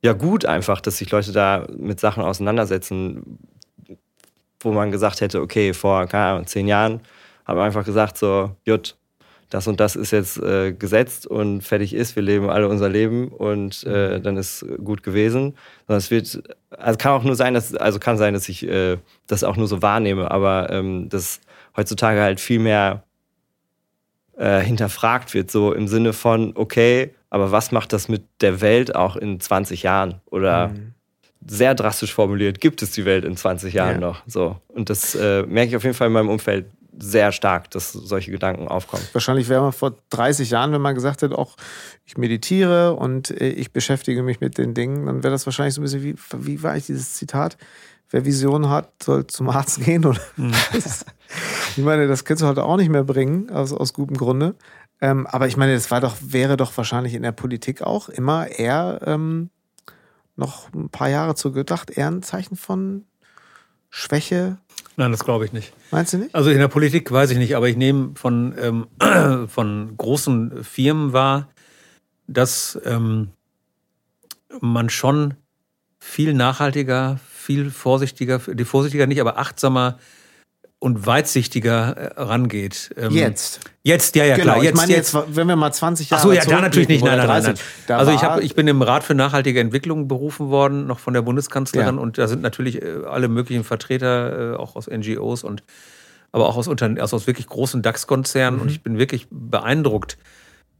ja 0.02 0.14
gut 0.14 0.44
einfach, 0.44 0.80
dass 0.80 0.98
sich 0.98 1.10
Leute 1.10 1.32
da 1.32 1.66
mit 1.76 2.00
Sachen 2.00 2.22
auseinandersetzen, 2.22 3.38
wo 4.60 4.72
man 4.72 4.90
gesagt 4.90 5.20
hätte, 5.20 5.40
okay, 5.40 5.72
vor 5.72 6.06
keine 6.06 6.24
Ahnung, 6.24 6.46
zehn 6.46 6.66
Jahren 6.66 7.00
haben 7.44 7.58
einfach 7.60 7.84
gesagt, 7.84 8.16
so, 8.18 8.54
jut, 8.64 8.96
das 9.50 9.66
und 9.66 9.80
das 9.80 9.96
ist 9.96 10.12
jetzt 10.12 10.38
äh, 10.38 10.72
gesetzt 10.72 11.26
und 11.26 11.60
fertig 11.60 11.92
ist, 11.92 12.16
wir 12.16 12.22
leben 12.22 12.48
alle 12.48 12.68
unser 12.68 12.88
Leben 12.88 13.28
und 13.28 13.84
äh, 13.84 14.18
dann 14.20 14.38
ist 14.38 14.64
gut 14.82 15.02
gewesen. 15.02 15.54
Sondern 15.86 15.98
es 15.98 16.10
wird, 16.10 16.42
also 16.70 16.96
kann 16.96 17.12
auch 17.12 17.22
nur 17.24 17.34
sein, 17.36 17.52
dass, 17.52 17.74
also 17.74 17.98
kann 17.98 18.16
sein, 18.16 18.32
dass 18.32 18.48
ich 18.48 18.66
äh, 18.66 18.96
das 19.26 19.44
auch 19.44 19.56
nur 19.56 19.66
so 19.66 19.82
wahrnehme, 19.82 20.30
aber 20.30 20.70
ähm, 20.70 21.08
dass 21.10 21.40
heutzutage 21.76 22.20
halt 22.22 22.40
viel 22.40 22.60
mehr 22.60 23.04
äh, 24.38 24.60
hinterfragt 24.60 25.34
wird, 25.34 25.50
so 25.50 25.72
im 25.72 25.86
Sinne 25.88 26.12
von, 26.14 26.52
okay, 26.56 27.14
aber 27.28 27.52
was 27.52 27.72
macht 27.72 27.92
das 27.92 28.08
mit 28.08 28.22
der 28.40 28.60
Welt 28.60 28.94
auch 28.96 29.16
in 29.16 29.38
20 29.40 29.82
Jahren? 29.82 30.20
Oder 30.30 30.68
Mhm. 30.68 30.94
sehr 31.46 31.74
drastisch 31.74 32.14
formuliert, 32.14 32.60
gibt 32.60 32.82
es 32.82 32.92
die 32.92 33.04
Welt 33.04 33.24
in 33.24 33.36
20 33.36 33.74
Jahren 33.74 33.94
Ja. 34.00 34.00
noch? 34.00 34.22
So. 34.26 34.56
Und 34.68 34.88
das 34.90 35.14
äh, 35.14 35.42
merke 35.42 35.70
ich 35.70 35.76
auf 35.76 35.82
jeden 35.84 35.94
Fall 35.94 36.06
in 36.06 36.12
meinem 36.14 36.28
Umfeld 36.30 36.66
sehr 36.98 37.32
stark, 37.32 37.70
dass 37.70 37.92
solche 37.92 38.30
Gedanken 38.30 38.68
aufkommen. 38.68 39.02
Wahrscheinlich 39.12 39.48
wäre 39.48 39.62
man 39.62 39.72
vor 39.72 39.94
30 40.10 40.50
Jahren, 40.50 40.72
wenn 40.72 40.80
man 40.80 40.94
gesagt 40.94 41.22
hätte, 41.22 41.38
auch 41.38 41.56
ich 42.04 42.18
meditiere 42.18 42.94
und 42.94 43.30
äh, 43.30 43.48
ich 43.48 43.72
beschäftige 43.72 44.22
mich 44.22 44.40
mit 44.40 44.58
den 44.58 44.74
Dingen, 44.74 45.06
dann 45.06 45.22
wäre 45.22 45.32
das 45.32 45.46
wahrscheinlich 45.46 45.74
so 45.74 45.80
ein 45.80 45.84
bisschen 45.84 46.02
wie, 46.02 46.14
wie 46.38 46.62
war 46.62 46.76
ich 46.76 46.86
dieses 46.86 47.14
Zitat? 47.14 47.56
Wer 48.10 48.26
Visionen 48.26 48.68
hat, 48.68 49.02
soll 49.02 49.26
zum 49.26 49.48
Arzt 49.48 49.80
gehen, 49.82 50.04
oder? 50.04 50.20
Das- 50.72 51.06
ich 51.76 51.82
meine, 51.82 52.06
das 52.08 52.26
kannst 52.26 52.42
du 52.42 52.46
heute 52.46 52.64
auch 52.64 52.76
nicht 52.76 52.90
mehr 52.90 53.04
bringen, 53.04 53.48
aus, 53.48 53.72
aus 53.72 53.94
gutem 53.94 54.18
Grunde. 54.18 54.54
Ähm, 55.00 55.26
aber 55.26 55.46
ich 55.48 55.56
meine, 55.56 55.72
das 55.72 55.90
war 55.90 56.02
doch, 56.02 56.16
wäre 56.20 56.58
doch 56.58 56.76
wahrscheinlich 56.76 57.14
in 57.14 57.22
der 57.22 57.32
Politik 57.32 57.80
auch 57.80 58.10
immer 58.10 58.48
eher 58.48 59.00
ähm, 59.06 59.48
noch 60.36 60.70
ein 60.74 60.90
paar 60.90 61.08
Jahre 61.08 61.34
zurückgedacht, 61.34 61.90
eher 61.90 62.08
ein 62.08 62.22
Zeichen 62.22 62.56
von 62.56 63.06
Schwäche. 63.88 64.58
Nein, 65.02 65.10
das 65.10 65.24
glaube 65.24 65.44
ich 65.44 65.52
nicht. 65.52 65.72
Meinst 65.90 66.12
du 66.12 66.18
nicht? 66.18 66.32
Also 66.32 66.50
in 66.50 66.58
der 66.58 66.68
Politik 66.68 67.10
weiß 67.10 67.32
ich 67.32 67.38
nicht, 67.38 67.56
aber 67.56 67.68
ich 67.68 67.76
nehme 67.76 68.12
von, 68.14 68.54
ähm, 68.56 69.48
von 69.48 69.96
großen 69.96 70.62
Firmen 70.62 71.12
wahr, 71.12 71.48
dass 72.28 72.78
ähm, 72.84 73.30
man 74.60 74.90
schon 74.90 75.34
viel 75.98 76.34
nachhaltiger, 76.34 77.18
viel 77.34 77.72
vorsichtiger, 77.72 78.38
die 78.38 78.64
vorsichtiger 78.64 79.08
nicht, 79.08 79.20
aber 79.20 79.38
achtsamer 79.38 79.98
und 80.82 81.06
weitsichtiger 81.06 81.96
äh, 81.96 82.20
rangeht. 82.20 82.92
Ähm, 82.96 83.12
Jetzt. 83.12 83.60
Jetzt, 83.84 84.16
ja, 84.16 84.24
ja, 84.24 84.34
genau, 84.34 84.44
klar. 84.44 84.56
ich 84.56 84.64
Jetzt, 84.64 84.76
meine 84.76 84.92
jetzt, 84.92 85.14
jetzt, 85.14 85.36
wenn 85.36 85.46
wir 85.46 85.54
mal 85.54 85.72
20 85.72 86.10
Jahre 86.10 86.20
Ach 86.20 86.24
so, 86.24 86.32
ja, 86.32 86.44
da 86.44 86.60
natürlich 86.60 86.88
nicht. 86.88 87.04
Nein, 87.04 87.18
nein, 87.18 87.24
oder 87.24 87.34
nein, 87.34 87.44
30, 87.44 87.60
nein. 87.60 87.86
da 87.86 87.98
Also 87.98 88.10
ich, 88.10 88.22
hab, 88.24 88.40
ich 88.40 88.56
bin 88.56 88.66
im 88.66 88.82
Rat 88.82 89.04
für 89.04 89.14
nachhaltige 89.14 89.60
Entwicklung 89.60 90.08
berufen 90.08 90.48
worden, 90.48 90.88
noch 90.88 90.98
von 90.98 91.14
der 91.14 91.22
Bundeskanzlerin. 91.22 91.94
Ja. 91.94 92.02
Und 92.02 92.18
da 92.18 92.26
sind 92.26 92.42
natürlich 92.42 92.82
äh, 92.82 93.04
alle 93.08 93.28
möglichen 93.28 93.62
Vertreter, 93.62 94.54
äh, 94.54 94.56
auch 94.56 94.74
aus 94.74 94.88
NGOs 94.88 95.44
und 95.44 95.62
aber 96.32 96.48
auch 96.48 96.56
aus, 96.56 96.66
Unterne 96.66 97.00
also 97.00 97.14
aus 97.14 97.28
wirklich 97.28 97.46
großen 97.46 97.80
DAX-Konzernen. 97.80 98.56
Mhm. 98.58 98.62
Und 98.62 98.70
ich 98.72 98.82
bin 98.82 98.98
wirklich 98.98 99.28
beeindruckt, 99.30 100.18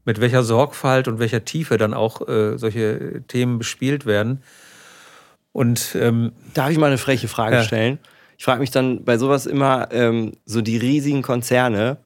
mit 0.03 0.19
welcher 0.19 0.43
Sorgfalt 0.43 1.07
und 1.07 1.19
welcher 1.19 1.45
Tiefe 1.45 1.77
dann 1.77 1.93
auch 1.93 2.27
äh, 2.27 2.57
solche 2.57 3.21
Themen 3.29 3.57
bespielt 3.57 4.05
werden. 4.05 4.43
Und 5.53 5.95
ähm, 5.95 6.33
Darf 6.53 6.71
ich 6.71 6.77
mal 6.77 6.87
eine 6.87 6.97
freche 6.97 7.29
Frage 7.29 7.55
Ja. 7.57 7.63
stellen? 7.63 7.99
Ich 8.37 8.43
frage 8.45 8.59
mich 8.59 8.71
dann 8.71 9.03
bei 9.03 9.17
sowas 9.17 9.45
immer, 9.45 9.89
ähm, 9.91 10.33
so 10.45 10.61
die 10.61 10.77
riesigen 10.77 11.21
Konzerne, 11.21 11.97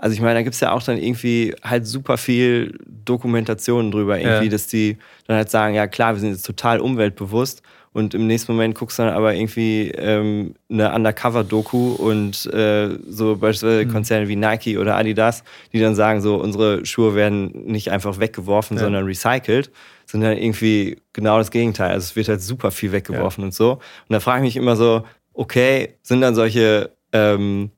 also 0.00 0.14
ich 0.14 0.20
meine, 0.20 0.34
da 0.34 0.42
gibt 0.42 0.54
es 0.54 0.60
ja 0.60 0.72
auch 0.72 0.82
dann 0.82 0.96
irgendwie 0.98 1.54
halt 1.62 1.86
super 1.86 2.18
viel 2.18 2.78
Dokumentationen 2.86 3.90
drüber, 3.90 4.18
irgendwie, 4.18 4.44
Ja. 4.44 4.50
dass 4.50 4.66
die 4.68 4.96
dann 5.26 5.36
halt 5.36 5.50
sagen, 5.50 5.74
ja 5.74 5.86
klar, 5.86 6.14
wir 6.14 6.20
sind 6.20 6.30
jetzt 6.30 6.46
total 6.46 6.78
umweltbewusst 6.80 7.62
und 7.92 8.14
im 8.14 8.26
nächsten 8.28 8.52
Moment 8.52 8.76
guckst 8.76 8.98
du 8.98 9.02
dann 9.02 9.14
aber 9.14 9.34
irgendwie 9.34 9.90
ähm, 9.96 10.54
eine 10.70 10.92
Undercover-Doku 10.94 11.94
und 11.94 12.46
äh, 12.52 12.90
so 13.08 13.36
beispielsweise 13.36 13.86
Mhm. 13.86 13.92
Konzerne 13.92 14.28
wie 14.28 14.36
Nike 14.36 14.78
oder 14.78 14.96
Adidas, 14.96 15.42
die 15.72 15.80
dann 15.80 15.94
sagen, 15.96 16.20
so 16.20 16.36
unsere 16.36 16.84
Schuhe 16.86 17.14
werden 17.16 17.64
nicht 17.66 17.90
einfach 17.90 18.20
weggeworfen, 18.20 18.76
Ja. 18.76 18.84
sondern 18.84 19.04
recycelt, 19.04 19.72
sondern 20.06 20.36
irgendwie 20.36 20.98
genau 21.12 21.38
das 21.38 21.50
Gegenteil. 21.50 21.90
Also 21.90 22.04
es 22.04 22.16
wird 22.16 22.28
halt 22.28 22.40
super 22.42 22.70
viel 22.70 22.92
weggeworfen 22.92 23.42
und 23.42 23.52
so. 23.54 23.72
Und 23.72 23.80
da 24.10 24.20
frage 24.20 24.46
ich 24.46 24.54
mich 24.54 24.62
immer 24.62 24.76
so, 24.76 25.02
okay, 25.38 25.94
sind 26.02 26.20
dann 26.20 26.34
solche 26.34 26.90
ähm, 27.12 27.70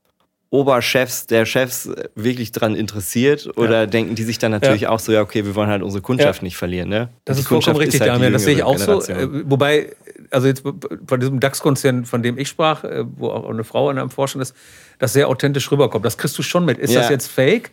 Oberchefs 0.48 1.26
der 1.26 1.46
Chefs 1.46 1.88
wirklich 2.16 2.50
dran 2.50 2.74
interessiert 2.74 3.56
oder 3.56 3.86
denken 3.86 4.16
die 4.16 4.24
sich 4.24 4.38
dann 4.38 4.50
natürlich 4.50 4.88
auch 4.88 4.98
so, 4.98 5.12
ja, 5.12 5.20
okay, 5.20 5.44
wir 5.44 5.54
wollen 5.54 5.68
halt 5.68 5.82
unsere 5.82 6.02
Kundschaft 6.02 6.40
Ja. 6.40 6.44
nicht 6.44 6.56
verlieren, 6.56 6.88
ne? 6.88 7.08
Das 7.24 7.38
ist 7.38 7.46
vollkommen 7.46 7.76
richtig, 7.76 8.00
halt 8.00 8.08
die 8.10 8.14
Damian. 8.14 8.32
Das 8.32 8.42
sehe 8.44 8.54
ich 8.56 8.62
auch 8.64 8.76
so. 8.78 8.98
Generation. 8.98 9.42
Äh, 9.42 9.50
Wobei, 9.50 9.92
also 10.30 10.48
jetzt 10.48 10.62
von 11.06 11.20
diesem 11.20 11.38
DAX-Konzern, 11.38 12.04
von 12.04 12.22
dem 12.24 12.36
ich 12.38 12.48
sprach, 12.48 12.82
äh, 12.82 13.04
wo 13.16 13.28
auch 13.28 13.48
eine 13.48 13.62
Frau 13.62 13.90
in 13.90 13.98
einem 13.98 14.10
Vorstand 14.10 14.42
ist, 14.42 14.56
das 14.98 15.12
sehr 15.12 15.28
authentisch 15.28 15.70
rüberkommt. 15.70 16.04
Das 16.04 16.18
kriegst 16.18 16.36
du 16.36 16.42
schon 16.42 16.64
mit. 16.64 16.78
Ist 16.78 16.92
Ja. 16.94 17.00
das 17.02 17.10
jetzt 17.10 17.28
fake? 17.28 17.70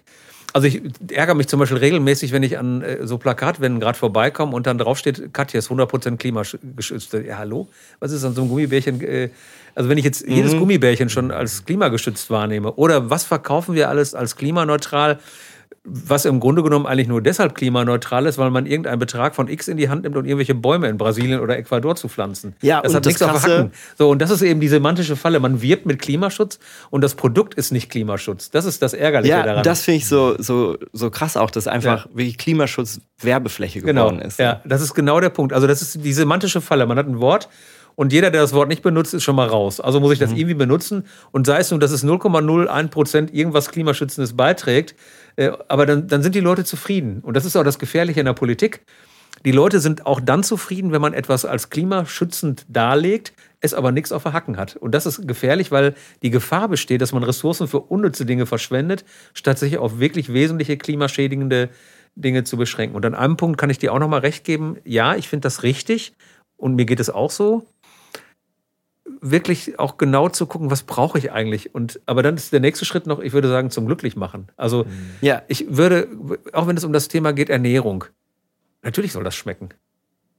Also 0.53 0.67
ich 0.67 0.81
ärgere 1.11 1.35
mich 1.35 1.47
zum 1.47 1.59
Beispiel 1.59 1.77
regelmäßig, 1.77 2.31
wenn 2.31 2.41
ich 2.43 2.57
an 2.59 2.81
äh, 2.81 3.05
so 3.07 3.17
Plakatwänden 3.17 3.79
gerade 3.79 3.97
vorbeikomme 3.97 4.55
und 4.55 4.65
dann 4.67 4.77
draufsteht, 4.77 5.33
Katja 5.33 5.57
ist 5.59 5.69
100% 5.69 6.17
klimageschützt. 6.17 7.13
Ja, 7.13 7.37
hallo? 7.39 7.67
Was 7.99 8.11
ist 8.11 8.23
an 8.23 8.33
so 8.33 8.41
einem 8.41 8.49
Gummibärchen? 8.51 9.01
Äh, 9.01 9.29
also 9.77 9.89
wenn 9.89 9.97
ich 9.97 10.05
jetzt 10.05 10.27
jedes 10.27 10.53
Mhm. 10.53 10.59
Gummibärchen 10.59 11.09
schon 11.09 11.31
als 11.31 11.63
klimageschützt 11.65 12.29
wahrnehme 12.29 12.73
oder 12.73 13.09
was 13.09 13.23
verkaufen 13.23 13.75
wir 13.75 13.89
alles 13.89 14.15
als 14.15 14.35
klimaneutral? 14.35 15.19
was 15.89 16.25
im 16.25 16.41
Grunde 16.41 16.63
genommen 16.63 16.85
eigentlich 16.85 17.07
nur 17.07 17.21
deshalb 17.21 17.55
klimaneutral 17.55 18.25
ist, 18.25 18.37
weil 18.37 18.51
man 18.51 18.65
irgendeinen 18.65 18.99
Betrag 18.99 19.35
von 19.35 19.47
X 19.47 19.69
in 19.69 19.77
die 19.77 19.87
Hand 19.87 20.03
nimmt, 20.03 20.17
um 20.17 20.25
irgendwelche 20.25 20.53
Bäume 20.53 20.89
in 20.89 20.97
Brasilien 20.97 21.39
oder 21.39 21.57
Ecuador 21.57 21.95
zu 21.95 22.09
pflanzen. 22.09 22.57
Ja, 22.61 22.81
das 22.81 22.91
und 22.91 22.97
hat 22.97 23.05
das 23.05 23.09
nichts 23.11 23.21
auf 23.21 23.31
Krasse- 23.31 23.57
Hacken. 23.59 23.71
So, 23.97 24.09
und 24.09 24.21
das 24.21 24.29
ist 24.29 24.41
eben 24.41 24.59
die 24.59 24.67
semantische 24.67 25.15
Falle. 25.15 25.39
Man 25.39 25.61
wirbt 25.61 25.85
mit 25.85 25.99
Klimaschutz 26.01 26.59
und 26.89 27.05
das 27.05 27.15
Produkt 27.15 27.53
ist 27.53 27.71
nicht 27.71 27.89
Klimaschutz. 27.89 28.51
Das 28.51 28.65
ist 28.65 28.81
das 28.81 28.93
Ärgerliche 28.93 29.31
Ja, 29.35 29.43
daran. 29.43 29.63
das 29.63 29.81
finde 29.83 29.99
ich 29.99 30.07
so, 30.07 30.35
so, 30.37 30.77
so 30.91 31.09
krass 31.09 31.37
auch, 31.37 31.51
dass 31.51 31.67
einfach 31.67 32.07
wirklich 32.13 32.37
Klimaschutz 32.37 32.99
Werbefläche 33.21 33.79
genau. 33.81 34.07
geworden 34.09 34.21
ist. 34.27 34.39
ne? 34.39 34.45
Ja, 34.45 34.61
das 34.65 34.81
ist 34.81 34.93
genau 34.93 35.21
der 35.21 35.29
Punkt. 35.29 35.53
Also 35.53 35.67
das 35.67 35.81
ist 35.81 36.03
die 36.03 36.11
semantische 36.13 36.59
Falle. 36.59 36.85
Man 36.85 36.97
hat 36.97 37.07
ein 37.07 37.21
Wort 37.21 37.47
und 37.97 38.13
jeder, 38.13 38.29
der 38.31 38.41
das 38.41 38.53
Wort 38.53 38.69
nicht 38.69 38.83
benutzt, 38.83 39.13
ist 39.15 39.23
schon 39.23 39.35
mal 39.35 39.47
raus. 39.47 39.79
Also 39.81 39.99
muss 39.99 40.13
ich 40.13 40.19
Mhm. 40.19 40.23
das 40.25 40.31
irgendwie 40.33 40.53
benutzen 40.53 41.03
und 41.31 41.47
sei 41.47 41.57
es 41.57 41.71
nur, 41.71 41.79
dass 41.79 41.91
es 41.91 42.03
0,01 42.03 42.87
Prozent 42.89 43.33
irgendwas 43.33 43.69
Klimaschützendes 43.71 44.37
beiträgt, 44.37 44.95
äh, 45.35 45.51
aber 45.67 45.85
dann, 45.87 46.07
dann 46.07 46.21
sind 46.21 46.35
die 46.35 46.39
Leute 46.39 46.63
zufrieden. 46.63 47.21
Und 47.23 47.35
das 47.35 47.43
ist 47.43 47.55
auch 47.57 47.63
das 47.63 47.79
Gefährliche 47.79 48.19
in 48.19 48.27
der 48.27 48.33
Politik. 48.33 48.81
Die 49.45 49.51
Leute 49.51 49.79
sind 49.79 50.05
auch 50.05 50.19
dann 50.19 50.43
zufrieden, 50.43 50.91
wenn 50.91 51.01
man 51.01 51.13
etwas 51.13 51.43
als 51.45 51.69
klimaschützend 51.69 52.65
darlegt, 52.69 53.33
es 53.61 53.73
aber 53.73 53.91
nichts 53.91 54.11
auf 54.11 54.23
der 54.23 54.33
Hacken 54.33 54.57
hat. 54.57 54.75
Und 54.75 54.91
das 54.93 55.05
ist 55.07 55.27
gefährlich, 55.27 55.71
weil 55.71 55.95
die 56.21 56.29
Gefahr 56.29 56.67
besteht, 56.67 57.01
dass 57.01 57.13
man 57.13 57.23
Ressourcen 57.23 57.67
für 57.67 57.79
unnütze 57.79 58.25
Dinge 58.25 58.45
verschwendet, 58.45 59.05
statt 59.33 59.57
sich 59.57 59.77
auf 59.79 59.99
wirklich 59.99 60.31
wesentliche 60.33 60.77
klimaschädigende 60.77 61.69
Dinge 62.15 62.43
zu 62.43 62.57
beschränken. 62.57 62.95
Und 62.95 63.05
an 63.05 63.15
einem 63.15 63.37
Punkt 63.37 63.59
kann 63.59 63.69
ich 63.71 63.79
dir 63.79 63.93
auch 63.93 63.99
nochmal 63.99 64.19
recht 64.21 64.43
geben. 64.43 64.77
Ja, 64.85 65.15
ich 65.15 65.27
finde 65.29 65.41
das 65.43 65.63
richtig 65.63 66.13
und 66.57 66.75
mir 66.75 66.85
geht 66.85 66.99
es 66.99 67.09
auch 67.09 67.31
so. 67.31 67.65
Wirklich 69.31 69.79
auch 69.79 69.97
genau 69.97 70.29
zu 70.29 70.45
gucken, 70.45 70.69
was 70.71 70.83
brauche 70.83 71.17
ich 71.17 71.31
eigentlich. 71.31 71.73
Und, 71.75 71.99
aber 72.05 72.23
dann 72.23 72.35
ist 72.35 72.53
der 72.53 72.59
nächste 72.59 72.85
Schritt 72.85 73.07
noch, 73.07 73.19
ich 73.19 73.33
würde 73.33 73.47
sagen, 73.49 73.69
zum 73.71 73.85
Glücklichmachen. 73.85 74.47
Also 74.57 74.85
Ja. 75.21 75.41
ich 75.47 75.65
würde, 75.69 76.07
auch 76.53 76.67
wenn 76.67 76.77
es 76.77 76.83
um 76.83 76.93
das 76.93 77.07
Thema 77.07 77.33
geht, 77.33 77.49
Ernährung, 77.49 78.05
natürlich 78.83 79.11
soll 79.13 79.23
das 79.23 79.35
schmecken. 79.35 79.69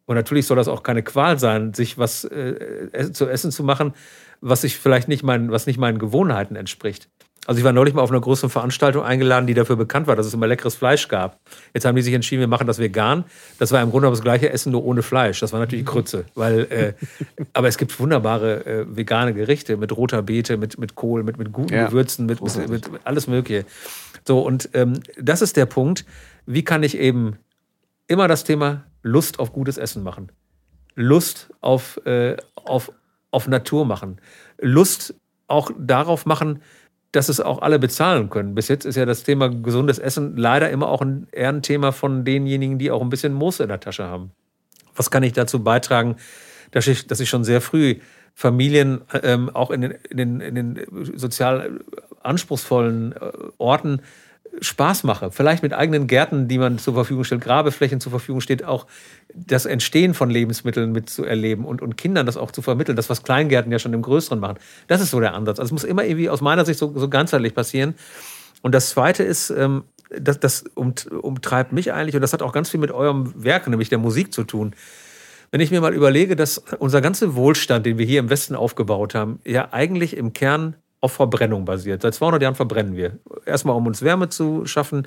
Und 0.07 0.15
natürlich 0.17 0.47
soll 0.47 0.57
das 0.57 0.69
auch 0.69 0.83
keine 0.83 1.03
Qual 1.03 1.39
sein, 1.39 1.75
sich 1.75 1.99
was 1.99 2.25
äh, 2.25 2.89
ess- 2.93 3.13
zu 3.13 3.29
essen 3.29 3.51
zu 3.51 3.63
machen, 3.63 3.93
was 4.41 4.63
sich 4.63 4.79
vielleicht 4.79 5.07
nicht 5.09 5.23
meinen, 5.23 5.51
was 5.51 5.67
nicht 5.67 5.79
meinen 5.79 5.99
Gewohnheiten 5.99 6.57
entspricht. 6.57 7.11
Also 7.49 7.61
ich 7.61 7.65
war 7.65 7.73
neulich 7.73 7.95
mal 7.95 8.03
auf 8.03 8.11
einer 8.11 8.21
größeren 8.21 8.51
Veranstaltung 8.51 9.03
eingeladen, 9.03 9.47
die 9.47 9.55
dafür 9.55 9.77
bekannt 9.77 10.07
war, 10.07 10.17
dass 10.17 10.27
es 10.27 10.35
immer 10.35 10.47
leckeres 10.47 10.75
Fleisch 10.75 11.09
gab. 11.09 11.41
Jetzt 11.73 11.87
haben 11.87 11.97
die 11.97 12.03
sich 12.03 12.13
entschieden, 12.13 12.41
wir 12.41 12.47
machen 12.47 12.67
das 12.67 12.79
vegan. 12.79 13.25
Das 13.59 13.73
war 13.73 13.81
im 13.81 13.91
Grunde 13.91 14.11
das 14.11 14.21
gleiche 14.21 14.51
Essen, 14.51 14.71
nur 14.71 14.85
ohne 14.85 15.03
Fleisch. 15.03 15.41
Das 15.41 15.55
war 15.55 15.59
natürlich 15.59 15.87
Krütze. 15.87 16.27
Weil, 16.35 16.67
äh, 16.69 16.93
aber 17.55 17.69
es 17.69 17.79
gibt 17.79 17.99
wunderbare 17.99 18.67
äh, 18.67 18.85
vegane 18.95 19.33
Gerichte 19.33 19.79
mit 19.79 19.97
roter 19.97 20.21
Beete, 20.21 20.59
mit, 20.59 20.79
mit 20.79 20.95
Kohl, 20.95 21.23
mit, 21.23 21.39
mit 21.39 21.51
guten 21.51 21.73
Ja, 21.73 21.87
Gewürzen, 21.87 22.27
mit, 22.27 22.43
mit, 22.43 22.69
mit 22.69 22.91
alles 23.05 23.29
Mögliche. 23.29 23.65
So, 24.27 24.41
und 24.41 24.69
ähm, 24.75 25.01
das 25.19 25.41
ist 25.41 25.57
der 25.57 25.65
Punkt. 25.65 26.05
Wie 26.45 26.65
kann 26.65 26.83
ich 26.83 26.99
eben 26.99 27.39
immer 28.09 28.29
das 28.29 28.45
Thema 28.45 28.85
Lust 29.03 29.39
auf 29.39 29.55
gutes 29.55 29.79
Essen 29.79 30.03
machen? 30.03 30.31
Lust 30.97 31.49
auf, 31.63 31.99
äh, 32.05 32.37
auf, 32.57 32.93
auf 33.31 33.49
Natur 33.49 33.87
machen. 33.87 34.21
Lust 34.61 35.15
auch 35.47 35.71
darauf 35.79 36.27
machen, 36.27 36.61
dass 37.13 37.29
es 37.29 37.41
auch 37.41 37.63
alle 37.63 37.79
bezahlen 37.79 38.29
können. 38.29 38.55
Bis 38.55 38.69
jetzt 38.69 38.85
ist 38.85 38.97
ja 38.97 39.07
das 39.07 39.23
Thema 39.23 39.49
gesundes 39.49 39.99
Essen 39.99 40.37
leider 40.37 40.71
immer 40.71 40.89
auch 40.89 41.01
ein, 41.01 41.27
eher 41.33 41.49
ein 41.49 41.63
Thema 41.63 41.93
von 41.93 42.25
denjenigen, 42.25 42.79
die 42.79 42.91
auch 42.91 43.01
ein 43.01 43.09
bisschen 43.09 43.33
Moos 43.33 43.61
in 43.61 43.69
der 43.69 43.81
Tasche 43.81 44.05
haben. 44.05 44.33
Was 44.95 45.11
kann 45.11 45.23
ich 45.23 45.33
dazu 45.33 45.63
beitragen, 45.63 46.17
dass 46.71 46.87
ich, 46.87 47.07
dass 47.07 47.21
ich 47.21 47.29
schon 47.29 47.45
sehr 47.45 47.61
früh 47.61 47.97
Familien 48.35 49.01
ähm, 49.23 49.51
auch 49.51 49.71
in 49.71 49.81
den, 49.81 49.91
in 50.11 50.17
den, 50.17 50.41
in 50.41 50.55
den 50.55 50.87
sozial 51.17 51.81
anspruchsvollen 52.23 53.13
äh, 53.13 53.33
Orten 53.59 54.03
Spaß 54.61 55.05
mache. 55.05 55.31
Vielleicht 55.31 55.63
mit 55.63 55.73
eigenen 55.73 56.07
Gärten, 56.07 56.49
die 56.49 56.59
man 56.59 56.79
zur 56.79 56.95
Verfügung 56.95 57.25
stellt, 57.25 57.43
Grabeflächen 57.43 58.01
zur 58.01 58.11
Verfügung 58.11 58.41
steht, 58.41 58.65
auch 58.65 58.87
das 59.35 59.67
Entstehen 59.67 60.15
von 60.15 60.31
Lebensmitteln 60.31 60.93
mitzuerleben 60.93 61.65
und, 61.65 61.83
und 61.83 61.97
Kindern 61.97 62.27
das 62.27 62.37
auch 62.37 62.51
zu 62.51 62.63
vermitteln. 62.63 62.97
Das, 62.97 63.11
was 63.11 63.23
Kleingärten 63.23 63.71
ja 63.71 63.79
schon 63.79 63.93
im 63.93 64.03
Größeren 64.03 64.41
machen. 64.41 64.59
Das 64.87 65.01
ist 65.01 65.11
so 65.11 65.21
der 65.21 65.35
Ansatz. 65.35 65.59
Also 65.59 65.69
es 65.69 65.73
muss 65.73 65.85
immer 65.85 66.05
irgendwie 66.05 66.31
aus 66.31 66.41
meiner 66.41 66.65
Sicht 66.65 66.79
so, 66.79 66.93
so 66.97 67.09
ganzheitlich 67.09 67.55
passieren. 67.55 67.95
Und 68.63 68.75
das 68.75 68.91
Zweite 68.91 69.23
ist, 69.23 69.51
ähm, 69.51 69.85
das, 70.11 70.41
das 70.41 70.65
umt, 70.75 71.07
umtreibt 71.11 71.73
mich 71.73 71.93
eigentlich, 71.93 72.15
und 72.15 72.23
das 72.23 72.33
hat 72.33 72.43
auch 72.43 72.53
ganz 72.53 72.71
viel 72.71 72.81
mit 72.81 72.91
eurem 72.91 73.33
Werk, 73.37 73.69
nämlich 73.69 73.89
der 73.89 73.99
Musik 73.99 74.33
zu 74.33 74.45
tun. 74.45 74.75
Wenn 75.51 75.61
ich 75.61 75.71
mir 75.71 75.81
mal 75.81 75.95
überlege, 75.95 76.37
dass 76.37 76.59
unser 76.79 77.01
ganzer 77.01 77.35
Wohlstand, 77.35 77.87
den 77.87 77.99
wir 77.99 78.05
hier 78.05 78.21
im 78.21 78.31
Westen 78.31 78.55
aufgebaut 78.55 79.15
haben, 79.15 79.41
ja 79.45 79.73
eigentlich 79.73 80.17
im 80.17 80.33
Kern 80.33 80.77
auf 81.01 81.13
Verbrennung 81.13 81.65
basiert. 81.65 82.03
Seit 82.03 82.15
200 82.15 82.43
Jahren 82.43 82.55
verbrennen 82.55 82.97
wir. 82.97 83.19
Erstmal, 83.47 83.77
um 83.77 83.87
uns 83.87 84.03
Wärme 84.03 84.29
zu 84.29 84.67
schaffen, 84.67 85.07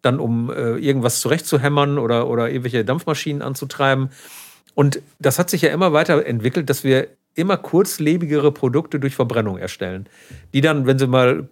dann 0.00 0.20
um 0.20 0.50
äh, 0.50 0.76
irgendwas 0.76 1.20
zurechtzuhämmern 1.20 1.98
oder, 1.98 2.28
oder 2.28 2.48
irgendwelche 2.48 2.84
Dampfmaschinen 2.84 3.42
anzutreiben. 3.42 4.10
Und 4.74 5.00
das 5.18 5.38
hat 5.38 5.50
sich 5.50 5.62
ja 5.62 5.70
immer 5.70 5.92
weiter 5.92 6.24
entwickelt, 6.24 6.70
dass 6.70 6.84
wir 6.84 7.08
immer 7.34 7.56
kurzlebigere 7.56 8.52
Produkte 8.52 9.00
durch 9.00 9.14
Verbrennung 9.14 9.56
erstellen, 9.58 10.06
die 10.52 10.60
dann, 10.60 10.86
wenn 10.86 10.98
sie 10.98 11.06
mal 11.06 11.48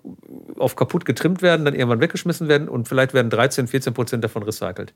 auf 0.59 0.77
kaputt 0.77 1.05
getrimmt 1.05 1.43
werden, 1.43 1.65
dann 1.65 1.75
irgendwann 1.75 2.01
weggeschmissen 2.01 2.49
werden 2.49 2.69
und 2.69 2.87
vielleicht 2.87 3.15
werden 3.15 3.31
13, 3.31 3.67
14 3.67 3.95
Prozent 3.95 4.25
davon 4.25 4.43
recycelt 4.43 4.95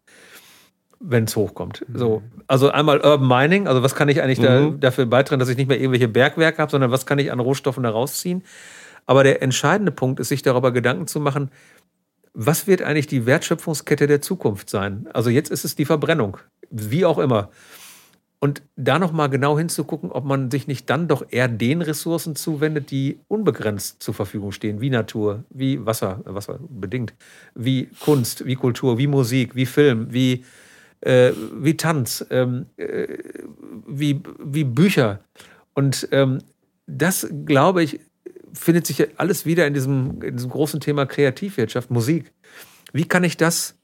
wenn 1.07 1.25
es 1.25 1.37
hochkommt. 1.37 1.85
So, 1.93 2.23
also 2.47 2.71
einmal 2.71 3.01
Urban 3.01 3.29
Mining, 3.29 3.69
also 3.69 3.83
was 3.83 3.95
kann 3.95 4.09
ich 4.09 4.23
eigentlich 4.23 4.41
da, 4.41 4.71
dafür 4.71 5.05
beitragen, 5.05 5.39
dass 5.39 5.49
ich 5.49 5.57
nicht 5.57 5.69
mehr 5.69 5.79
irgendwelche 5.79 6.09
Bergwerke 6.09 6.59
habe, 6.59 6.71
sondern 6.71 6.91
was 6.91 7.05
kann 7.05 7.19
ich 7.19 7.31
an 7.31 7.41
Rohstoffen 7.41 7.83
da 7.83 7.91
rausziehen? 7.91 8.43
Aber 9.07 9.25
der 9.25 9.43
entscheidende 9.43 9.93
Punkt 9.93 10.21
ist, 10.21 10.29
sich 10.29 10.43
darüber 10.43 10.73
Gedanken 10.73 11.07
zu 11.07 11.21
machen, 11.21 11.51
was 12.33 12.67
wird 12.67 12.83
eigentlich 12.83 13.07
die 13.07 13.27
Wertschöpfungskette 13.27 14.07
der 14.07 14.21
Zukunft 14.21 14.69
sein? 14.69 15.09
Also 15.13 15.31
jetzt 15.31 15.51
ist 15.51 15.65
es 15.65 15.77
die 15.77 15.85
Verbrennung, 15.85 16.39
wie 16.71 17.05
auch 17.05 17.19
immer. 17.19 17.51
Und 18.45 18.61
da 18.77 18.99
nochmal 18.99 19.31
genau 19.31 19.57
hinzugucken, 19.57 20.11
ob 20.13 20.25
man 20.27 20.51
sich 20.51 20.67
nicht 20.67 20.91
dann 20.91 21.09
doch 21.09 21.25
eher 21.31 21.49
den 21.49 21.81
Ressourcen 21.81 22.37
zuwendet, 22.37 22.91
die 22.91 23.19
unbegrenzt 23.27 24.03
zur 24.03 24.13
Verfügung 24.13 24.53
stehen, 24.53 24.83
wie 24.83 24.91
Natur, 24.91 25.45
wie 25.49 25.87
Wasser, 25.87 26.21
äh, 26.27 26.35
Wasser 26.35 26.59
bedingt, 26.69 27.15
wie 27.55 27.87
Kunst, 28.01 28.45
wie 28.45 28.57
Kultur, 28.57 28.99
wie 28.99 29.07
Musik, 29.07 29.55
wie 29.57 29.65
Film, 29.65 30.09
wie, 30.13 30.45
äh, 31.01 31.33
wie 31.55 31.79
Tanz, 31.79 32.27
ähm, 32.29 32.67
äh, 32.77 33.17
wie, 33.87 34.21
wie 34.39 34.65
Bücher. 34.65 35.21
Und 35.73 36.09
ähm, 36.13 36.41
das, 36.87 37.27
glaube 37.47 37.83
ich, 37.83 38.01
findet 38.55 38.87
sich 38.87 39.19
alles 39.19 39.45
wieder 39.45 39.67
in 39.67 39.75
diesem, 39.75 40.23
in 40.23 40.37
diesem 40.37 40.51
großen 40.51 40.81
Thema 40.81 41.07
Kreativwirtschaft, 41.07 41.91
Musik. 41.91 42.33
Wie 42.93 43.05
kann 43.05 43.25
ich 43.25 43.37
das 43.37 43.77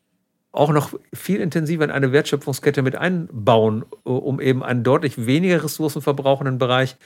auch 0.53 0.71
noch 0.71 0.95
viel 1.15 1.41
intensiver 1.41 1.85
in 1.85 1.91
eine 1.91 2.13
Wertschöpfungskette 2.13 2.83
mit 2.83 2.97
einbauen, 2.97 3.85
um 4.03 4.41
eben 4.41 4.63
einen 4.65 4.83
deutlich 4.83 5.27
weniger 5.27 5.63
ressourcenverbrauchenden 5.63 6.59
Bereich 6.59 6.97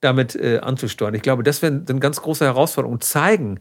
damit 0.00 0.36
äh, 0.36 0.58
anzusteuern. 0.58 1.14
Ich 1.14 1.22
glaube, 1.22 1.42
das 1.42 1.62
wäre 1.62 1.72
eine 1.88 2.00
ganz 2.00 2.20
große 2.22 2.44
Herausforderung. 2.44 3.00
Zeigen, 3.00 3.60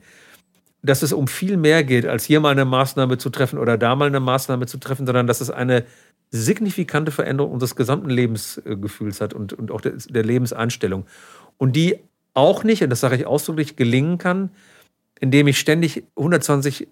dass 0.83 1.03
es 1.03 1.13
um 1.13 1.27
viel 1.27 1.57
mehr 1.57 1.83
geht, 1.83 2.05
als 2.05 2.25
hier 2.25 2.39
mal 2.39 2.49
eine 2.49 2.65
Maßnahme 2.65 3.17
zu 3.17 3.29
treffen 3.29 3.59
oder 3.59 3.77
da 3.77 3.95
mal 3.95 4.07
eine 4.07 4.19
Maßnahme 4.19 4.65
zu 4.65 4.79
treffen, 4.79 5.05
sondern 5.05 5.27
dass 5.27 5.41
es 5.41 5.51
eine 5.51 5.85
signifikante 6.31 7.11
Veränderung 7.11 7.51
unseres 7.51 7.75
gesamten 7.75 8.09
Lebensgefühls 8.09 9.21
hat 9.21 9.33
und, 9.33 9.53
und 9.53 9.69
auch 9.69 9.81
der, 9.81 9.93
der 10.09 10.23
Lebenseinstellung. 10.23 11.05
Und 11.57 11.75
die 11.75 11.99
auch 12.33 12.63
nicht, 12.63 12.81
und 12.83 12.89
das 12.89 12.99
sage 12.99 13.15
ich 13.15 13.25
ausdrücklich, 13.25 13.75
gelingen 13.75 14.17
kann, 14.17 14.51
indem 15.19 15.47
ich 15.47 15.59
ständig 15.59 16.03
120 16.15 16.87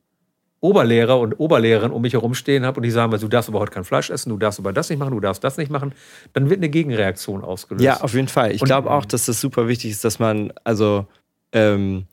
Oberlehrer 0.61 1.19
und 1.19 1.39
Oberlehrerinnen 1.39 1.93
um 1.93 2.01
mich 2.01 2.13
herum 2.13 2.33
stehen 2.33 2.65
habe 2.65 2.77
und 2.77 2.83
die 2.83 2.91
sagen, 2.91 3.11
du 3.11 3.27
darfst 3.29 3.49
aber 3.49 3.59
heute 3.59 3.71
kein 3.71 3.85
Fleisch 3.85 4.09
essen, 4.09 4.29
du 4.29 4.37
darfst 4.37 4.59
aber 4.59 4.73
das 4.73 4.89
nicht 4.89 4.99
machen, 4.99 5.11
du 5.11 5.19
darfst 5.21 5.43
das 5.43 5.57
nicht 5.57 5.71
machen, 5.71 5.93
dann 6.33 6.49
wird 6.49 6.59
eine 6.59 6.69
Gegenreaktion 6.69 7.43
ausgelöst. 7.43 7.83
Ja, 7.83 8.01
auf 8.01 8.13
jeden 8.13 8.27
Fall. 8.27 8.51
Ich 8.51 8.61
glaube 8.61 8.91
auch, 8.91 9.05
dass 9.05 9.25
das 9.25 9.39
super 9.39 9.69
wichtig 9.69 9.91
ist, 9.91 10.03
dass 10.03 10.19
man, 10.19 10.51
also 10.65 11.07
ähm, 11.53 12.05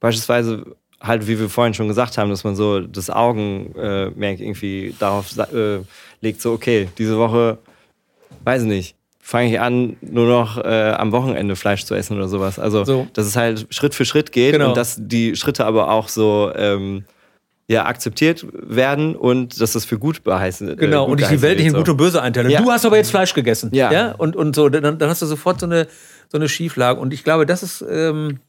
beispielsweise 0.00 0.76
halt, 1.00 1.28
wie 1.28 1.38
wir 1.38 1.48
vorhin 1.48 1.74
schon 1.74 1.86
gesagt 1.86 2.18
haben, 2.18 2.30
dass 2.30 2.42
man 2.42 2.56
so 2.56 2.80
das 2.80 3.10
Augenmerk 3.10 4.40
äh, 4.40 4.42
irgendwie 4.42 4.94
darauf 4.98 5.36
äh, 5.38 5.78
legt, 6.20 6.40
so, 6.42 6.52
okay, 6.52 6.88
diese 6.98 7.16
Woche, 7.16 7.58
weiß 8.42 8.62
ich 8.62 8.68
nicht, 8.68 8.96
fange 9.28 9.50
ich 9.50 9.60
an, 9.60 9.98
nur 10.00 10.26
noch 10.26 10.56
äh, 10.56 10.92
am 10.92 11.12
Wochenende 11.12 11.54
Fleisch 11.54 11.84
zu 11.84 11.94
essen 11.94 12.16
oder 12.16 12.28
sowas. 12.28 12.58
Also, 12.58 12.86
so. 12.86 13.06
dass 13.12 13.26
es 13.26 13.36
halt 13.36 13.66
Schritt 13.68 13.94
für 13.94 14.06
Schritt 14.06 14.32
geht 14.32 14.52
genau. 14.52 14.68
und 14.68 14.76
dass 14.78 14.96
die 14.98 15.36
Schritte 15.36 15.66
aber 15.66 15.90
auch 15.90 16.08
so 16.08 16.50
ähm, 16.56 17.04
ja, 17.66 17.84
akzeptiert 17.84 18.46
werden 18.54 19.14
und 19.14 19.60
dass 19.60 19.74
das 19.74 19.84
für 19.84 19.98
gut 19.98 20.24
beheißen 20.24 20.70
äh, 20.70 20.76
Genau, 20.76 21.04
gut 21.04 21.12
und 21.12 21.20
ich 21.20 21.28
die 21.28 21.42
Welt 21.42 21.58
nicht 21.58 21.66
in 21.66 21.74
gut 21.74 21.90
und 21.90 21.98
böse 21.98 22.22
einteile. 22.22 22.50
Ja. 22.50 22.62
Du 22.62 22.70
hast 22.70 22.86
aber 22.86 22.96
jetzt 22.96 23.10
Fleisch 23.10 23.34
gegessen. 23.34 23.68
Ja. 23.74 23.92
ja? 23.92 24.12
Und, 24.12 24.34
und 24.34 24.56
so, 24.56 24.70
dann, 24.70 24.98
dann 24.98 25.10
hast 25.10 25.20
du 25.20 25.26
sofort 25.26 25.60
so 25.60 25.66
eine, 25.66 25.88
so 26.30 26.38
eine 26.38 26.48
Schieflage. 26.48 26.98
Und 26.98 27.12
ich 27.12 27.22
glaube, 27.22 27.44
das 27.44 27.62
ist, 27.62 27.84
ähm, 27.86 28.40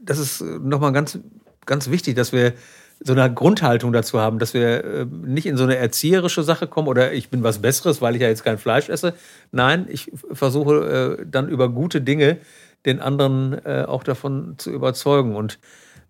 das 0.00 0.20
ist 0.20 0.40
nochmal 0.40 0.92
ganz, 0.92 1.18
ganz 1.66 1.90
wichtig, 1.90 2.14
dass 2.14 2.32
wir 2.32 2.52
so 3.02 3.12
eine 3.14 3.32
Grundhaltung 3.32 3.92
dazu 3.92 4.20
haben, 4.20 4.38
dass 4.38 4.54
wir 4.54 4.84
äh, 4.84 5.06
nicht 5.06 5.46
in 5.46 5.56
so 5.56 5.64
eine 5.64 5.76
erzieherische 5.76 6.42
Sache 6.42 6.66
kommen 6.66 6.88
oder 6.88 7.12
ich 7.12 7.30
bin 7.30 7.42
was 7.42 7.60
Besseres, 7.60 8.02
weil 8.02 8.14
ich 8.14 8.22
ja 8.22 8.28
jetzt 8.28 8.44
kein 8.44 8.58
Fleisch 8.58 8.88
esse. 8.88 9.14
Nein, 9.52 9.86
ich 9.88 10.12
versuche 10.32 11.18
äh, 11.20 11.26
dann 11.26 11.48
über 11.48 11.70
gute 11.70 12.00
Dinge 12.00 12.38
den 12.86 13.00
anderen 13.00 13.54
äh, 13.64 13.84
auch 13.86 14.04
davon 14.04 14.54
zu 14.58 14.70
überzeugen. 14.70 15.34
Und 15.34 15.58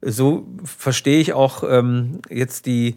so 0.03 0.49
verstehe 0.65 1.21
ich 1.21 1.33
auch 1.33 1.63
ähm, 1.69 2.21
jetzt 2.29 2.67
die 2.67 2.97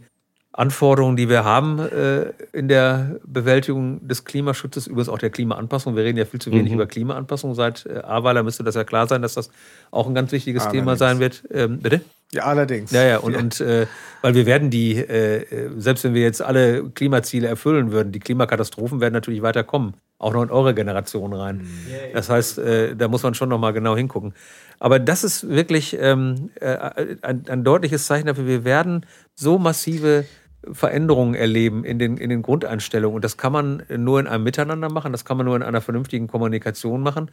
Anforderungen, 0.53 1.17
die 1.17 1.29
wir 1.29 1.43
haben 1.43 1.79
äh, 1.79 2.31
in 2.53 2.67
der 2.67 3.19
Bewältigung 3.25 4.07
des 4.07 4.23
Klimaschutzes, 4.23 4.85
übrigens 4.85 5.09
auch 5.09 5.17
der 5.17 5.31
Klimaanpassung. 5.31 5.95
Wir 5.95 6.03
reden 6.03 6.19
ja 6.19 6.25
viel 6.25 6.39
zu 6.39 6.51
wenig 6.51 6.67
mhm. 6.67 6.75
über 6.75 6.85
Klimaanpassung. 6.85 7.55
Seit 7.55 7.87
äh, 7.87 8.01
Aweiler 8.03 8.43
müsste 8.43 8.63
das 8.63 8.75
ja 8.75 8.83
klar 8.83 9.07
sein, 9.07 9.23
dass 9.23 9.33
das 9.33 9.49
auch 9.89 10.07
ein 10.07 10.13
ganz 10.13 10.31
wichtiges 10.31 10.63
allerdings. 10.63 10.83
Thema 10.83 10.95
sein 10.95 11.19
wird. 11.19 11.43
Ähm, 11.51 11.79
bitte? 11.79 12.01
Ja, 12.33 12.43
allerdings. 12.43 12.91
Ja, 12.91 13.03
ja, 13.03 13.17
und, 13.17 13.33
ja. 13.33 13.39
und 13.39 13.61
äh, 13.61 13.87
weil 14.21 14.35
wir 14.35 14.45
werden 14.45 14.69
die, 14.69 14.95
äh, 14.97 15.71
selbst 15.77 16.03
wenn 16.03 16.13
wir 16.13 16.21
jetzt 16.21 16.41
alle 16.41 16.83
Klimaziele 16.89 17.47
erfüllen 17.47 17.91
würden, 17.91 18.11
die 18.11 18.19
Klimakatastrophen 18.19 19.01
werden 19.01 19.13
natürlich 19.13 19.41
weiter 19.41 19.63
kommen. 19.63 19.95
Auch 20.19 20.33
noch 20.33 20.43
in 20.43 20.51
eure 20.51 20.75
Generation 20.75 21.33
rein. 21.33 21.57
Mhm. 21.57 22.13
Das 22.13 22.29
heißt, 22.29 22.59
äh, 22.59 22.95
da 22.95 23.07
muss 23.07 23.23
man 23.23 23.33
schon 23.33 23.49
noch 23.49 23.59
mal 23.59 23.71
genau 23.71 23.95
hingucken. 23.97 24.33
Aber 24.79 24.99
das 24.99 25.23
ist 25.23 25.49
wirklich 25.49 25.97
ähm, 25.99 26.51
äh, 26.59 26.77
ein, 27.21 27.45
ein 27.47 27.63
deutliches 27.63 28.05
Zeichen 28.05 28.27
dafür, 28.27 28.45
wir 28.45 28.63
werden 28.63 29.05
so 29.35 29.57
massive 29.57 30.25
Veränderungen 30.71 31.35
erleben 31.35 31.83
in 31.83 31.99
den, 31.99 32.17
in 32.17 32.29
den 32.29 32.41
Grundeinstellungen. 32.41 33.15
Und 33.15 33.23
das 33.23 33.37
kann 33.37 33.51
man 33.51 33.83
nur 33.89 34.19
in 34.19 34.27
einem 34.27 34.43
Miteinander 34.43 34.89
machen, 34.89 35.11
das 35.11 35.25
kann 35.25 35.37
man 35.37 35.45
nur 35.45 35.55
in 35.55 35.63
einer 35.63 35.81
vernünftigen 35.81 36.27
Kommunikation 36.27 37.01
machen. 37.01 37.29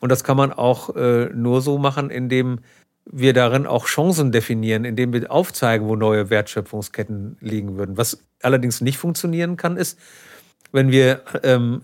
Und 0.00 0.10
das 0.10 0.24
kann 0.24 0.36
man 0.36 0.52
auch 0.52 0.96
äh, 0.96 1.26
nur 1.32 1.60
so 1.60 1.78
machen, 1.78 2.10
indem 2.10 2.60
wir 3.04 3.32
darin 3.32 3.66
auch 3.66 3.86
Chancen 3.86 4.32
definieren, 4.32 4.84
indem 4.84 5.12
wir 5.12 5.30
aufzeigen, 5.30 5.88
wo 5.88 5.96
neue 5.96 6.30
Wertschöpfungsketten 6.30 7.36
liegen 7.40 7.76
würden. 7.76 7.96
Was 7.96 8.24
allerdings 8.42 8.80
nicht 8.80 8.98
funktionieren 8.98 9.56
kann, 9.56 9.76
ist, 9.76 9.98
wenn 10.70 10.90
wir 10.90 11.22
ähm, 11.42 11.82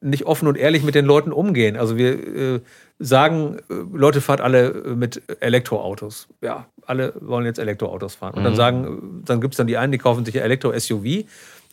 nicht 0.00 0.24
offen 0.24 0.48
und 0.48 0.56
ehrlich 0.56 0.82
mit 0.82 0.94
den 0.94 1.04
Leuten 1.04 1.32
umgehen. 1.32 1.76
Also 1.76 1.96
wir 1.96 2.54
äh, 2.56 2.60
sagen, 2.98 3.58
äh, 3.68 3.74
Leute 3.92 4.20
fahrt 4.20 4.40
alle 4.40 4.72
mit 4.96 5.22
Elektroautos. 5.40 6.28
Ja, 6.40 6.66
alle 6.86 7.14
wollen 7.20 7.44
jetzt 7.44 7.58
Elektroautos 7.58 8.14
fahren. 8.14 8.34
Und 8.34 8.44
dann 8.44 8.52
mhm. 8.52 8.56
sagen, 8.56 9.22
dann 9.24 9.40
gibt 9.40 9.54
es 9.54 9.58
dann 9.58 9.66
die 9.66 9.76
einen, 9.76 9.92
die 9.92 9.98
kaufen 9.98 10.24
sich 10.24 10.36
ein 10.36 10.44
Elektro-SUV 10.44 11.24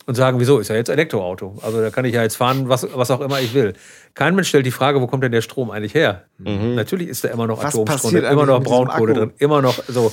und 0.05 0.15
sagen, 0.15 0.39
wieso 0.39 0.59
ist 0.59 0.67
ja 0.67 0.75
jetzt 0.75 0.89
Elektroauto? 0.89 1.57
Also 1.61 1.81
da 1.81 1.89
kann 1.89 2.05
ich 2.05 2.13
ja 2.13 2.23
jetzt 2.23 2.35
fahren, 2.35 2.67
was, 2.67 2.87
was 2.93 3.09
auch 3.11 3.21
immer 3.21 3.39
ich 3.39 3.53
will. 3.53 3.73
Kein 4.15 4.35
Mensch 4.35 4.49
stellt 4.49 4.65
die 4.65 4.71
Frage, 4.71 5.01
wo 5.01 5.07
kommt 5.07 5.23
denn 5.23 5.31
der 5.31 5.41
Strom 5.41 5.71
eigentlich 5.71 5.93
her? 5.93 6.23
Mhm. 6.39 6.75
Natürlich 6.75 7.07
ist 7.07 7.23
da 7.23 7.29
immer 7.29 7.47
noch 7.47 7.63
was 7.63 7.73
Atomstrom 7.73 8.11
drin, 8.11 8.25
immer 8.25 8.45
noch 8.45 8.61
Braunkohle 8.61 9.13
drin, 9.13 9.33
immer 9.37 9.61
noch 9.61 9.81
so. 9.87 10.11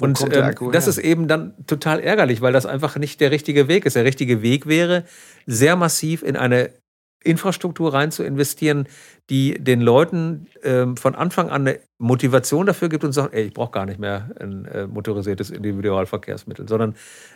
und 0.00 0.20
ähm, 0.34 0.54
das 0.72 0.86
ist 0.86 0.98
eben 0.98 1.28
dann 1.28 1.54
total 1.66 2.00
ärgerlich, 2.00 2.40
weil 2.40 2.52
das 2.52 2.64
einfach 2.64 2.96
nicht 2.96 3.20
der 3.20 3.30
richtige 3.30 3.68
Weg 3.68 3.84
ist. 3.84 3.96
Der 3.96 4.04
richtige 4.04 4.40
Weg 4.40 4.66
wäre, 4.66 5.04
sehr 5.46 5.76
massiv 5.76 6.22
in 6.22 6.36
eine 6.36 6.70
Infrastruktur 7.26 7.92
rein 7.92 8.10
zu 8.10 8.22
investieren, 8.22 8.86
die 9.28 9.62
den 9.62 9.80
Leuten 9.80 10.46
ähm, 10.62 10.96
von 10.96 11.14
Anfang 11.14 11.50
an 11.50 11.62
eine 11.62 11.80
Motivation 11.98 12.66
dafür 12.66 12.88
gibt 12.88 13.04
und 13.04 13.12
sagt, 13.12 13.34
ey, 13.34 13.44
ich 13.46 13.54
brauche 13.54 13.72
gar 13.72 13.86
nicht 13.86 13.98
mehr 13.98 14.30
ein 14.38 14.64
äh, 14.66 14.86
motorisiertes 14.86 15.50
Individualverkehrsmittel, 15.50 16.68
sondern 16.68 16.94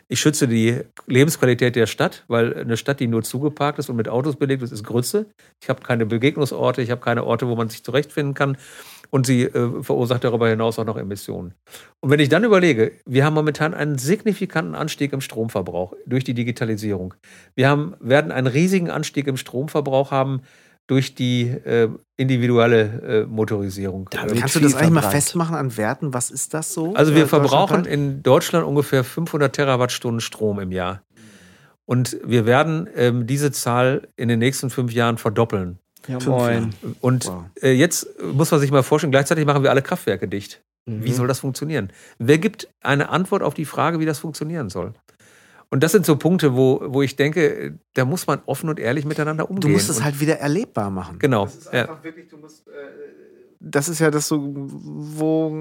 ich 0.08 0.20
schütze 0.20 0.46
die 0.46 0.80
Lebensqualität 1.06 1.76
der 1.76 1.86
Stadt, 1.86 2.24
weil 2.28 2.54
eine 2.54 2.76
Stadt, 2.76 3.00
die 3.00 3.06
nur 3.06 3.22
zugeparkt 3.22 3.78
ist 3.78 3.88
und 3.88 3.96
mit 3.96 4.08
Autos 4.08 4.36
belegt 4.36 4.62
ist, 4.62 4.72
ist 4.72 4.84
Grütze. 4.84 5.26
Ich 5.60 5.68
habe 5.68 5.82
keine 5.82 6.06
Begegnungsorte, 6.06 6.82
ich 6.82 6.90
habe 6.90 7.00
keine 7.00 7.24
Orte, 7.24 7.48
wo 7.48 7.56
man 7.56 7.68
sich 7.68 7.82
zurechtfinden 7.82 8.34
kann 8.34 8.56
und 9.10 9.26
sie 9.26 9.42
äh, 9.42 9.82
verursacht 9.82 10.24
darüber 10.24 10.48
hinaus 10.48 10.78
auch 10.78 10.84
noch 10.84 10.96
Emissionen. 10.96 11.54
Und 12.00 12.10
wenn 12.10 12.20
ich 12.20 12.28
dann 12.28 12.44
überlege, 12.44 12.92
wir 13.06 13.24
haben 13.24 13.34
momentan 13.34 13.74
einen 13.74 13.98
signifikanten 13.98 14.74
Anstieg 14.74 15.12
im 15.12 15.20
Stromverbrauch 15.20 15.94
durch 16.06 16.24
die 16.24 16.34
Digitalisierung. 16.34 17.14
Wir 17.54 17.68
haben, 17.68 17.94
werden 18.00 18.32
einen 18.32 18.46
riesigen 18.46 18.90
Anstieg 18.90 19.26
im 19.26 19.36
Stromverbrauch 19.36 20.10
haben 20.10 20.42
durch 20.86 21.14
die 21.14 21.42
äh, 21.42 21.88
individuelle 22.16 23.22
äh, 23.22 23.26
Motorisierung. 23.26 24.08
Da 24.10 24.26
kannst 24.26 24.56
du 24.56 24.60
das 24.60 24.74
eigentlich 24.74 24.90
mal 24.90 25.02
festmachen 25.02 25.54
an 25.54 25.76
Werten? 25.76 26.12
Was 26.14 26.32
ist 26.32 26.52
das 26.52 26.74
so? 26.74 26.94
Also 26.94 27.14
wir 27.14 27.28
verbrauchen 27.28 27.84
in 27.84 28.24
Deutschland 28.24 28.66
ungefähr 28.66 29.04
500 29.04 29.54
Terawattstunden 29.54 30.20
Strom 30.20 30.58
im 30.58 30.72
Jahr. 30.72 31.02
Und 31.86 32.18
wir 32.24 32.44
werden 32.44 32.88
ähm, 32.96 33.26
diese 33.26 33.52
Zahl 33.52 34.08
in 34.16 34.28
den 34.28 34.40
nächsten 34.40 34.70
fünf 34.70 34.92
Jahren 34.92 35.16
verdoppeln. 35.18 35.78
Ja, 36.10 36.18
moin. 36.28 36.74
Und 37.00 37.26
wow. 37.26 37.44
äh, 37.62 37.72
jetzt 37.72 38.08
muss 38.22 38.50
man 38.50 38.60
sich 38.60 38.70
mal 38.70 38.82
vorstellen, 38.82 39.12
gleichzeitig 39.12 39.46
machen 39.46 39.62
wir 39.62 39.70
alle 39.70 39.82
Kraftwerke 39.82 40.28
dicht. 40.28 40.62
Mhm. 40.86 41.04
Wie 41.04 41.12
soll 41.12 41.28
das 41.28 41.40
funktionieren? 41.40 41.92
Wer 42.18 42.38
gibt 42.38 42.68
eine 42.80 43.10
Antwort 43.10 43.42
auf 43.42 43.54
die 43.54 43.64
Frage, 43.64 44.00
wie 44.00 44.06
das 44.06 44.18
funktionieren 44.18 44.70
soll? 44.70 44.94
Und 45.70 45.84
das 45.84 45.92
sind 45.92 46.04
so 46.04 46.16
Punkte, 46.16 46.56
wo, 46.56 46.82
wo 46.86 47.00
ich 47.00 47.14
denke, 47.14 47.78
da 47.94 48.04
muss 48.04 48.26
man 48.26 48.40
offen 48.46 48.68
und 48.68 48.80
ehrlich 48.80 49.04
miteinander 49.04 49.48
umgehen. 49.48 49.60
Du 49.60 49.68
musst 49.68 49.88
es 49.88 50.02
halt 50.02 50.18
wieder 50.18 50.38
erlebbar 50.38 50.90
machen. 50.90 51.20
Genau. 51.20 51.44
Das 51.44 51.56
ist 51.56 51.68
einfach 51.68 51.98
ja. 51.98 52.04
wirklich, 52.04 52.28
du 52.28 52.38
musst. 52.38 52.66
Äh, 52.66 52.72
das 53.60 53.88
ist 53.90 53.98
ja 53.98 54.10
das 54.10 54.26
so, 54.26 54.52
wo, 54.54 55.54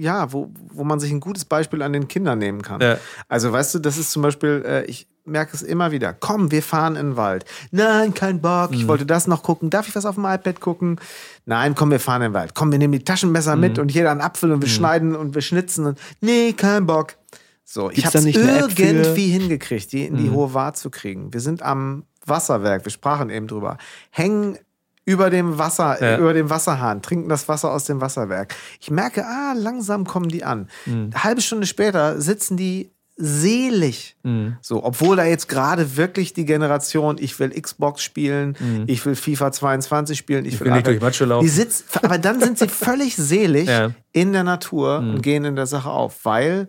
ja, 0.00 0.32
wo, 0.32 0.50
wo 0.72 0.82
man 0.82 0.98
sich 0.98 1.12
ein 1.12 1.20
gutes 1.20 1.44
Beispiel 1.44 1.82
an 1.82 1.92
den 1.92 2.08
Kindern 2.08 2.38
nehmen 2.40 2.62
kann. 2.62 2.80
Ja. 2.80 2.98
Also, 3.28 3.52
weißt 3.52 3.76
du, 3.76 3.78
das 3.78 3.96
ist 3.96 4.10
zum 4.10 4.22
Beispiel, 4.22 4.62
äh, 4.66 4.84
ich, 4.86 5.06
merke 5.24 5.54
es 5.54 5.62
immer 5.62 5.90
wieder. 5.90 6.12
Komm, 6.12 6.50
wir 6.50 6.62
fahren 6.62 6.96
in 6.96 7.10
den 7.10 7.16
Wald. 7.16 7.44
Nein, 7.70 8.14
kein 8.14 8.40
Bock. 8.40 8.70
Ich 8.72 8.84
mhm. 8.84 8.88
wollte 8.88 9.06
das 9.06 9.26
noch 9.26 9.42
gucken. 9.42 9.70
Darf 9.70 9.88
ich 9.88 9.96
was 9.96 10.06
auf 10.06 10.16
dem 10.16 10.24
iPad 10.24 10.60
gucken? 10.60 11.00
Nein, 11.46 11.74
komm, 11.74 11.90
wir 11.90 12.00
fahren 12.00 12.22
in 12.22 12.30
den 12.30 12.34
Wald. 12.34 12.54
Komm, 12.54 12.70
wir 12.70 12.78
nehmen 12.78 12.92
die 12.92 13.04
Taschenmesser 13.04 13.56
mhm. 13.56 13.60
mit 13.60 13.78
und 13.78 13.92
jeder 13.92 14.10
einen 14.10 14.20
Apfel 14.20 14.52
und 14.52 14.60
wir 14.60 14.68
mhm. 14.68 14.72
schneiden 14.72 15.16
und 15.16 15.34
wir 15.34 15.42
schnitzen. 15.42 15.86
Und, 15.86 15.98
nee, 16.20 16.52
kein 16.52 16.86
Bock. 16.86 17.16
So, 17.64 17.88
Gibt's 17.88 17.98
ich 17.98 18.06
habe 18.06 18.18
es 18.18 18.36
irgendwie 18.78 19.28
hingekriegt, 19.28 19.92
die 19.92 20.04
in 20.04 20.16
die 20.16 20.24
mhm. 20.24 20.34
hohe 20.34 20.54
Wahr 20.54 20.74
zu 20.74 20.90
kriegen. 20.90 21.32
Wir 21.32 21.40
sind 21.40 21.62
am 21.62 22.04
Wasserwerk, 22.26 22.84
wir 22.84 22.92
sprachen 22.92 23.30
eben 23.30 23.46
drüber, 23.46 23.78
hängen 24.10 24.58
über 25.06 25.28
dem 25.30 25.58
Wasser, 25.58 26.02
ja. 26.02 26.18
über 26.18 26.32
dem 26.32 26.48
Wasserhahn, 26.50 27.02
trinken 27.02 27.28
das 27.28 27.48
Wasser 27.48 27.70
aus 27.70 27.84
dem 27.84 28.00
Wasserwerk. 28.00 28.54
Ich 28.80 28.90
merke, 28.90 29.26
ah, 29.26 29.54
langsam 29.54 30.06
kommen 30.06 30.28
die 30.28 30.44
an. 30.44 30.68
Mhm. 30.86 31.10
Eine 31.12 31.24
halbe 31.24 31.40
Stunde 31.40 31.66
später 31.66 32.20
sitzen 32.20 32.56
die 32.56 32.90
selig. 33.16 34.16
Mhm. 34.22 34.56
So, 34.60 34.84
obwohl 34.84 35.16
da 35.16 35.24
jetzt 35.24 35.48
gerade 35.48 35.96
wirklich 35.96 36.32
die 36.32 36.44
Generation, 36.44 37.16
ich 37.18 37.38
will 37.38 37.50
Xbox 37.50 38.02
spielen, 38.02 38.56
mhm. 38.58 38.84
ich 38.86 39.04
will 39.06 39.14
FIFA 39.14 39.52
22 39.52 40.18
spielen, 40.18 40.44
ich, 40.44 40.54
ich 40.54 40.60
will, 40.60 40.66
will 40.66 40.74
nicht 40.74 40.86
durch 40.86 41.00
Matsche 41.00 41.24
laufen. 41.24 41.44
Die 41.44 41.50
sitzt, 41.50 41.84
aber 42.02 42.18
dann 42.18 42.40
sind 42.40 42.58
sie 42.58 42.68
völlig 42.68 43.16
selig 43.16 43.68
ja. 43.68 43.92
in 44.12 44.32
der 44.32 44.42
Natur 44.42 45.00
mhm. 45.00 45.14
und 45.14 45.22
gehen 45.22 45.44
in 45.44 45.56
der 45.56 45.66
Sache 45.66 45.90
auf, 45.90 46.24
weil 46.24 46.68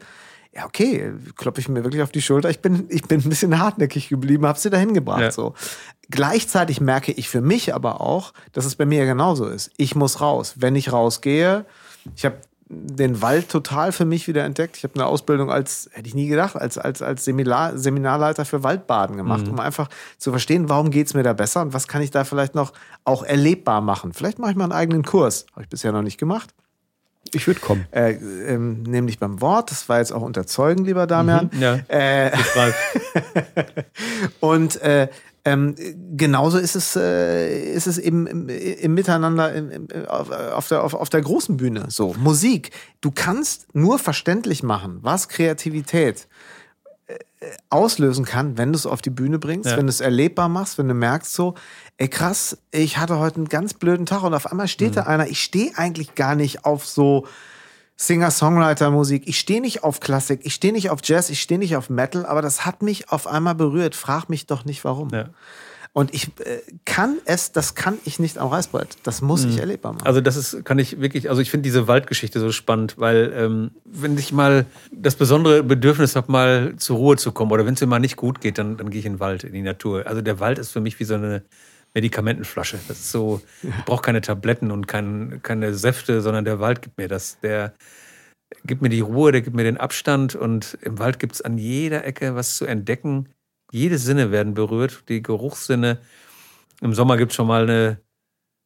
ja, 0.53 0.65
okay, 0.65 1.11
kloppe 1.35 1.59
ich 1.59 1.67
mir 1.67 1.83
wirklich 1.83 2.01
auf 2.01 2.11
die 2.11 2.21
Schulter. 2.21 2.49
Ich 2.49 2.61
bin, 2.61 2.85
ich 2.89 3.03
bin 3.03 3.19
ein 3.19 3.27
bisschen 3.27 3.59
hartnäckig 3.59 4.07
geblieben, 4.07 4.45
habe 4.45 4.57
sie 4.57 4.69
dahin 4.69 4.93
gebracht. 4.93 5.19
Ja. 5.19 5.31
So. 5.31 5.53
Gleichzeitig 6.09 6.79
merke 6.79 7.11
ich 7.11 7.27
für 7.27 7.41
mich 7.41 7.73
aber 7.73 7.99
auch, 7.99 8.31
dass 8.53 8.63
es 8.63 8.77
bei 8.77 8.85
mir 8.85 9.05
genauso 9.05 9.47
ist. 9.47 9.71
Ich 9.75 9.95
muss 9.95 10.21
raus. 10.21 10.53
Wenn 10.57 10.75
ich 10.75 10.93
rausgehe, 10.93 11.65
ich 12.15 12.23
habe 12.23 12.37
den 12.67 13.21
Wald 13.21 13.49
total 13.49 13.91
für 13.91 14.05
mich 14.05 14.27
wieder 14.27 14.43
entdeckt. 14.43 14.75
Ich 14.77 14.83
habe 14.83 14.95
eine 14.95 15.05
Ausbildung 15.05 15.51
als, 15.51 15.87
hätte 15.93 16.07
ich 16.07 16.15
nie 16.15 16.27
gedacht, 16.27 16.55
als, 16.55 16.79
als, 16.79 17.01
als 17.03 17.23
Seminar, 17.23 17.77
Seminarleiter 17.77 18.43
für 18.43 18.63
Waldbaden 18.63 19.17
gemacht, 19.17 19.45
Mhm. 19.45 19.53
um 19.53 19.59
einfach 19.59 19.87
zu 20.17 20.31
verstehen, 20.31 20.67
warum 20.67 20.89
geht 20.89 21.07
es 21.07 21.13
mir 21.13 21.21
da 21.23 21.33
besser 21.33 21.61
und 21.61 21.73
was 21.73 21.87
kann 21.87 22.01
ich 22.01 22.09
da 22.11 22.23
vielleicht 22.23 22.55
noch 22.55 22.73
auch 23.03 23.23
erlebbar 23.23 23.81
machen. 23.81 24.13
Vielleicht 24.13 24.39
mache 24.39 24.51
ich 24.51 24.57
mal 24.57 24.63
einen 24.63 24.73
eigenen 24.73 25.03
Kurs. 25.03 25.45
Habe 25.51 25.63
ich 25.63 25.69
bisher 25.69 25.91
noch 25.91 26.01
nicht 26.01 26.17
gemacht. 26.17 26.49
Ich 27.33 27.47
würde 27.47 27.59
kommen. 27.59 27.85
Äh, 27.91 28.11
ähm, 28.13 28.83
nämlich 28.83 29.19
beim 29.19 29.41
Wort. 29.41 29.71
Das 29.71 29.89
war 29.89 29.97
jetzt 29.97 30.13
auch 30.13 30.21
unter 30.21 30.45
Zeugen, 30.47 30.85
lieber 30.85 31.05
Damian. 31.07 31.49
Ja, 31.59 31.79
Äh, 31.87 32.31
und 34.39 34.79
äh, 34.81 35.07
ähm, 35.45 35.75
genauso 36.17 36.57
ist 36.57 36.75
es, 36.75 36.95
äh, 36.95 37.71
ist 37.71 37.85
es 37.85 37.97
eben 37.99 38.25
im, 38.25 38.49
im 38.49 38.93
Miteinander 38.95 39.53
im, 39.53 39.69
im, 39.69 40.05
auf, 40.07 40.31
auf, 40.31 40.67
der, 40.67 40.83
auf, 40.83 40.93
auf 40.95 41.09
der 41.09 41.21
großen 41.21 41.55
Bühne. 41.57 41.85
So, 41.89 42.15
Musik. 42.17 42.71
Du 43.01 43.11
kannst 43.11 43.67
nur 43.75 43.99
verständlich 43.99 44.63
machen, 44.63 44.97
was 45.01 45.29
Kreativität 45.29 46.27
äh, 47.07 47.15
auslösen 47.69 48.25
kann, 48.25 48.57
wenn 48.57 48.73
du 48.73 48.77
es 48.77 48.87
auf 48.87 49.03
die 49.03 49.11
Bühne 49.11 49.37
bringst, 49.37 49.69
Ja. 49.69 49.77
wenn 49.77 49.85
du 49.85 49.91
es 49.91 50.01
erlebbar 50.01 50.49
machst, 50.49 50.79
wenn 50.79 50.87
du 50.87 50.95
merkst 50.95 51.31
so, 51.33 51.53
ey 51.97 52.07
krass, 52.07 52.57
ich 52.71 52.97
hatte 52.97 53.19
heute 53.19 53.35
einen 53.37 53.47
ganz 53.49 53.75
blöden 53.75 54.07
Tag 54.07 54.23
und 54.23 54.33
auf 54.33 54.51
einmal 54.51 54.67
steht 54.67 54.91
Mhm. 54.91 54.95
da 54.95 55.03
einer, 55.03 55.27
ich 55.27 55.43
stehe 55.43 55.77
eigentlich 55.77 56.15
gar 56.15 56.33
nicht 56.33 56.65
auf 56.65 56.87
so 56.87 57.27
Singer-Songwriter-Musik. 57.97 59.23
Ich 59.25 59.39
stehe 59.39 59.61
nicht 59.61 59.83
auf 59.83 59.99
Klassik, 59.99 60.41
ich 60.43 60.53
stehe 60.53 60.73
nicht 60.73 60.89
auf 60.89 60.99
Jazz, 61.03 61.29
ich 61.29 61.41
stehe 61.41 61.59
nicht 61.59 61.75
auf 61.75 61.89
Metal, 61.89 62.25
aber 62.25 62.41
das 62.41 62.65
hat 62.65 62.81
mich 62.81 63.09
auf 63.09 63.27
einmal 63.27 63.55
berührt. 63.55 63.95
Frag 63.95 64.29
mich 64.29 64.45
doch 64.45 64.65
nicht 64.65 64.83
warum. 64.83 65.09
ja. 65.09 65.29
Und 65.95 66.13
ich 66.13 66.27
äh, 66.39 66.59
kann 66.83 67.19
es, 67.23 67.53
das 67.53 67.73
kann 67.73 67.97
ich 68.03 68.19
nicht 68.19 68.37
am 68.37 68.49
Reißbrett. 68.49 68.97
Das 69.03 69.21
muss 69.21 69.45
ich 69.45 69.59
erlebbar 69.59 69.93
machen. 69.93 70.05
Also 70.05 70.19
das 70.19 70.35
ist, 70.35 70.65
kann 70.65 70.77
ich 70.77 70.99
wirklich, 70.99 71.29
also 71.29 71.41
ich 71.41 71.49
finde 71.49 71.63
diese 71.63 71.87
Waldgeschichte 71.87 72.41
so 72.41 72.51
spannend, 72.51 72.95
weil 72.97 73.31
ähm, 73.33 73.71
wenn 73.85 74.17
ich 74.17 74.33
mal 74.33 74.65
das 74.91 75.15
besondere 75.15 75.63
Bedürfnis 75.63 76.17
habe, 76.17 76.29
mal 76.29 76.75
zur 76.75 76.97
Ruhe 76.97 77.15
zu 77.15 77.31
kommen 77.31 77.53
oder 77.53 77.65
wenn 77.65 77.75
es 77.75 77.81
mir 77.81 77.87
mal 77.87 77.99
nicht 77.99 78.17
gut 78.17 78.41
geht, 78.41 78.57
dann, 78.57 78.75
dann 78.75 78.89
gehe 78.89 78.99
ich 78.99 79.05
in 79.05 79.13
den 79.13 79.19
Wald, 79.21 79.45
in 79.45 79.53
die 79.53 79.61
Natur. 79.61 80.05
Also 80.05 80.21
der 80.21 80.41
Wald 80.41 80.59
ist 80.59 80.71
für 80.71 80.81
mich 80.81 80.99
wie 80.99 81.05
so 81.05 81.13
eine 81.13 81.43
Medikamentenflasche. 81.95 82.77
Das 82.87 82.99
ist 82.99 83.11
so, 83.11 83.41
ich 83.63 83.85
brauche 83.85 84.03
keine 84.03 84.21
Tabletten 84.21 84.69
und 84.71 84.87
kein, 84.87 85.39
keine 85.41 85.73
Säfte, 85.73 86.21
sondern 86.21 86.45
der 86.45 86.59
Wald 86.59 86.81
gibt 86.81 86.97
mir 86.97 87.07
das. 87.07 87.39
Der 87.39 87.73
gibt 88.65 88.81
mir 88.81 88.89
die 88.89 88.99
Ruhe, 88.99 89.31
der 89.31 89.41
gibt 89.41 89.55
mir 89.55 89.63
den 89.63 89.77
Abstand 89.77 90.35
und 90.35 90.77
im 90.81 90.99
Wald 90.99 91.19
gibt 91.19 91.33
es 91.35 91.41
an 91.41 91.57
jeder 91.57 92.05
Ecke 92.05 92.35
was 92.35 92.57
zu 92.57 92.65
entdecken. 92.65 93.29
Jede 93.71 93.97
Sinne 93.97 94.31
werden 94.31 94.53
berührt, 94.53 95.03
die 95.09 95.23
Geruchssinne. 95.23 95.99
Im 96.81 96.93
Sommer 96.93 97.17
gibt 97.17 97.31
es 97.31 97.35
schon 97.35 97.47
mal 97.47 97.63
eine, 97.63 97.99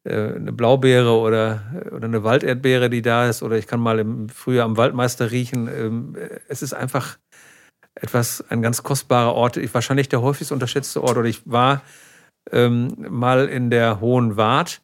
äh, 0.04 0.34
eine 0.34 0.52
Blaubeere 0.52 1.16
oder, 1.16 1.62
oder 1.92 2.06
eine 2.06 2.24
Walderdbeere, 2.24 2.90
die 2.90 3.02
da 3.02 3.28
ist. 3.28 3.42
Oder 3.42 3.56
ich 3.56 3.66
kann 3.66 3.80
mal 3.80 4.00
im 4.00 4.28
Frühjahr 4.28 4.66
am 4.66 4.76
Waldmeister 4.76 5.30
riechen. 5.30 5.68
Ähm, 5.68 6.16
Es 6.48 6.62
ist 6.62 6.74
einfach 6.74 7.18
etwas, 7.94 8.44
ein 8.50 8.62
ganz 8.62 8.82
kostbarer 8.82 9.34
Ort. 9.34 9.56
Ich, 9.56 9.72
wahrscheinlich 9.72 10.08
der 10.08 10.20
häufigst 10.20 10.52
unterschätzte 10.52 11.02
Ort. 11.02 11.16
Oder 11.16 11.28
ich 11.28 11.42
war 11.44 11.82
ähm, 12.52 12.94
mal 13.08 13.46
in 13.48 13.70
der 13.70 14.00
Hohen 14.00 14.36
Wart 14.36 14.80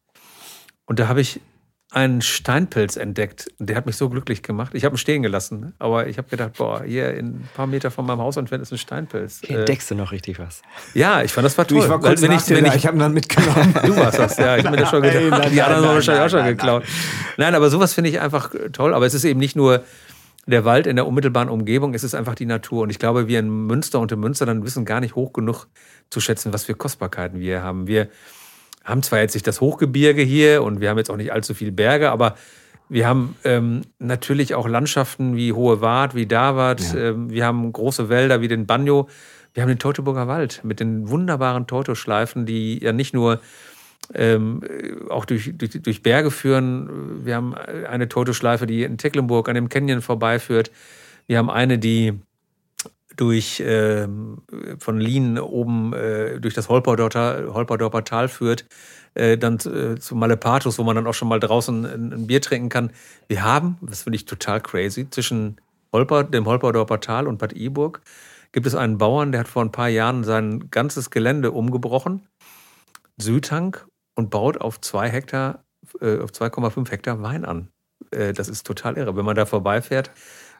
und 0.86 0.98
da 0.98 1.08
habe 1.08 1.20
ich 1.20 1.40
einen 1.92 2.20
Steinpilz 2.20 2.96
entdeckt. 2.96 3.46
Und 3.58 3.70
Der 3.70 3.76
hat 3.76 3.86
mich 3.86 3.96
so 3.96 4.10
glücklich 4.10 4.42
gemacht. 4.42 4.72
Ich 4.74 4.84
habe 4.84 4.96
ihn 4.96 4.98
stehen 4.98 5.22
gelassen. 5.22 5.60
ne? 5.60 5.72
Aber 5.78 6.08
ich 6.08 6.18
habe 6.18 6.28
gedacht, 6.28 6.54
boah, 6.58 6.82
hier 6.82 7.14
in 7.14 7.26
ein 7.26 7.48
paar 7.54 7.66
Meter 7.68 7.90
von 7.90 8.04
meinem 8.04 8.18
Haus 8.18 8.36
entfernt 8.36 8.60
ist 8.62 8.72
ein 8.72 8.76
Steinpilz. 8.76 9.40
Hier 9.44 9.56
Äh, 9.56 9.60
entdeckst 9.60 9.90
du 9.90 9.94
noch 9.94 10.10
richtig 10.12 10.38
was. 10.38 10.62
ja, 10.94 11.22
ich 11.22 11.32
fand 11.32 11.46
das 11.46 11.56
war 11.56 11.64
du, 11.64 11.76
toll. 11.76 11.84
ich 11.84 11.88
war 11.90 12.00
kurz 12.00 12.20
wenn 12.20 12.32
nach 12.32 12.42
ich, 12.42 12.50
wenn 12.54 12.66
ich, 12.66 12.74
ich 12.74 12.86
habe 12.86 12.96
ihn 12.96 13.00
dann 13.00 13.12
mitgenommen. 13.14 13.72
Du 13.86 13.96
warst 13.96 14.18
das, 14.18 14.36
ja. 14.36 14.56
Ich 14.58 14.64
habe 14.66 14.76
mir 14.76 14.82
das 14.82 14.90
schon 14.90 15.00
gedacht. 15.02 15.20
Nein, 15.22 15.30
nein, 15.40 15.50
die 15.52 15.62
anderen 15.62 15.86
haben 15.86 15.94
wahrscheinlich 15.94 16.24
auch 16.24 16.28
schon 16.30 16.40
nein, 16.40 16.56
geklaut. 16.56 16.82
Nein, 17.38 17.54
aber 17.54 17.70
sowas 17.70 17.94
finde 17.94 18.10
ich 18.10 18.20
einfach 18.20 18.50
toll. 18.72 18.92
Aber 18.92 19.06
es 19.06 19.14
ist 19.14 19.24
eben 19.24 19.38
nicht 19.40 19.56
nur 19.56 19.82
der 20.46 20.64
Wald 20.64 20.86
in 20.86 20.96
der 20.96 21.06
unmittelbaren 21.06 21.48
Umgebung, 21.48 21.94
es 21.94 22.04
ist 22.04 22.14
einfach 22.14 22.36
die 22.36 22.46
Natur. 22.46 22.82
Und 22.82 22.90
ich 22.90 22.98
glaube, 22.98 23.26
wir 23.26 23.40
in 23.40 23.66
Münster 23.66 23.98
und 23.98 24.12
in 24.12 24.20
Münster 24.20 24.46
dann 24.46 24.64
wissen 24.64 24.84
gar 24.84 25.00
nicht 25.00 25.16
hoch 25.16 25.32
genug 25.32 25.66
zu 26.08 26.20
schätzen, 26.20 26.52
was 26.52 26.64
für 26.64 26.74
Kostbarkeiten 26.74 27.40
wir 27.40 27.62
haben. 27.62 27.86
Wir 27.88 28.08
haben 28.84 29.02
zwar 29.02 29.18
jetzt 29.18 29.34
nicht 29.34 29.46
das 29.46 29.60
Hochgebirge 29.60 30.22
hier 30.22 30.62
und 30.62 30.80
wir 30.80 30.88
haben 30.88 30.98
jetzt 30.98 31.10
auch 31.10 31.16
nicht 31.16 31.32
allzu 31.32 31.54
viele 31.54 31.72
Berge, 31.72 32.10
aber 32.12 32.36
wir 32.88 33.08
haben 33.08 33.34
ähm, 33.42 33.82
natürlich 33.98 34.54
auch 34.54 34.68
Landschaften 34.68 35.36
wie 35.36 35.52
Hohe 35.52 35.80
Wart, 35.80 36.14
wie 36.14 36.26
Davat. 36.26 36.94
Ähm, 36.94 37.28
wir 37.30 37.44
haben 37.44 37.72
große 37.72 38.08
Wälder 38.08 38.40
wie 38.40 38.48
den 38.48 38.66
Banjo. 38.66 39.08
Wir 39.54 39.62
haben 39.62 39.68
den 39.68 39.80
Teutoburger 39.80 40.28
Wald 40.28 40.60
mit 40.62 40.78
den 40.78 41.08
wunderbaren 41.08 41.66
Teutoschleifen, 41.66 42.46
die 42.46 42.78
ja 42.78 42.92
nicht 42.92 43.12
nur 43.12 43.40
ähm, 44.14 44.62
äh, 44.62 45.10
auch 45.10 45.24
durch, 45.24 45.52
durch, 45.56 45.82
durch 45.82 46.02
Berge 46.02 46.30
führen. 46.30 47.24
Wir 47.24 47.36
haben 47.36 47.54
eine 47.54 48.08
Teutoschleife, 48.08 48.66
die 48.66 48.82
in 48.82 48.98
Tecklenburg 48.98 49.48
an 49.48 49.54
dem 49.54 49.68
Canyon 49.68 50.02
vorbeiführt. 50.02 50.70
Wir 51.26 51.38
haben 51.38 51.50
eine, 51.50 51.78
die 51.78 52.14
durch 53.16 53.62
ähm, 53.64 54.42
von 54.78 55.00
Lien 55.00 55.38
oben 55.38 55.92
äh, 55.92 56.38
durch 56.38 56.54
das 56.54 56.68
Holperdorfer 56.68 58.04
Tal 58.04 58.28
führt, 58.28 58.66
äh, 59.14 59.38
dann 59.38 59.54
äh, 59.54 59.98
zu 59.98 60.14
Malepatus, 60.14 60.78
wo 60.78 60.82
man 60.82 60.96
dann 60.96 61.06
auch 61.06 61.14
schon 61.14 61.28
mal 61.28 61.40
draußen 61.40 61.86
ein, 61.86 62.12
ein 62.12 62.26
Bier 62.26 62.42
trinken 62.42 62.68
kann. 62.68 62.90
Wir 63.28 63.42
haben, 63.42 63.78
das 63.80 64.02
finde 64.02 64.16
ich 64.16 64.26
total 64.26 64.60
crazy, 64.60 65.08
zwischen 65.08 65.56
Holper, 65.92 66.24
dem 66.24 66.44
Holperdorfer 66.44 67.00
Tal 67.00 67.26
und 67.26 67.38
Bad 67.38 67.54
Iburg 67.54 68.02
gibt 68.52 68.66
es 68.66 68.74
einen 68.74 68.96
Bauern, 68.98 69.32
der 69.32 69.40
hat 69.40 69.48
vor 69.48 69.62
ein 69.62 69.72
paar 69.72 69.88
Jahren 69.88 70.24
sein 70.24 70.70
ganzes 70.70 71.10
Gelände 71.10 71.52
umgebrochen, 71.52 72.26
Südhang, 73.18 73.76
und 74.16 74.30
baut 74.30 74.60
auf 74.60 74.80
zwei 74.80 75.08
Hektar, 75.08 75.64
äh, 76.00 76.18
auf 76.18 76.30
2,5 76.32 76.90
Hektar 76.90 77.22
Wein 77.22 77.44
an. 77.44 77.68
Äh, 78.10 78.32
das 78.32 78.48
ist 78.48 78.66
total 78.66 78.96
irre. 78.98 79.16
Wenn 79.16 79.24
man 79.24 79.36
da 79.36 79.46
vorbeifährt, 79.46 80.10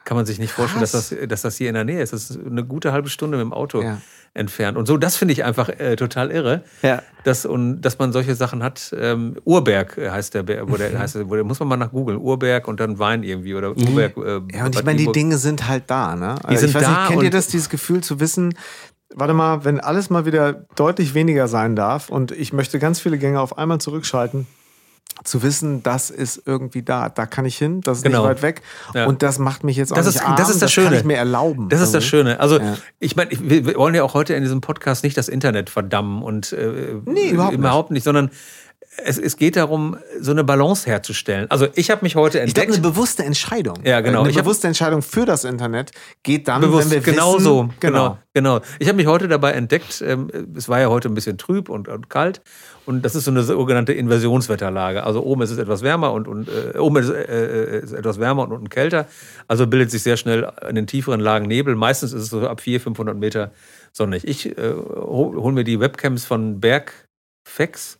kann 0.05 0.15
man 0.15 0.25
sich 0.25 0.39
nicht 0.39 0.51
vorstellen, 0.53 0.79
dass 0.79 0.93
das, 0.93 1.13
dass 1.27 1.41
das 1.41 1.57
hier 1.57 1.67
in 1.67 1.73
der 1.73 1.83
Nähe 1.83 2.01
ist. 2.01 2.13
Das 2.13 2.29
ist 2.29 2.39
eine 2.45 2.63
gute 2.63 2.93
halbe 2.93 3.09
Stunde 3.09 3.35
mit 3.37 3.43
dem 3.43 3.51
Auto 3.51 3.81
Ja. 3.81 3.97
entfernt. 4.33 4.77
Und 4.77 4.85
so, 4.85 4.95
das 4.95 5.17
finde 5.17 5.33
ich 5.33 5.43
einfach 5.43 5.67
äh, 5.67 5.97
total 5.97 6.31
irre, 6.31 6.63
Ja. 6.81 7.01
dass, 7.25 7.45
und, 7.45 7.81
dass 7.81 7.99
man 7.99 8.13
solche 8.13 8.33
Sachen 8.35 8.63
hat. 8.63 8.95
Ähm, 8.97 9.35
Urberg 9.43 9.97
heißt 9.97 10.33
der, 10.33 10.47
wo 10.69 10.77
der 10.77 10.97
heißt, 10.97 11.15
der- 11.15 11.29
wo 11.29 11.35
der, 11.35 11.43
muss 11.43 11.59
man 11.59 11.67
mal 11.67 11.75
nach 11.75 11.91
googeln. 11.91 12.17
Urberg 12.19 12.69
und 12.69 12.79
dann 12.79 12.99
Wein 12.99 13.23
irgendwie 13.23 13.53
oder 13.53 13.71
Urberg. 13.75 14.15
Äh, 14.15 14.41
Ja, 14.57 14.65
und 14.67 14.75
ich 14.75 14.83
meine, 14.85 14.97
die. 14.97 15.11
Dinge 15.11 15.37
sind 15.37 15.67
halt 15.67 15.83
da, 15.87 16.15
ne? 16.15 16.35
Also 16.41 16.61
sind 16.61 16.69
ich 16.69 16.75
weiß 16.75 16.83
da 16.83 16.99
nicht, 17.01 17.09
kennt 17.09 17.23
ihr 17.23 17.29
das, 17.29 17.47
dieses 17.47 17.67
Gefühl 17.69 18.01
zu 18.01 18.21
wissen, 18.21 18.53
warte 19.15 19.33
mal, 19.33 19.63
wenn 19.65 19.79
alles 19.79 20.09
mal 20.09 20.25
wieder 20.25 20.53
deutlich 20.75 21.13
weniger 21.13 21.47
sein 21.47 21.75
darf 21.75 22.09
und 22.09 22.31
ich 22.31 22.53
möchte 22.53 22.79
ganz 22.79 22.99
viele 22.99 23.17
Gänge 23.17 23.39
auf 23.41 23.57
einmal 23.57 23.79
zurückschalten, 23.79 24.47
zu 25.23 25.41
wissen, 25.41 25.81
das 25.81 26.11
ist 26.11 26.43
irgendwie 26.45 26.83
da, 26.83 27.09
da 27.09 27.25
kann 27.25 27.43
ich 27.45 27.57
hin, 27.57 27.81
das 27.81 27.99
ist 27.99 28.03
Genau. 28.03 28.19
nicht 28.21 28.29
weit 28.29 28.41
weg 28.43 28.61
Ja. 28.93 29.07
und 29.07 29.23
das 29.23 29.39
macht 29.39 29.63
mich 29.63 29.75
jetzt 29.75 29.91
auch 29.91 29.95
Das 29.97 30.05
nicht 30.05 30.15
ist- 30.17 30.21
arm, 30.25 30.35
das 30.35 30.49
ist 30.49 30.61
das 30.61 30.75
kann 30.75 30.83
Schöne. 30.85 30.97
ich 30.97 31.03
mir 31.05 31.17
erlauben. 31.17 31.69
Das 31.69 31.81
ist 31.81 31.93
das. 31.95 32.05
Schöne. 32.05 32.39
Also, 32.39 32.59
Ja. 32.59 32.77
ich 32.99 33.15
meine, 33.15 33.31
wir 33.31 33.75
wollen 33.77 33.95
ja 33.95 34.03
auch 34.03 34.13
heute 34.13 34.35
in 34.35 34.43
diesem 34.43 34.61
Podcast 34.61 35.03
nicht 35.03 35.17
das 35.17 35.27
Internet 35.27 35.69
verdammen 35.71 36.21
und 36.21 36.53
äh, 36.53 36.95
Nee, 37.05 37.29
überhaupt 37.31 37.51
nicht. 37.53 37.59
überhaupt 37.59 37.91
nicht, 37.91 38.03
sondern 38.03 38.29
es, 39.03 39.17
es 39.17 39.37
geht 39.37 39.55
darum, 39.55 39.97
so 40.19 40.31
eine 40.31 40.43
Balance 40.43 40.89
herzustellen. 40.89 41.49
Also, 41.49 41.67
ich 41.75 41.89
habe 41.91 42.03
mich 42.03 42.15
heute 42.15 42.39
Ich 42.39 42.53
glaube, 42.53 42.67
entdeckt. 42.67 42.85
eine 42.85 42.93
bewusste 42.93 43.23
Entscheidung. 43.23 43.79
Ja, 43.83 44.01
genau. 44.01 44.21
Eine 44.21 44.29
Ich 44.29 44.37
bewusste 44.37 44.67
Entscheidung 44.67 45.01
für 45.01 45.25
das 45.25 45.43
Internet 45.43 45.91
geht 46.23 46.47
dann, 46.47 46.61
bewusst, 46.61 46.91
wenn 46.91 47.05
wir 47.05 47.13
genau 47.13 47.35
wissen, 47.35 47.43
so, 47.43 47.69
genau. 47.79 48.17
genau, 48.33 48.57
genau. 48.57 48.61
Ich 48.79 48.87
habe 48.87 48.97
mich 48.97 49.07
heute 49.07 49.27
dabei 49.27 49.51
entdeckt, 49.51 50.01
ähm, 50.05 50.29
es 50.55 50.67
war 50.69 50.79
ja 50.79 50.89
heute 50.89 51.09
ein 51.09 51.13
bisschen 51.13 51.37
trüb 51.37 51.69
und, 51.69 51.87
und 51.87 52.09
kalt 52.09 52.41
und 52.87 53.03
das 53.03 53.15
ist 53.15 53.25
so 53.25 53.31
eine 53.31 53.43
sogenannte 53.43 53.91
Inversionswetterlage. 53.93 55.03
Also 55.03 55.21
oben 55.21 55.41
ist 55.41 55.51
es 55.51 55.57
etwas 55.57 55.81
wärmer 55.81 56.13
und, 56.13 56.27
und 56.27 56.47
äh, 56.47 56.77
oben 56.77 56.97
ist 56.97 57.09
es 57.09 57.27
äh, 57.29 57.79
ist 57.81 57.91
etwas 57.91 58.17
wärmer 58.17 58.43
und 58.43 58.53
unten 58.53 58.69
kälter. 58.69 59.07
Also 59.47 59.67
bildet 59.67 59.91
sich 59.91 60.03
sehr 60.03 60.15
schnell 60.15 60.49
in 60.67 60.75
den 60.75 60.87
tieferen 60.87 61.19
Lagen 61.19 61.47
Nebel. 61.47 61.75
Meistens 61.75 62.13
ist 62.13 62.23
es 62.23 62.29
so 62.29 62.47
ab 62.47 62.61
400, 62.61 62.83
500 62.83 63.17
Meter 63.17 63.51
sonnig. 63.91 64.25
Ich 64.25 64.57
äh, 64.57 64.73
hole 64.73 65.41
hol 65.41 65.51
mir 65.51 65.65
die 65.65 65.79
Webcams 65.79 66.25
von 66.25 66.61
Bergfex 66.61 67.99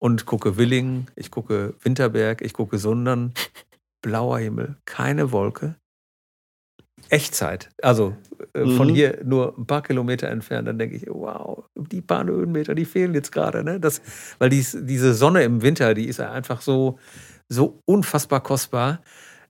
und 0.00 0.26
gucke 0.26 0.56
Willingen, 0.56 1.06
ich 1.14 1.30
gucke 1.30 1.74
Winterberg, 1.82 2.42
ich 2.42 2.52
gucke 2.52 2.78
Sundern. 2.78 3.32
Blauer 4.02 4.38
Himmel, 4.38 4.76
keine 4.86 5.30
Wolke. 5.30 5.76
Echtzeit. 7.10 7.68
Also 7.82 8.16
äh, 8.54 8.66
von 8.66 8.88
Mhm. 8.88 8.94
hier 8.94 9.20
nur 9.24 9.56
ein 9.58 9.66
paar 9.66 9.82
Kilometer 9.82 10.28
entfernt, 10.28 10.68
dann 10.68 10.78
denke 10.78 10.96
ich, 10.96 11.06
wow, 11.08 11.64
die 11.74 12.00
paar 12.00 12.24
Höhenmeter, 12.24 12.74
die 12.74 12.84
fehlen 12.84 13.14
jetzt 13.14 13.32
gerade. 13.32 13.62
Ne? 13.64 13.78
Das, 13.80 14.00
weil 14.38 14.48
dies, 14.50 14.76
diese 14.80 15.12
Sonne 15.14 15.42
im 15.42 15.62
Winter, 15.62 15.92
die 15.94 16.06
ist 16.06 16.20
einfach 16.20 16.62
so, 16.62 16.98
so 17.48 17.80
unfassbar 17.84 18.42
kostbar, 18.42 19.02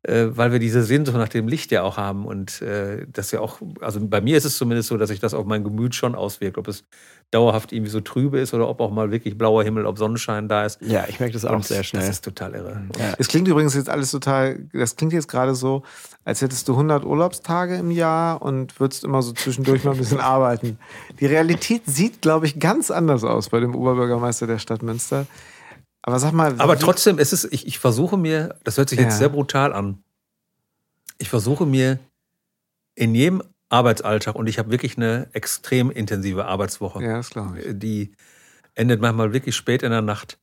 äh, 0.03 0.29
weil 0.31 0.53
wir 0.53 0.59
diese 0.59 0.83
Sehnsucht 0.83 1.17
nach 1.17 1.29
dem 1.29 1.47
Licht 1.47 1.71
ja 1.71 1.83
auch 1.83 1.97
haben. 1.97 2.25
Und 2.27 2.63
äh, 2.63 3.07
das 3.13 3.31
ja 3.33 3.41
auch, 3.41 3.61
also 3.81 4.01
bei 4.01 4.21
mir 4.21 4.37
ist 4.37 4.45
es 4.45 4.57
zumindest 4.57 4.89
so, 4.89 4.97
dass 4.97 5.11
sich 5.11 5.21
das 5.21 5.35
auf 5.35 5.45
mein 5.45 5.63
Gemüt 5.63 5.95
schon 5.95 6.15
auswirkt, 6.15 6.57
ob 6.57 6.69
es 6.69 6.85
dauerhaft 7.31 7.73
irgendwie 7.73 7.91
so 7.91 8.01
trübe 8.01 8.41
ist 8.41 8.55
oder 8.55 8.69
ob 8.69 8.81
auch 8.81 8.91
mal 8.91 9.11
wirklich 9.11 9.39
blauer 9.39 9.63
Himmel, 9.63 9.87
ob 9.87 9.99
Sonnenschein 9.99 10.49
da 10.49 10.65
ist. 10.65 10.81
Ja, 10.83 11.05
ich 11.09 11.21
merke 11.21 11.35
das 11.35 11.45
auch 11.45 11.55
Und 11.55 11.65
sehr 11.65 11.85
schnell. 11.85 12.03
Das 12.03 12.11
ist 12.11 12.25
total 12.25 12.55
irre. 12.55 12.83
Ja. 12.99 13.15
Es 13.19 13.29
klingt 13.29 13.47
übrigens 13.47 13.75
jetzt 13.75 13.89
alles 13.89 14.11
total, 14.11 14.59
das 14.73 14.97
klingt 14.97 15.13
jetzt 15.13 15.29
gerade 15.29 15.55
so, 15.55 15.83
als 16.25 16.43
hättest 16.43 16.67
du 16.67 16.73
100 16.73 17.05
Urlaubstage 17.05 17.77
im 17.77 17.91
Jahr 17.91 18.43
und 18.43 18.81
würdest 18.81 19.05
immer 19.05 19.23
so 19.23 19.33
zwischendurch 19.33 19.85
mal 19.85 19.93
ein 19.93 19.99
bisschen 19.99 20.21
arbeiten. 20.21 20.79
Die 21.21 21.27
Realität 21.27 21.83
sieht, 21.87 22.21
glaube 22.21 22.47
ich, 22.47 22.59
ganz 22.59 22.91
anders 22.91 23.23
aus 23.23 23.51
bei 23.51 23.61
dem 23.61 23.77
Oberbürgermeister 23.77 24.47
der 24.47 24.59
Stadt 24.59 24.83
Münster. 24.83 25.27
Aber 26.03 26.19
sag 26.19 26.33
mal. 26.33 26.55
Aber 26.59 26.79
trotzdem, 26.79 27.19
es 27.19 27.33
ist, 27.33 27.45
ich, 27.53 27.67
ich 27.67 27.79
versuche 27.79 28.17
mir, 28.17 28.57
das 28.65 28.79
hört 28.79 28.89
sich 28.89 28.99
jetzt 28.99 29.13
Ja. 29.15 29.19
sehr 29.19 29.29
brutal 29.29 29.73
an. 29.73 30.03
Ich 31.19 31.29
versuche 31.29 31.67
mir 31.67 31.99
in 32.95 33.15
jedem 33.15 33.43
Arbeitsalltag, 33.69 34.35
und 34.35 34.49
ich 34.49 34.59
habe 34.59 34.71
wirklich 34.71 34.97
eine 34.97 35.29
extrem 35.33 35.91
intensive 35.91 36.47
Arbeitswoche, 36.47 37.03
Ja, 37.05 37.17
das 37.19 37.31
glaube 37.31 37.61
ich. 37.61 37.67
die 37.79 38.13
endet 38.75 39.01
manchmal 39.01 39.33
wirklich 39.33 39.55
spät 39.55 39.83
in 39.83 39.91
der 39.91 40.03
Nacht. 40.03 40.39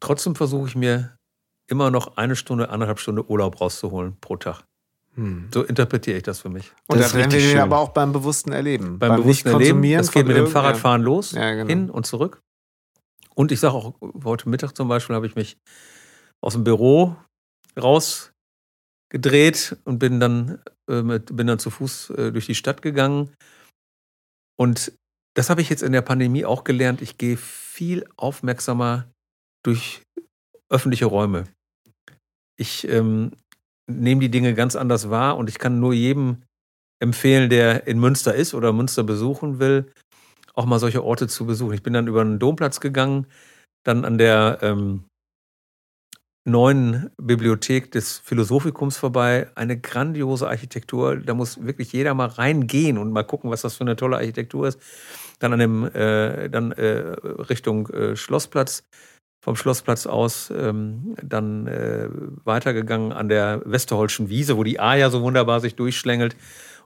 Trotzdem 0.00 0.34
versuche 0.36 0.68
ich 0.68 0.76
mir 0.76 1.16
immer 1.68 1.90
noch 1.90 2.16
eine 2.18 2.36
Stunde, 2.36 2.68
anderthalb 2.68 3.00
Stunde 3.00 3.28
Urlaub 3.28 3.60
rauszuholen 3.60 4.16
pro 4.20 4.36
Tag. 4.36 4.62
Hm. 5.14 5.48
So 5.52 5.64
interpretiere 5.64 6.18
ich 6.18 6.22
das 6.22 6.40
für 6.40 6.50
mich. 6.50 6.70
Und 6.86 6.98
Das 7.00 7.12
da 7.12 7.18
ist 7.18 7.22
wären 7.22 7.32
wir 7.32 7.40
schön. 7.40 7.58
aber 7.58 7.78
auch 7.78 7.88
beim 7.88 8.12
bewussten 8.12 8.52
Erleben. 8.52 8.98
Beim 8.98 9.16
bewussten 9.16 9.48
Erleben, 9.48 9.82
das 9.94 10.12
geht 10.12 10.26
mit 10.26 10.36
dem 10.36 10.46
Fahrradfahren 10.46 11.02
los, 11.02 11.32
Ja, 11.32 11.52
genau. 11.54 11.66
hin 11.66 11.90
und 11.90 12.06
zurück. 12.06 12.42
Und 13.36 13.52
ich 13.52 13.60
sage 13.60 13.74
auch, 13.74 13.94
heute 14.24 14.48
Mittag 14.48 14.72
zum 14.72 14.88
Beispiel 14.88 15.14
habe 15.14 15.26
ich 15.26 15.34
mich 15.34 15.58
aus 16.42 16.54
dem 16.54 16.64
Büro 16.64 17.16
rausgedreht 17.78 19.76
und 19.84 19.98
bin 19.98 20.20
dann, 20.20 20.62
äh, 20.88 21.02
mit, 21.02 21.36
bin 21.36 21.46
dann 21.46 21.58
zu 21.58 21.70
Fuß 21.70 22.10
äh, 22.10 22.32
durch 22.32 22.46
die 22.46 22.54
Stadt 22.54 22.80
gegangen. 22.80 23.34
Und 24.58 24.92
das 25.36 25.50
habe 25.50 25.60
ich 25.60 25.68
jetzt 25.68 25.82
in 25.82 25.92
der 25.92 26.02
Pandemie 26.02 26.46
auch 26.46 26.64
gelernt. 26.64 27.02
Ich 27.02 27.18
gehe 27.18 27.36
viel 27.36 28.08
aufmerksamer 28.16 29.10
durch 29.62 30.02
öffentliche 30.70 31.06
Räume. 31.06 31.44
Ich 32.58 32.88
ähm, 32.88 33.32
nehme 33.90 34.22
die 34.22 34.30
Dinge 34.30 34.54
ganz 34.54 34.76
anders 34.76 35.10
wahr 35.10 35.36
und 35.36 35.50
ich 35.50 35.58
kann 35.58 35.78
nur 35.78 35.92
jedem 35.92 36.42
empfehlen, 37.02 37.50
der 37.50 37.86
in 37.86 38.00
Münster 38.00 38.34
ist 38.34 38.54
oder 38.54 38.72
Münster 38.72 39.04
besuchen 39.04 39.58
will, 39.58 39.92
auch 40.56 40.66
mal 40.66 40.78
solche 40.78 41.04
Orte 41.04 41.28
zu 41.28 41.46
besuchen. 41.46 41.74
Ich 41.74 41.82
bin 41.82 41.92
dann 41.92 42.08
über 42.08 42.24
den 42.24 42.38
Domplatz 42.38 42.80
gegangen, 42.80 43.26
dann 43.84 44.04
an 44.04 44.18
der 44.18 44.58
ähm, 44.62 45.04
neuen 46.46 47.10
Bibliothek 47.20 47.90
des 47.92 48.18
Philosophikums 48.18 48.96
vorbei. 48.96 49.50
Eine 49.54 49.78
grandiose 49.78 50.48
Architektur. 50.48 51.16
Da 51.16 51.34
muss 51.34 51.64
wirklich 51.64 51.92
jeder 51.92 52.14
mal 52.14 52.28
reingehen 52.28 52.98
und 52.98 53.12
mal 53.12 53.24
gucken, 53.24 53.50
was 53.50 53.62
das 53.62 53.76
für 53.76 53.84
eine 53.84 53.96
tolle 53.96 54.16
Architektur 54.16 54.68
ist. 54.68 54.80
Dann 55.40 55.52
an 55.52 55.58
dem, 55.58 55.84
äh, 55.84 56.48
dann 56.48 56.72
äh, 56.72 57.16
Richtung 57.22 57.88
äh, 57.90 58.16
Schlossplatz. 58.16 58.84
Vom 59.44 59.54
Schlossplatz 59.54 60.06
aus 60.06 60.50
ähm, 60.50 61.14
dann 61.22 61.68
äh, 61.68 62.08
weitergegangen 62.44 63.12
an 63.12 63.28
der 63.28 63.62
Westerholschen 63.64 64.28
Wiese, 64.28 64.56
wo 64.56 64.64
die 64.64 64.80
A 64.80 64.96
ja 64.96 65.08
so 65.08 65.22
wunderbar 65.22 65.60
sich 65.60 65.76
durchschlängelt 65.76 66.34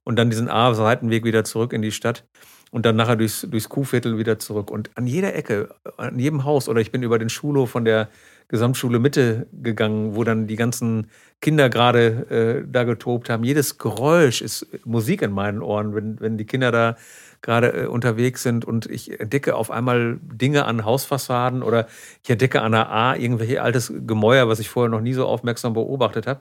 und 0.05 0.19
dann 0.19 0.29
diesen 0.29 0.51
A-Seitenweg 0.51 1.25
wieder 1.25 1.45
zurück 1.45 1.73
in 1.73 1.81
die 1.81 1.93
Stadt 1.93 2.27
und 2.71 2.87
dann 2.87 2.97
nachher 2.97 3.17
durchs, 3.17 3.43
durchs 3.43 3.69
Kuhviertel 3.69 4.19
wieder 4.19 4.39
zurück. 4.39 4.71
Und 4.71 4.91
an 4.95 5.07
jeder 5.07 5.35
Ecke, 5.35 5.75
an 5.97 6.19
jedem 6.19 6.45
Haus, 6.45 6.69
oder 6.69 6.81
ich 6.81 6.93
bin 6.93 7.03
über 7.03 7.19
den 7.19 7.29
Schulhof 7.29 7.71
von 7.71 7.85
der 7.85 8.09
Gesamtschule 8.49 8.99
Mitte 8.99 9.47
gegangen, 9.53 10.17
wo 10.17 10.25
dann 10.25 10.49
die 10.49 10.57
ganzen 10.57 11.09
Kinder 11.41 11.69
gerade 11.69 12.63
äh, 12.65 12.69
da 12.69 12.83
getobt 12.83 13.31
haben. 13.31 13.45
Jedes 13.45 13.79
Geräusch 13.79 14.43
ist 14.43 14.67
Musik 14.85 15.23
in 15.23 15.31
meinen 15.31 15.63
Ohren, 15.63 15.95
wenn, 15.95 16.21
wenn 16.21 16.37
die 16.37 16.47
Kinder 16.47 16.73
da 16.73 16.97
gerade 17.43 17.85
äh, 17.85 17.87
unterwegs 17.87 18.43
sind 18.43 18.65
und 18.65 18.87
ich 18.87 19.21
entdecke 19.21 19.55
auf 19.55 19.71
einmal 19.71 20.19
Dinge 20.21 20.65
an 20.65 20.85
Hausfassaden 20.85 21.63
oder 21.63 21.87
ich 22.25 22.31
entdecke 22.31 22.61
an 22.61 22.73
der 22.73 22.91
A 22.91 23.15
irgendwelche 23.15 23.63
altes 23.63 23.93
Gemäuer, 24.07 24.49
was 24.49 24.59
ich 24.59 24.69
vorher 24.69 24.91
noch 24.91 25.01
nie 25.01 25.13
so 25.13 25.27
aufmerksam 25.27 25.73
beobachtet 25.73 26.27
habe. 26.27 26.41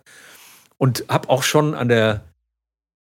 Und 0.78 1.06
habe 1.10 1.30
auch 1.30 1.44
schon 1.44 1.76
an 1.76 1.90
der 1.90 2.22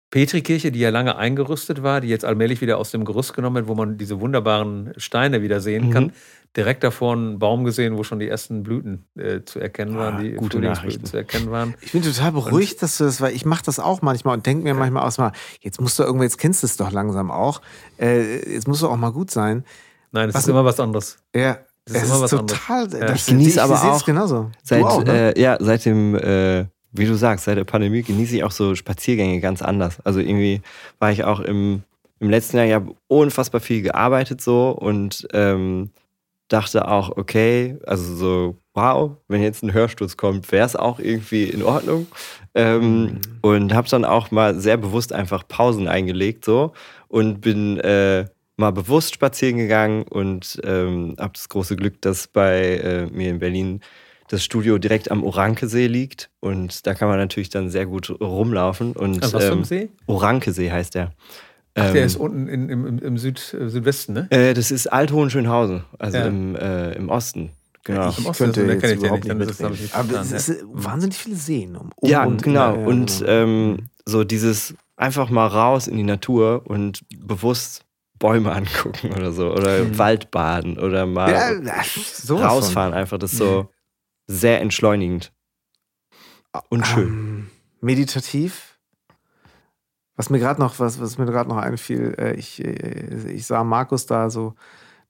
Petrikirche, 0.09 0.71
die 0.71 0.79
ja 0.79 0.89
lange 0.89 1.17
eingerüstet 1.17 1.83
war, 1.83 1.99
die 2.01 2.07
jetzt 2.07 2.23
allmählich 2.25 2.61
wieder 2.61 2.77
aus 2.77 2.91
dem 2.91 3.03
Gerüst 3.05 3.33
genommen 3.33 3.55
wird, 3.57 3.67
wo 3.67 3.75
man 3.75 3.97
diese 3.97 4.19
wunderbaren 4.21 4.93
Steine 4.97 5.41
wieder 5.41 5.59
sehen 5.59 5.87
Mhm. 5.87 5.91
kann. 5.91 6.11
Direkt 6.55 6.83
davor 6.83 7.13
einen 7.13 7.39
Baum 7.39 7.65
gesehen, 7.65 7.97
wo 7.97 8.03
schon 8.03 8.17
die 8.19 8.27
ersten 8.27 8.63
Blüten 8.63 9.05
äh, 9.17 9.41
zu 9.43 9.59
erkennen 9.59 9.95
waren, 9.97 10.15
Ah, 10.15 10.19
die 10.21 10.31
gute 10.31 10.57
Frühlingsblüten 10.57 10.63
Nachrichten. 10.71 11.05
zu 11.05 11.17
erkennen 11.17 11.51
waren. 11.51 11.75
Ich 11.81 11.91
bin 11.91 12.01
total 12.01 12.31
beruhigt, 12.31 12.81
dass 12.81 12.97
du 12.97 13.03
das, 13.03 13.19
weil 13.21 13.35
ich 13.35 13.45
mache 13.45 13.63
das 13.65 13.79
auch 13.79 14.01
manchmal 14.01 14.37
und 14.37 14.45
denke 14.45 14.63
mir 14.63 14.73
manchmal 14.73 15.03
aus, 15.05 15.17
mal, 15.17 15.33
jetzt 15.59 15.79
musst 15.81 15.99
du 15.99 16.03
irgendwie, 16.03 16.23
jetzt 16.23 16.37
kennst 16.37 16.63
du 16.63 16.67
es 16.67 16.77
doch 16.77 16.91
langsam 16.91 17.29
auch, 17.29 17.61
äh, 17.99 18.51
jetzt 18.53 18.67
muss 18.67 18.79
du 18.79 18.87
auch 18.87 18.95
mal 18.95 19.11
gut 19.11 19.29
sein. 19.29 19.65
Nein, 20.13 20.29
es 20.29 20.35
Was- 20.35 20.43
ist 20.43 20.47
immer 20.49 20.63
was 20.65 20.79
anderes. 20.79 21.17
Ja, 21.35 21.59
Das 21.85 21.97
ist 21.97 22.03
es 22.03 22.09
immer 22.09 22.21
was 22.21 22.31
total. 22.31 22.89
Ja. 22.93 22.99
Das, 23.07 23.15
Ich 23.19 23.25
genieße 23.27 23.61
aber 23.61 23.83
auch 23.83 24.03
genauso. 24.05 24.49
Seit, 24.63 24.81
du 24.81 24.87
auch, 24.87 25.03
ne? 25.03 25.35
äh, 25.35 25.39
ja, 25.41 25.57
seit 25.59 25.85
dem, 25.85 26.15
äh, 26.15 26.65
wie 26.97 27.05
du 27.05 27.15
sagst, 27.15 27.45
seit 27.45 27.57
der 27.57 27.63
Pandemie 27.63 28.03
genieße 28.03 28.37
ich 28.37 28.43
auch 28.43 28.51
so 28.51 28.75
Spaziergänge 28.75 29.39
ganz 29.39 29.61
anders. 29.61 29.99
Also 30.03 30.19
irgendwie 30.19 30.61
war 30.99 31.11
ich 31.11 31.23
auch 31.23 31.39
im, 31.39 31.83
im 32.19 32.29
letzten 32.29 32.57
Jahr, 32.57 32.65
ich 32.65 32.73
habe 32.73 32.95
unfassbar 33.07 33.61
viel 33.61 33.81
gearbeitet 33.81 34.41
so 34.41 34.71
und 34.71 35.27
ähm, 35.33 35.91
dachte 36.49 36.87
auch, 36.87 37.17
okay, 37.17 37.77
also 37.85 38.15
so, 38.15 38.57
wow, 38.73 39.11
wenn 39.27 39.41
jetzt 39.43 39.63
ein 39.63 39.73
Hörsturz 39.73 40.15
kommt, 40.17 40.51
wäre 40.51 40.65
es 40.65 40.75
auch 40.75 40.99
irgendwie 40.99 41.43
in 41.43 41.63
Ordnung. 41.63 42.07
Ähm, 42.55 43.03
Mhm. 43.03 43.19
Und 43.41 43.73
habe 43.73 43.89
dann 43.89 44.05
auch 44.05 44.31
mal 44.31 44.59
sehr 44.59 44.77
bewusst 44.77 45.13
einfach 45.13 45.47
Pausen 45.47 45.87
eingelegt 45.87 46.45
so 46.45 46.73
und 47.07 47.41
bin 47.41 47.79
äh, 47.79 48.25
mal 48.57 48.71
bewusst 48.71 49.13
spazieren 49.13 49.57
gegangen 49.57 50.03
und 50.03 50.59
ähm, 50.63 51.15
habe 51.19 51.33
das 51.33 51.49
große 51.49 51.75
Glück, 51.75 52.01
dass 52.01 52.27
bei 52.27 52.77
äh, 52.77 53.05
mir 53.07 53.29
in 53.29 53.39
Berlin 53.39 53.81
das 54.27 54.43
Studio 54.43 54.77
direkt 54.77 55.09
am 55.11 55.23
Orankesee 55.23 55.87
liegt 55.87 56.29
und 56.39 56.85
da 56.85 56.93
kann 56.93 57.07
man 57.07 57.17
natürlich 57.17 57.49
dann 57.49 57.69
sehr 57.69 57.85
gut 57.85 58.09
rumlaufen. 58.21 58.93
Und 58.93 59.23
An 59.23 59.33
was 59.33 59.43
für 59.45 59.51
ähm, 59.51 59.59
ein 59.59 59.63
See? 59.63 59.89
Orankesee 60.05 60.71
heißt 60.71 60.95
der. 60.95 61.11
Ach, 61.75 61.91
der 61.91 62.01
Ähm, 62.01 62.07
ist 62.07 62.15
unten 62.17 62.47
in, 62.47 62.69
im, 62.69 62.99
im, 62.99 63.17
Süd, 63.17 63.53
äh, 63.59 63.69
Südwesten, 63.69 64.13
ne? 64.13 64.27
äh, 64.31 64.53
das 64.53 64.71
ist 64.71 64.87
Althohenschönhausen, 64.87 65.83
also 65.99 66.17
Ja. 66.17 66.25
im, 66.25 66.55
äh, 66.55 66.93
im 66.93 67.09
Osten. 67.09 67.51
Genau. 67.83 68.09
ich 68.09 68.17
Im 68.17 68.25
Osten 68.25 68.43
könnte 68.45 68.61
ist 68.63 68.67
er, 68.67 68.73
jetzt 68.73 68.83
ich 68.91 68.97
überhaupt 68.97 69.23
nicht, 69.25 69.37
nicht 69.37 69.49
ist 69.51 69.59
mitreden. 69.61 69.85
ich 69.85 69.93
Aber 69.93 70.19
es 70.19 70.31
ist 70.33 70.49
äh, 70.49 70.63
wahnsinnig 70.65 71.17
viele 71.17 71.35
Seen. 71.37 71.75
Um, 71.77 71.91
um 71.95 72.09
Ja, 72.09 72.25
und- 72.25 72.43
genau. 72.43 72.73
ja, 72.75 72.81
ja, 72.81 72.85
und 72.87 73.23
ähm, 73.25 73.77
so 74.05 74.23
dieses 74.25 74.73
einfach 74.97 75.29
mal 75.29 75.47
raus 75.47 75.87
in 75.87 75.95
die 75.95 76.03
Natur 76.03 76.63
und 76.65 77.05
bewusst 77.17 77.85
Bäume 78.19 78.51
angucken 78.51 79.11
oder 79.13 79.31
so. 79.31 79.53
Oder 79.53 79.83
Mhm. 79.85 79.97
Waldbaden 79.99 80.79
oder 80.79 81.05
mal 81.05 81.31
ja, 81.31 81.51
rausfahren. 82.35 82.93
Einfach 82.93 83.19
das 83.19 83.31
ist 83.33 83.37
so 83.39 83.69
sehr 84.27 84.61
entschleunigend. 84.61 85.33
Und 86.69 86.85
von. 86.85 86.95
schön. 86.95 87.07
Ähm, 87.07 87.49
meditativ. 87.81 88.77
Was 90.15 90.29
mir 90.29 90.39
gerade 90.39 90.59
noch, 90.59 90.79
was, 90.79 90.99
was 90.99 91.17
mir 91.17 91.25
gerade 91.25 91.49
noch 91.49 91.57
einfiel, 91.57 92.15
äh, 92.17 92.33
ich, 92.35 92.63
äh, 92.63 93.31
ich 93.31 93.45
sah 93.45 93.63
Markus 93.63 94.05
da 94.05 94.29
so 94.29 94.55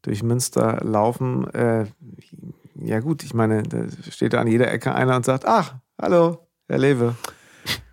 durch 0.02 0.22
Münster 0.22 0.80
laufen. 0.84 1.50
Äh, 1.54 1.86
ja 2.76 3.00
gut, 3.00 3.24
ich 3.24 3.34
meine, 3.34 3.64
da 3.64 3.86
steht 4.12 4.34
da 4.34 4.42
an 4.42 4.48
jeder 4.48 4.72
Ecke 4.72 4.94
einer 4.94 5.16
und 5.16 5.26
sagt, 5.26 5.46
ach, 5.46 5.76
hallo, 6.00 6.48
Herr 6.68 6.78
Lewe. 6.78 7.16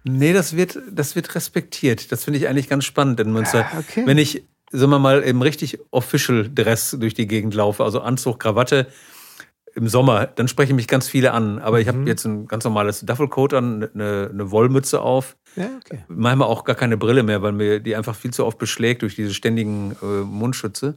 Nee, 0.03 0.35
das 0.35 0.55
wird, 0.55 0.79
das 0.91 1.17
wird 1.17 1.35
respektiert. 1.35 2.13
Das 2.13 2.25
finde 2.25 2.39
ich 2.39 2.49
eigentlich 2.49 2.69
ganz 2.69 2.85
spannend 2.85 3.21
in 3.21 3.33
Münster. 3.33 3.67
Ah, 3.73 3.79
okay. 3.79 4.03
Wenn 4.05 4.19
ich, 4.19 4.45
sagen 4.71 4.91
wir 4.91 4.99
mal, 4.99 5.21
im 5.23 5.41
richtig 5.41 5.79
official 5.91 6.51
Dress 6.53 6.97
durch 6.99 7.15
die 7.15 7.27
Gegend 7.27 7.55
laufe, 7.55 7.83
also 7.83 8.01
Anzug, 8.01 8.41
Krawatte 8.41 8.87
im 9.75 9.89
Sommer, 9.89 10.27
dann 10.27 10.49
sprechen 10.49 10.77
mich 10.77 10.87
ganz 10.89 11.09
viele 11.09 11.33
an. 11.33 11.59
Aber 11.59 11.81
ich 11.81 11.89
habe 11.89 11.99
Mhm. 11.99 12.07
jetzt 12.07 12.25
ein 12.25 12.47
ganz 12.47 12.65
normales 12.65 13.01
Duffelcoat 13.01 13.55
an, 13.55 13.89
eine, 13.95 14.31
eine 14.33 14.51
Wollmütze 14.51 15.01
auf, 15.01 15.37
Ja, 15.57 15.69
okay. 15.77 16.05
manchmal 16.09 16.49
auch 16.49 16.65
gar 16.65 16.77
keine 16.77 16.97
Brille 16.97 17.23
mehr, 17.23 17.43
weil 17.43 17.53
mir 17.53 17.81
die 17.81 17.97
einfach 17.97 18.15
viel 18.15 18.33
zu 18.33 18.45
oft 18.47 18.59
beschlägt 18.59 19.03
durch 19.03 19.17
diese 19.17 19.35
ständigen 19.35 19.97
äh, 20.03 20.23
Mundschütze. 20.23 20.95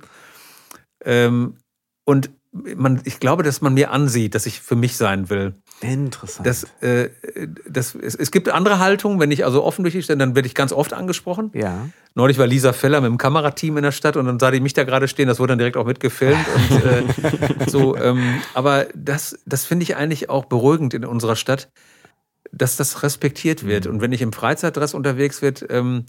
Ähm, 1.03 1.57
und 2.05 2.29
man, 2.75 3.01
ich 3.03 3.19
glaube, 3.19 3.43
dass 3.43 3.61
man 3.61 3.73
mir 3.73 3.91
ansieht, 3.91 4.35
dass 4.35 4.45
ich 4.45 4.61
für 4.61 4.75
mich 4.75 4.97
sein 4.97 5.29
will. 5.29 5.53
Interessant. 5.81 6.47
Das, 6.47 6.65
äh, 6.81 7.09
das, 7.67 7.95
es, 7.95 8.15
es 8.15 8.31
gibt 8.31 8.49
andere 8.49 8.79
Haltungen, 8.79 9.19
wenn 9.19 9.31
ich 9.31 9.45
also 9.45 9.63
offen 9.63 9.83
durch 9.83 9.93
die 9.93 10.03
Stadt, 10.03 10.19
dann 10.19 10.35
werde 10.35 10.47
ich 10.47 10.55
ganz 10.55 10.71
oft 10.71 10.93
angesprochen. 10.93 11.51
ja. 11.53 11.89
Neulich 12.15 12.39
war 12.39 12.47
Lisa 12.47 12.73
Feller 12.73 12.99
mit 12.99 13.11
dem 13.11 13.19
Kamerateam 13.19 13.77
in 13.77 13.83
der 13.83 13.91
Stadt 13.91 14.17
und 14.17 14.25
dann 14.25 14.39
sah 14.39 14.49
die 14.49 14.59
mich 14.59 14.73
da 14.73 14.83
gerade 14.85 15.07
stehen, 15.07 15.27
das 15.27 15.37
wurde 15.39 15.51
dann 15.51 15.59
direkt 15.59 15.77
auch 15.77 15.85
mitgefilmt. 15.85 16.43
Und, 16.71 16.83
äh, 16.83 17.69
so, 17.69 17.95
ähm, 17.95 18.41
aber 18.55 18.87
das, 18.95 19.37
das 19.45 19.65
finde 19.65 19.83
ich 19.83 19.95
eigentlich 19.97 20.27
auch 20.27 20.45
beruhigend 20.45 20.95
in 20.95 21.05
unserer 21.05 21.35
Stadt, 21.35 21.69
dass 22.51 22.75
das 22.75 23.03
respektiert 23.03 23.67
wird. 23.67 23.85
Und 23.85 24.01
wenn 24.01 24.11
ich 24.13 24.23
im 24.23 24.33
Freizeitdress 24.33 24.95
unterwegs 24.95 25.43
wird, 25.43 25.63
ähm, 25.69 26.05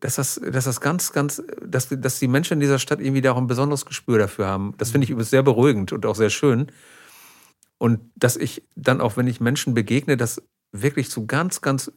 dass 0.00 0.16
das, 0.16 0.40
dass 0.44 0.64
das 0.64 0.80
ganz, 0.80 1.12
ganz, 1.12 1.42
dass, 1.64 1.88
dass 1.90 2.18
die 2.18 2.28
Menschen 2.28 2.54
in 2.54 2.60
dieser 2.60 2.78
Stadt 2.78 3.00
irgendwie 3.00 3.20
da 3.20 3.32
auch 3.32 3.38
ein 3.38 3.46
besonderes 3.46 3.84
Gespür 3.84 4.18
dafür 4.18 4.46
haben. 4.46 4.74
Das 4.78 4.90
finde 4.90 5.04
ich 5.04 5.10
übrigens 5.10 5.30
sehr 5.30 5.42
beruhigend 5.42 5.92
und 5.92 6.06
auch 6.06 6.14
sehr 6.14 6.30
schön. 6.30 6.70
Und 7.78 8.00
dass 8.16 8.36
ich 8.36 8.62
dann 8.76 9.00
auch, 9.00 9.16
wenn 9.16 9.26
ich 9.26 9.40
Menschen 9.40 9.74
begegne, 9.74 10.16
das 10.16 10.42
wirklich 10.72 11.10
zu 11.10 11.26
ganz, 11.26 11.60
ganz 11.60 11.92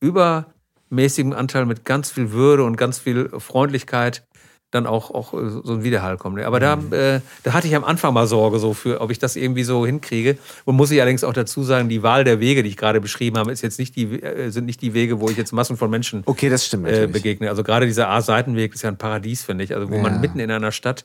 übermäßigem 0.00 1.32
Anteil 1.32 1.66
mit 1.66 1.84
ganz 1.84 2.10
viel 2.10 2.32
Würde 2.32 2.64
und 2.64 2.76
ganz 2.76 2.98
viel 2.98 3.30
Freundlichkeit 3.38 4.26
dann 4.70 4.86
auch, 4.86 5.10
auch 5.10 5.34
äh, 5.34 5.50
so 5.64 5.72
ein 5.72 5.82
Widerhall 5.82 6.16
kommt. 6.16 6.40
Aber 6.42 6.60
da, 6.60 6.74
äh, 6.92 7.20
da 7.42 7.52
hatte 7.52 7.66
ich 7.66 7.74
am 7.74 7.84
Anfang 7.84 8.14
mal 8.14 8.26
Sorge, 8.26 8.58
so 8.58 8.72
für, 8.74 9.00
ob 9.00 9.10
ich 9.10 9.18
das 9.18 9.36
irgendwie 9.36 9.64
so 9.64 9.84
hinkriege. 9.84 10.38
Und 10.64 10.76
muss 10.76 10.90
ich 10.90 11.00
allerdings 11.00 11.24
auch 11.24 11.32
dazu 11.32 11.62
sagen, 11.62 11.88
die 11.88 12.02
Wahl 12.02 12.24
der 12.24 12.40
Wege, 12.40 12.62
die 12.62 12.68
ich 12.68 12.76
gerade 12.76 13.00
beschrieben 13.00 13.36
habe, 13.38 13.50
ist 13.52 13.62
jetzt 13.62 13.78
nicht 13.78 13.96
die, 13.96 14.22
äh, 14.22 14.50
sind 14.50 14.66
nicht 14.66 14.80
die 14.82 14.94
Wege, 14.94 15.20
wo 15.20 15.28
ich 15.30 15.36
jetzt 15.36 15.52
Massen 15.52 15.76
von 15.76 15.90
Menschen 15.90 16.22
Okay, 16.26 16.48
das 16.48 16.66
stimmt 16.66 16.86
äh, 16.86 17.08
begegne. 17.10 17.48
Also 17.48 17.62
gerade 17.62 17.86
dieser 17.86 18.08
A-Seitenweg 18.10 18.74
ist 18.74 18.82
ja 18.82 18.90
ein 18.90 18.98
Paradies, 18.98 19.42
finde 19.42 19.64
ich. 19.64 19.74
Also 19.74 19.90
wo 19.90 19.96
Ja. 19.96 20.02
man 20.02 20.20
mitten 20.20 20.38
in 20.38 20.50
einer 20.50 20.72
Stadt 20.72 21.04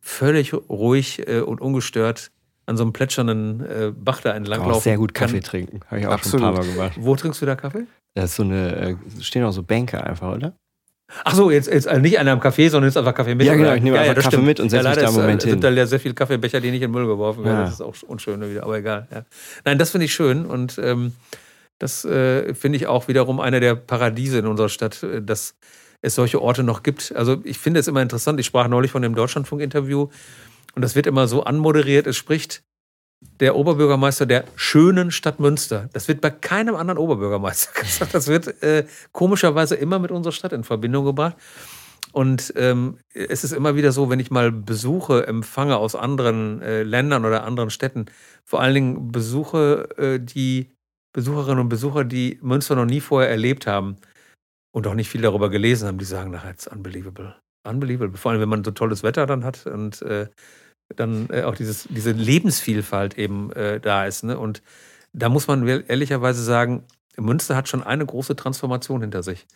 völlig 0.00 0.52
ruhig 0.52 1.26
äh, 1.26 1.40
und 1.40 1.60
ungestört 1.60 2.30
an 2.66 2.76
so 2.76 2.82
einem 2.82 2.92
plätschernden 2.92 3.60
äh, 3.64 3.92
Bach 3.96 4.20
da 4.20 4.32
entlang 4.34 4.60
Auch 4.62 4.68
laufen 4.68 4.82
sehr 4.84 4.96
gut 4.98 5.14
kann. 5.14 5.28
Kaffee 5.28 5.40
trinken. 5.40 5.80
Habe 5.86 6.00
ich 6.00 6.06
auch 6.06 6.10
schon 6.22 6.40
ein 6.40 6.44
Absolut. 6.44 6.54
paar 6.54 6.64
Mal 6.64 6.66
gemacht. 6.72 6.92
Wo 7.00 7.16
trinkst 7.16 7.40
du 7.40 7.46
da 7.46 7.54
Kaffee? 7.56 7.86
Da 8.14 8.24
ist 8.24 8.34
so 8.34 8.42
eine, 8.42 8.76
äh, 8.76 8.96
stehen 9.20 9.44
auch 9.44 9.52
so 9.52 9.62
Bänke 9.62 10.02
einfach, 10.02 10.34
oder? 10.34 10.52
Ach 11.24 11.34
so, 11.34 11.50
jetzt, 11.50 11.68
jetzt 11.68 11.86
also 11.86 12.00
nicht 12.00 12.18
einer 12.18 12.32
am 12.32 12.40
Café, 12.40 12.68
sondern 12.68 12.88
jetzt 12.88 12.96
einfach 12.96 13.14
Kaffee 13.14 13.34
mit. 13.34 13.46
Ja, 13.46 13.54
genau, 13.54 13.74
ich 13.74 13.82
nehme 13.82 13.98
einfach 13.98 14.14
das 14.14 14.24
Kaffee 14.24 14.36
stimmt. 14.36 14.48
mit 14.48 14.60
und 14.60 14.70
setz 14.70 14.82
ja, 14.82 14.90
mich 14.90 14.98
da 14.98 15.08
im 15.08 15.14
Moment 15.14 15.42
äh, 15.42 15.50
sind 15.50 15.62
hin. 15.64 15.74
da 15.74 15.80
ja 15.80 15.86
sehr 15.86 16.00
viele 16.00 16.14
Kaffeebecher, 16.14 16.60
die 16.60 16.70
nicht 16.70 16.82
in 16.82 16.88
den 16.88 16.92
Müll 16.92 17.06
geworfen 17.06 17.44
werden. 17.44 17.58
Ja. 17.58 17.64
Das 17.64 17.74
ist 17.74 17.80
auch 17.80 17.94
unschön 18.08 18.40
wieder, 18.48 18.64
aber 18.64 18.78
egal. 18.78 19.06
Ja. 19.12 19.24
Nein, 19.64 19.78
das 19.78 19.90
finde 19.90 20.06
ich 20.06 20.14
schön 20.14 20.46
und 20.46 20.78
ähm, 20.82 21.12
das 21.78 22.04
äh, 22.04 22.54
finde 22.54 22.76
ich 22.76 22.86
auch 22.86 23.06
wiederum 23.06 23.38
einer 23.38 23.60
der 23.60 23.76
Paradiese 23.76 24.38
in 24.38 24.46
unserer 24.46 24.68
Stadt, 24.68 25.02
äh, 25.02 25.22
dass 25.22 25.54
es 26.02 26.14
solche 26.14 26.42
Orte 26.42 26.62
noch 26.62 26.82
gibt. 26.82 27.14
Also 27.14 27.40
ich 27.44 27.58
finde 27.58 27.80
es 27.80 27.88
immer 27.88 28.02
interessant. 28.02 28.40
Ich 28.40 28.46
sprach 28.46 28.68
neulich 28.68 28.90
von 28.90 29.02
dem 29.02 29.14
Deutschlandfunk-Interview 29.14 30.08
und 30.74 30.82
das 30.82 30.96
wird 30.96 31.06
immer 31.06 31.28
so 31.28 31.44
anmoderiert. 31.44 32.06
Es 32.06 32.16
spricht 32.16 32.62
der 33.40 33.56
Oberbürgermeister 33.56 34.26
der 34.26 34.44
schönen 34.56 35.10
Stadt 35.10 35.40
Münster. 35.40 35.88
Das 35.92 36.08
wird 36.08 36.20
bei 36.20 36.30
keinem 36.30 36.74
anderen 36.74 36.98
Oberbürgermeister 36.98 37.72
gesagt. 37.80 38.14
Das 38.14 38.28
wird 38.28 38.62
äh, 38.62 38.86
komischerweise 39.12 39.74
immer 39.74 39.98
mit 39.98 40.10
unserer 40.10 40.32
Stadt 40.32 40.52
in 40.52 40.64
Verbindung 40.64 41.04
gebracht. 41.04 41.36
Und 42.12 42.54
ähm, 42.56 42.98
es 43.12 43.44
ist 43.44 43.52
immer 43.52 43.76
wieder 43.76 43.92
so, 43.92 44.08
wenn 44.08 44.20
ich 44.20 44.30
mal 44.30 44.50
Besuche 44.50 45.26
empfange 45.26 45.76
aus 45.76 45.94
anderen 45.94 46.62
äh, 46.62 46.82
Ländern 46.82 47.26
oder 47.26 47.44
anderen 47.44 47.68
Städten, 47.68 48.06
vor 48.42 48.62
allen 48.62 48.74
Dingen 48.74 49.12
Besuche, 49.12 49.88
äh, 49.98 50.18
die 50.18 50.70
Besucherinnen 51.12 51.60
und 51.60 51.68
Besucher, 51.68 52.04
die 52.04 52.38
Münster 52.40 52.74
noch 52.74 52.86
nie 52.86 53.00
vorher 53.00 53.30
erlebt 53.30 53.66
haben 53.66 53.96
und 54.72 54.86
auch 54.86 54.94
nicht 54.94 55.10
viel 55.10 55.20
darüber 55.20 55.50
gelesen 55.50 55.88
haben, 55.88 55.98
die 55.98 56.04
sagen 56.06 56.30
nachher, 56.30 56.50
it's 56.50 56.66
unbelievable. 56.66 57.36
Unbelievable. 57.66 58.16
Vor 58.16 58.30
allem, 58.30 58.40
wenn 58.40 58.48
man 58.48 58.64
so 58.64 58.70
tolles 58.70 59.02
Wetter 59.02 59.26
dann 59.26 59.44
hat 59.44 59.66
und 59.66 60.00
äh, 60.02 60.28
dann 60.94 61.28
äh, 61.30 61.42
auch 61.42 61.54
dieses, 61.54 61.88
diese 61.90 62.12
Lebensvielfalt 62.12 63.18
eben 63.18 63.52
äh, 63.52 63.80
da 63.80 64.06
ist. 64.06 64.24
Ne? 64.24 64.38
Und 64.38 64.62
da 65.12 65.28
muss 65.28 65.48
man 65.48 65.66
ehrlicherweise 65.66 66.42
sagen, 66.42 66.84
Münster 67.18 67.56
hat 67.56 67.68
schon 67.68 67.82
eine 67.82 68.04
große 68.04 68.36
Transformation 68.36 69.00
hinter 69.00 69.22
sich. 69.22 69.46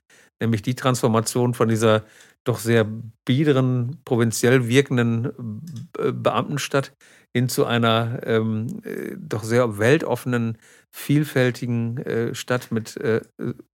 Nämlich 0.41 0.63
die 0.63 0.75
Transformation 0.75 1.53
von 1.53 1.69
dieser 1.69 2.05
doch 2.45 2.59
sehr 2.59 2.87
biederen, 3.27 3.99
provinziell 4.05 4.67
wirkenden 4.67 5.61
äh, 5.99 6.13
Beamtenstadt 6.13 6.93
hin 7.37 7.49
zu 7.49 7.67
einer 7.67 8.21
ähm, 8.25 8.81
äh, 8.83 9.15
doch 9.19 9.45
sehr 9.45 9.79
weltoffenen, 9.79 10.57
vielfältigen 10.91 11.99
äh, 11.99 12.35
Stadt 12.35 12.73
mit 12.73 12.97
äh, 12.97 13.21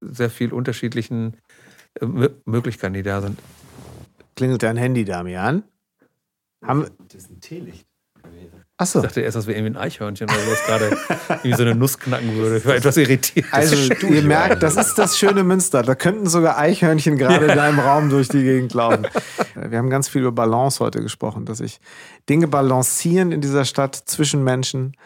sehr 0.01 0.31
viel 0.31 0.53
unterschiedlichen 0.53 1.37
Mö- 2.01 2.35
Möglichkeiten, 2.45 2.95
die 2.95 3.03
da 3.03 3.23
sind. 3.23 3.39
Klingelt 4.35 4.62
dein 4.62 4.77
Handy, 4.77 5.05
Damian? 5.05 5.62
Haben, 6.66 6.86
Das 7.09 7.22
ist 7.22 7.30
ein 7.30 7.40
Teelicht. 7.40 7.86
achso. 8.76 8.98
Ich 9.01 9.05
dachte 9.06 9.20
erst, 9.20 9.36
dass 9.36 9.47
wir 9.47 9.56
irgendwie 9.56 9.78
ein 9.78 9.82
Eichhörnchen 9.82 10.28
oder 10.28 10.38
sowas 10.40 10.59
gerade 10.66 10.97
irgendwie 11.28 11.55
so 11.55 11.62
eine 11.62 11.74
Nuss 11.74 11.98
knacken 11.98 12.34
würde. 12.36 12.59
Ich 12.59 12.66
war 12.66 12.74
etwas 12.74 12.97
irritiert. 12.97 13.47
Also, 13.52 13.76
ihr 14.06 14.22
merkt, 14.22 14.62
das 14.62 14.76
ist 14.76 14.94
das 14.97 15.18
schöne 15.18 15.44
Münster. 15.44 15.82
Da 15.82 15.94
könnten 15.94 16.26
sogar 16.26 16.59
Eichhörnchen 16.59 17.16
gerade 17.18 17.47
in 17.47 17.56
deinem 17.56 17.78
Raum 17.78 18.10
durch 18.10 18.28
die 18.28 18.43
Gegend 18.43 18.74
laufen. 18.74 19.06
Wir 19.55 19.78
haben 19.78 19.90
ganz 19.90 20.09
viel 20.09 20.22
über 20.22 20.32
Balance 20.32 20.80
heute 20.80 21.01
gesprochen, 21.01 21.44
dass 21.47 21.59
sich 21.59 21.80
Dinge 22.28 22.48
balancieren 22.48 23.32
in 23.32 23.40
dieser 23.40 23.64
Stadt 23.64 23.94
zwischen 23.94 24.43
Menschen, 24.44 24.97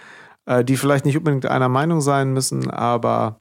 äh, 0.46 0.64
die 0.64 0.76
vielleicht 0.76 1.04
nicht 1.04 1.16
unbedingt 1.16 1.46
einer 1.46 1.68
Meinung 1.68 2.00
sein 2.00 2.32
müssen, 2.32 2.70
aber 2.70 3.40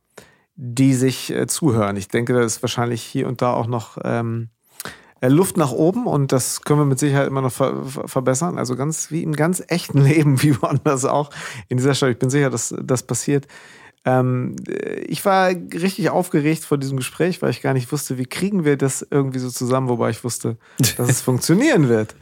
die 0.55 0.93
sich 0.93 1.31
äh, 1.33 1.47
zuhören. 1.47 1.95
Ich 1.95 2.09
denke, 2.09 2.33
da 2.33 2.41
ist 2.41 2.61
wahrscheinlich 2.61 3.01
hier 3.01 3.27
und 3.27 3.41
da 3.41 3.53
auch 3.53 3.67
noch 3.67 3.97
ähm, 4.03 4.49
äh, 4.49 4.58
Luft 5.27 5.57
nach 5.57 5.71
oben 5.71 6.07
und 6.07 6.31
das 6.31 6.61
können 6.61 6.79
wir 6.79 6.85
mit 6.85 6.99
Sicherheit 6.99 7.27
immer 7.27 7.41
noch 7.41 7.51
ver 7.51 7.85
ver 7.85 8.07
verbessern. 8.07 8.57
Also 8.57 8.75
ganz 8.75 9.11
wie 9.11 9.23
im 9.23 9.35
ganz 9.35 9.61
echten 9.67 10.01
Leben, 10.03 10.41
wie 10.41 10.59
woanders 10.61 11.05
auch 11.05 11.29
in 11.67 11.77
dieser 11.77 11.93
Stadt. 11.93 12.11
Ich 12.11 12.19
bin 12.19 12.29
sicher, 12.29 12.49
dass 12.49 12.73
das 12.81 13.03
passiert. 13.03 13.47
Ähm, 14.05 14.55
äh, 14.67 15.01
ich 15.01 15.25
war 15.25 15.49
richtig 15.49 16.09
aufgeregt 16.09 16.63
vor 16.63 16.77
diesem 16.77 16.97
Gespräch, 16.97 17.41
weil 17.41 17.49
ich 17.49 17.61
gar 17.61 17.73
nicht 17.73 17.91
wusste, 17.91 18.17
wie 18.17 18.25
kriegen 18.25 18.63
wir 18.63 18.77
das 18.77 19.05
irgendwie 19.09 19.39
so 19.39 19.49
zusammen, 19.49 19.89
wobei 19.89 20.09
ich 20.09 20.23
wusste, 20.23 20.57
dass 20.97 21.09
es 21.09 21.21
funktionieren 21.21 21.89
wird. 21.89 22.15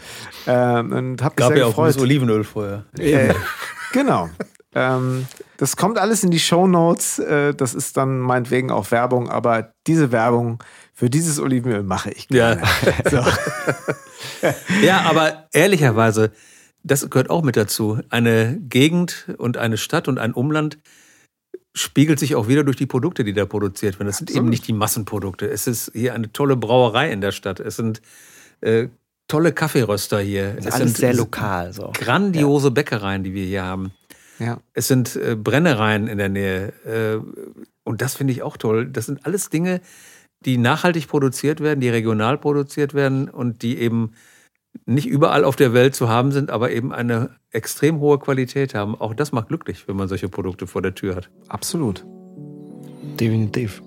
Ähm, 0.47 0.91
und 0.91 1.21
habe 1.21 1.33
mich 1.33 1.37
gab 1.37 1.49
sehr 1.49 1.57
ja 1.57 1.65
auch 1.65 1.69
gefreut. 1.69 1.93
gutes 1.93 2.01
Olivenöl 2.01 2.43
vorher. 2.43 2.85
Äh, 2.97 3.33
genau. 3.93 4.29
Ähm, 4.73 5.27
das 5.57 5.75
kommt 5.75 5.97
alles 5.97 6.23
in 6.23 6.31
die 6.31 6.39
Show 6.39 6.67
Notes. 6.67 7.19
Äh, 7.19 7.53
das 7.53 7.73
ist 7.73 7.97
dann 7.97 8.19
meinetwegen 8.19 8.71
auch 8.71 8.91
Werbung, 8.91 9.29
aber 9.29 9.73
diese 9.85 10.11
Werbung 10.11 10.63
für 10.97 11.11
dieses 11.11 11.39
Olivenöl 11.39 11.83
mache 11.83 12.09
ich 12.09 12.27
Ja. 12.31 12.55
gerne. 12.55 12.67
So. 13.11 14.51
Ja, 14.81 15.01
aber 15.01 15.47
ehrlicherweise, 15.53 16.31
das 16.83 17.07
gehört 17.11 17.29
auch 17.29 17.43
mit 17.43 17.55
dazu. 17.55 17.99
Eine 18.09 18.57
Gegend 18.67 19.27
und 19.37 19.57
eine 19.57 19.77
Stadt 19.77 20.07
und 20.07 20.17
ein 20.17 20.33
Umland 20.33 20.79
spiegelt 21.75 22.17
sich 22.17 22.33
auch 22.33 22.47
wieder 22.47 22.63
durch 22.63 22.77
die 22.77 22.87
Produkte, 22.87 23.23
die 23.23 23.33
da 23.33 23.45
produziert 23.45 23.99
werden. 23.99 24.07
Das 24.07 24.17
sind 24.17 24.31
eben 24.31 24.39
Absolut. 24.39 24.49
nicht 24.49 24.67
die 24.67 24.73
Massenprodukte. 24.73 25.47
Es 25.47 25.67
ist 25.67 25.91
hier 25.93 26.15
eine 26.15 26.33
tolle 26.33 26.55
Brauerei 26.55 27.11
in 27.11 27.21
der 27.21 27.31
Stadt. 27.31 27.59
Es 27.59 27.75
sind 27.75 28.01
äh, 28.61 28.87
tolle 29.27 29.51
Kaffeeröster 29.51 30.19
hier. 30.19 30.53
Das 30.55 30.65
es 30.65 30.71
alles 30.73 30.87
sind 30.87 30.97
sehr 30.97 31.13
lokal. 31.13 31.73
So. 31.73 31.91
grandiose 31.93 32.71
Bäckereien, 32.71 33.23
die 33.23 33.35
wir 33.35 33.45
hier 33.45 33.63
haben. 33.63 33.91
Ja. 34.39 34.59
Es 34.73 34.87
sind 34.87 35.15
äh, 35.15 35.35
Brennereien 35.35 36.07
in 36.07 36.17
der 36.17 36.29
Nähe. 36.29 36.73
Äh, 36.85 37.19
und 37.83 38.01
das 38.01 38.15
finde 38.15 38.33
ich 38.33 38.41
auch 38.41 38.57
toll. 38.57 38.87
Das 38.87 39.05
sind 39.05 39.27
alles 39.27 39.51
Dinge, 39.51 39.79
die 40.45 40.57
nachhaltig 40.57 41.07
produziert 41.07 41.59
werden, 41.61 41.79
die 41.79 41.89
regional 41.89 42.37
produziert 42.37 42.93
werden 42.93 43.29
und 43.29 43.61
die 43.61 43.77
eben 43.79 44.11
nicht 44.85 45.07
überall 45.07 45.43
auf 45.43 45.55
der 45.55 45.73
Welt 45.73 45.95
zu 45.95 46.07
haben 46.07 46.31
sind, 46.31 46.51
aber 46.51 46.71
eben 46.71 46.93
eine 46.93 47.31
extrem 47.51 47.99
hohe 47.99 48.19
Qualität 48.19 48.75
haben. 48.75 48.95
Auch 48.95 49.13
das 49.13 49.31
macht 49.31 49.47
glücklich, 49.47 49.87
wenn 49.87 49.95
man 49.95 50.07
solche 50.07 50.29
Produkte 50.29 50.67
vor 50.67 50.81
der 50.81 50.93
Tür 50.93 51.15
hat. 51.15 51.29
Absolut. 51.47 52.05
Definitiv. 53.19 53.81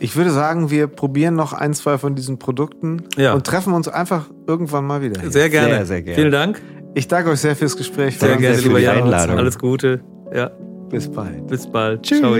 Ich 0.00 0.16
würde 0.16 0.30
sagen, 0.30 0.70
wir 0.70 0.86
probieren 0.86 1.34
noch 1.34 1.52
ein, 1.52 1.74
zwei 1.74 1.98
von 1.98 2.14
diesen 2.14 2.38
Produkten 2.38 3.02
Ja. 3.16 3.34
und 3.34 3.46
treffen 3.46 3.74
uns 3.74 3.86
einfach 3.88 4.30
irgendwann 4.46 4.86
mal 4.86 5.02
wieder. 5.02 5.20
Hier. 5.20 5.30
Sehr 5.30 5.50
gerne. 5.50 5.74
Sehr, 5.74 5.86
sehr 5.86 6.02
gerne. 6.02 6.16
Vielen 6.16 6.32
Dank. 6.32 6.62
Ich 6.94 7.06
danke 7.06 7.30
euch 7.30 7.40
sehr 7.40 7.54
fürs 7.54 7.76
Gespräch. 7.76 8.18
Sehr 8.18 8.36
gerne, 8.36 8.54
sehr 8.56 8.62
lieber 8.64 8.74
für 8.76 8.80
die 8.80 8.86
Jan. 8.86 9.02
Einladung. 9.04 9.36
Alles 9.36 9.58
Gute. 9.58 10.00
Ja, 10.34 10.50
Bis 10.88 11.10
bald. 11.10 11.46
bis 11.48 11.70
bald. 11.70 12.04
Ciao. 12.06 12.34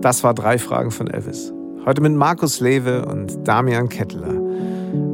Das 0.00 0.24
war 0.24 0.32
drei 0.32 0.56
Fragen 0.56 0.90
von 0.90 1.08
Elvis. 1.08 1.52
Heute 1.84 2.00
mit 2.00 2.14
Markus 2.14 2.60
Lewe 2.60 3.04
und 3.04 3.46
Damian 3.46 3.90
Kettler. 3.90 4.32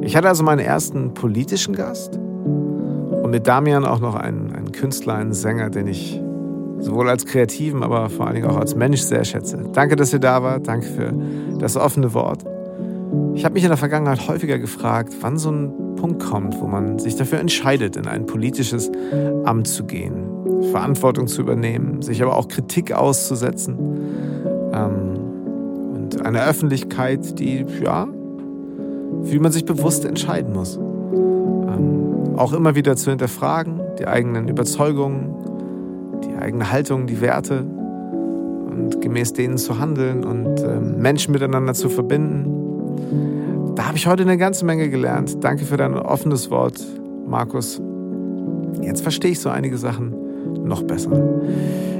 Ich 0.03 0.15
hatte 0.15 0.29
also 0.29 0.45
meinen 0.45 0.61
ersten 0.61 1.13
politischen 1.13 1.75
Gast 1.75 2.17
und 2.17 3.31
mit 3.31 3.49
Damian 3.49 3.85
auch 3.85 3.99
noch 3.99 4.15
einen, 4.15 4.53
einen 4.55 4.71
Künstler, 4.71 5.15
einen 5.15 5.33
Sänger, 5.33 5.71
den 5.71 5.89
ich 5.89 6.23
sowohl 6.79 7.11
als 7.11 7.27
Kreativen, 7.27 7.83
aber 7.83 8.09
vor 8.11 8.27
allen 8.27 8.37
Dingen 8.37 8.49
auch 8.49 8.59
als 8.59 8.77
Mensch 8.77 9.01
sehr 9.01 9.25
schätze. 9.25 9.59
Danke, 9.73 9.97
dass 9.97 10.13
ihr 10.13 10.21
da 10.21 10.45
wart. 10.45 10.69
Danke 10.69 10.87
für 10.87 11.13
das 11.59 11.77
offene 11.77 12.15
Wort. 12.15 12.45
Ich 13.35 13.45
habe 13.45 13.55
mich 13.55 13.65
in 13.65 13.71
der 13.71 13.77
Vergangenheit 13.77 14.29
häufiger 14.29 14.61
gefragt, 14.61 15.15
wann 15.21 15.37
so 15.37 15.51
ein 15.51 15.97
Punkt 15.97 16.23
kommt, 16.23 16.61
wo 16.61 16.69
man 16.69 17.01
sich 17.01 17.17
dafür 17.17 17.41
entscheidet, 17.41 17.97
in 17.97 18.07
ein 18.07 18.27
politisches 18.27 18.93
Amt 19.45 19.67
zu 19.67 19.85
gehen, 19.85 20.29
Verantwortung 20.71 21.27
zu 21.27 21.41
übernehmen, 21.41 22.03
sich 22.03 22.23
aber 22.23 22.37
auch 22.37 22.47
Kritik 22.47 22.93
auszusetzen. 22.93 24.36
Ähm, 24.77 25.37
und 25.95 26.25
eine 26.25 26.45
Öffentlichkeit, 26.45 27.39
die, 27.39 27.65
ja, 27.83 28.07
die 29.31 29.39
man 29.39 29.53
sich 29.53 29.65
bewusst 29.65 30.05
entscheiden 30.05 30.53
muss. 30.53 30.77
Ähm, 30.77 32.37
auch 32.37 32.53
immer 32.53 32.75
wieder 32.75 32.97
zu 32.97 33.11
hinterfragen, 33.11 33.81
die 33.99 34.07
eigenen 34.07 34.49
Überzeugungen, 34.49 35.35
die 36.25 36.37
eigene 36.37 36.71
Haltung, 36.71 37.07
die 37.07 37.21
Werte 37.21 37.61
und 37.61 39.01
gemäß 39.01 39.33
denen 39.33 39.57
zu 39.57 39.79
handeln 39.79 40.25
und 40.25 40.61
ähm, 40.61 40.99
Menschen 40.99 41.33
miteinander 41.33 41.75
zu 41.75 41.89
verbinden. 41.89 42.53
Da 43.75 43.87
habe 43.87 43.97
ich 43.97 44.07
heute 44.07 44.23
eine 44.23 44.37
ganze 44.37 44.65
Menge 44.65 44.89
gelernt. 44.89 45.43
Danke 45.43 45.65
für 45.65 45.77
dein 45.77 45.95
offenes 45.95 46.51
Wort, 46.51 46.85
Markus. 47.27 47.81
Jetzt 48.83 49.03
verstehe 49.03 49.33
ich 49.33 49.41
so 49.41 49.49
einige 49.49 49.79
Sachen 49.79 50.15
noch 50.65 50.83
besser. 50.83 51.11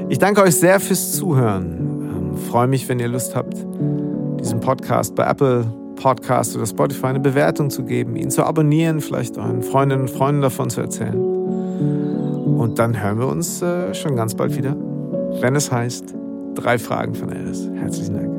Ich 0.09 0.19
danke 0.19 0.41
euch 0.41 0.55
sehr 0.55 0.79
fürs 0.79 1.13
Zuhören 1.13 1.86
freue 2.37 2.67
mich, 2.67 2.87
wenn 2.89 2.99
ihr 2.99 3.07
Lust 3.07 3.35
habt, 3.35 3.55
diesem 4.39 4.59
Podcast 4.59 5.15
bei 5.15 5.27
Apple 5.27 5.65
Podcast 5.95 6.55
oder 6.55 6.65
Spotify 6.65 7.07
eine 7.07 7.19
Bewertung 7.19 7.69
zu 7.69 7.83
geben, 7.83 8.15
ihn 8.15 8.29
zu 8.29 8.43
abonnieren, 8.43 9.01
vielleicht 9.01 9.37
euren 9.37 9.63
Freundinnen 9.63 10.03
und 10.03 10.09
Freunden 10.09 10.41
davon 10.41 10.69
zu 10.69 10.81
erzählen. 10.81 11.17
Und 11.17 12.79
dann 12.79 13.01
hören 13.01 13.19
wir 13.19 13.27
uns 13.27 13.61
äh, 13.61 13.93
schon 13.93 14.15
ganz 14.15 14.35
bald 14.35 14.55
wieder, 14.55 14.75
wenn 15.41 15.55
es 15.55 15.71
heißt, 15.71 16.15
drei 16.55 16.79
Fragen 16.79 17.13
von 17.15 17.29
Alice. 17.29 17.69
Herzlichen 17.75 18.13
Dank. 18.13 18.37